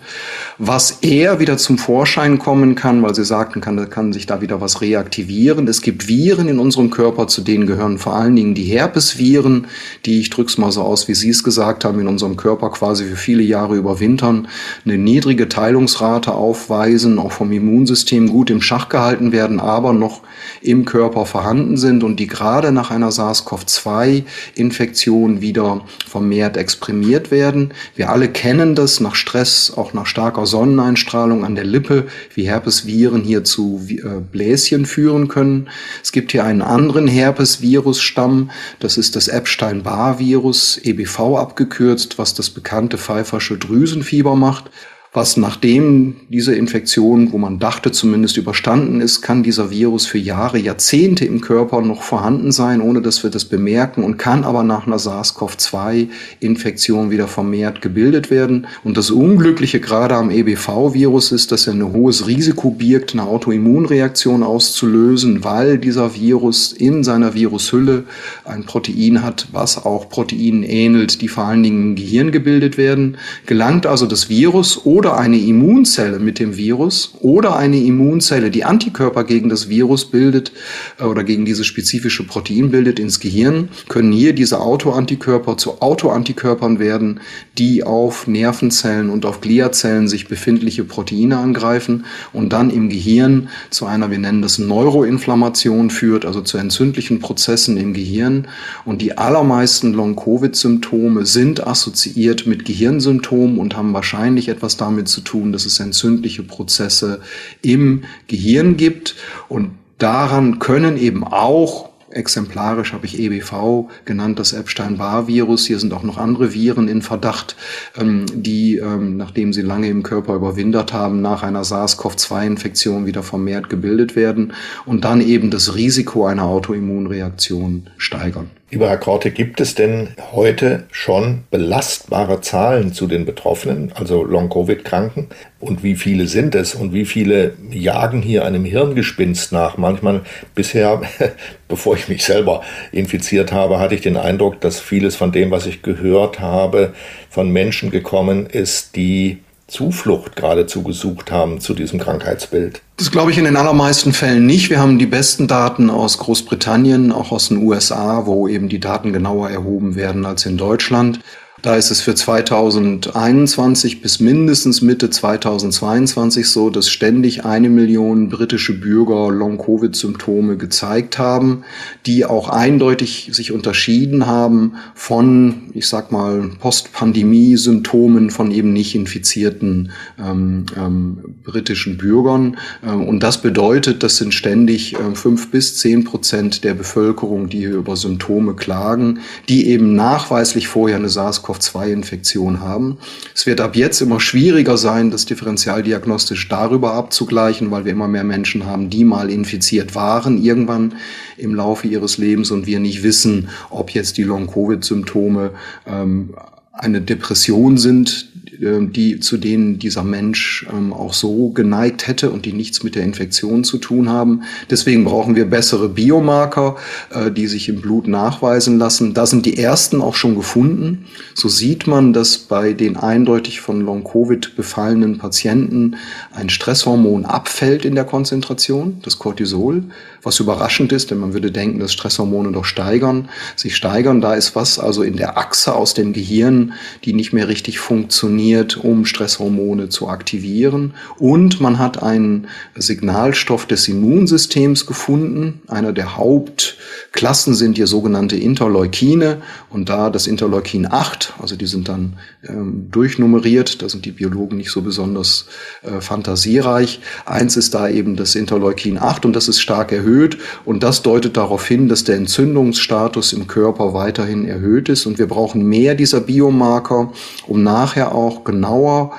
Was 0.57 0.99
eher 1.01 1.41
wieder 1.41 1.57
zum 1.57 1.77
Vorschein 1.77 2.39
kommen 2.39 2.75
kann, 2.75 3.03
weil 3.03 3.13
Sie 3.13 3.25
sagten, 3.25 3.59
kann, 3.59 3.89
kann 3.89 4.13
sich 4.13 4.27
da 4.27 4.39
wieder 4.39 4.61
was 4.61 4.79
reaktivieren. 4.79 5.67
Es 5.67 5.81
gibt 5.81 6.07
Viren 6.07 6.47
in 6.47 6.59
unserem 6.59 6.89
Körper, 6.89 7.27
zu 7.27 7.41
denen 7.41 7.67
gehören 7.67 7.97
vor 7.97 8.15
allen 8.15 8.37
Dingen 8.37 8.55
die 8.55 8.63
Herpesviren, 8.63 9.67
die, 10.05 10.21
ich 10.21 10.29
drücke 10.29 10.49
es 10.49 10.57
mal 10.57 10.71
so 10.71 10.83
aus, 10.83 11.09
wie 11.09 11.15
Sie 11.15 11.29
es 11.29 11.43
gesagt 11.43 11.83
haben, 11.83 11.99
in 11.99 12.07
unserem 12.07 12.37
Körper 12.37 12.69
quasi 12.69 13.03
für 13.03 13.17
viele 13.17 13.43
Jahre 13.43 13.75
überwintern, 13.75 14.47
eine 14.85 14.97
niedrige 14.97 15.49
Teilungsrate 15.49 16.31
aufweisen, 16.31 17.19
auch 17.19 17.33
vom 17.33 17.51
Immunsystem 17.57 18.29
gut 18.29 18.49
im 18.49 18.61
Schach 18.61 18.89
gehalten 18.89 19.31
werden, 19.31 19.59
aber 19.59 19.93
noch 19.93 20.21
im 20.61 20.85
Körper 20.85 21.25
vorhanden 21.25 21.77
sind 21.77 22.03
und 22.03 22.19
die 22.19 22.27
gerade 22.27 22.71
nach 22.71 22.91
einer 22.91 23.11
SARS-CoV-2-Infektion 23.11 25.41
wieder 25.41 25.85
vermehrt 26.07 26.57
exprimiert 26.57 27.31
werden. 27.31 27.73
Wir 27.95 28.09
alle 28.09 28.29
kennen 28.29 28.75
das 28.75 28.99
nach 28.99 29.15
Stress, 29.15 29.73
auch 29.75 29.93
nach 29.93 30.05
starker 30.05 30.45
Sonneneinstrahlung 30.45 31.43
an 31.43 31.55
der 31.55 31.65
Lippe, 31.65 32.07
wie 32.33 32.47
Herpesviren 32.47 33.21
hier 33.21 33.43
zu 33.43 33.81
äh, 33.89 34.19
Bläschen 34.19 34.85
führen 34.85 35.27
können. 35.27 35.69
Es 36.01 36.11
gibt 36.11 36.31
hier 36.31 36.43
einen 36.43 36.61
anderen 36.61 37.07
Herpesvirusstamm, 37.07 38.51
das 38.79 38.97
ist 38.97 39.15
das 39.15 39.27
Epstein-Barr-Virus, 39.27 40.79
EBV 40.83 41.37
abgekürzt, 41.37 42.17
was 42.17 42.33
das 42.33 42.49
bekannte 42.49 42.97
pfeifersche 42.97 43.57
Drüsenfieber 43.57 44.35
macht 44.35 44.71
was 45.17 45.35
nachdem 45.35 46.15
diese 46.29 46.53
Infektion, 46.53 47.33
wo 47.33 47.39
man 47.39 47.57
dachte 47.57 47.91
zumindest 47.91 48.37
überstanden 48.37 49.01
ist, 49.01 49.23
kann 49.23 49.41
dieser 49.41 49.71
Virus 49.71 50.05
für 50.05 50.19
Jahre, 50.19 50.59
Jahrzehnte 50.59 51.25
im 51.25 51.41
Körper 51.41 51.81
noch 51.81 52.03
vorhanden 52.03 52.51
sein, 52.51 52.81
ohne 52.81 53.01
dass 53.01 53.23
wir 53.23 53.31
das 53.31 53.45
bemerken 53.45 54.03
und 54.03 54.17
kann 54.17 54.43
aber 54.43 54.61
nach 54.61 54.85
einer 54.85 54.99
SARS-CoV-2-Infektion 54.99 57.09
wieder 57.09 57.27
vermehrt 57.27 57.81
gebildet 57.81 58.29
werden. 58.29 58.67
Und 58.83 58.95
das 58.95 59.09
Unglückliche 59.09 59.79
gerade 59.79 60.13
am 60.13 60.29
EBV-Virus 60.29 61.31
ist, 61.31 61.51
dass 61.51 61.65
er 61.65 61.73
ein 61.73 61.93
hohes 61.93 62.27
Risiko 62.27 62.69
birgt, 62.69 63.13
eine 63.13 63.23
Autoimmunreaktion 63.23 64.43
auszulösen, 64.43 65.43
weil 65.43 65.79
dieser 65.79 66.13
Virus 66.13 66.73
in 66.73 67.03
seiner 67.03 67.33
Virushülle 67.33 68.03
ein 68.45 68.65
Protein 68.65 69.23
hat, 69.23 69.47
was 69.51 69.83
auch 69.83 70.09
Proteinen 70.09 70.61
ähnelt, 70.61 71.23
die 71.23 71.27
vor 71.27 71.45
allen 71.45 71.63
Dingen 71.63 71.81
im 71.81 71.95
Gehirn 71.95 72.31
gebildet 72.31 72.77
werden. 72.77 73.17
Gelangt 73.47 73.87
also 73.87 74.05
das 74.05 74.29
Virus 74.29 74.85
oder 74.85 75.06
oder 75.07 75.17
eine 75.19 75.37
Immunzelle 75.37 76.19
mit 76.19 76.37
dem 76.37 76.57
Virus 76.57 77.13
oder 77.21 77.55
eine 77.55 77.77
Immunzelle, 77.77 78.51
die 78.51 78.65
Antikörper 78.65 79.23
gegen 79.23 79.47
das 79.47 79.69
Virus 79.69 80.03
bildet 80.03 80.51
äh, 80.99 81.05
oder 81.05 81.23
gegen 81.23 81.45
dieses 81.45 81.65
spezifische 81.65 82.27
Protein 82.27 82.71
bildet 82.71 82.99
ins 82.99 83.21
Gehirn, 83.21 83.69
können 83.87 84.11
hier 84.11 84.33
diese 84.33 84.59
Autoantikörper 84.59 85.55
zu 85.55 85.81
Autoantikörpern 85.81 86.79
werden, 86.79 87.21
die 87.57 87.85
auf 87.85 88.27
Nervenzellen 88.27 89.09
und 89.09 89.25
auf 89.25 89.39
Gliazellen 89.39 90.09
sich 90.09 90.27
befindliche 90.27 90.83
Proteine 90.83 91.37
angreifen 91.37 92.03
und 92.33 92.51
dann 92.51 92.69
im 92.69 92.89
Gehirn 92.89 93.47
zu 93.69 93.85
einer, 93.85 94.11
wir 94.11 94.19
nennen 94.19 94.41
das 94.41 94.59
Neuroinflammation 94.59 95.89
führt, 95.89 96.25
also 96.25 96.41
zu 96.41 96.57
entzündlichen 96.57 97.19
Prozessen 97.19 97.77
im 97.77 97.93
Gehirn. 97.93 98.49
Und 98.83 99.01
die 99.01 99.17
allermeisten 99.17 99.93
Long-Covid-Symptome 99.93 101.25
sind 101.25 101.65
assoziiert 101.65 102.45
mit 102.45 102.65
Gehirnsymptomen 102.65 103.57
und 103.57 103.77
haben 103.77 103.93
wahrscheinlich 103.93 104.49
etwas 104.49 104.75
damit 104.75 104.96
damit 104.97 105.07
zu 105.09 105.21
tun, 105.21 105.51
dass 105.51 105.65
es 105.65 105.79
entzündliche 105.79 106.43
Prozesse 106.43 107.21
im 107.61 108.03
Gehirn 108.27 108.77
gibt 108.77 109.15
und 109.47 109.71
daran 109.99 110.57
können 110.59 110.97
eben 110.97 111.23
auch 111.23 111.87
exemplarisch 112.09 112.93
habe 112.93 113.05
ich 113.05 113.19
EBV 113.19 113.89
genannt, 114.05 114.39
das 114.39 114.53
Epstein-Barr-Virus. 114.53 115.67
Hier 115.67 115.77
sind 115.77 115.93
auch 115.93 116.03
noch 116.03 116.17
andere 116.17 116.53
Viren 116.53 116.87
in 116.87 117.01
Verdacht, 117.01 117.55
ähm, 117.97 118.25
die, 118.33 118.77
ähm, 118.77 119.17
nachdem 119.17 119.53
sie 119.53 119.61
lange 119.61 119.89
im 119.89 120.03
Körper 120.03 120.33
überwintert 120.33 120.93
haben, 120.93 121.21
nach 121.21 121.43
einer 121.43 121.63
SARS-CoV-2-Infektion 121.63 123.05
wieder 123.05 123.23
vermehrt 123.23 123.69
gebildet 123.69 124.15
werden 124.15 124.53
und 124.85 125.03
dann 125.03 125.21
eben 125.21 125.51
das 125.51 125.75
Risiko 125.75 126.25
einer 126.25 126.45
Autoimmunreaktion 126.45 127.87
steigern. 127.97 128.49
Lieber 128.69 128.89
Herr 128.89 128.97
Korte, 128.97 129.31
gibt 129.31 129.61
es 129.61 129.75
denn 129.75 130.09
heute 130.33 130.87
schon 130.91 131.45
belastbare 131.51 132.41
Zahlen 132.41 132.91
zu 132.91 133.07
den 133.07 133.23
Betroffenen, 133.23 133.93
also 133.95 134.25
Long-Covid-Kranken? 134.25 135.27
Und 135.61 135.83
wie 135.83 135.95
viele 135.95 136.27
sind 136.27 136.53
es? 136.53 136.75
Und 136.75 136.91
wie 136.91 137.05
viele 137.05 137.53
jagen 137.71 138.21
hier 138.21 138.43
einem 138.43 138.65
Hirngespinst 138.65 139.53
nach? 139.53 139.77
Manchmal 139.77 140.23
bisher, 140.53 141.01
bevor 141.69 141.95
ich 141.95 142.09
mich 142.09 142.25
selber 142.25 142.61
infiziert 142.91 143.53
habe, 143.53 143.79
hatte 143.79 143.95
ich 143.95 144.01
den 144.01 144.17
Eindruck, 144.17 144.59
dass 144.59 144.81
vieles 144.81 145.15
von 145.15 145.31
dem, 145.31 145.49
was 145.49 145.65
ich 145.65 145.81
gehört 145.81 146.41
habe, 146.41 146.93
von 147.29 147.49
Menschen 147.49 147.89
gekommen 147.89 148.47
ist, 148.47 148.97
die 148.97 149.37
Zuflucht 149.67 150.37
geradezu 150.37 150.81
gesucht 150.81 151.29
haben 151.29 151.59
zu 151.59 151.73
diesem 151.73 151.99
Krankheitsbild. 151.99 152.81
Das 152.95 153.11
glaube 153.11 153.31
ich 153.31 153.37
in 153.37 153.43
den 153.43 153.57
allermeisten 153.57 154.13
Fällen 154.13 154.45
nicht. 154.45 154.69
Wir 154.69 154.79
haben 154.79 154.97
die 154.97 155.05
besten 155.05 155.47
Daten 155.47 155.89
aus 155.89 156.17
Großbritannien, 156.19 157.11
auch 157.11 157.31
aus 157.31 157.49
den 157.49 157.57
USA, 157.57 158.25
wo 158.25 158.47
eben 158.47 158.69
die 158.69 158.79
Daten 158.79 159.11
genauer 159.11 159.49
erhoben 159.49 159.95
werden 159.95 160.25
als 160.25 160.45
in 160.45 160.57
Deutschland. 160.57 161.19
Da 161.63 161.75
ist 161.75 161.89
es 161.89 162.01
für 162.01 162.13
2021 162.13 164.03
bis 164.03 164.19
mindestens 164.19 164.83
Mitte 164.83 165.09
2022 165.09 166.47
so, 166.47 166.69
dass 166.69 166.87
ständig 166.87 167.45
eine 167.45 167.69
Million 167.69 168.29
britische 168.29 168.79
Bürger 168.79 169.31
Long-Covid-Symptome 169.31 170.57
gezeigt 170.57 171.17
haben, 171.17 171.63
die 172.05 172.25
auch 172.25 172.49
eindeutig 172.49 173.31
sich 173.33 173.51
unterschieden 173.51 174.27
haben 174.27 174.75
von, 174.93 175.71
ich 175.73 175.87
sag 175.87 176.11
mal, 176.11 176.51
Post-Pandemie-Symptomen 176.59 178.29
von 178.29 178.51
eben 178.51 178.71
nicht 178.71 178.93
infizierten 178.93 179.91
ähm, 180.19 180.67
ähm, 180.77 181.37
britischen 181.43 181.97
Bürgern. 181.97 182.57
Ähm, 182.85 183.07
und 183.07 183.23
das 183.23 183.41
bedeutet, 183.41 184.03
das 184.03 184.17
sind 184.17 184.35
ständig 184.35 184.93
äh, 184.93 185.15
fünf 185.15 185.49
bis 185.49 185.75
zehn 185.77 186.03
Prozent 186.03 186.63
der 186.63 186.75
Bevölkerung, 186.75 187.49
die 187.49 187.59
hier 187.59 187.77
über 187.77 187.95
Symptome 187.95 188.53
klagen, 188.53 189.21
die 189.49 189.69
eben 189.69 189.95
nachweislich 189.95 190.67
vorher 190.67 190.97
eine 190.97 191.09
SARS 191.09 191.47
SARS-CoV-2-Infektion 191.61 192.61
haben. 192.61 192.97
Es 193.33 193.45
wird 193.45 193.61
ab 193.61 193.75
jetzt 193.75 194.01
immer 194.01 194.19
schwieriger 194.19 194.77
sein, 194.77 195.11
das 195.11 195.25
differentialdiagnostisch 195.25 196.47
darüber 196.49 196.93
abzugleichen, 196.93 197.71
weil 197.71 197.85
wir 197.85 197.91
immer 197.91 198.07
mehr 198.07 198.23
Menschen 198.23 198.65
haben, 198.65 198.89
die 198.89 199.03
mal 199.03 199.29
infiziert 199.29 199.95
waren 199.95 200.41
irgendwann 200.41 200.95
im 201.37 201.55
Laufe 201.55 201.87
ihres 201.87 202.17
Lebens 202.17 202.51
und 202.51 202.65
wir 202.67 202.79
nicht 202.79 203.03
wissen, 203.03 203.49
ob 203.69 203.91
jetzt 203.91 204.17
die 204.17 204.23
Long-Covid-Symptome 204.23 205.51
ähm, 205.85 206.33
eine 206.73 207.01
Depression 207.01 207.77
sind, 207.77 208.29
die, 208.59 209.19
zu 209.19 209.37
denen 209.37 209.79
dieser 209.79 210.03
Mensch 210.03 210.65
ähm, 210.71 210.93
auch 210.93 211.13
so 211.13 211.49
geneigt 211.49 212.07
hätte 212.07 212.29
und 212.29 212.45
die 212.45 212.53
nichts 212.53 212.83
mit 212.83 212.95
der 212.95 213.03
Infektion 213.03 213.63
zu 213.63 213.77
tun 213.77 214.09
haben. 214.09 214.43
Deswegen 214.69 215.03
brauchen 215.03 215.35
wir 215.35 215.45
bessere 215.45 215.89
Biomarker, 215.89 216.77
äh, 217.09 217.31
die 217.31 217.47
sich 217.47 217.69
im 217.69 217.81
Blut 217.81 218.07
nachweisen 218.07 218.77
lassen. 218.79 219.13
Da 219.13 219.25
sind 219.25 219.45
die 219.45 219.57
ersten 219.57 220.01
auch 220.01 220.15
schon 220.15 220.35
gefunden. 220.35 221.05
So 221.33 221.49
sieht 221.49 221.87
man, 221.87 222.13
dass 222.13 222.37
bei 222.37 222.73
den 222.73 222.97
eindeutig 222.97 223.61
von 223.61 223.81
Long-Covid 223.81 224.55
befallenen 224.55 225.17
Patienten 225.17 225.95
ein 226.33 226.49
Stresshormon 226.49 227.25
abfällt 227.25 227.85
in 227.85 227.95
der 227.95 228.05
Konzentration, 228.05 228.99
das 229.03 229.19
Cortisol, 229.19 229.83
was 230.27 230.39
überraschend 230.39 230.91
ist, 230.91 231.11
denn 231.11 231.19
man 231.19 231.33
würde 231.33 231.51
denken, 231.51 231.79
dass 231.79 231.93
Stresshormone 231.93 232.51
doch 232.51 232.65
steigern, 232.65 233.29
sich 233.55 233.75
steigern. 233.75 234.21
Da 234.21 234.33
ist 234.33 234.55
was 234.55 234.77
also 234.77 235.01
in 235.01 235.15
der 235.15 235.37
Achse 235.37 235.73
aus 235.73 235.93
dem 235.93 236.13
Gehirn, 236.13 236.73
die 237.05 237.13
nicht 237.13 237.33
mehr 237.33 237.47
richtig 237.47 237.79
funktioniert 237.79 238.77
um 238.77 239.05
Stresshormone 239.05 239.89
zu 239.89 240.09
aktivieren. 240.09 240.93
Und 241.17 241.59
man 241.61 241.79
hat 241.79 242.01
einen 242.03 242.47
Signalstoff 242.75 243.65
des 243.65 243.87
Immunsystems 243.87 244.85
gefunden. 244.85 245.61
Einer 245.67 245.93
der 245.93 246.17
Hauptklassen 246.17 247.53
sind 247.53 247.77
hier 247.77 247.87
sogenannte 247.87 248.35
Interleukine. 248.35 249.41
Und 249.69 249.89
da 249.89 250.09
das 250.09 250.27
Interleukin 250.27 250.87
8, 250.89 251.33
also 251.39 251.55
die 251.55 251.67
sind 251.67 251.87
dann 251.89 252.17
ähm, 252.47 252.87
durchnummeriert, 252.91 253.81
da 253.81 253.89
sind 253.89 254.05
die 254.05 254.11
Biologen 254.11 254.57
nicht 254.57 254.71
so 254.71 254.81
besonders 254.81 255.45
äh, 255.83 256.01
fantasiereich. 256.01 256.99
Eins 257.25 257.57
ist 257.57 257.73
da 257.73 257.87
eben 257.89 258.15
das 258.15 258.35
Interleukin 258.35 258.97
8 258.97 259.25
und 259.25 259.35
das 259.35 259.47
ist 259.47 259.61
stark 259.61 259.91
erhöht. 259.91 260.16
Und 260.65 260.83
das 260.83 261.03
deutet 261.03 261.37
darauf 261.37 261.67
hin, 261.67 261.87
dass 261.87 262.03
der 262.03 262.15
Entzündungsstatus 262.15 263.33
im 263.33 263.47
Körper 263.47 263.93
weiterhin 263.93 264.45
erhöht 264.45 264.89
ist. 264.89 265.05
Und 265.05 265.17
wir 265.19 265.27
brauchen 265.27 265.63
mehr 265.63 265.95
dieser 265.95 266.21
Biomarker, 266.21 267.11
um 267.47 267.63
nachher 267.63 268.13
auch 268.13 268.43
genauer 268.43 269.11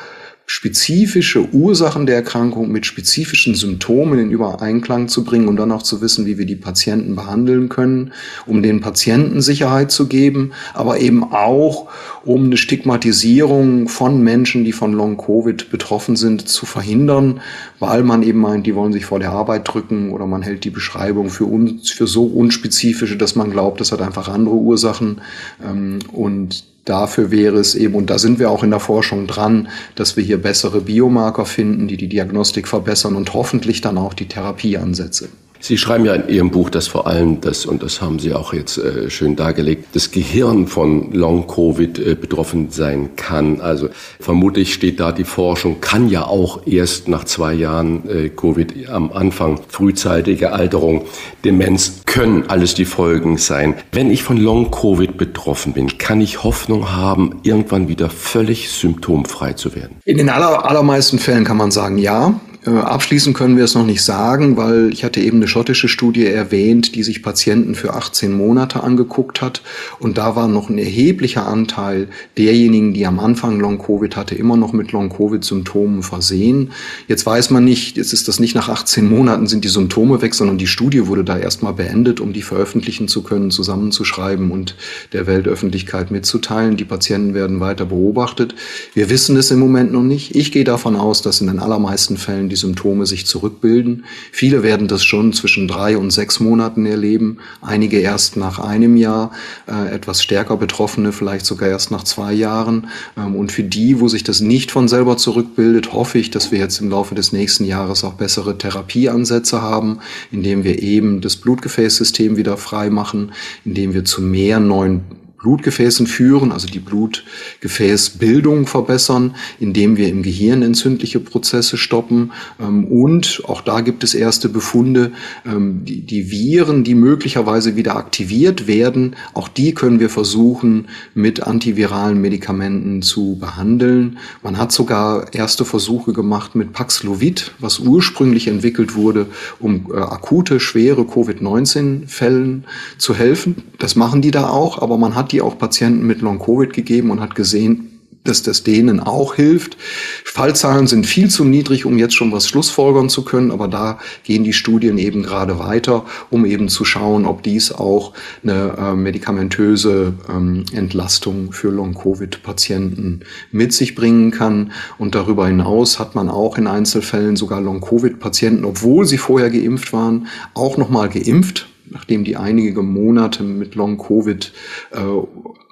spezifische 0.51 1.47
Ursachen 1.53 2.07
der 2.07 2.16
Erkrankung 2.16 2.73
mit 2.73 2.87
spezifischen 2.87 3.55
Symptomen 3.55 4.19
in 4.19 4.31
Übereinklang 4.31 5.09
zu 5.09 5.23
bringen 5.23 5.47
und 5.47 5.57
dann 5.57 5.70
auch 5.70 5.83
zu 5.83 6.01
wissen, 6.01 6.25
wie 6.25 6.39
wir 6.39 6.47
die 6.47 6.57
Patienten 6.57 7.15
behandeln 7.15 7.69
können, 7.69 8.12
um 8.47 8.62
den 8.62 8.81
Patienten 8.81 9.43
Sicherheit 9.43 9.93
zu 9.93 10.07
geben, 10.07 10.53
aber 10.73 11.01
eben 11.01 11.23
auch, 11.23 11.91
um 12.25 12.47
eine 12.47 12.57
Stigmatisierung 12.57 13.89
von 13.89 14.23
Menschen, 14.25 14.65
die 14.65 14.73
von 14.73 14.95
Long-Covid 14.95 15.70
betroffen 15.70 16.16
sind, 16.16 16.49
zu 16.49 16.65
verhindern, 16.65 17.43
weil 17.79 18.03
man 18.03 18.23
eben 18.23 18.41
meint, 18.41 18.66
die 18.66 18.75
wollen 18.75 18.95
sich 18.95 19.05
vor 19.05 19.19
der 19.19 19.33
Arbeit 19.33 19.69
drücken 19.69 20.12
oder 20.12 20.27
man 20.27 20.41
hält 20.41 20.65
die 20.65 20.70
Beschreibung 20.70 21.29
für, 21.29 21.45
uns, 21.45 21.91
für 21.91 22.07
so 22.07 22.25
unspezifische, 22.25 23.19
dass 23.19 23.37
man 23.37 23.51
glaubt, 23.51 23.83
das 23.83 23.93
hat 23.93 24.01
einfach 24.01 24.29
andere 24.29 24.55
Ursachen. 24.55 25.20
Ähm, 25.62 25.99
und 26.11 26.65
dafür 26.85 27.31
wäre 27.31 27.59
es 27.59 27.75
eben, 27.75 27.95
und 27.95 28.11
da 28.11 28.19
sind 28.19 28.39
wir 28.39 28.51
auch 28.51 28.63
in 28.63 28.71
der 28.71 28.81
Forschung 28.81 29.27
dran, 29.27 29.69
dass 29.95 30.17
wir 30.17 30.25
hier 30.25 30.41
bessere 30.41 30.81
Biomarker 30.81 31.45
finden, 31.45 31.89
die 31.89 31.97
die 31.97 32.09
Diagnostik 32.09 32.69
verbessern 32.69 33.17
und 33.17 33.35
hoffentlich 33.35 33.81
dann 33.81 33.99
auch 33.99 34.15
die 34.15 34.29
Therapieansätze. 34.29 35.29
Sie 35.60 35.76
schreiben 35.76 36.05
ja 36.05 36.14
in 36.14 36.28
Ihrem 36.28 36.51
Buch, 36.51 36.70
dass 36.70 36.86
vor 36.86 37.06
allem 37.06 37.40
das, 37.40 37.66
und 37.66 37.82
das 37.82 38.01
haben 38.01 38.18
Sie 38.18 38.32
auch 38.32 38.52
jetzt 38.52 38.78
äh, 38.78 39.10
schön 39.10 39.36
dargelegt, 39.36 39.89
das 39.93 40.10
Gehirn 40.10 40.66
von 40.66 41.12
Long-Covid 41.12 41.98
äh, 41.98 42.14
betroffen 42.14 42.70
sein 42.70 43.10
kann. 43.16 43.60
Also 43.60 43.89
vermutlich 44.20 44.72
steht 44.72 45.01
da 45.01 45.12
die 45.12 45.24
Forschung, 45.24 45.80
kann 45.80 46.09
ja 46.09 46.26
auch 46.26 46.66
erst 46.66 47.09
nach 47.09 47.24
zwei 47.24 47.55
Jahren 47.55 48.09
äh, 48.09 48.28
Covid 48.28 48.89
am 48.89 49.12
Anfang 49.12 49.60
frühzeitige 49.68 50.52
Alterung, 50.52 51.06
Demenz 51.44 52.02
können 52.06 52.44
alles 52.48 52.74
die 52.74 52.85
Folgen 52.85 53.36
sein. 53.36 53.74
Wenn 53.93 54.10
ich 54.10 54.22
von 54.22 54.36
Long-Covid 54.36 55.16
betroffen 55.16 55.72
bin, 55.72 55.98
kann 55.98 56.20
ich 56.20 56.44
Hoffnung 56.44 56.93
haben, 56.93 57.40
irgendwann 57.43 57.89
wieder 57.89 58.10
völlig 58.10 58.70
symptomfrei 58.70 59.55
zu 59.55 59.74
werden? 59.74 59.97
In 60.05 60.18
den 60.18 60.28
aller, 60.28 60.68
allermeisten 60.68 61.18
Fällen 61.18 61.44
kann 61.44 61.56
man 61.56 61.70
sagen, 61.70 61.98
ja. 61.98 62.40
Äh, 62.69 62.78
abschließend 62.78 63.36
können 63.36 63.57
wir 63.57 63.65
es 63.65 63.74
noch 63.74 63.86
nicht 63.86 64.03
sagen, 64.03 64.57
weil 64.57 64.93
ich 64.93 65.05
hatte 65.05 65.20
eben 65.20 65.39
eine 65.39 65.49
schottische 65.49 65.89
Studie 65.89 66.27
erwähnt, 66.27 66.95
die 66.95 67.03
sich 67.03 67.23
Patienten 67.23 67.74
für 67.74 67.95
18 67.95 68.32
Monate 68.32 68.82
angeguckt 68.82 69.40
hat. 69.40 69.62
Und 70.01 70.19
da 70.19 70.36
war 70.36 70.49
noch 70.49 70.69
ein 70.69 70.78
erheblicher 70.78 71.47
Anteil 71.47 72.09
derjenigen, 72.36 72.95
die 72.95 73.07
am 73.07 73.20
Anfang 73.20 73.59
Long-Covid 73.61 74.16
hatte, 74.16 74.35
immer 74.35 74.57
noch 74.57 74.73
mit 74.73 74.93
Long-Covid-Symptomen 74.93 76.03
versehen. 76.03 76.73
Jetzt 77.07 77.24
weiß 77.24 77.51
man 77.51 77.65
nicht, 77.65 77.97
jetzt 77.97 78.12
ist 78.12 78.28
das 78.28 78.40
nicht 78.40 78.55
nach 78.55 78.69
18 78.69 79.09
Monaten 79.09 79.47
sind 79.47 79.65
die 79.65 79.69
Symptome 79.69 80.20
weg, 80.20 80.35
sondern 80.35 80.59
die 80.59 80.66
Studie 80.66 81.07
wurde 81.07 81.24
da 81.24 81.39
erstmal 81.39 81.73
beendet, 81.73 82.20
um 82.20 82.32
die 82.32 82.43
veröffentlichen 82.43 83.09
zu 83.09 83.23
können, 83.23 83.51
zusammenzuschreiben 83.51 84.51
und 84.51 84.74
der 85.12 85.27
Weltöffentlichkeit 85.27 86.11
mitzuteilen. 86.11 86.77
Die 86.77 86.85
Patienten 86.85 87.35
werden 87.35 87.61
weiter 87.61 87.86
beobachtet. 87.86 88.55
Wir 88.95 89.09
wissen 89.09 89.36
es 89.36 89.51
im 89.51 89.59
Moment 89.59 89.93
noch 89.93 90.03
nicht. 90.03 90.35
Ich 90.35 90.53
gehe 90.53 90.65
davon 90.65 90.97
aus, 90.97 91.23
dass 91.23 91.40
in 91.40 91.47
den 91.47 91.59
allermeisten 91.59 92.16
Fällen 92.16 92.49
die 92.49 92.57
Symptome 92.59 93.06
sich 93.06 93.26
zurückbilden. 93.26 94.05
Viele 94.32 94.62
werden 94.62 94.89
das 94.89 95.05
schon 95.05 95.32
zwischen 95.32 95.68
drei 95.68 95.97
und 95.97 96.10
sechs 96.10 96.40
Monaten 96.40 96.85
erleben, 96.85 97.39
einige 97.62 97.98
erst 97.98 98.36
nach 98.36 98.59
einem 98.59 98.97
Jahr, 98.97 99.32
äh, 99.66 99.94
etwas 99.94 100.22
stärker 100.22 100.56
Betroffene 100.56 101.12
vielleicht 101.12 101.47
sogar 101.47 101.68
erst 101.70 101.90
nach 101.90 102.05
zwei 102.05 102.32
Jahren. 102.32 102.89
Ähm, 103.16 103.35
und 103.35 103.52
für 103.52 103.62
die, 103.62 104.01
wo 104.01 104.09
sich 104.09 104.24
das 104.24 104.40
nicht 104.40 104.70
von 104.70 104.89
selber 104.89 105.16
zurückbildet, 105.16 105.93
hoffe 105.93 106.18
ich, 106.18 106.30
dass 106.30 106.52
wir 106.52 106.59
jetzt 106.59 106.80
im 106.80 106.90
Laufe 106.90 107.14
des 107.14 107.32
nächsten 107.32 107.64
Jahres 107.64 108.05
auch 108.05 108.14
bessere 108.14 108.59
Therapieansätze 108.59 109.62
haben, 109.62 109.98
indem 110.30 110.64
wir 110.64 110.82
eben 110.82 111.20
das 111.20 111.36
Blutgefäßsystem 111.36 112.36
wieder 112.36 112.56
frei 112.56 112.90
machen, 112.90 113.32
indem 113.64 113.94
wir 113.94 114.05
zu 114.05 114.20
mehr 114.20 114.60
neuen 114.60 115.02
Blutgefäßen 115.39 116.06
führen, 116.09 116.51
also 116.51 116.66
die 116.66 116.81
Blutgefäßbildung 116.81 118.66
verbessern, 118.66 119.36
indem 119.60 119.97
wir 119.97 120.09
im 120.09 120.23
Gehirn 120.23 120.62
entzündliche 120.62 121.20
Prozesse 121.20 121.77
stoppen. 121.77 122.32
Ähm, 122.60 122.85
und 122.86 123.43
auch 123.47 123.60
da 123.60 123.81
gibt 123.81 124.02
es 124.02 124.15
erste 124.15 124.48
Befunde, 124.48 125.12
ähm, 125.47 125.82
die, 125.85 126.31
Viren, 126.31 126.82
die 126.82 126.97
möglicherweise 126.97 127.77
wieder 127.77 127.97
aktiviert 127.97 128.66
werden, 128.66 129.15
auch 129.32 129.48
die 129.48 129.74
können 129.74 130.01
wir 130.01 130.10
versuchen 130.10 130.89
mit 131.15 131.44
antiviralen 131.44 132.20
Medikamenten 132.20 133.02
zu 133.02 133.36
behandeln. 133.39 134.19
Man 134.43 134.59
hat 134.59 134.73
sogar 134.73 135.32
erste 135.32 135.65
Versuche 135.65 136.12
gemacht 136.12 136.56
mit 136.56 136.73
Paxlovid, 136.73 137.52
was 137.60 137.78
ursprünglich 137.78 138.48
entwickelt 138.48 138.97
wurde, 138.97 139.27
um 139.60 139.86
äh, 139.93 139.98
akute, 139.98 140.59
schwere 140.59 141.05
Covid-19-Fällen 141.05 142.65
zu 142.98 143.15
helfen. 143.15 143.62
Das 143.78 143.94
machen 143.94 144.20
die 144.20 144.32
da 144.32 144.48
auch, 144.48 144.82
aber 144.82 144.98
man 144.98 145.15
hat 145.15 145.28
die 145.29 145.43
auch 145.43 145.59
Patienten 145.59 146.07
mit 146.07 146.21
Long-Covid 146.21 146.73
gegeben 146.73 147.11
und 147.11 147.21
hat 147.21 147.35
gesehen, 147.35 147.99
dass 148.29 148.43
das 148.43 148.63
denen 148.63 149.01
auch 149.01 149.35
hilft. 149.35 149.77
Fallzahlen 150.25 150.87
sind 150.87 151.07
viel 151.07 151.31
zu 151.31 151.45
niedrig, 151.45 151.85
um 151.85 151.99
jetzt 151.99 152.15
schon 152.15 152.31
was 152.31 152.47
schlussfolgern 152.47 153.09
zu 153.09 153.25
können, 153.25 153.51
aber 153.51 153.69
da 153.69 153.99
gehen 154.23 154.45
die 154.45 154.53
Studien 154.53 154.99
eben 154.99 155.23
gerade 155.23 155.59
weiter, 155.59 156.05
um 156.31 156.45
eben 156.45 156.69
zu 156.69 156.85
schauen, 156.85 157.25
ob 157.25 157.43
dies 157.43 157.73
auch 157.73 158.13
eine 158.43 158.77
äh, 158.79 158.95
medikamentöse 158.95 160.15
ähm, 160.29 160.65
Entlastung 160.73 161.53
für 161.53 161.71
Long-Covid-Patienten 161.71 163.21
mit 163.51 163.73
sich 163.73 163.95
bringen 163.95 164.31
kann. 164.31 164.73
Und 164.99 165.15
darüber 165.15 165.47
hinaus 165.47 165.99
hat 165.99 166.15
man 166.15 166.29
auch 166.29 166.59
in 166.59 166.67
Einzelfällen 166.67 167.37
sogar 167.37 167.61
Long-Covid-Patienten, 167.61 168.65
obwohl 168.65 169.07
sie 169.07 169.19
vorher 169.19 169.51
geimpft 169.51 169.93
waren, 169.93 170.27
auch 170.55 170.77
nochmal 170.77 171.09
geimpft 171.09 171.69
nachdem 171.90 172.24
die 172.24 172.36
einige 172.36 172.82
Monate 172.82 173.43
mit 173.43 173.74
Long 173.74 173.98
Covid 173.98 174.52
äh, 174.93 174.98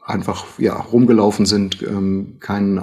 einfach 0.07 0.45
ja 0.59 0.75
rumgelaufen 0.75 1.47
sind, 1.47 1.83
ähm, 1.83 2.37
kein 2.39 2.81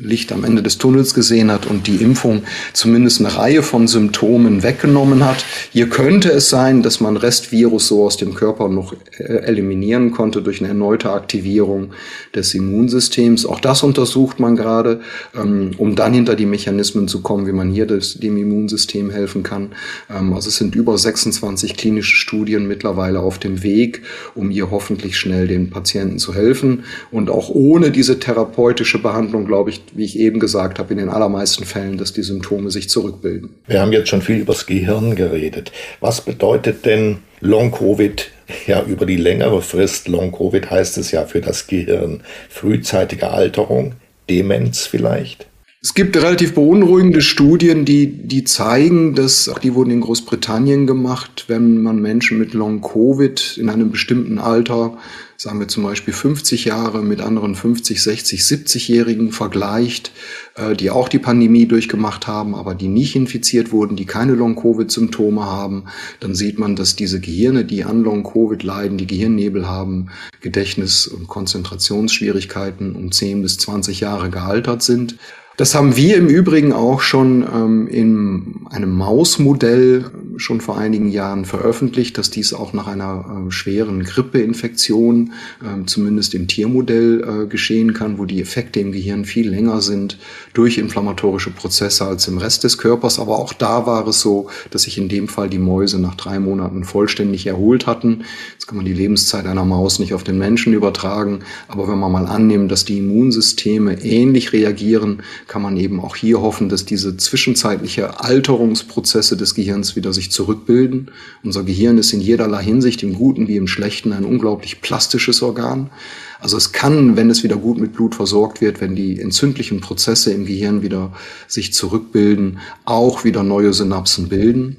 Licht 0.00 0.32
am 0.32 0.44
Ende 0.44 0.62
des 0.62 0.78
Tunnels 0.78 1.14
gesehen 1.14 1.50
hat 1.50 1.66
und 1.66 1.86
die 1.86 1.96
Impfung 1.96 2.42
zumindest 2.72 3.20
eine 3.20 3.36
Reihe 3.36 3.62
von 3.62 3.86
Symptomen 3.86 4.62
weggenommen 4.62 5.24
hat. 5.24 5.44
Hier 5.72 5.88
könnte 5.88 6.30
es 6.30 6.50
sein, 6.50 6.82
dass 6.82 7.00
man 7.00 7.16
Restvirus 7.16 7.88
so 7.88 8.04
aus 8.04 8.16
dem 8.16 8.34
Körper 8.34 8.68
noch 8.68 8.94
äh, 9.18 9.22
eliminieren 9.22 10.10
konnte 10.10 10.42
durch 10.42 10.60
eine 10.60 10.68
erneute 10.68 11.12
Aktivierung 11.12 11.90
des 12.34 12.54
Immunsystems. 12.54 13.46
Auch 13.46 13.60
das 13.60 13.84
untersucht 13.84 14.40
man 14.40 14.56
gerade, 14.56 15.00
ähm, 15.36 15.72
um 15.78 15.94
dann 15.94 16.12
hinter 16.12 16.34
die 16.34 16.46
Mechanismen 16.46 17.06
zu 17.06 17.22
kommen, 17.22 17.46
wie 17.46 17.52
man 17.52 17.70
hier 17.70 17.86
das, 17.86 18.14
dem 18.14 18.36
Immunsystem 18.36 19.10
helfen 19.10 19.44
kann. 19.44 19.70
Ähm, 20.10 20.32
also 20.32 20.48
es 20.48 20.56
sind 20.56 20.74
über 20.74 20.98
26 20.98 21.76
klinische 21.76 22.16
Studien 22.16 22.66
mittlerweile 22.66 23.20
auf 23.20 23.38
dem 23.38 23.62
Weg, 23.62 24.02
um 24.34 24.50
hier 24.50 24.72
hoffentlich 24.72 25.16
schnell 25.16 25.46
den 25.46 25.70
Patienten 25.70 26.18
zu 26.18 26.34
helfen 26.34 26.47
helfen. 26.48 26.84
Und 27.10 27.30
auch 27.30 27.50
ohne 27.50 27.90
diese 27.90 28.18
therapeutische 28.18 28.98
Behandlung, 28.98 29.44
glaube 29.46 29.70
ich, 29.70 29.82
wie 29.94 30.04
ich 30.04 30.18
eben 30.18 30.40
gesagt 30.40 30.78
habe, 30.78 30.92
in 30.92 30.98
den 30.98 31.08
allermeisten 31.08 31.64
Fällen, 31.64 31.98
dass 31.98 32.12
die 32.12 32.22
Symptome 32.22 32.70
sich 32.70 32.88
zurückbilden. 32.88 33.50
Wir 33.66 33.80
haben 33.80 33.92
jetzt 33.92 34.08
schon 34.08 34.22
viel 34.22 34.38
über 34.38 34.54
das 34.54 34.66
Gehirn 34.66 35.14
geredet. 35.14 35.72
Was 36.00 36.20
bedeutet 36.20 36.86
denn 36.86 37.18
Long-Covid 37.40 38.30
ja 38.66 38.82
über 38.82 39.06
die 39.06 39.16
längere 39.16 39.62
Frist? 39.62 40.08
Long-Covid 40.08 40.70
heißt 40.70 40.98
es 40.98 41.10
ja 41.10 41.26
für 41.26 41.40
das 41.40 41.66
Gehirn. 41.66 42.22
Frühzeitige 42.48 43.30
Alterung, 43.30 43.94
Demenz 44.30 44.86
vielleicht? 44.86 45.47
Es 45.80 45.94
gibt 45.94 46.16
relativ 46.16 46.54
beunruhigende 46.54 47.20
Studien, 47.20 47.84
die, 47.84 48.08
die 48.08 48.42
zeigen, 48.42 49.14
dass, 49.14 49.48
die 49.62 49.74
wurden 49.74 49.92
in 49.92 50.00
Großbritannien 50.00 50.88
gemacht, 50.88 51.44
wenn 51.46 51.82
man 51.82 52.02
Menschen 52.02 52.36
mit 52.36 52.52
Long-Covid 52.52 53.58
in 53.58 53.70
einem 53.70 53.92
bestimmten 53.92 54.40
Alter 54.40 54.98
sagen 55.40 55.60
wir 55.60 55.68
zum 55.68 55.84
Beispiel 55.84 56.12
50 56.12 56.64
Jahre 56.64 57.00
mit 57.00 57.20
anderen 57.20 57.54
50, 57.54 58.02
60, 58.02 58.40
70-Jährigen 58.40 59.30
vergleicht, 59.30 60.10
äh, 60.56 60.74
die 60.74 60.90
auch 60.90 61.08
die 61.08 61.20
Pandemie 61.20 61.66
durchgemacht 61.66 62.26
haben, 62.26 62.56
aber 62.56 62.74
die 62.74 62.88
nicht 62.88 63.14
infiziert 63.14 63.70
wurden, 63.70 63.94
die 63.94 64.04
keine 64.04 64.34
Long-Covid-Symptome 64.34 65.44
haben, 65.44 65.84
dann 66.18 66.34
sieht 66.34 66.58
man, 66.58 66.74
dass 66.74 66.96
diese 66.96 67.20
Gehirne, 67.20 67.64
die 67.64 67.84
an 67.84 68.02
Long-Covid 68.02 68.64
leiden, 68.64 68.98
die 68.98 69.06
Gehirnnebel 69.06 69.68
haben, 69.68 70.08
Gedächtnis- 70.40 71.06
und 71.06 71.28
Konzentrationsschwierigkeiten 71.28 72.96
um 72.96 73.12
10 73.12 73.42
bis 73.42 73.58
20 73.58 74.00
Jahre 74.00 74.30
gealtert 74.30 74.82
sind. 74.82 75.18
Das 75.58 75.74
haben 75.74 75.96
wir 75.96 76.16
im 76.16 76.28
Übrigen 76.28 76.72
auch 76.72 77.00
schon 77.00 77.42
ähm, 77.42 77.88
in 77.88 78.60
einem 78.70 78.96
Mausmodell 78.96 80.04
schon 80.36 80.60
vor 80.60 80.78
einigen 80.78 81.08
Jahren 81.08 81.44
veröffentlicht, 81.44 82.16
dass 82.16 82.30
dies 82.30 82.54
auch 82.54 82.72
nach 82.72 82.86
einer 82.86 83.46
äh, 83.48 83.50
schweren 83.50 84.04
Grippeinfektion 84.04 85.32
äh, 85.60 85.84
zumindest 85.86 86.34
im 86.34 86.46
Tiermodell 86.46 87.24
äh, 87.24 87.46
geschehen 87.48 87.92
kann, 87.92 88.18
wo 88.18 88.24
die 88.24 88.40
Effekte 88.40 88.78
im 88.78 88.92
Gehirn 88.92 89.24
viel 89.24 89.50
länger 89.50 89.80
sind 89.80 90.18
durch 90.54 90.78
inflammatorische 90.78 91.50
Prozesse 91.50 92.06
als 92.06 92.28
im 92.28 92.38
Rest 92.38 92.62
des 92.62 92.78
Körpers. 92.78 93.18
Aber 93.18 93.38
auch 93.40 93.52
da 93.52 93.84
war 93.84 94.06
es 94.06 94.20
so, 94.20 94.48
dass 94.70 94.82
sich 94.82 94.96
in 94.96 95.08
dem 95.08 95.26
Fall 95.26 95.48
die 95.50 95.58
Mäuse 95.58 96.00
nach 96.00 96.14
drei 96.14 96.38
Monaten 96.38 96.84
vollständig 96.84 97.48
erholt 97.48 97.88
hatten. 97.88 98.22
Jetzt 98.52 98.68
kann 98.68 98.76
man 98.76 98.86
die 98.86 98.94
Lebenszeit 98.94 99.46
einer 99.46 99.64
Maus 99.64 99.98
nicht 99.98 100.14
auf 100.14 100.22
den 100.22 100.38
Menschen 100.38 100.72
übertragen, 100.72 101.40
aber 101.66 101.88
wenn 101.88 101.98
man 101.98 102.12
mal 102.12 102.26
annimmt, 102.26 102.70
dass 102.70 102.84
die 102.84 102.98
Immunsysteme 102.98 104.04
ähnlich 104.04 104.52
reagieren, 104.52 105.22
kann 105.48 105.62
man 105.62 105.76
eben 105.78 105.98
auch 105.98 106.14
hier 106.14 106.40
hoffen, 106.42 106.68
dass 106.68 106.84
diese 106.84 107.16
zwischenzeitliche 107.16 108.20
Alterungsprozesse 108.20 109.36
des 109.36 109.54
Gehirns 109.54 109.96
wieder 109.96 110.12
sich 110.12 110.30
zurückbilden. 110.30 111.10
Unser 111.42 111.64
Gehirn 111.64 111.96
ist 111.96 112.12
in 112.12 112.20
jederlei 112.20 112.62
Hinsicht, 112.62 113.02
im 113.02 113.14
Guten 113.14 113.48
wie 113.48 113.56
im 113.56 113.66
Schlechten, 113.66 114.12
ein 114.12 114.24
unglaublich 114.24 114.82
plastisches 114.82 115.42
Organ. 115.42 115.90
Also 116.38 116.56
es 116.56 116.72
kann, 116.72 117.16
wenn 117.16 117.30
es 117.30 117.42
wieder 117.42 117.56
gut 117.56 117.78
mit 117.78 117.94
Blut 117.94 118.14
versorgt 118.14 118.60
wird, 118.60 118.80
wenn 118.80 118.94
die 118.94 119.18
entzündlichen 119.18 119.80
Prozesse 119.80 120.32
im 120.32 120.44
Gehirn 120.44 120.82
wieder 120.82 121.12
sich 121.48 121.72
zurückbilden, 121.72 122.58
auch 122.84 123.24
wieder 123.24 123.42
neue 123.42 123.72
Synapsen 123.72 124.28
bilden. 124.28 124.76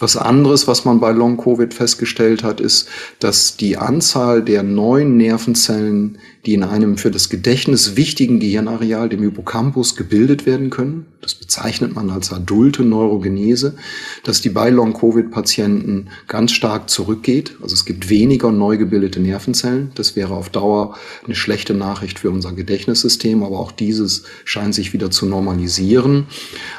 Was 0.00 0.16
anderes, 0.16 0.68
was 0.68 0.84
man 0.84 1.00
bei 1.00 1.10
Long-Covid 1.10 1.74
festgestellt 1.74 2.44
hat, 2.44 2.60
ist, 2.60 2.88
dass 3.18 3.56
die 3.56 3.76
Anzahl 3.76 4.42
der 4.42 4.62
neuen 4.62 5.16
Nervenzellen, 5.16 6.18
die 6.46 6.54
in 6.54 6.62
einem 6.62 6.96
für 6.96 7.10
das 7.10 7.28
Gedächtnis 7.28 7.96
wichtigen 7.96 8.40
Gehirnareal, 8.40 9.08
dem 9.08 9.22
Hippocampus, 9.22 9.96
gebildet 9.96 10.46
werden 10.46 10.70
können, 10.70 11.06
das 11.20 11.34
bezeichnet 11.34 11.94
man 11.94 12.10
als 12.10 12.32
adulte 12.32 12.84
Neurogenese, 12.84 13.74
dass 14.22 14.40
die 14.40 14.50
bei 14.50 14.70
Long-Covid-Patienten 14.70 16.06
ganz 16.28 16.52
stark 16.52 16.88
zurückgeht. 16.88 17.56
Also 17.60 17.74
es 17.74 17.84
gibt 17.84 18.08
weniger 18.08 18.52
neu 18.52 18.76
gebildete 18.78 19.18
Nervenzellen. 19.18 19.90
Das 19.96 20.14
wäre 20.14 20.34
auf 20.34 20.48
Dauer 20.48 20.94
eine 21.24 21.34
schlechte 21.34 21.74
Nachricht 21.74 22.20
für 22.20 22.30
unser 22.30 22.52
Gedächtnissystem, 22.52 23.42
aber 23.42 23.58
auch 23.58 23.72
dieses 23.72 24.22
scheint 24.44 24.76
sich 24.76 24.92
wieder 24.92 25.10
zu 25.10 25.26
normalisieren. 25.26 26.28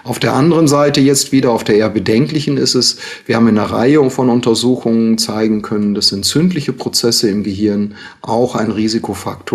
Auf 0.06 0.19
der 0.19 0.34
anderen 0.34 0.69
Seite 0.69 1.02
jetzt 1.02 1.34
wieder, 1.34 1.52
auf 1.52 1.65
der 1.65 1.76
eher 1.76 1.90
bedenklichen 1.90 2.56
ist 2.56 2.76
es, 2.76 2.98
wir 3.26 3.36
haben 3.36 3.48
in 3.49 3.57
einer 3.57 3.69
Reihe 3.69 4.10
von 4.10 4.30
Untersuchungen 4.30 5.18
zeigen 5.18 5.61
können, 5.61 5.94
dass 5.94 6.14
entzündliche 6.14 6.72
Prozesse 6.72 7.30
im 7.30 7.44
Gehirn 7.44 7.95
auch 8.22 8.56
ein 8.56 8.72
Risikofaktor 8.72 9.49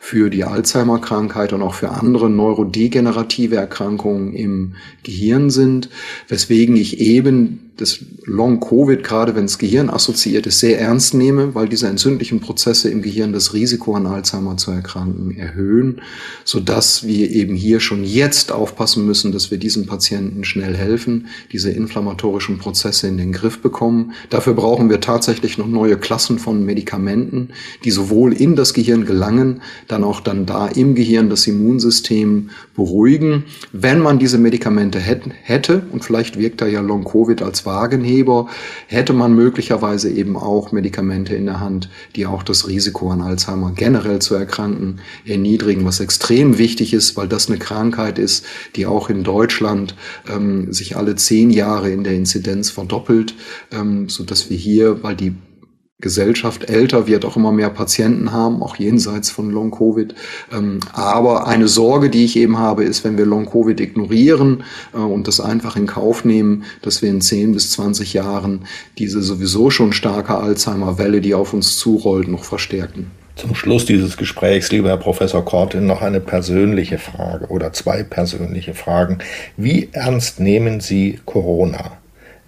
für 0.00 0.30
die 0.30 0.44
Alzheimer-Krankheit 0.44 1.52
und 1.52 1.62
auch 1.62 1.74
für 1.74 1.90
andere 1.90 2.28
neurodegenerative 2.28 3.56
Erkrankungen 3.56 4.34
im 4.34 4.74
Gehirn 5.02 5.50
sind, 5.50 5.88
weswegen 6.28 6.76
ich 6.76 7.00
eben 7.00 7.67
das 7.78 8.00
Long-Covid, 8.24 9.04
gerade 9.04 9.36
wenn 9.36 9.44
es 9.44 9.58
Gehirn 9.58 9.88
assoziiert 9.88 10.46
ist, 10.46 10.58
sehr 10.58 10.80
ernst 10.80 11.14
nehme, 11.14 11.54
weil 11.54 11.68
diese 11.68 11.86
entzündlichen 11.86 12.40
Prozesse 12.40 12.90
im 12.90 13.02
Gehirn 13.02 13.32
das 13.32 13.54
Risiko 13.54 13.94
an 13.94 14.06
Alzheimer 14.06 14.56
zu 14.56 14.72
erkranken 14.72 15.36
erhöhen, 15.36 16.02
so 16.44 16.58
dass 16.58 17.06
wir 17.06 17.30
eben 17.30 17.54
hier 17.54 17.78
schon 17.78 18.02
jetzt 18.02 18.50
aufpassen 18.50 19.06
müssen, 19.06 19.30
dass 19.30 19.52
wir 19.52 19.58
diesen 19.58 19.86
Patienten 19.86 20.44
schnell 20.44 20.76
helfen, 20.76 21.28
diese 21.52 21.70
inflammatorischen 21.70 22.58
Prozesse 22.58 23.06
in 23.06 23.16
den 23.16 23.32
Griff 23.32 23.60
bekommen. 23.60 24.12
Dafür 24.28 24.54
brauchen 24.54 24.90
wir 24.90 25.00
tatsächlich 25.00 25.56
noch 25.56 25.68
neue 25.68 25.96
Klassen 25.96 26.40
von 26.40 26.64
Medikamenten, 26.64 27.50
die 27.84 27.92
sowohl 27.92 28.32
in 28.32 28.56
das 28.56 28.74
Gehirn 28.74 29.04
gelangen, 29.04 29.62
dann 29.86 30.02
auch 30.02 30.20
dann 30.20 30.46
da 30.46 30.66
im 30.66 30.96
Gehirn 30.96 31.30
das 31.30 31.46
Immunsystem 31.46 32.50
beruhigen. 32.74 33.44
Wenn 33.72 34.00
man 34.00 34.18
diese 34.18 34.38
Medikamente 34.38 34.98
hätte, 34.98 35.82
und 35.92 36.04
vielleicht 36.04 36.38
wirkt 36.38 36.60
da 36.60 36.66
ja 36.66 36.80
Long-Covid 36.80 37.40
als 37.42 37.67
Wagenheber 37.68 38.48
hätte 38.86 39.12
man 39.12 39.34
möglicherweise 39.34 40.10
eben 40.10 40.36
auch 40.36 40.72
Medikamente 40.72 41.34
in 41.34 41.44
der 41.44 41.60
Hand, 41.60 41.90
die 42.16 42.24
auch 42.24 42.42
das 42.42 42.66
Risiko 42.66 43.10
an 43.10 43.20
Alzheimer 43.20 43.72
generell 43.74 44.20
zu 44.20 44.34
erkranken 44.34 45.00
erniedrigen, 45.26 45.84
was 45.84 46.00
extrem 46.00 46.56
wichtig 46.56 46.94
ist, 46.94 47.16
weil 47.18 47.28
das 47.28 47.48
eine 47.48 47.58
Krankheit 47.58 48.18
ist, 48.18 48.46
die 48.74 48.86
auch 48.86 49.10
in 49.10 49.22
Deutschland 49.22 49.94
ähm, 50.28 50.72
sich 50.72 50.96
alle 50.96 51.14
zehn 51.16 51.50
Jahre 51.50 51.90
in 51.90 52.04
der 52.04 52.14
Inzidenz 52.14 52.70
verdoppelt, 52.70 53.34
ähm, 53.70 54.08
so 54.08 54.24
dass 54.24 54.48
wir 54.48 54.56
hier, 54.56 55.02
weil 55.02 55.14
die 55.14 55.34
Gesellschaft 56.00 56.70
älter 56.70 57.08
wird, 57.08 57.24
auch 57.24 57.36
immer 57.36 57.50
mehr 57.50 57.70
Patienten 57.70 58.30
haben, 58.30 58.62
auch 58.62 58.76
jenseits 58.76 59.30
von 59.30 59.50
Long-Covid. 59.50 60.14
Ähm, 60.52 60.78
aber 60.92 61.48
eine 61.48 61.66
Sorge, 61.66 62.08
die 62.08 62.24
ich 62.24 62.36
eben 62.36 62.56
habe, 62.56 62.84
ist, 62.84 63.02
wenn 63.02 63.18
wir 63.18 63.26
Long-Covid 63.26 63.80
ignorieren 63.80 64.62
äh, 64.94 64.98
und 64.98 65.26
das 65.26 65.40
einfach 65.40 65.74
in 65.74 65.88
Kauf 65.88 66.24
nehmen, 66.24 66.62
dass 66.82 67.02
wir 67.02 67.10
in 67.10 67.20
10 67.20 67.52
bis 67.52 67.72
20 67.72 68.12
Jahren 68.12 68.66
diese 68.96 69.22
sowieso 69.22 69.70
schon 69.70 69.92
starke 69.92 70.36
Alzheimer-Welle, 70.36 71.20
die 71.20 71.34
auf 71.34 71.52
uns 71.52 71.78
zurollt, 71.78 72.28
noch 72.28 72.44
verstärken. 72.44 73.10
Zum 73.34 73.56
Schluss 73.56 73.84
dieses 73.84 74.16
Gesprächs, 74.16 74.70
lieber 74.70 74.90
Herr 74.90 74.98
Professor 74.98 75.44
Korte, 75.44 75.80
noch 75.80 76.02
eine 76.02 76.20
persönliche 76.20 76.98
Frage 76.98 77.46
oder 77.46 77.72
zwei 77.72 78.04
persönliche 78.04 78.74
Fragen. 78.74 79.18
Wie 79.56 79.88
ernst 79.90 80.38
nehmen 80.38 80.78
Sie 80.78 81.18
Corona? 81.24 81.98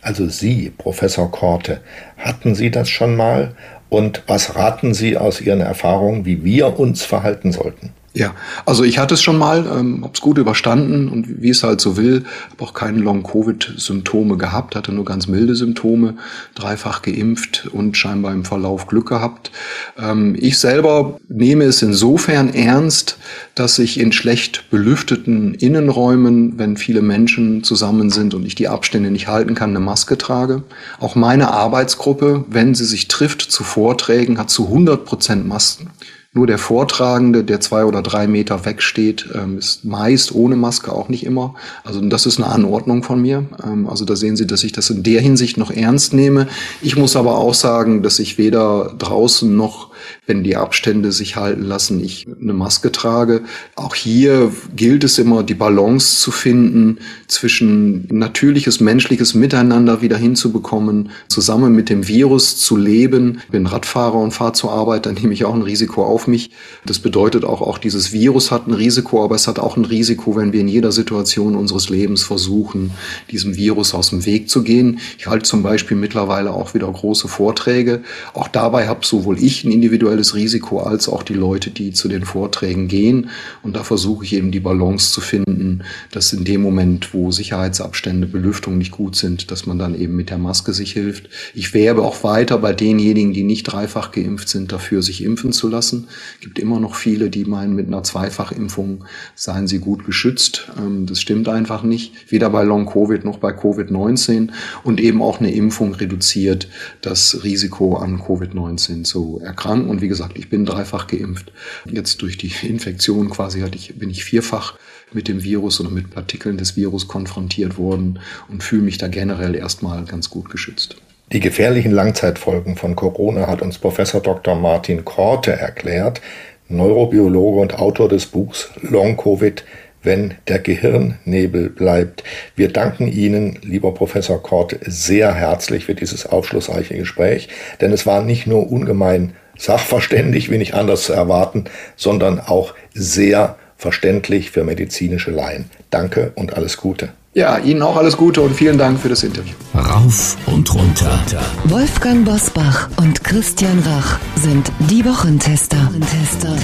Also 0.02 0.28
Sie, 0.28 0.70
Professor 0.70 1.30
Korte, 1.30 1.80
hatten 2.16 2.54
Sie 2.54 2.70
das 2.70 2.88
schon 2.88 3.16
mal? 3.16 3.54
Und 3.88 4.22
was 4.26 4.56
raten 4.56 4.94
Sie 4.94 5.18
aus 5.18 5.40
Ihren 5.40 5.60
Erfahrungen, 5.60 6.24
wie 6.24 6.44
wir 6.44 6.78
uns 6.78 7.04
verhalten 7.04 7.52
sollten? 7.52 7.92
Ja, 8.12 8.34
also 8.66 8.82
ich 8.82 8.98
hatte 8.98 9.14
es 9.14 9.22
schon 9.22 9.38
mal, 9.38 9.64
ähm, 9.66 10.02
habe 10.02 10.10
es 10.14 10.20
gut 10.20 10.36
überstanden 10.36 11.08
und 11.08 11.42
wie 11.42 11.50
es 11.50 11.62
halt 11.62 11.80
so 11.80 11.96
will, 11.96 12.24
habe 12.50 12.64
auch 12.64 12.74
keine 12.74 12.98
Long-Covid-Symptome 12.98 14.36
gehabt, 14.36 14.74
hatte 14.74 14.90
nur 14.90 15.04
ganz 15.04 15.28
milde 15.28 15.54
Symptome, 15.54 16.16
dreifach 16.56 17.02
geimpft 17.02 17.68
und 17.72 17.96
scheinbar 17.96 18.32
im 18.32 18.44
Verlauf 18.44 18.88
Glück 18.88 19.10
gehabt. 19.10 19.52
Ähm, 19.96 20.36
ich 20.36 20.58
selber 20.58 21.20
nehme 21.28 21.62
es 21.64 21.82
insofern 21.82 22.52
ernst, 22.52 23.16
dass 23.54 23.78
ich 23.78 24.00
in 24.00 24.10
schlecht 24.10 24.70
belüfteten 24.70 25.54
Innenräumen, 25.54 26.58
wenn 26.58 26.76
viele 26.76 27.02
Menschen 27.02 27.62
zusammen 27.62 28.10
sind 28.10 28.34
und 28.34 28.44
ich 28.44 28.56
die 28.56 28.66
Abstände 28.66 29.12
nicht 29.12 29.28
halten 29.28 29.54
kann, 29.54 29.70
eine 29.70 29.78
Maske 29.78 30.18
trage. 30.18 30.64
Auch 30.98 31.14
meine 31.14 31.52
Arbeitsgruppe, 31.52 32.44
wenn 32.48 32.74
sie 32.74 32.86
sich 32.86 33.06
trifft 33.06 33.42
zu 33.42 33.62
Vorträgen, 33.62 34.36
hat 34.36 34.50
zu 34.50 34.66
100 34.66 35.04
Prozent 35.04 35.46
Masken. 35.46 35.90
Nur 36.32 36.46
der 36.46 36.58
Vortragende, 36.58 37.42
der 37.42 37.60
zwei 37.60 37.84
oder 37.84 38.02
drei 38.02 38.28
Meter 38.28 38.64
wegsteht, 38.64 39.28
ähm, 39.34 39.58
ist 39.58 39.84
meist 39.84 40.32
ohne 40.32 40.54
Maske 40.54 40.92
auch 40.92 41.08
nicht 41.08 41.26
immer. 41.26 41.54
Also 41.82 42.00
das 42.00 42.24
ist 42.24 42.38
eine 42.38 42.46
Anordnung 42.46 43.02
von 43.02 43.20
mir. 43.20 43.46
Ähm, 43.64 43.88
also 43.88 44.04
da 44.04 44.14
sehen 44.14 44.36
Sie, 44.36 44.46
dass 44.46 44.62
ich 44.62 44.70
das 44.70 44.90
in 44.90 45.02
der 45.02 45.20
Hinsicht 45.20 45.56
noch 45.56 45.72
ernst 45.72 46.14
nehme. 46.14 46.46
Ich 46.82 46.96
muss 46.96 47.16
aber 47.16 47.36
auch 47.36 47.54
sagen, 47.54 48.04
dass 48.04 48.20
ich 48.20 48.38
weder 48.38 48.94
draußen 48.96 49.56
noch 49.56 49.89
wenn 50.26 50.44
die 50.44 50.56
Abstände 50.56 51.12
sich 51.12 51.36
halten 51.36 51.62
lassen, 51.62 52.02
ich 52.02 52.26
eine 52.40 52.52
Maske 52.52 52.92
trage. 52.92 53.42
Auch 53.76 53.94
hier 53.94 54.52
gilt 54.76 55.04
es 55.04 55.18
immer, 55.18 55.42
die 55.42 55.54
Balance 55.54 56.20
zu 56.20 56.30
finden 56.30 56.98
zwischen 57.28 58.06
natürliches 58.10 58.80
menschliches 58.80 59.34
Miteinander 59.34 60.02
wieder 60.02 60.16
hinzubekommen, 60.16 61.10
zusammen 61.28 61.74
mit 61.74 61.88
dem 61.88 62.06
Virus 62.08 62.56
zu 62.58 62.76
leben. 62.76 63.40
Ich 63.44 63.50
bin 63.50 63.66
Radfahrer 63.66 64.16
und 64.16 64.32
fahre 64.32 64.52
zur 64.52 64.72
Arbeit, 64.72 65.06
dann 65.06 65.14
nehme 65.14 65.32
ich 65.32 65.44
auch 65.44 65.54
ein 65.54 65.62
Risiko 65.62 66.04
auf 66.04 66.26
mich. 66.26 66.50
Das 66.84 66.98
bedeutet 66.98 67.44
auch, 67.44 67.60
auch 67.60 67.78
dieses 67.78 68.12
Virus 68.12 68.50
hat 68.50 68.66
ein 68.66 68.74
Risiko, 68.74 69.24
aber 69.24 69.34
es 69.34 69.48
hat 69.48 69.58
auch 69.58 69.76
ein 69.76 69.84
Risiko, 69.84 70.36
wenn 70.36 70.52
wir 70.52 70.60
in 70.60 70.68
jeder 70.68 70.92
Situation 70.92 71.56
unseres 71.56 71.88
Lebens 71.88 72.22
versuchen, 72.22 72.92
diesem 73.30 73.56
Virus 73.56 73.94
aus 73.94 74.10
dem 74.10 74.26
Weg 74.26 74.48
zu 74.48 74.62
gehen. 74.62 75.00
Ich 75.18 75.26
halte 75.26 75.44
zum 75.44 75.62
Beispiel 75.62 75.96
mittlerweile 75.96 76.52
auch 76.52 76.74
wieder 76.74 76.90
große 76.90 77.28
Vorträge. 77.28 78.02
Auch 78.34 78.48
dabei 78.48 78.88
habe 78.88 79.04
sowohl 79.06 79.42
ich 79.42 79.64
ein 79.64 79.72
individuelles 79.90 80.34
Risiko 80.36 80.80
als 80.80 81.08
auch 81.08 81.24
die 81.24 81.34
Leute, 81.34 81.70
die 81.70 81.92
zu 81.92 82.06
den 82.06 82.24
Vorträgen 82.24 82.86
gehen. 82.86 83.30
Und 83.62 83.74
da 83.74 83.82
versuche 83.82 84.24
ich 84.24 84.34
eben 84.34 84.52
die 84.52 84.60
Balance 84.60 85.12
zu 85.12 85.20
finden, 85.20 85.82
dass 86.12 86.32
in 86.32 86.44
dem 86.44 86.62
Moment, 86.62 87.12
wo 87.12 87.32
Sicherheitsabstände, 87.32 88.28
Belüftung 88.28 88.78
nicht 88.78 88.92
gut 88.92 89.16
sind, 89.16 89.50
dass 89.50 89.66
man 89.66 89.78
dann 89.78 90.00
eben 90.00 90.14
mit 90.14 90.30
der 90.30 90.38
Maske 90.38 90.72
sich 90.72 90.92
hilft. 90.92 91.28
Ich 91.54 91.74
werbe 91.74 92.02
auch 92.02 92.22
weiter 92.22 92.58
bei 92.58 92.72
denjenigen, 92.72 93.32
die 93.32 93.42
nicht 93.42 93.64
dreifach 93.64 94.12
geimpft 94.12 94.48
sind, 94.48 94.70
dafür 94.70 95.02
sich 95.02 95.24
impfen 95.24 95.52
zu 95.52 95.68
lassen. 95.68 96.06
Es 96.34 96.40
gibt 96.40 96.60
immer 96.60 96.78
noch 96.78 96.94
viele, 96.94 97.28
die 97.28 97.44
meinen, 97.44 97.74
mit 97.74 97.88
einer 97.88 98.04
Zweifachimpfung 98.04 99.04
seien 99.34 99.66
sie 99.66 99.80
gut 99.80 100.04
geschützt. 100.04 100.70
Ähm, 100.78 101.06
das 101.06 101.20
stimmt 101.20 101.48
einfach 101.48 101.82
nicht. 101.82 102.30
Weder 102.30 102.50
bei 102.50 102.62
Long-Covid 102.62 103.24
noch 103.24 103.38
bei 103.38 103.50
Covid-19. 103.50 104.50
Und 104.84 105.00
eben 105.00 105.20
auch 105.20 105.40
eine 105.40 105.52
Impfung 105.52 105.94
reduziert 105.94 106.68
das 107.00 107.42
Risiko 107.42 107.96
an 107.96 108.20
Covid-19 108.20 109.02
zu 109.02 109.40
erkranken. 109.42 109.79
Und 109.88 110.00
wie 110.00 110.08
gesagt, 110.08 110.38
ich 110.38 110.48
bin 110.48 110.64
dreifach 110.64 111.06
geimpft. 111.06 111.52
Jetzt 111.90 112.22
durch 112.22 112.38
die 112.38 112.52
Infektion 112.66 113.30
quasi 113.30 113.60
hatte 113.60 113.76
ich, 113.76 113.94
bin 113.98 114.10
ich 114.10 114.24
vierfach 114.24 114.76
mit 115.12 115.28
dem 115.28 115.42
Virus 115.42 115.80
oder 115.80 115.90
mit 115.90 116.10
Partikeln 116.10 116.56
des 116.56 116.76
Virus 116.76 117.08
konfrontiert 117.08 117.78
worden 117.78 118.20
und 118.48 118.62
fühle 118.62 118.82
mich 118.82 118.98
da 118.98 119.08
generell 119.08 119.54
erstmal 119.54 120.04
ganz 120.04 120.30
gut 120.30 120.50
geschützt. 120.50 120.96
Die 121.32 121.40
gefährlichen 121.40 121.92
Langzeitfolgen 121.92 122.76
von 122.76 122.96
Corona 122.96 123.46
hat 123.46 123.62
uns 123.62 123.78
Professor 123.78 124.20
Dr. 124.20 124.56
Martin 124.56 125.04
Korte 125.04 125.52
erklärt, 125.52 126.20
Neurobiologe 126.68 127.60
und 127.60 127.78
Autor 127.78 128.08
des 128.08 128.26
Buchs 128.26 128.70
Long 128.82 129.16
Covid, 129.16 129.64
wenn 130.02 130.34
der 130.48 130.58
Gehirnnebel 130.58 131.70
bleibt. 131.70 132.24
Wir 132.56 132.72
danken 132.72 133.06
Ihnen, 133.06 133.58
lieber 133.62 133.92
Professor 133.92 134.42
Korte, 134.42 134.78
sehr 134.82 135.34
herzlich 135.34 135.84
für 135.84 135.94
dieses 135.94 136.26
aufschlussreiche 136.26 136.96
Gespräch, 136.96 137.48
denn 137.80 137.92
es 137.92 138.06
war 138.06 138.22
nicht 138.22 138.46
nur 138.46 138.70
ungemein 138.70 139.34
sachverständig, 139.60 140.50
wie 140.50 140.58
nicht 140.58 140.74
anders 140.74 141.04
zu 141.04 141.12
erwarten, 141.12 141.64
sondern 141.96 142.40
auch 142.40 142.74
sehr 142.94 143.56
verständlich 143.76 144.50
für 144.50 144.64
medizinische 144.64 145.30
Laien. 145.30 145.70
Danke 145.90 146.32
und 146.34 146.54
alles 146.54 146.76
Gute. 146.76 147.10
Ja, 147.32 147.58
Ihnen 147.58 147.82
auch 147.82 147.96
alles 147.96 148.16
Gute 148.16 148.40
und 148.40 148.56
vielen 148.56 148.76
Dank 148.76 148.98
für 148.98 149.08
das 149.08 149.22
Interview. 149.22 149.54
Rauf 149.74 150.36
und 150.46 150.74
runter. 150.74 151.22
Wolfgang 151.64 152.24
Bosbach 152.24 152.90
und 152.96 153.22
Christian 153.22 153.78
Rach 153.80 154.18
sind 154.34 154.72
die 154.90 155.04
Wochentester. 155.04 155.76
Wochentester. 155.76 156.56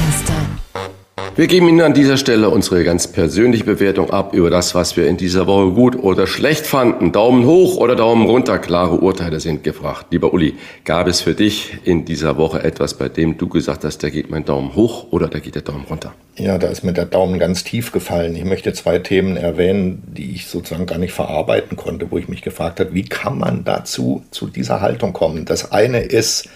Wir 1.36 1.48
geben 1.48 1.68
Ihnen 1.68 1.82
an 1.82 1.92
dieser 1.92 2.16
Stelle 2.16 2.48
unsere 2.48 2.82
ganz 2.82 3.08
persönliche 3.08 3.64
Bewertung 3.64 4.08
ab 4.08 4.32
über 4.32 4.48
das, 4.48 4.74
was 4.74 4.96
wir 4.96 5.06
in 5.06 5.18
dieser 5.18 5.46
Woche 5.46 5.70
gut 5.72 5.94
oder 5.94 6.26
schlecht 6.26 6.66
fanden. 6.66 7.12
Daumen 7.12 7.44
hoch 7.44 7.76
oder 7.76 7.94
Daumen 7.94 8.26
runter, 8.26 8.58
klare 8.58 8.96
Urteile 9.00 9.38
sind 9.38 9.62
gefragt. 9.62 10.06
Lieber 10.10 10.32
Uli, 10.32 10.54
gab 10.84 11.06
es 11.08 11.20
für 11.20 11.34
dich 11.34 11.76
in 11.84 12.06
dieser 12.06 12.38
Woche 12.38 12.64
etwas, 12.64 12.94
bei 12.94 13.10
dem 13.10 13.36
du 13.36 13.48
gesagt 13.48 13.84
hast, 13.84 14.02
da 14.02 14.08
geht 14.08 14.30
mein 14.30 14.46
Daumen 14.46 14.74
hoch 14.74 15.08
oder 15.10 15.28
da 15.28 15.38
geht 15.38 15.56
der 15.56 15.60
Daumen 15.60 15.84
runter? 15.84 16.14
Ja, 16.36 16.56
da 16.56 16.68
ist 16.68 16.84
mir 16.84 16.94
der 16.94 17.04
Daumen 17.04 17.38
ganz 17.38 17.64
tief 17.64 17.92
gefallen. 17.92 18.34
Ich 18.34 18.44
möchte 18.44 18.72
zwei 18.72 18.98
Themen 18.98 19.36
erwähnen, 19.36 20.02
die 20.06 20.34
ich 20.34 20.46
sozusagen 20.46 20.86
gar 20.86 20.98
nicht 20.98 21.12
verarbeiten 21.12 21.76
konnte, 21.76 22.10
wo 22.10 22.16
ich 22.16 22.28
mich 22.28 22.40
gefragt 22.40 22.80
habe, 22.80 22.94
wie 22.94 23.04
kann 23.04 23.36
man 23.36 23.62
dazu, 23.64 24.22
zu 24.30 24.46
dieser 24.46 24.80
Haltung 24.80 25.12
kommen? 25.12 25.44
Das 25.44 25.70
eine 25.70 26.00
ist, 26.00 26.48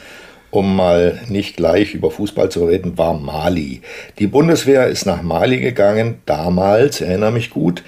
um 0.50 0.74
mal 0.74 1.20
nicht 1.28 1.56
gleich 1.56 1.94
über 1.94 2.10
Fußball 2.10 2.50
zu 2.50 2.64
reden, 2.64 2.98
war 2.98 3.14
Mali. 3.14 3.82
Die 4.18 4.26
Bundeswehr 4.26 4.86
ist 4.88 5.06
nach 5.06 5.22
Mali 5.22 5.60
gegangen, 5.60 6.16
damals, 6.26 7.00
erinnere 7.00 7.32
mich 7.32 7.50
gut, 7.50 7.82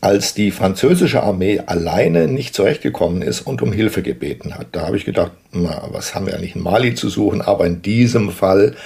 als 0.00 0.34
die 0.34 0.50
französische 0.50 1.22
Armee 1.22 1.60
alleine 1.66 2.28
nicht 2.28 2.54
zurechtgekommen 2.54 3.22
ist 3.22 3.40
und 3.40 3.62
um 3.62 3.72
Hilfe 3.72 4.02
gebeten 4.02 4.54
hat. 4.54 4.68
Da 4.72 4.86
habe 4.86 4.96
ich 4.96 5.04
gedacht, 5.04 5.32
na, 5.52 5.88
was 5.90 6.14
haben 6.14 6.26
wir 6.26 6.34
eigentlich 6.34 6.54
in 6.54 6.62
Mali 6.62 6.94
zu 6.94 7.08
suchen? 7.08 7.42
Aber 7.42 7.66
in 7.66 7.82
diesem 7.82 8.30
Fall 8.30 8.76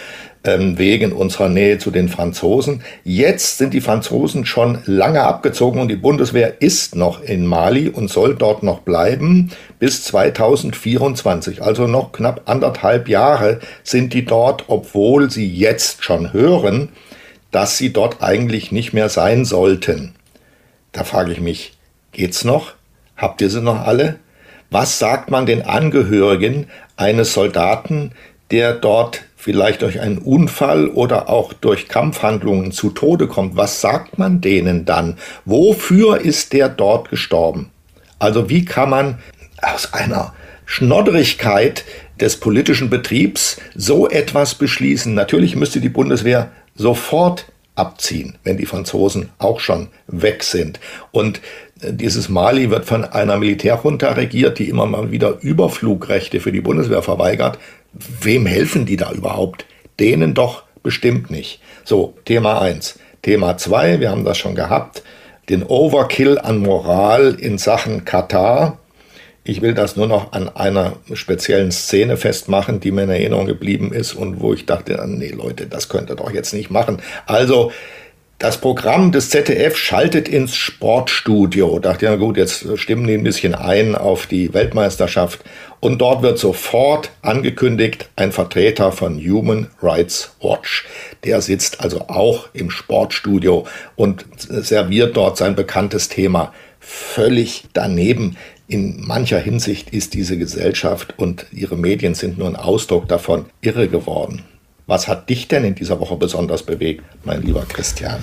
ähm, 0.45 0.79
wegen 0.79 1.13
unserer 1.13 1.49
Nähe 1.49 1.79
zu 1.79 1.91
den 1.91 2.09
Franzosen. 2.09 2.83
Jetzt 3.05 3.59
sind 3.59 3.75
die 3.75 3.81
Franzosen 3.81 4.45
schon 4.45 4.79
lange 4.87 5.23
abgezogen 5.23 5.81
und 5.81 5.89
die 5.89 5.97
Bundeswehr 5.97 6.61
ist 6.61 6.97
noch 6.97 7.23
in 7.23 7.47
Mali 7.47 7.89
und 7.89 8.11
soll 8.11 8.35
dort 8.35 8.63
noch 8.63 8.81
bleiben 8.81 9.53
bis 9.79 10.05
2024. 10.05 11.63
Also 11.63 11.87
noch 11.87 12.13
knapp 12.13 12.43
anderthalb 12.47 13.09
Jahre 13.09 13.61
sind 13.85 14.15
die 14.15 14.25
dort, 14.25 14.65
obwohl 14.69 15.31
sie 15.31 15.49
jetzt 15.49 16.05
schon 16.05 16.33
hören, 16.33 16.89
dass 17.51 17.79
sie 17.79 17.93
dort 17.93 18.23
eigentlich 18.23 18.73
nicht 18.73 18.93
mehr 18.93 19.09
sein 19.09 19.45
sollten. 19.45 20.15
Da 20.93 21.05
frage 21.05 21.33
ich 21.33 21.41
mich, 21.41 21.75
geht's 22.13 22.45
noch? 22.45 22.73
Habt 23.17 23.41
ihr 23.41 23.51
sie 23.51 23.61
noch 23.61 23.87
alle? 23.87 24.19
Was 24.71 24.99
sagt 24.99 25.31
man 25.31 25.47
den 25.47 25.63
Angehörigen 25.63 26.67
eines 26.97 27.35
Soldaten, 27.35 28.13
der 28.51 28.73
dort 28.75 29.23
vielleicht 29.43 29.83
durch 29.83 29.99
einen 29.99 30.19
Unfall 30.19 30.87
oder 30.87 31.29
auch 31.29 31.53
durch 31.53 31.89
Kampfhandlungen 31.89 32.71
zu 32.71 32.91
Tode 32.91 33.27
kommt, 33.27 33.57
was 33.57 33.81
sagt 33.81 34.17
man 34.17 34.41
denen 34.41 34.85
dann? 34.85 35.19
Wofür 35.45 36.21
ist 36.21 36.53
der 36.53 36.69
dort 36.69 37.11
gestorben? 37.11 37.71
Also 38.21 38.49
wie 38.49 38.65
kann 38.65 38.91
man 38.91 39.19
aus 39.61 39.95
einer 39.95 40.33
Schnodderigkeit 40.65 41.85
des 42.21 42.39
politischen 42.39 42.89
Betriebs 42.89 43.61
so 43.75 44.09
etwas 44.09 44.55
beschließen? 44.55 45.13
Natürlich 45.13 45.57
müsste 45.57 45.81
die 45.81 45.89
Bundeswehr 45.89 46.53
sofort 46.77 47.47
abziehen, 47.75 48.39
wenn 48.45 48.59
die 48.59 48.67
Franzosen 48.67 49.31
auch 49.39 49.59
schon 49.59 49.89
weg 50.07 50.45
sind. 50.45 50.79
Und 51.11 51.41
äh, 51.81 51.93
dieses 51.93 52.29
Mali 52.29 52.71
wird 52.71 52.85
von 52.85 53.05
einer 53.05 53.39
Militärjunta 53.39 54.13
regiert, 54.13 54.61
die 54.61 54.69
immer 54.69 54.87
mal 54.87 55.11
wieder 55.11 55.39
Überflugrechte 55.41 56.39
für 56.39 56.53
die 56.53 56.61
Bundeswehr 56.61 57.03
verweigert 57.03 57.59
wem 57.93 58.47
helfen 58.47 58.87
die 58.87 58.97
da 58.97 59.13
überhaupt? 59.13 59.67
Denen 60.01 60.35
doch 60.35 60.65
bestimmt 60.83 61.31
nicht. 61.31 61.61
So, 61.85 62.15
Thema 62.25 62.61
eins. 62.61 62.99
Thema 63.23 63.57
zwei, 63.57 64.01
wir 64.01 64.11
haben 64.11 64.25
das 64.25 64.39
schon 64.39 64.55
gehabt, 64.55 65.03
den 65.49 65.63
Overkill 65.63 66.39
an 66.39 66.59
Moral 66.59 67.37
in 67.39 67.59
Sachen 67.59 68.05
Katar. 68.05 68.79
Ich 69.45 69.61
will 69.61 69.75
das 69.75 69.97
nur 69.97 70.07
noch 70.07 70.33
an 70.33 70.49
einer 70.49 70.95
speziellen 71.13 71.73
Szene 71.73 72.17
festmachen, 72.17 72.81
die 72.81 72.91
mir 72.91 73.05
in 73.05 73.11
Erinnerung 73.11 73.47
geblieben 73.47 73.93
ist 73.93 74.15
und 74.15 74.41
wo 74.41 74.55
ich 74.55 74.67
dachte, 74.67 75.01
nee 75.07 75.31
Leute, 75.31 75.67
das 75.67 75.89
könnt 75.89 76.11
ihr 76.11 76.17
doch 76.17 76.33
jetzt 76.33 76.53
nicht 76.53 76.71
machen. 76.71 77.03
Also 77.27 77.73
das 78.39 78.61
Programm 78.61 79.13
des 79.13 79.31
ZDF 79.31 79.77
schaltet 79.77 80.29
ins 80.29 80.57
Sportstudio. 80.57 81.79
Dachte 81.79 82.07
ja 82.07 82.17
gut, 82.17 82.37
jetzt 82.37 82.67
stimmen 82.77 83.07
die 83.07 83.15
ein 83.15 83.23
bisschen 83.23 83.55
ein 83.55 83.95
auf 83.95 84.27
die 84.27 84.53
Weltmeisterschaft. 84.53 85.41
Und 85.83 85.99
dort 85.99 86.23
wird 86.23 86.39
sofort 86.39 87.11
angekündigt, 87.23 88.09
ein 88.15 88.31
Vertreter 88.31 88.93
von 88.93 89.19
Human 89.19 89.67
Rights 89.83 90.37
Watch. 90.41 90.87
Der 91.25 91.41
sitzt 91.41 91.81
also 91.81 92.03
auch 92.03 92.49
im 92.53 92.71
Sportstudio 92.71 93.67
und 93.97 94.25
serviert 94.39 95.17
dort 95.17 95.39
sein 95.39 95.57
bekanntes 95.57 96.09
Thema. 96.09 96.53
Völlig 96.79 97.65
daneben. 97.73 98.37
In 98.69 99.05
mancher 99.05 99.41
Hinsicht 99.41 99.91
ist 99.91 100.15
diese 100.15 100.39
Gesellschaft 100.39 101.15
und 101.19 101.47
ihre 101.51 101.77
Medien 101.77 102.15
sind 102.15 102.39
nur 102.39 102.47
ein 102.47 102.55
Ausdruck 102.55 103.09
davon 103.09 103.47
irre 103.61 103.89
geworden. 103.89 104.45
Was 104.87 105.09
hat 105.09 105.29
dich 105.31 105.49
denn 105.49 105.65
in 105.65 105.75
dieser 105.75 105.99
Woche 105.99 106.15
besonders 106.15 106.63
bewegt, 106.63 107.03
mein 107.25 107.43
lieber 107.43 107.65
Christian? 107.69 108.21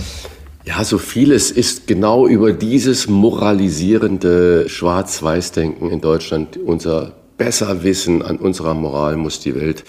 Ja, 0.63 0.85
so 0.85 0.97
vieles 0.97 1.51
ist 1.51 1.87
genau 1.87 2.25
über 2.25 2.53
dieses 2.53 3.09
moralisierende 3.09 4.69
Schwarz-Weiß-Denken 4.69 5.91
in 5.91 5.99
Deutschland 5.99 6.55
unser 6.55 7.18
Besserwissen 7.39 8.21
an 8.21 8.37
unserer 8.37 8.75
Moral 8.75 9.17
muss 9.17 9.39
die 9.39 9.55
Welt 9.55 9.83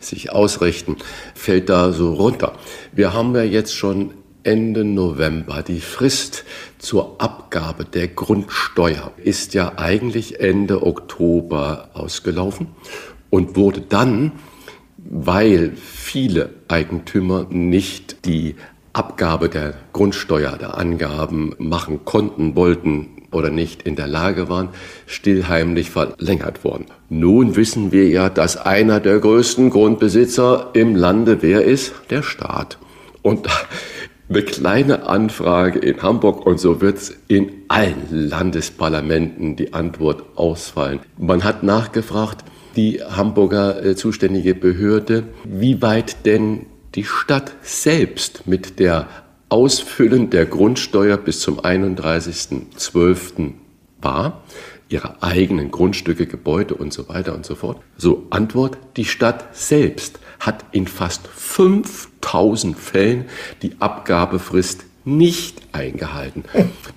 sich 0.00 0.30
ausrichten, 0.30 0.96
fällt 1.34 1.70
da 1.70 1.92
so 1.92 2.12
runter. 2.12 2.52
Wir 2.92 3.14
haben 3.14 3.34
ja 3.34 3.42
jetzt 3.42 3.74
schon 3.74 4.12
Ende 4.42 4.84
November. 4.84 5.62
Die 5.62 5.80
Frist 5.80 6.44
zur 6.78 7.16
Abgabe 7.18 7.86
der 7.86 8.08
Grundsteuer 8.08 9.12
ist 9.16 9.54
ja 9.54 9.72
eigentlich 9.78 10.40
Ende 10.40 10.82
Oktober 10.82 11.88
ausgelaufen 11.94 12.68
und 13.30 13.56
wurde 13.56 13.80
dann 13.80 14.32
weil 15.08 15.72
viele 15.76 16.50
Eigentümer 16.68 17.46
nicht 17.50 18.24
die 18.24 18.56
Abgabe 18.92 19.48
der 19.48 19.74
Grundsteuer, 19.92 20.56
der 20.56 20.78
Angaben 20.78 21.54
machen 21.58 22.04
konnten, 22.04 22.56
wollten 22.56 23.15
oder 23.32 23.50
nicht 23.50 23.82
in 23.82 23.96
der 23.96 24.06
Lage 24.06 24.48
waren, 24.48 24.68
stillheimlich 25.06 25.90
verlängert 25.90 26.64
worden. 26.64 26.86
Nun 27.08 27.56
wissen 27.56 27.92
wir 27.92 28.08
ja, 28.08 28.28
dass 28.28 28.56
einer 28.56 29.00
der 29.00 29.18
größten 29.18 29.70
Grundbesitzer 29.70 30.70
im 30.74 30.96
Lande 30.96 31.42
wer 31.42 31.64
ist? 31.64 31.92
Der 32.10 32.22
Staat. 32.22 32.78
Und 33.22 33.48
eine 34.28 34.42
kleine 34.42 35.06
Anfrage 35.06 35.78
in 35.78 36.02
Hamburg 36.02 36.44
und 36.46 36.58
so 36.58 36.80
wird 36.80 36.96
es 36.96 37.16
in 37.28 37.52
allen 37.68 38.06
Landesparlamenten 38.10 39.56
die 39.56 39.72
Antwort 39.72 40.24
ausfallen. 40.34 41.00
Man 41.16 41.44
hat 41.44 41.62
nachgefragt, 41.62 42.44
die 42.76 43.02
Hamburger 43.02 43.84
äh, 43.84 43.96
zuständige 43.96 44.54
Behörde, 44.54 45.24
wie 45.44 45.80
weit 45.80 46.26
denn 46.26 46.66
die 46.94 47.04
Stadt 47.04 47.54
selbst 47.62 48.46
mit 48.46 48.78
der 48.78 49.06
Ausfüllen 49.48 50.30
der 50.30 50.46
Grundsteuer 50.46 51.16
bis 51.16 51.40
zum 51.40 51.60
31.12. 51.60 53.52
war, 54.00 54.42
ihre 54.88 55.22
eigenen 55.22 55.70
Grundstücke, 55.70 56.26
Gebäude 56.26 56.74
und 56.74 56.92
so 56.92 57.08
weiter 57.08 57.34
und 57.34 57.46
so 57.46 57.54
fort. 57.54 57.80
So 57.96 58.26
Antwort, 58.30 58.78
die 58.96 59.04
Stadt 59.04 59.56
selbst 59.56 60.18
hat 60.40 60.64
in 60.72 60.86
fast 60.86 61.26
5000 61.28 62.76
Fällen 62.76 63.24
die 63.62 63.76
Abgabefrist 63.78 64.84
nicht 65.04 65.62
eingehalten. 65.70 66.44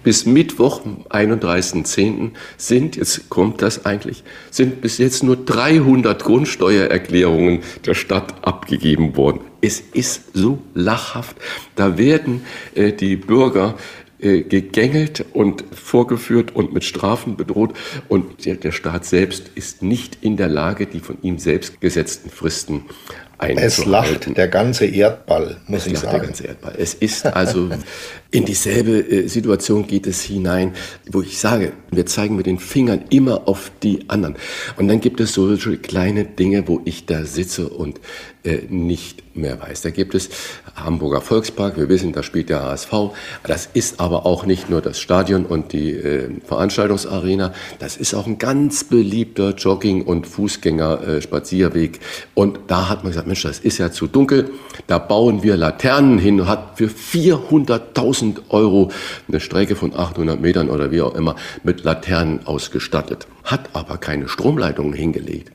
Bis 0.04 0.26
Mittwoch, 0.26 0.82
31.10. 1.10 2.32
sind, 2.58 2.96
jetzt 2.96 3.30
kommt 3.30 3.62
das 3.62 3.86
eigentlich, 3.86 4.24
sind 4.50 4.82
bis 4.82 4.98
jetzt 4.98 5.24
nur 5.24 5.38
300 5.38 6.24
Grundsteuererklärungen 6.24 7.62
der 7.86 7.94
Stadt 7.94 8.34
abgegeben 8.42 9.16
worden. 9.16 9.42
Es 9.61 9.80
ist 9.80 10.36
so 10.36 10.60
lachhaft. 10.73 11.36
Da 11.76 11.98
werden 11.98 12.41
äh, 12.76 12.91
die 12.94 13.15
Bürger 13.15 13.76
äh, 14.19 14.41
gegängelt 14.41 15.26
und 15.34 15.64
vorgeführt 15.73 16.56
und 16.56 16.73
mit 16.73 16.84
Strafen 16.84 17.38
bedroht. 17.38 17.73
Und 18.07 18.45
der 18.45 18.72
Staat 18.72 19.06
selbst 19.06 19.52
ist 19.56 19.81
nicht 19.81 20.18
in 20.22 20.38
der 20.38 20.49
Lage, 20.49 20.88
die 20.88 20.99
von 20.99 21.18
ihm 21.22 21.40
selbst 21.40 21.80
gesetzten 21.81 22.30
Fristen 22.30 22.86
es 23.40 23.86
lacht 23.86 24.36
der 24.36 24.48
ganze 24.49 24.86
Erdball, 24.86 25.57
muss 25.68 25.81
es 25.81 25.88
ich 25.88 25.94
lacht 25.94 26.03
sagen. 26.03 26.18
Der 26.18 26.26
ganze 26.27 26.48
Erdball. 26.48 26.76
Es 26.77 26.94
ist 26.94 27.26
also 27.26 27.69
in 28.31 28.45
dieselbe 28.45 28.99
äh, 28.99 29.27
Situation 29.27 29.88
geht 29.88 30.06
es 30.06 30.22
hinein, 30.22 30.73
wo 31.11 31.22
ich 31.22 31.39
sage, 31.39 31.73
wir 31.91 32.06
zeigen 32.06 32.35
mit 32.35 32.45
den 32.45 32.60
Fingern 32.60 33.06
immer 33.10 33.47
auf 33.47 33.72
die 33.81 34.07
anderen. 34.10 34.35
Und 34.77 34.88
dann 34.88 34.99
gibt 34.99 35.19
es 35.19 35.34
solche 35.34 35.77
kleine 35.77 36.26
Dinge, 36.26 36.68
wo 36.68 36.81
ich 36.85 37.06
da 37.06 37.26
sitze 37.26 37.69
und 37.69 37.99
äh, 38.43 38.60
nicht 38.69 39.35
mehr 39.35 39.60
weiß. 39.60 39.81
Da 39.81 39.89
gibt 39.89 40.15
es 40.15 40.30
Hamburger 40.76 41.22
Volkspark, 41.22 41.77
wir 41.77 41.89
wissen, 41.89 42.14
da 42.14 42.23
spielt 42.23 42.49
der 42.49 42.64
HSV. 42.64 42.93
Das 43.43 43.69
ist 43.73 43.99
aber 43.99 44.26
auch 44.26 44.45
nicht 44.45 44.69
nur 44.69 44.81
das 44.81 44.99
Stadion 44.99 45.45
und 45.45 45.73
die 45.73 45.91
äh, 45.91 46.30
Veranstaltungsarena, 46.45 47.53
das 47.80 47.97
ist 47.97 48.14
auch 48.14 48.27
ein 48.27 48.38
ganz 48.38 48.84
beliebter 48.84 49.56
Jogging- 49.56 50.03
und 50.03 50.26
Fußgänger-Spazierweg. 50.27 51.97
Äh, 51.97 51.99
und 52.34 52.60
da 52.68 52.89
hat 52.89 53.03
man 53.03 53.11
gesagt, 53.11 53.27
Mensch, 53.27 53.43
das 53.43 53.60
ist 53.60 53.77
ja 53.77 53.91
zu 53.91 54.07
dunkel, 54.07 54.51
da 54.88 54.99
bauen 54.99 55.43
wir 55.43 55.57
Laternen 55.57 56.18
hin 56.18 56.39
und 56.41 56.47
hat 56.47 56.77
für 56.77 56.88
400.000 56.88 58.19
Euro 58.50 58.91
eine 59.28 59.40
Strecke 59.40 59.76
von 59.76 59.96
800 59.96 60.40
Metern 60.40 60.70
oder 60.70 60.91
wie 60.91 61.02
auch 61.02 61.16
immer 61.16 61.36
mit 61.64 61.84
Laternen 61.84 62.46
ausgestattet. 62.46 63.28
Hat 63.44 63.70
aber 63.74 63.98
keine 63.98 64.28
Stromleitungen 64.28 64.94
hingelegt. 64.94 65.52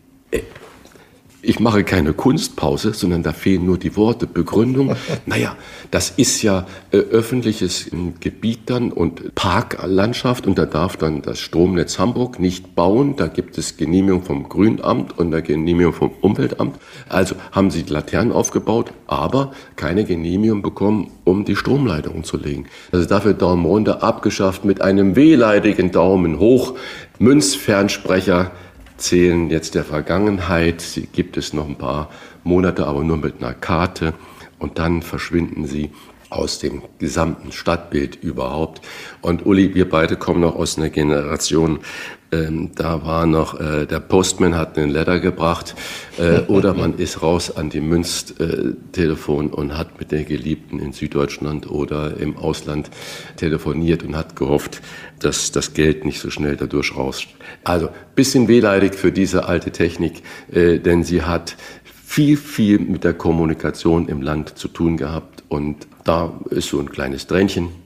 Äh, 1.44 1.48
ich 1.48 1.60
mache 1.60 1.84
keine 1.84 2.12
Kunstpause, 2.12 2.92
sondern 2.92 3.22
da 3.22 3.32
fehlen 3.32 3.64
nur 3.66 3.78
die 3.78 3.96
Worte, 3.96 4.26
Begründung. 4.26 4.96
Naja, 5.26 5.56
das 5.90 6.10
ist 6.10 6.42
ja 6.42 6.66
äh, 6.90 6.96
öffentliches 6.96 7.90
Gebiet 8.20 8.60
dann 8.66 8.92
und 8.92 9.34
Parklandschaft 9.34 10.46
und 10.46 10.58
da 10.58 10.66
darf 10.66 10.96
dann 10.96 11.22
das 11.22 11.38
Stromnetz 11.38 11.98
Hamburg 11.98 12.38
nicht 12.38 12.74
bauen. 12.74 13.16
Da 13.16 13.26
gibt 13.26 13.56
es 13.58 13.76
Genehmigung 13.76 14.22
vom 14.22 14.48
Grünamt 14.48 15.18
und 15.18 15.32
eine 15.32 15.42
Genehmigung 15.42 15.92
vom 15.92 16.10
Umweltamt. 16.20 16.78
Also 17.08 17.36
haben 17.52 17.70
sie 17.70 17.82
Laternen 17.82 18.32
aufgebaut, 18.32 18.92
aber 19.06 19.52
keine 19.76 20.04
Genehmigung 20.04 20.62
bekommen, 20.62 21.10
um 21.24 21.44
die 21.44 21.56
Stromleitungen 21.56 22.24
zu 22.24 22.36
legen. 22.36 22.66
Also 22.92 23.06
dafür 23.06 23.34
Daumen 23.34 23.64
runter 23.64 24.02
abgeschafft 24.02 24.64
mit 24.64 24.80
einem 24.82 25.16
wehleidigen 25.16 25.90
Daumen 25.90 26.38
hoch. 26.38 26.74
Münzfernsprecher 27.18 28.50
zählen 29.04 29.50
jetzt 29.50 29.74
der 29.74 29.84
Vergangenheit. 29.84 30.80
Sie 30.80 31.06
gibt 31.06 31.36
es 31.36 31.52
noch 31.52 31.68
ein 31.68 31.76
paar 31.76 32.10
Monate, 32.42 32.86
aber 32.86 33.04
nur 33.04 33.18
mit 33.18 33.36
einer 33.38 33.52
Karte. 33.52 34.14
Und 34.58 34.78
dann 34.78 35.02
verschwinden 35.02 35.66
sie 35.66 35.90
aus 36.30 36.58
dem 36.58 36.82
gesamten 36.98 37.52
Stadtbild 37.52 38.16
überhaupt. 38.16 38.80
Und 39.20 39.44
Uli, 39.44 39.74
wir 39.74 39.88
beide 39.88 40.16
kommen 40.16 40.40
noch 40.40 40.56
aus 40.56 40.78
einer 40.78 40.88
Generation, 40.88 41.80
ähm, 42.34 42.70
da 42.74 43.04
war 43.04 43.26
noch, 43.26 43.60
äh, 43.60 43.86
der 43.86 44.00
Postman 44.00 44.56
hat 44.56 44.76
einen 44.76 44.90
Letter 44.90 45.20
gebracht 45.20 45.74
äh, 46.18 46.40
oder 46.48 46.74
man 46.74 46.94
ist 46.98 47.22
raus 47.22 47.56
an 47.56 47.70
die 47.70 47.80
Münztelefon 47.80 49.50
und 49.50 49.76
hat 49.76 49.98
mit 50.00 50.10
der 50.10 50.24
Geliebten 50.24 50.78
in 50.80 50.92
Süddeutschland 50.92 51.70
oder 51.70 52.16
im 52.16 52.36
Ausland 52.36 52.90
telefoniert 53.36 54.02
und 54.02 54.16
hat 54.16 54.36
gehofft, 54.36 54.80
dass 55.20 55.52
das 55.52 55.74
Geld 55.74 56.04
nicht 56.04 56.20
so 56.20 56.30
schnell 56.30 56.56
dadurch 56.56 56.96
rauscht. 56.96 57.34
Also 57.62 57.88
bisschen 58.14 58.48
wehleidig 58.48 58.94
für 58.94 59.12
diese 59.12 59.46
alte 59.46 59.70
Technik, 59.70 60.22
äh, 60.52 60.78
denn 60.78 61.04
sie 61.04 61.22
hat 61.22 61.56
viel, 61.84 62.36
viel 62.36 62.78
mit 62.78 63.04
der 63.04 63.14
Kommunikation 63.14 64.08
im 64.08 64.22
Land 64.22 64.58
zu 64.58 64.68
tun 64.68 64.96
gehabt 64.96 65.44
und 65.48 65.86
da 66.04 66.38
ist 66.50 66.68
so 66.68 66.78
ein 66.80 66.90
kleines 66.90 67.26
Tränchen 67.26 67.83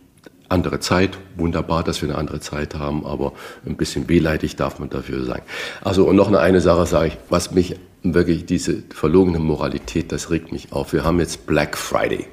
andere 0.49 0.81
Zeit, 0.81 1.19
wunderbar, 1.37 1.85
dass 1.85 2.01
wir 2.03 2.09
eine 2.09 2.19
andere 2.19 2.41
Zeit 2.41 2.75
haben, 2.75 3.05
aber 3.05 3.33
ein 3.67 3.77
bisschen 3.77 4.09
wehleidig 4.09 4.57
darf 4.57 4.79
man 4.79 4.89
dafür 4.89 5.25
sein. 5.25 5.43
Also 5.83 6.05
und 6.05 6.17
noch 6.17 6.29
eine, 6.29 6.41
eine 6.41 6.61
Sache 6.61 6.87
sage 6.87 7.09
ich, 7.09 7.19
was 7.29 7.53
mich 7.53 7.77
wirklich 8.03 8.47
diese 8.47 8.83
verlogene 8.91 9.39
Moralität, 9.39 10.13
das 10.13 10.31
regt 10.31 10.53
mich 10.53 10.73
auf. 10.73 10.93
Wir 10.93 11.05
haben 11.05 11.21
jetzt 11.21 11.47
Black 11.47 11.77
Friday. 11.77 12.27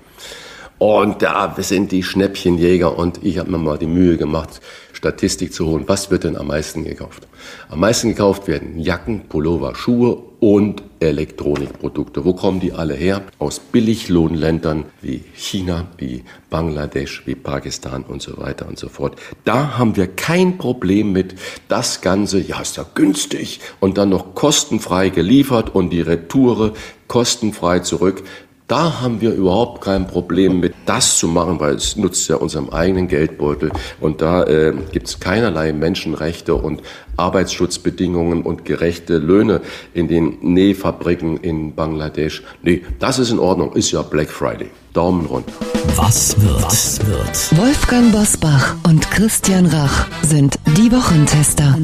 Und 0.77 1.21
da 1.21 1.55
sind 1.57 1.93
die 1.93 2.03
Schnäppchenjäger 2.03 2.97
und 2.97 3.23
ich 3.23 3.37
habe 3.37 3.49
mir 3.49 3.57
mal 3.57 3.77
die 3.77 3.87
Mühe 3.87 4.17
gemacht, 4.17 4.59
Statistik 4.91 5.53
zu 5.53 5.67
holen. 5.67 5.85
Was 5.87 6.11
wird 6.11 6.25
denn 6.25 6.35
am 6.35 6.47
meisten 6.47 6.83
gekauft? 6.83 7.27
Am 7.69 7.79
meisten 7.79 8.09
gekauft 8.09 8.47
werden 8.47 8.79
Jacken, 8.79 9.27
Pullover, 9.29 9.73
Schuhe 9.75 10.21
und 10.45 10.83
Elektronikprodukte. 10.99 12.23
Wo 12.23 12.33
kommen 12.33 12.59
die 12.59 12.71
alle 12.71 12.93
her? 12.93 13.23
Aus 13.39 13.57
Billiglohnländern 13.57 14.85
wie 15.01 15.23
China, 15.33 15.87
wie 15.97 16.23
Bangladesch, 16.51 17.23
wie 17.25 17.33
Pakistan 17.33 18.03
und 18.03 18.21
so 18.21 18.37
weiter 18.37 18.67
und 18.67 18.77
so 18.77 18.87
fort. 18.87 19.19
Da 19.43 19.79
haben 19.79 19.95
wir 19.95 20.05
kein 20.05 20.59
Problem 20.59 21.13
mit. 21.13 21.33
Das 21.67 22.01
Ganze, 22.01 22.39
ja, 22.39 22.61
ist 22.61 22.77
ja 22.77 22.85
günstig 22.93 23.59
und 23.79 23.97
dann 23.97 24.09
noch 24.09 24.35
kostenfrei 24.35 25.09
geliefert 25.09 25.73
und 25.73 25.89
die 25.89 26.01
Retoure 26.01 26.73
kostenfrei 27.07 27.79
zurück. 27.79 28.21
Da 28.67 29.01
haben 29.01 29.21
wir 29.21 29.31
überhaupt 29.31 29.83
kein 29.83 30.07
Problem 30.07 30.59
mit, 30.59 30.73
das 30.87 31.19
zu 31.19 31.27
machen, 31.27 31.59
weil 31.59 31.75
es 31.75 31.95
nutzt 31.97 32.27
ja 32.29 32.37
unserem 32.37 32.69
eigenen 32.71 33.07
Geldbeutel. 33.07 33.71
Und 34.01 34.21
da 34.21 34.43
äh, 34.43 34.73
gibt 34.91 35.07
es 35.07 35.19
keinerlei 35.19 35.71
Menschenrechte 35.71 36.55
und 36.55 36.81
Arbeitsschutzbedingungen 37.15 38.41
und 38.41 38.65
gerechte 38.65 39.19
Löhne 39.19 39.61
in 39.93 40.07
den 40.07 40.39
Nähfabriken 40.41 41.37
in 41.37 41.75
Bangladesch. 41.75 42.41
Nee, 42.63 42.81
das 42.97 43.19
ist 43.19 43.29
in 43.29 43.37
Ordnung, 43.37 43.73
ist 43.73 43.91
ja 43.91 44.01
Black 44.01 44.29
Friday. 44.29 44.71
Daumen 44.93 45.27
runter. 45.27 45.53
Was 45.95 46.35
wird? 46.41 46.63
Was 46.63 47.05
wird? 47.05 47.57
Wolfgang 47.57 48.11
Bosbach 48.11 48.75
und 48.87 49.11
Christian 49.11 49.67
Rach 49.67 50.07
sind 50.23 50.55
die 50.75 50.91
Wochentester. 50.91 51.77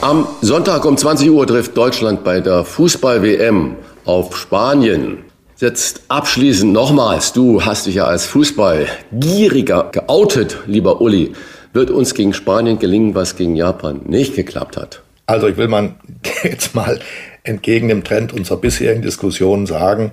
Am 0.00 0.28
Sonntag 0.42 0.84
um 0.84 0.96
20 0.96 1.28
Uhr 1.28 1.44
trifft 1.44 1.76
Deutschland 1.76 2.22
bei 2.22 2.38
der 2.38 2.62
Fußball-WM 2.64 3.74
auf 4.04 4.36
Spanien. 4.36 5.24
Jetzt 5.56 6.02
abschließend 6.06 6.72
nochmals, 6.72 7.32
du 7.32 7.64
hast 7.64 7.86
dich 7.86 7.96
ja 7.96 8.04
als 8.04 8.24
Fußballgieriger 8.26 9.88
geoutet, 9.90 10.58
lieber 10.68 11.00
Uli. 11.00 11.32
Wird 11.72 11.90
uns 11.90 12.14
gegen 12.14 12.32
Spanien 12.32 12.78
gelingen, 12.78 13.16
was 13.16 13.34
gegen 13.34 13.56
Japan 13.56 14.02
nicht 14.04 14.36
geklappt 14.36 14.76
hat? 14.76 15.02
Also 15.26 15.48
ich 15.48 15.56
will 15.56 15.66
man 15.66 15.96
jetzt 16.44 16.76
mal 16.76 17.00
entgegen 17.42 17.88
dem 17.88 18.04
Trend 18.04 18.32
unserer 18.32 18.58
bisherigen 18.58 19.02
Diskussionen 19.02 19.66
sagen, 19.66 20.12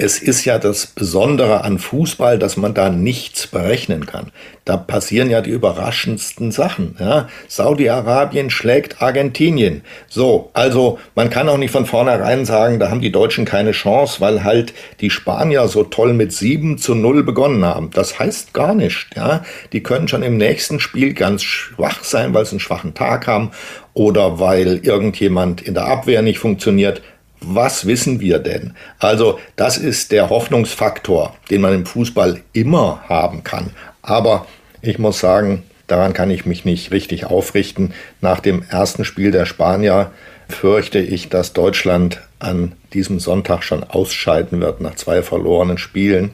es 0.00 0.20
ist 0.22 0.44
ja 0.44 0.60
das 0.60 0.86
Besondere 0.86 1.64
an 1.64 1.80
Fußball, 1.80 2.38
dass 2.38 2.56
man 2.56 2.72
da 2.72 2.88
nichts 2.88 3.48
berechnen 3.48 4.06
kann. 4.06 4.30
Da 4.64 4.76
passieren 4.76 5.28
ja 5.28 5.40
die 5.40 5.50
überraschendsten 5.50 6.52
Sachen. 6.52 6.94
Ja? 7.00 7.28
Saudi-Arabien 7.48 8.48
schlägt 8.48 9.02
Argentinien. 9.02 9.82
So, 10.06 10.50
also 10.52 11.00
man 11.16 11.30
kann 11.30 11.48
auch 11.48 11.58
nicht 11.58 11.72
von 11.72 11.84
vornherein 11.84 12.44
sagen, 12.44 12.78
da 12.78 12.90
haben 12.90 13.00
die 13.00 13.10
Deutschen 13.10 13.44
keine 13.44 13.72
Chance, 13.72 14.20
weil 14.20 14.44
halt 14.44 14.72
die 15.00 15.10
Spanier 15.10 15.66
so 15.66 15.82
toll 15.82 16.12
mit 16.12 16.32
7 16.32 16.78
zu 16.78 16.94
0 16.94 17.24
begonnen 17.24 17.64
haben. 17.64 17.90
Das 17.90 18.20
heißt 18.20 18.54
gar 18.54 18.76
nicht. 18.76 19.08
Ja? 19.16 19.42
Die 19.72 19.82
können 19.82 20.06
schon 20.06 20.22
im 20.22 20.36
nächsten 20.36 20.78
Spiel 20.78 21.12
ganz 21.12 21.42
schwach 21.42 22.04
sein, 22.04 22.32
weil 22.34 22.44
sie 22.44 22.52
einen 22.52 22.60
schwachen 22.60 22.94
Tag 22.94 23.26
haben 23.26 23.50
oder 23.94 24.38
weil 24.38 24.78
irgendjemand 24.84 25.60
in 25.60 25.74
der 25.74 25.86
Abwehr 25.86 26.22
nicht 26.22 26.38
funktioniert 26.38 27.02
was 27.40 27.86
wissen 27.86 28.20
wir 28.20 28.38
denn? 28.38 28.74
Also 28.98 29.38
das 29.56 29.78
ist 29.78 30.12
der 30.12 30.30
Hoffnungsfaktor, 30.30 31.36
den 31.50 31.60
man 31.60 31.74
im 31.74 31.86
Fußball 31.86 32.40
immer 32.52 33.02
haben 33.08 33.44
kann. 33.44 33.70
Aber 34.02 34.46
ich 34.82 34.98
muss 34.98 35.20
sagen, 35.20 35.62
daran 35.86 36.12
kann 36.12 36.30
ich 36.30 36.46
mich 36.46 36.64
nicht 36.64 36.90
richtig 36.90 37.26
aufrichten. 37.26 37.92
Nach 38.20 38.40
dem 38.40 38.62
ersten 38.68 39.04
Spiel 39.04 39.30
der 39.30 39.46
Spanier 39.46 40.10
fürchte 40.48 40.98
ich, 40.98 41.28
dass 41.28 41.52
Deutschland 41.52 42.20
an 42.38 42.72
diesem 42.92 43.18
Sonntag 43.20 43.62
schon 43.62 43.84
ausscheiden 43.84 44.60
wird 44.60 44.80
nach 44.80 44.94
zwei 44.94 45.22
verlorenen 45.22 45.78
Spielen. 45.78 46.30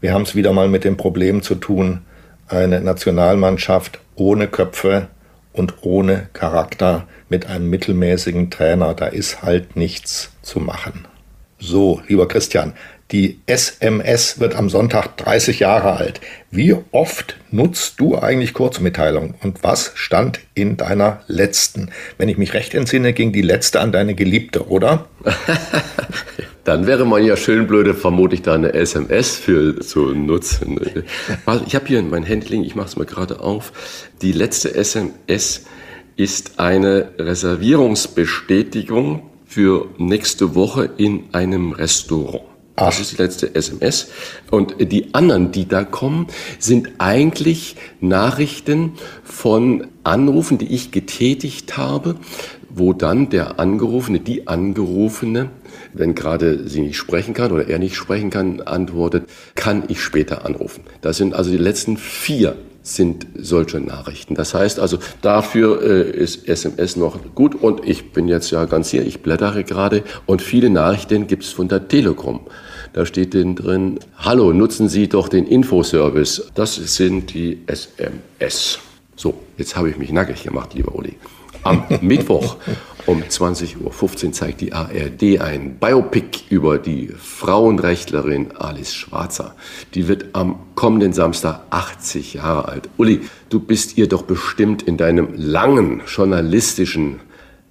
Wir 0.00 0.12
haben 0.12 0.22
es 0.22 0.34
wieder 0.34 0.52
mal 0.52 0.68
mit 0.68 0.84
dem 0.84 0.96
Problem 0.96 1.42
zu 1.42 1.54
tun, 1.54 2.02
eine 2.48 2.80
Nationalmannschaft 2.80 4.00
ohne 4.14 4.46
Köpfe 4.46 5.08
und 5.52 5.74
ohne 5.82 6.28
Charakter 6.32 7.06
mit 7.28 7.46
einem 7.46 7.70
mittelmäßigen 7.70 8.50
Trainer, 8.50 8.94
da 8.94 9.06
ist 9.06 9.42
halt 9.42 9.76
nichts 9.76 10.32
zu 10.42 10.60
machen. 10.60 11.06
So, 11.58 12.02
lieber 12.08 12.26
Christian, 12.26 12.72
die 13.12 13.40
SMS 13.46 14.40
wird 14.40 14.54
am 14.56 14.70
Sonntag 14.70 15.18
30 15.18 15.60
Jahre 15.60 15.92
alt. 15.98 16.20
Wie 16.50 16.74
oft 16.92 17.36
nutzt 17.50 18.00
du 18.00 18.18
eigentlich 18.18 18.54
Kurzmitteilungen 18.54 19.34
und 19.42 19.62
was 19.62 19.92
stand 19.94 20.40
in 20.54 20.78
deiner 20.78 21.20
letzten? 21.26 21.90
Wenn 22.16 22.30
ich 22.30 22.38
mich 22.38 22.54
recht 22.54 22.74
entsinne, 22.74 23.12
ging 23.12 23.32
die 23.32 23.42
letzte 23.42 23.80
an 23.80 23.92
deine 23.92 24.14
Geliebte, 24.14 24.66
oder? 24.66 25.08
Dann 26.64 26.86
wäre 26.86 27.04
man 27.04 27.24
ja 27.24 27.36
schön 27.36 27.66
blöde, 27.66 27.92
vermutlich 27.92 28.42
da 28.42 28.54
eine 28.54 28.72
SMS 28.72 29.36
für 29.36 29.80
zu 29.80 30.14
nutzen. 30.14 30.78
Ich 31.66 31.74
habe 31.74 31.86
hier 31.86 32.00
mein 32.02 32.22
Handy 32.22 32.46
liegen, 32.48 32.62
ich 32.62 32.76
mache 32.76 32.86
es 32.86 32.96
mal 32.96 33.04
gerade 33.04 33.40
auf. 33.40 33.72
Die 34.22 34.32
letzte 34.32 34.72
SMS 34.74 35.64
ist 36.16 36.60
eine 36.60 37.10
Reservierungsbestätigung 37.18 39.22
für 39.44 39.88
nächste 39.98 40.54
Woche 40.54 40.88
in 40.96 41.24
einem 41.32 41.72
Restaurant. 41.72 42.44
Das 42.76 43.00
ist 43.00 43.12
die 43.12 43.16
letzte 43.16 43.54
SMS. 43.54 44.08
Und 44.50 44.76
die 44.78 45.14
anderen, 45.14 45.52
die 45.52 45.68
da 45.68 45.84
kommen, 45.84 46.26
sind 46.58 46.90
eigentlich 46.98 47.76
Nachrichten 48.00 48.92
von 49.24 49.86
Anrufen, 50.04 50.58
die 50.58 50.72
ich 50.72 50.90
getätigt 50.90 51.76
habe, 51.76 52.16
wo 52.70 52.92
dann 52.92 53.28
der 53.28 53.60
Angerufene, 53.60 54.20
die 54.20 54.48
Angerufene, 54.48 55.50
wenn 55.92 56.14
gerade 56.14 56.68
sie 56.68 56.80
nicht 56.80 56.96
sprechen 56.96 57.34
kann 57.34 57.52
oder 57.52 57.68
er 57.68 57.78
nicht 57.78 57.96
sprechen 57.96 58.30
kann, 58.30 58.60
antwortet, 58.60 59.24
kann 59.54 59.84
ich 59.88 60.00
später 60.00 60.44
anrufen. 60.44 60.82
Das 61.00 61.16
sind 61.16 61.34
also 61.34 61.50
die 61.50 61.58
letzten 61.58 61.96
vier 61.96 62.56
sind 62.82 63.26
solche 63.36 63.80
Nachrichten. 63.80 64.34
Das 64.34 64.54
heißt 64.54 64.80
also, 64.80 64.98
dafür 65.20 65.82
äh, 65.82 66.10
ist 66.10 66.48
SMS 66.48 66.96
noch 66.96 67.18
gut 67.34 67.54
und 67.54 67.86
ich 67.86 68.12
bin 68.12 68.28
jetzt 68.28 68.50
ja 68.50 68.64
ganz 68.64 68.90
hier, 68.90 69.06
ich 69.06 69.22
blättere 69.22 69.64
gerade 69.64 70.02
und 70.26 70.42
viele 70.42 70.68
Nachrichten 70.68 71.26
gibt 71.26 71.44
es 71.44 71.50
von 71.50 71.68
der 71.68 71.86
Telekom. 71.88 72.40
Da 72.92 73.06
steht 73.06 73.34
drin, 73.34 74.00
hallo, 74.18 74.52
nutzen 74.52 74.88
Sie 74.88 75.08
doch 75.08 75.28
den 75.28 75.46
Infoservice. 75.46 76.50
Das 76.54 76.74
sind 76.74 77.32
die 77.32 77.62
SMS. 77.66 78.80
So, 79.16 79.34
jetzt 79.56 79.76
habe 79.76 79.88
ich 79.88 79.96
mich 79.96 80.12
nackig 80.12 80.42
gemacht, 80.42 80.74
lieber 80.74 80.94
Uli. 80.94 81.14
Am 81.62 81.84
Mittwoch 82.00 82.56
um 83.06 83.22
20.15 83.22 84.26
Uhr 84.26 84.32
zeigt 84.32 84.60
die 84.60 84.72
ARD 84.72 85.40
ein 85.40 85.76
Biopic 85.78 86.44
über 86.50 86.78
die 86.78 87.08
Frauenrechtlerin 87.08 88.52
Alice 88.56 88.94
Schwarzer. 88.94 89.54
Die 89.94 90.08
wird 90.08 90.26
am 90.34 90.60
kommenden 90.74 91.12
Samstag 91.12 91.60
80 91.70 92.34
Jahre 92.34 92.68
alt. 92.68 92.88
Uli, 92.98 93.22
du 93.48 93.60
bist 93.60 93.98
ihr 93.98 94.08
doch 94.08 94.22
bestimmt 94.22 94.82
in 94.82 94.96
deinem 94.96 95.34
langen 95.34 96.02
journalistischen 96.06 97.20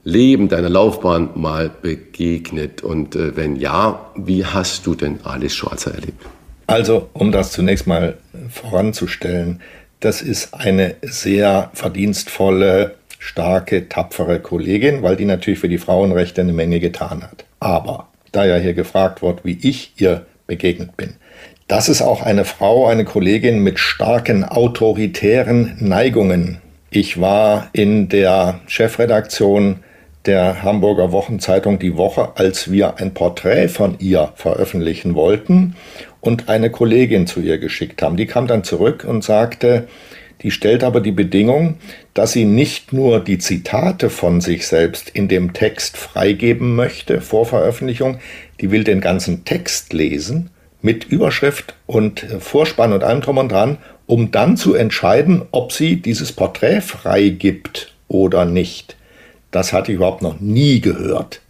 Leben, 0.03 0.49
deiner 0.49 0.70
Laufbahn 0.70 1.30
mal 1.36 1.70
begegnet? 1.70 2.84
Und 2.84 3.16
äh, 3.16 3.36
wenn 3.36 3.56
ja, 3.56 4.12
wie 4.16 4.45
hast 4.45 4.86
du 4.86 4.95
denn 4.95 5.20
Alice 5.24 5.56
Schwarzer 5.56 5.94
erlebt? 5.94 6.26
Also, 6.68 7.10
um 7.14 7.32
das 7.32 7.52
zunächst 7.52 7.88
mal 7.88 8.18
voranzustellen, 8.49 9.62
das 9.99 10.22
ist 10.22 10.53
eine 10.53 10.95
sehr 11.03 11.70
verdienstvolle, 11.74 12.95
starke, 13.22 13.88
tapfere 13.88 14.39
Kollegin, 14.39 15.03
weil 15.03 15.15
die 15.15 15.26
natürlich 15.26 15.60
für 15.60 15.69
die 15.69 15.77
Frauenrechte 15.77 16.41
eine 16.41 16.53
Menge 16.53 16.80
getan 16.80 17.22
hat. 17.22 17.45
Aber 17.60 18.07
da 18.31 18.45
ja 18.45 18.56
hier 18.56 18.73
gefragt 18.73 19.22
wird, 19.22 19.45
wie 19.45 19.60
ich 19.61 19.93
ihr 19.98 20.26
begegnet 20.48 20.98
bin, 20.98 21.14
das 21.68 21.88
ist 21.88 22.02
auch 22.02 22.23
eine 22.23 22.45
Frau, 22.45 22.88
eine 22.88 23.06
Kollegin 23.06 23.60
mit 23.60 23.77
starken 23.77 24.43
autoritären 24.43 25.77
Neigungen. 25.80 26.57
Ich 26.89 27.22
war 27.22 27.69
in 27.73 28.10
der 28.10 28.60
Chefredaktion 28.65 29.81
der 30.26 30.64
Hamburger 30.64 31.11
Wochenzeitung 31.11 31.77
Die 31.77 31.98
Woche, 31.98 32.31
als 32.35 32.72
wir 32.72 32.98
ein 32.98 33.14
Porträt 33.14 33.68
von 33.69 33.98
ihr 33.99 34.34
veröffentlichen 34.35 35.14
wollten 35.14 35.76
und 36.22 36.49
eine 36.49 36.72
Kollegin 36.72 37.27
zu 37.27 37.39
ihr 37.39 37.60
geschickt 37.60 38.02
haben. 38.02 38.18
Die 38.18 38.26
kam 38.26 38.48
dann 38.48 38.64
zurück 38.64 39.06
und 39.07 39.23
sagte, 39.23 39.88
die 40.41 40.51
stellt 40.51 40.84
aber 40.84 41.01
die 41.01 41.11
Bedingung, 41.11 41.76
dass 42.13 42.31
sie 42.31 42.45
nicht 42.45 42.93
nur 42.93 43.19
die 43.19 43.38
Zitate 43.38 44.09
von 44.09 44.41
sich 44.41 44.68
selbst 44.68 45.09
in 45.09 45.27
dem 45.27 45.53
Text 45.53 45.97
freigeben 45.97 46.76
möchte 46.76 47.22
vor 47.22 47.45
Veröffentlichung, 47.45 48.19
die 48.59 48.72
will 48.72 48.84
den 48.84 49.01
ganzen 49.01 49.45
Text 49.45 49.93
lesen 49.93 50.49
mit 50.81 51.05
Überschrift 51.05 51.76
und 51.85 52.26
Vorspann 52.39 52.93
und 52.93 53.03
allem 53.03 53.22
drum 53.22 53.38
und 53.38 53.51
dran, 53.51 53.77
um 54.07 54.31
dann 54.31 54.57
zu 54.57 54.73
entscheiden, 54.73 55.43
ob 55.51 55.72
sie 55.72 55.97
dieses 55.97 56.31
Porträt 56.31 56.81
freigibt 56.81 57.93
oder 58.07 58.45
nicht. 58.45 58.95
Das 59.51 59.73
hatte 59.73 59.91
ich 59.91 59.97
überhaupt 59.97 60.22
noch 60.22 60.39
nie 60.39 60.81
gehört. 60.81 61.41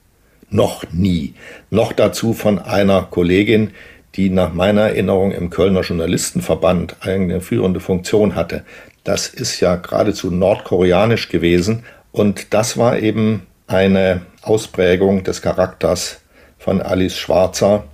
Noch 0.49 0.84
nie. 0.91 1.34
Noch 1.69 1.93
dazu 1.93 2.34
von 2.34 2.59
einer 2.59 3.03
Kollegin, 3.03 3.72
die 4.16 4.30
nach 4.30 4.54
meiner 4.54 4.82
Erinnerung 4.82 5.32
im 5.32 5.50
Kölner 5.50 5.82
Journalistenverband 5.82 6.98
eine 7.02 7.42
führende 7.42 7.80
Funktion 7.80 8.36
hatte. 8.36 8.64
Das 9.04 9.28
ist 9.28 9.60
ja 9.60 9.76
geradezu 9.76 10.32
nordkoreanisch 10.32 11.30
gewesen 11.30 11.84
und 12.12 12.54
das 12.54 12.78
war 12.78 13.00
eben 13.00 13.48
eine 13.68 14.22
Ausprägung 14.42 15.24
des 15.24 15.42
Charakters 15.42 16.22
von 16.60 16.82
Alice 16.82 17.18
Schwarzer, 17.18 17.86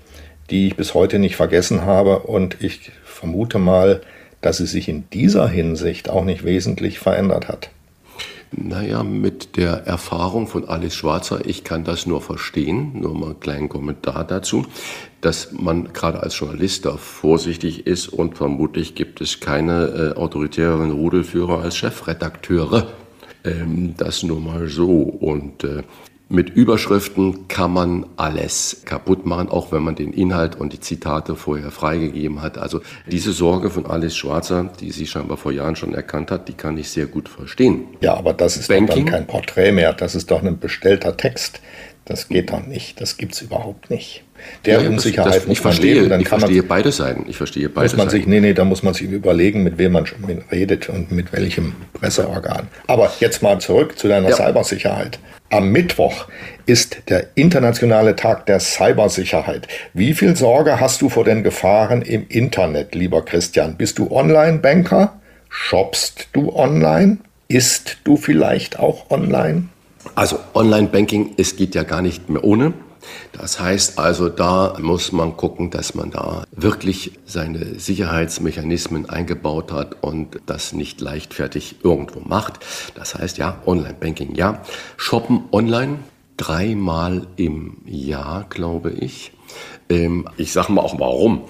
die 0.49 0.67
ich 0.67 0.75
bis 0.75 0.93
heute 0.93 1.19
nicht 1.19 1.35
vergessen 1.35 1.85
habe 1.85 2.19
und 2.19 2.57
ich 2.61 2.91
vermute 3.05 3.59
mal, 3.59 4.01
dass 4.41 4.57
sie 4.57 4.65
sich 4.65 4.89
in 4.89 5.09
dieser 5.11 5.47
Hinsicht 5.47 6.09
auch 6.09 6.23
nicht 6.23 6.43
wesentlich 6.43 6.99
verändert 6.99 7.47
hat. 7.47 7.69
Naja, 8.51 9.03
mit 9.03 9.57
der 9.57 9.85
Erfahrung 9.85 10.47
von 10.47 10.69
Alice 10.69 10.95
Schwarzer, 10.95 11.45
ich 11.45 11.65
kann 11.65 11.83
das 11.83 12.05
nur 12.05 12.21
verstehen, 12.21 12.93
nur 13.01 13.13
mal 13.13 13.31
einen 13.31 13.39
kleinen 13.41 13.69
Kommentar 13.69 14.23
dazu, 14.23 14.65
dass 15.21 15.51
man 15.51 15.93
gerade 15.93 16.21
als 16.21 16.37
Journalist 16.37 16.85
da 16.85 16.97
vorsichtig 16.97 17.87
ist 17.87 18.07
und 18.07 18.37
vermutlich 18.37 18.95
gibt 18.95 19.21
es 19.21 19.39
keine 19.39 20.13
äh, 20.15 20.17
autoritäreren 20.17 20.91
Rudelführer 20.91 21.61
als 21.61 21.77
Chefredakteure. 21.77 22.87
Ähm, 23.43 23.95
das 23.97 24.23
nur 24.23 24.39
mal 24.39 24.67
so. 24.67 24.93
Und 24.93 25.63
äh, 25.63 25.83
mit 26.29 26.49
Überschriften 26.49 27.47
kann 27.47 27.71
man 27.71 28.05
alles 28.17 28.81
kaputt 28.83 29.25
machen, 29.25 29.47
auch 29.47 29.71
wenn 29.71 29.81
man 29.81 29.95
den 29.95 30.11
Inhalt 30.11 30.57
und 30.57 30.73
die 30.73 30.79
Zitate 30.79 31.37
vorher 31.37 31.71
freigegeben 31.71 32.41
hat. 32.41 32.57
Also 32.57 32.81
diese 33.09 33.31
Sorge 33.31 33.69
von 33.69 33.85
Alice 33.85 34.17
Schwarzer, 34.17 34.69
die 34.79 34.91
sie 34.91 35.07
scheinbar 35.07 35.37
vor 35.37 35.53
Jahren 35.53 35.77
schon 35.77 35.93
erkannt 35.93 36.29
hat, 36.29 36.49
die 36.49 36.53
kann 36.53 36.77
ich 36.77 36.89
sehr 36.89 37.05
gut 37.05 37.29
verstehen. 37.29 37.85
Ja, 38.01 38.15
aber 38.15 38.33
das 38.33 38.57
ist 38.57 38.67
Banking, 38.67 39.05
dann 39.05 39.13
kein 39.13 39.27
Porträt 39.27 39.71
mehr, 39.71 39.93
das 39.93 40.15
ist 40.15 40.29
doch 40.29 40.43
ein 40.43 40.59
bestellter 40.59 41.15
Text. 41.15 41.61
Das 42.07 42.29
geht 42.29 42.51
doch 42.51 42.65
nicht, 42.65 43.01
das 43.01 43.17
gibt 43.17 43.33
es 43.33 43.41
überhaupt 43.41 43.89
nicht. 43.89 44.23
Der 44.65 44.81
ja, 44.81 44.89
Unsicherheit 44.89 45.27
das, 45.27 45.35
das, 45.39 45.47
muss 45.47 45.57
ich 45.57 45.61
verstehe, 45.61 45.93
leben. 45.95 46.09
Dann 46.09 46.21
ich 46.21 46.27
kann 46.27 46.39
verstehe 46.39 46.61
man, 46.61 46.69
beide 46.69 46.91
Seiten. 46.93 47.25
Ich 47.27 47.35
verstehe 47.35 47.67
beide 47.67 47.85
muss 47.85 47.97
man 47.97 48.09
Seiten. 48.09 48.21
Sich, 48.21 48.27
nee, 48.27 48.39
nee, 48.39 48.53
da 48.53 48.63
muss 48.63 48.81
man 48.81 48.93
sich 48.93 49.09
überlegen, 49.09 49.63
mit 49.63 49.77
wem 49.77 49.91
man 49.91 50.05
redet 50.49 50.87
und 50.87 51.11
mit 51.11 51.33
welchem 51.33 51.75
Presseorgan. 51.93 52.69
Aber 52.87 53.11
jetzt 53.19 53.43
mal 53.43 53.59
zurück 53.59 53.99
zu 53.99 54.07
deiner 54.07 54.29
ja. 54.29 54.35
Cybersicherheit. 54.35 55.19
Am 55.49 55.71
Mittwoch 55.71 56.27
ist 56.65 56.97
der 57.09 57.27
internationale 57.35 58.15
Tag 58.15 58.45
der 58.45 58.61
Cybersicherheit. 58.61 59.67
Wie 59.93 60.13
viel 60.13 60.35
Sorge 60.37 60.79
hast 60.79 61.01
du 61.01 61.09
vor 61.09 61.25
den 61.25 61.43
Gefahren 61.43 62.03
im 62.03 62.25
Internet, 62.29 62.95
lieber 62.95 63.25
Christian? 63.25 63.75
Bist 63.75 63.99
du 63.99 64.11
Online-Banker? 64.11 65.19
Shoppst 65.49 66.29
du 66.31 66.53
online? 66.55 67.17
Ist 67.49 67.97
du 68.03 68.17
vielleicht 68.17 68.79
auch 68.79 69.09
online? 69.09 69.69
Also 70.15 70.39
Online-Banking, 70.53 71.35
es 71.37 71.55
geht 71.55 71.75
ja 71.75 71.83
gar 71.83 72.01
nicht 72.01 72.29
mehr 72.29 72.43
ohne. 72.43 72.73
Das 73.31 73.59
heißt 73.59 73.99
also, 73.99 74.29
da 74.29 74.75
muss 74.81 75.11
man 75.11 75.37
gucken, 75.37 75.69
dass 75.69 75.95
man 75.95 76.11
da 76.11 76.43
wirklich 76.51 77.13
seine 77.25 77.79
Sicherheitsmechanismen 77.79 79.09
eingebaut 79.09 79.71
hat 79.71 80.03
und 80.03 80.39
das 80.45 80.73
nicht 80.73 80.99
leichtfertig 81.01 81.77
irgendwo 81.83 82.21
macht. 82.21 82.59
Das 82.95 83.15
heißt, 83.15 83.37
ja, 83.37 83.61
Online-Banking, 83.65 84.35
ja. 84.35 84.61
Shoppen 84.97 85.43
online 85.51 85.99
dreimal 86.35 87.27
im 87.35 87.77
Jahr, 87.85 88.45
glaube 88.49 88.91
ich. 88.91 89.31
Ähm, 89.89 90.27
ich 90.37 90.51
sage 90.51 90.71
mal 90.71 90.81
auch 90.81 90.99
warum. 90.99 91.43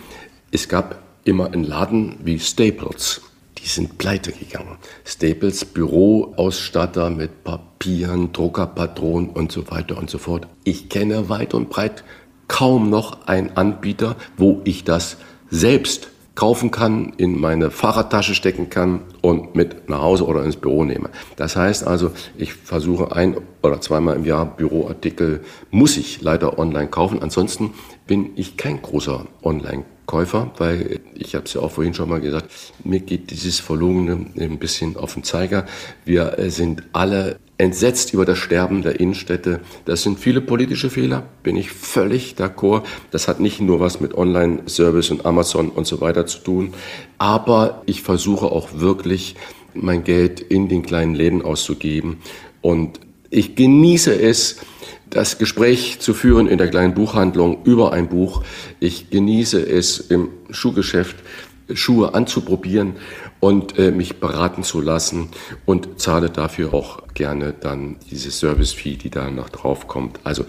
Es 0.52 0.70
gab 0.70 1.00
immer 1.24 1.48
einen 1.48 1.64
Laden 1.64 2.18
wie 2.24 2.40
Staples 2.40 3.22
die 3.68 3.74
sind 3.74 3.98
pleite 3.98 4.32
gegangen. 4.32 4.78
Staples 5.04 5.66
Büroausstatter 5.66 7.10
mit 7.10 7.44
Papieren, 7.44 8.32
Druckerpatronen 8.32 9.30
und 9.30 9.52
so 9.52 9.70
weiter 9.70 9.98
und 9.98 10.10
so 10.10 10.20
fort. 10.20 10.48
Ich 10.64 10.88
kenne 10.88 11.28
weit 11.28 11.54
und 11.54 11.70
breit 11.70 12.06
kaum 12.48 12.90
noch 12.90 13.28
einen 13.28 13.58
Anbieter, 13.58 14.16
wo 14.38 14.62
ich 14.64 14.86
das 14.86 15.18
selbst 15.50 16.08
kaufen 16.34 16.72
kann, 16.72 17.12
in 17.18 17.38
meine 17.42 17.70
Fahrradtasche 17.70 18.36
stecken 18.36 18.70
kann 18.70 19.02
und 19.22 19.56
mit 19.56 19.90
nach 19.90 20.02
Hause 20.02 20.26
oder 20.26 20.46
ins 20.46 20.56
Büro 20.56 20.86
nehme. 20.86 21.10
Das 21.36 21.58
heißt 21.58 21.86
also, 21.86 22.12
ich 22.38 22.54
versuche 22.54 23.12
ein 23.14 23.36
oder 23.64 23.82
zweimal 23.82 24.16
im 24.16 24.24
Jahr 24.24 24.46
Büroartikel, 24.46 25.42
muss 25.72 25.98
ich 25.98 26.22
leider 26.22 26.58
online 26.58 26.88
kaufen. 26.88 27.22
Ansonsten 27.22 27.74
bin 28.06 28.30
ich 28.38 28.56
kein 28.56 28.82
großer 28.82 29.26
Online-Käufer. 29.44 29.97
Käufer, 30.08 30.52
weil 30.58 31.02
ich 31.14 31.36
habe 31.36 31.46
es 31.46 31.54
ja 31.54 31.62
auch 31.62 31.72
vorhin 31.72 31.94
schon 31.94 32.10
mal 32.10 32.22
gesagt, 32.22 32.50
mir 32.84 33.02
geht 33.02 33.30
dieses 33.30 33.60
Verlogene 33.60 34.26
ein 34.40 34.58
bisschen 34.58 34.96
auf 34.98 35.14
den 35.14 35.24
Zeiger. 35.24 35.68
Wir 36.06 36.40
äh, 36.40 36.50
sind 36.50 36.84
alle 36.94 37.38
entsetzt 37.60 38.14
über 38.14 38.26
das 38.26 38.38
Sterben 38.38 38.84
der 38.84 39.00
Innenstädte. 39.00 39.60
Das 39.86 40.04
sind 40.04 40.20
viele 40.20 40.42
politische 40.42 40.90
Fehler, 40.90 41.24
bin 41.44 41.58
ich 41.58 41.72
völlig 41.72 42.36
d'accord. 42.36 42.84
Das 43.12 43.28
hat 43.28 43.40
nicht 43.40 43.60
nur 43.60 43.80
was 43.80 44.00
mit 44.00 44.16
Online-Service 44.16 45.12
und 45.12 45.26
Amazon 45.26 45.70
und 45.70 45.86
so 45.86 46.00
weiter 46.00 46.26
zu 46.26 46.40
tun, 46.40 46.74
aber 47.18 47.82
ich 47.86 48.02
versuche 48.02 48.46
auch 48.48 48.70
wirklich 48.80 49.36
mein 49.74 50.04
Geld 50.04 50.40
in 50.40 50.70
den 50.70 50.84
kleinen 50.84 51.16
Läden 51.16 51.42
auszugeben 51.42 52.18
und 52.62 53.00
ich 53.30 53.56
genieße 53.56 54.20
es, 54.20 54.58
das 55.10 55.38
Gespräch 55.38 56.00
zu 56.00 56.14
führen 56.14 56.48
in 56.48 56.58
der 56.58 56.70
kleinen 56.70 56.94
Buchhandlung 56.94 57.64
über 57.64 57.94
ein 57.94 58.10
Buch. 58.10 58.44
Ich 58.80 59.10
genieße 59.10 59.62
es 59.62 60.00
im 60.00 60.30
Schuhgeschäft, 60.50 61.16
Schuhe 61.74 62.14
anzuprobieren 62.14 62.94
und 63.40 63.78
äh, 63.78 63.92
mich 63.92 64.20
beraten 64.20 64.64
zu 64.64 64.80
lassen 64.82 65.30
und 65.66 66.00
zahle 66.00 66.30
dafür 66.30 66.74
auch 66.74 67.04
gerne 67.14 67.54
dann 67.54 67.98
diese 68.10 68.32
Service-Fee, 68.32 68.96
die 68.96 69.10
da 69.10 69.30
noch 69.30 69.50
drauf 69.50 69.88
kommt. 69.88 70.20
Also 70.24 70.46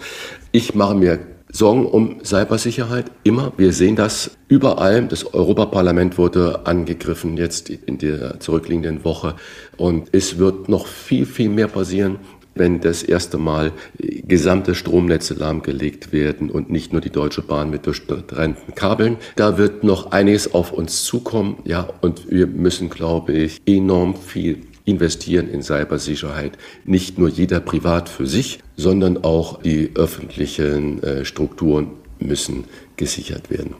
ich 0.51 0.75
mache 0.75 0.95
mir 0.95 1.19
Sorgen 1.51 1.87
um 1.87 2.23
Cybersicherheit 2.23 3.11
immer. 3.23 3.53
Wir 3.57 3.73
sehen 3.73 3.95
das 3.95 4.37
überall. 4.49 5.07
Das 5.07 5.33
Europaparlament 5.33 6.19
wurde 6.19 6.67
angegriffen 6.67 7.37
jetzt 7.37 7.71
in 7.71 7.97
der 7.97 8.39
zurückliegenden 8.39 9.03
Woche 9.03 9.35
und 9.75 10.09
es 10.11 10.37
wird 10.37 10.69
noch 10.69 10.85
viel, 10.85 11.25
viel 11.25 11.49
mehr 11.49 11.67
passieren 11.67 12.19
wenn 12.55 12.81
das 12.81 13.03
erste 13.03 13.37
Mal 13.37 13.71
gesamte 13.97 14.75
Stromnetze 14.75 15.33
lahmgelegt 15.33 16.11
werden 16.11 16.49
und 16.49 16.69
nicht 16.69 16.91
nur 16.91 17.01
die 17.01 17.09
Deutsche 17.09 17.41
Bahn 17.41 17.69
mit 17.69 17.85
durchtrennten 17.85 18.75
Kabeln. 18.75 19.17
Da 19.35 19.57
wird 19.57 19.83
noch 19.83 20.11
einiges 20.11 20.53
auf 20.53 20.71
uns 20.71 21.03
zukommen, 21.03 21.57
ja, 21.65 21.87
und 22.01 22.29
wir 22.29 22.47
müssen, 22.47 22.89
glaube 22.89 23.33
ich, 23.33 23.61
enorm 23.65 24.15
viel 24.15 24.63
investieren 24.85 25.49
in 25.49 25.61
Cybersicherheit. 25.61 26.57
Nicht 26.83 27.17
nur 27.17 27.29
jeder 27.29 27.59
privat 27.59 28.09
für 28.09 28.27
sich, 28.27 28.59
sondern 28.75 29.23
auch 29.23 29.61
die 29.61 29.91
öffentlichen 29.95 31.01
äh, 31.03 31.25
Strukturen 31.25 31.91
müssen 32.19 32.65
gesichert 32.97 33.49
werden. 33.49 33.75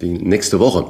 Die 0.00 0.08
nächste 0.08 0.58
Woche 0.58 0.86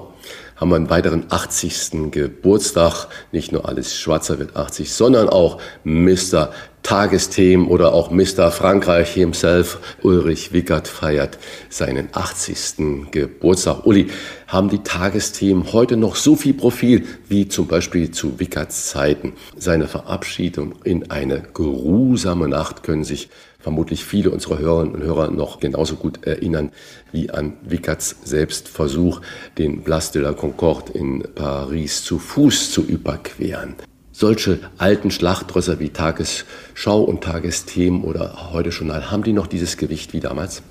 haben 0.56 0.70
wir 0.70 0.76
einen 0.76 0.90
weiteren 0.90 1.26
80. 1.28 2.10
Geburtstag. 2.10 3.08
Nicht 3.30 3.52
nur 3.52 3.68
Alice 3.68 3.96
Schwarzer 3.96 4.38
wird 4.38 4.56
80, 4.56 4.92
sondern 4.92 5.28
auch 5.28 5.60
Mr. 5.84 6.50
Tagesthemen 6.82 7.66
oder 7.66 7.92
auch 7.92 8.10
Mr. 8.10 8.50
Frankreich 8.52 9.12
himself, 9.12 9.78
Ulrich 10.02 10.52
Wickert, 10.52 10.86
feiert 10.86 11.36
seinen 11.68 12.08
80. 12.12 13.10
Geburtstag. 13.10 13.84
Uli, 13.84 14.06
haben 14.46 14.68
die 14.68 14.84
Tagesthemen 14.84 15.72
heute 15.72 15.96
noch 15.96 16.14
so 16.14 16.36
viel 16.36 16.54
Profil 16.54 17.04
wie 17.28 17.48
zum 17.48 17.66
Beispiel 17.66 18.12
zu 18.12 18.38
Wickerts 18.38 18.86
Zeiten? 18.86 19.32
Seine 19.56 19.88
Verabschiedung 19.88 20.76
in 20.84 21.10
eine 21.10 21.42
geruhsame 21.52 22.48
Nacht 22.48 22.84
können 22.84 23.02
sich 23.02 23.30
vermutlich 23.66 24.04
viele 24.04 24.30
unserer 24.30 24.60
Hörerinnen 24.60 24.94
und 24.94 25.02
Hörer 25.02 25.28
noch 25.32 25.58
genauso 25.58 25.96
gut 25.96 26.24
erinnern 26.24 26.70
wie 27.10 27.30
an 27.30 27.54
Wickerts 27.64 28.14
Selbstversuch, 28.22 29.20
den 29.58 29.82
Place 29.82 30.12
de 30.12 30.22
la 30.22 30.34
Concorde 30.34 30.92
in 30.92 31.24
Paris 31.34 32.04
zu 32.04 32.20
Fuß 32.20 32.70
zu 32.70 32.84
überqueren 32.84 33.74
solche 34.12 34.60
alten 34.78 35.10
Schlachtrösser 35.10 35.78
wie 35.78 35.90
Tagesschau 35.90 37.02
und 37.02 37.22
Tagesthemen 37.22 38.02
oder 38.02 38.50
heute 38.52 38.70
Journal, 38.70 39.10
haben 39.10 39.24
die 39.24 39.34
noch 39.34 39.46
dieses 39.46 39.76
Gewicht 39.76 40.14
wie 40.14 40.20
damals? 40.20 40.62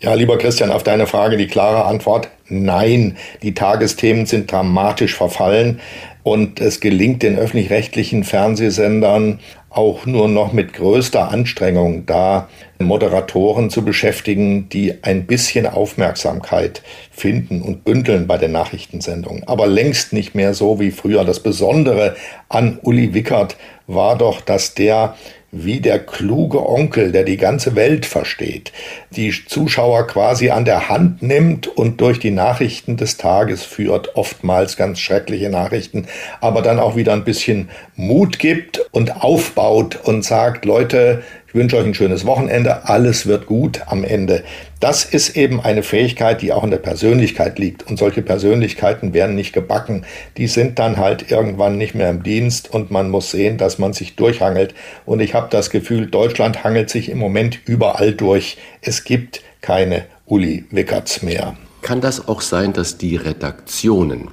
Ja, 0.00 0.14
lieber 0.14 0.38
Christian, 0.38 0.70
auf 0.70 0.82
deine 0.82 1.06
Frage 1.06 1.36
die 1.36 1.46
klare 1.46 1.84
Antwort, 1.84 2.28
nein. 2.48 3.16
Die 3.42 3.52
Tagesthemen 3.52 4.24
sind 4.24 4.50
dramatisch 4.50 5.14
verfallen 5.16 5.80
und 6.22 6.60
es 6.60 6.80
gelingt 6.80 7.22
den 7.22 7.38
öffentlich-rechtlichen 7.38 8.24
Fernsehsendern 8.24 9.40
auch 9.74 10.06
nur 10.06 10.28
noch 10.28 10.52
mit 10.52 10.72
größter 10.72 11.30
Anstrengung 11.30 12.06
da 12.06 12.48
Moderatoren 12.78 13.70
zu 13.70 13.84
beschäftigen, 13.84 14.68
die 14.68 15.02
ein 15.02 15.26
bisschen 15.26 15.66
Aufmerksamkeit 15.66 16.82
finden 17.10 17.62
und 17.62 17.84
bündeln 17.84 18.26
bei 18.26 18.38
den 18.38 18.52
Nachrichtensendungen. 18.52 19.46
Aber 19.46 19.66
längst 19.66 20.12
nicht 20.12 20.34
mehr 20.34 20.54
so 20.54 20.80
wie 20.80 20.90
früher. 20.90 21.24
Das 21.24 21.40
Besondere 21.40 22.16
an 22.48 22.78
Uli 22.82 23.14
Wickert 23.14 23.56
war 23.86 24.16
doch, 24.16 24.40
dass 24.40 24.74
der 24.74 25.16
wie 25.54 25.80
der 25.80 26.00
kluge 26.00 26.68
Onkel, 26.68 27.12
der 27.12 27.22
die 27.22 27.36
ganze 27.36 27.76
Welt 27.76 28.06
versteht, 28.06 28.72
die 29.10 29.32
Zuschauer 29.46 30.06
quasi 30.06 30.50
an 30.50 30.64
der 30.64 30.88
Hand 30.88 31.22
nimmt 31.22 31.68
und 31.68 32.00
durch 32.00 32.18
die 32.18 32.32
Nachrichten 32.32 32.96
des 32.96 33.16
Tages 33.16 33.62
führt, 33.62 34.16
oftmals 34.16 34.76
ganz 34.76 34.98
schreckliche 34.98 35.50
Nachrichten, 35.50 36.06
aber 36.40 36.60
dann 36.60 36.80
auch 36.80 36.96
wieder 36.96 37.12
ein 37.12 37.24
bisschen 37.24 37.70
Mut 37.94 38.38
gibt 38.38 38.80
und 38.90 39.22
aufbaut 39.22 40.00
und 40.04 40.24
sagt, 40.24 40.64
Leute, 40.64 41.22
ich 41.54 41.60
wünsche 41.60 41.76
euch 41.76 41.86
ein 41.86 41.94
schönes 41.94 42.26
Wochenende. 42.26 42.88
Alles 42.88 43.26
wird 43.26 43.46
gut 43.46 43.82
am 43.86 44.02
Ende. 44.02 44.42
Das 44.80 45.04
ist 45.04 45.36
eben 45.36 45.60
eine 45.60 45.84
Fähigkeit, 45.84 46.42
die 46.42 46.52
auch 46.52 46.64
in 46.64 46.72
der 46.72 46.78
Persönlichkeit 46.78 47.60
liegt. 47.60 47.84
Und 47.84 47.96
solche 47.96 48.22
Persönlichkeiten 48.22 49.14
werden 49.14 49.36
nicht 49.36 49.52
gebacken. 49.52 50.04
Die 50.36 50.48
sind 50.48 50.80
dann 50.80 50.96
halt 50.96 51.30
irgendwann 51.30 51.78
nicht 51.78 51.94
mehr 51.94 52.10
im 52.10 52.24
Dienst 52.24 52.74
und 52.74 52.90
man 52.90 53.08
muss 53.08 53.30
sehen, 53.30 53.56
dass 53.56 53.78
man 53.78 53.92
sich 53.92 54.16
durchhangelt. 54.16 54.74
Und 55.06 55.20
ich 55.20 55.34
habe 55.34 55.46
das 55.48 55.70
Gefühl, 55.70 56.08
Deutschland 56.08 56.64
hangelt 56.64 56.90
sich 56.90 57.08
im 57.08 57.18
Moment 57.18 57.60
überall 57.66 58.14
durch. 58.14 58.58
Es 58.80 59.04
gibt 59.04 59.40
keine 59.60 60.06
Uli 60.26 60.64
Wickerts 60.72 61.22
mehr. 61.22 61.56
Kann 61.82 62.00
das 62.00 62.28
auch 62.28 62.40
sein, 62.40 62.72
dass 62.72 62.96
die 62.96 63.14
Redaktionen, 63.14 64.30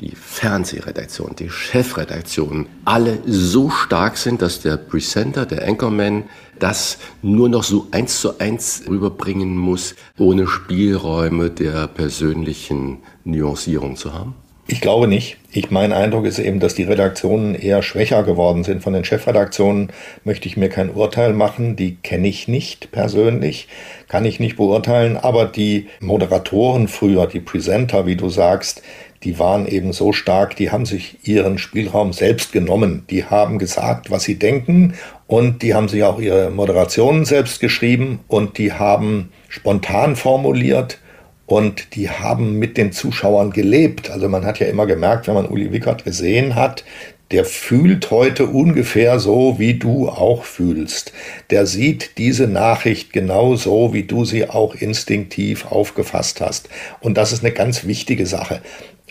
die 0.00 0.16
Fernsehredaktionen, 0.16 1.36
die 1.36 1.50
Chefredaktionen 1.50 2.66
alle 2.86 3.18
so 3.26 3.68
stark 3.68 4.16
sind, 4.16 4.40
dass 4.40 4.60
der 4.60 4.78
Presenter, 4.78 5.44
der 5.44 5.68
Anchorman 5.68 6.24
das 6.58 6.98
nur 7.22 7.48
noch 7.48 7.62
so 7.62 7.86
eins 7.90 8.20
zu 8.20 8.38
eins 8.38 8.82
rüberbringen 8.88 9.56
muss, 9.56 9.94
ohne 10.18 10.46
Spielräume 10.46 11.50
der 11.50 11.88
persönlichen 11.88 12.98
Nuancierung 13.24 13.96
zu 13.96 14.12
haben? 14.12 14.34
Ich 14.66 14.80
glaube 14.80 15.08
nicht. 15.08 15.36
Ich, 15.52 15.70
mein 15.70 15.92
Eindruck 15.92 16.24
ist 16.24 16.38
eben, 16.38 16.58
dass 16.58 16.74
die 16.74 16.84
Redaktionen 16.84 17.54
eher 17.54 17.82
schwächer 17.82 18.22
geworden 18.22 18.64
sind. 18.64 18.82
Von 18.82 18.94
den 18.94 19.04
Chefredaktionen 19.04 19.90
möchte 20.24 20.48
ich 20.48 20.56
mir 20.56 20.70
kein 20.70 20.90
Urteil 20.90 21.34
machen. 21.34 21.76
Die 21.76 21.96
kenne 21.96 22.28
ich 22.28 22.48
nicht 22.48 22.90
persönlich, 22.90 23.68
kann 24.08 24.24
ich 24.24 24.40
nicht 24.40 24.56
beurteilen. 24.56 25.18
Aber 25.18 25.44
die 25.44 25.88
Moderatoren 26.00 26.88
früher, 26.88 27.26
die 27.26 27.40
Presenter, 27.40 28.06
wie 28.06 28.16
du 28.16 28.30
sagst, 28.30 28.82
die 29.22 29.38
waren 29.38 29.66
eben 29.66 29.92
so 29.92 30.12
stark, 30.12 30.56
die 30.56 30.70
haben 30.70 30.86
sich 30.86 31.18
ihren 31.28 31.58
Spielraum 31.58 32.14
selbst 32.14 32.52
genommen. 32.52 33.04
Die 33.10 33.24
haben 33.24 33.58
gesagt, 33.58 34.10
was 34.10 34.24
sie 34.24 34.38
denken 34.38 34.94
und 35.34 35.62
die 35.62 35.74
haben 35.74 35.88
sich 35.88 36.04
auch 36.04 36.20
ihre 36.20 36.50
Moderationen 36.50 37.24
selbst 37.24 37.58
geschrieben 37.58 38.20
und 38.28 38.56
die 38.56 38.72
haben 38.72 39.32
spontan 39.48 40.14
formuliert 40.14 41.00
und 41.46 41.96
die 41.96 42.08
haben 42.08 42.60
mit 42.60 42.76
den 42.76 42.92
Zuschauern 42.92 43.50
gelebt. 43.50 44.10
Also 44.12 44.28
man 44.28 44.44
hat 44.44 44.60
ja 44.60 44.68
immer 44.68 44.86
gemerkt, 44.86 45.26
wenn 45.26 45.34
man 45.34 45.48
Uli 45.48 45.72
Wickert 45.72 46.04
gesehen 46.04 46.54
hat, 46.54 46.84
der 47.32 47.44
fühlt 47.44 48.12
heute 48.12 48.46
ungefähr 48.46 49.18
so, 49.18 49.58
wie 49.58 49.74
du 49.74 50.08
auch 50.08 50.44
fühlst. 50.44 51.12
Der 51.50 51.66
sieht 51.66 52.16
diese 52.16 52.46
Nachricht 52.46 53.12
genau 53.12 53.56
so, 53.56 53.92
wie 53.92 54.04
du 54.04 54.24
sie 54.24 54.48
auch 54.48 54.76
instinktiv 54.76 55.66
aufgefasst 55.66 56.40
hast. 56.42 56.68
Und 57.00 57.18
das 57.18 57.32
ist 57.32 57.42
eine 57.42 57.52
ganz 57.52 57.84
wichtige 57.84 58.26
Sache. 58.26 58.60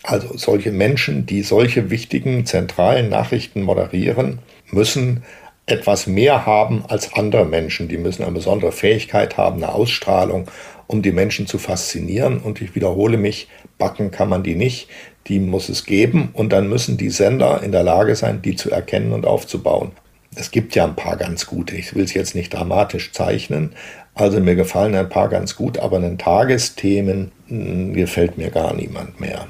Also 0.04 0.38
solche 0.38 0.72
Menschen, 0.72 1.26
die 1.26 1.44
solche 1.44 1.90
wichtigen 1.90 2.46
zentralen 2.46 3.10
Nachrichten 3.10 3.62
moderieren, 3.62 4.40
müssen 4.72 5.24
etwas 5.66 6.08
mehr 6.08 6.46
haben 6.46 6.84
als 6.88 7.14
andere 7.14 7.46
Menschen. 7.46 7.88
Die 7.88 7.98
müssen 7.98 8.24
eine 8.24 8.34
besondere 8.34 8.72
Fähigkeit 8.72 9.38
haben, 9.38 9.64
eine 9.64 9.74
Ausstrahlung, 9.74 10.50
um 10.88 11.02
die 11.02 11.12
Menschen 11.12 11.48
zu 11.48 11.58
faszinieren. 11.58 12.40
Und 12.40 12.62
ich 12.62 12.76
wiederhole 12.76 13.18
mich, 13.18 13.48
backen 13.78 14.12
kann 14.12 14.30
man 14.30 14.44
die 14.44 14.56
nicht. 14.56 14.90
Die 15.28 15.40
muss 15.40 15.70
es 15.70 15.86
geben 15.86 16.30
und 16.34 16.52
dann 16.52 16.68
müssen 16.68 16.98
die 16.98 17.10
Sender 17.10 17.64
in 17.64 17.72
der 17.72 17.84
Lage 17.84 18.16
sein, 18.16 18.42
die 18.42 18.56
zu 18.56 18.72
erkennen 18.72 19.14
und 19.14 19.26
aufzubauen. 19.26 19.92
Es 20.36 20.52
gibt 20.52 20.76
ja 20.76 20.84
ein 20.84 20.96
paar 20.96 21.16
ganz 21.16 21.46
gute. 21.46 21.76
Ich 21.78 21.96
will 21.96 22.04
es 22.04 22.14
jetzt 22.14 22.36
nicht 22.36 22.54
dramatisch 22.54 23.14
zeichnen. 23.14 23.74
Also 24.16 24.40
mir 24.42 24.56
gefallen 24.56 24.96
ein 24.96 25.10
paar 25.10 25.30
ganz 25.30 25.56
gut, 25.56 25.80
aber 25.80 25.98
in 25.98 26.04
den 26.04 26.18
Tagesthemen 26.18 27.32
hm, 27.48 27.94
gefällt 27.94 28.38
mir 28.38 28.50
gar 28.50 28.74
niemand 28.74 29.20
mehr. 29.20 29.48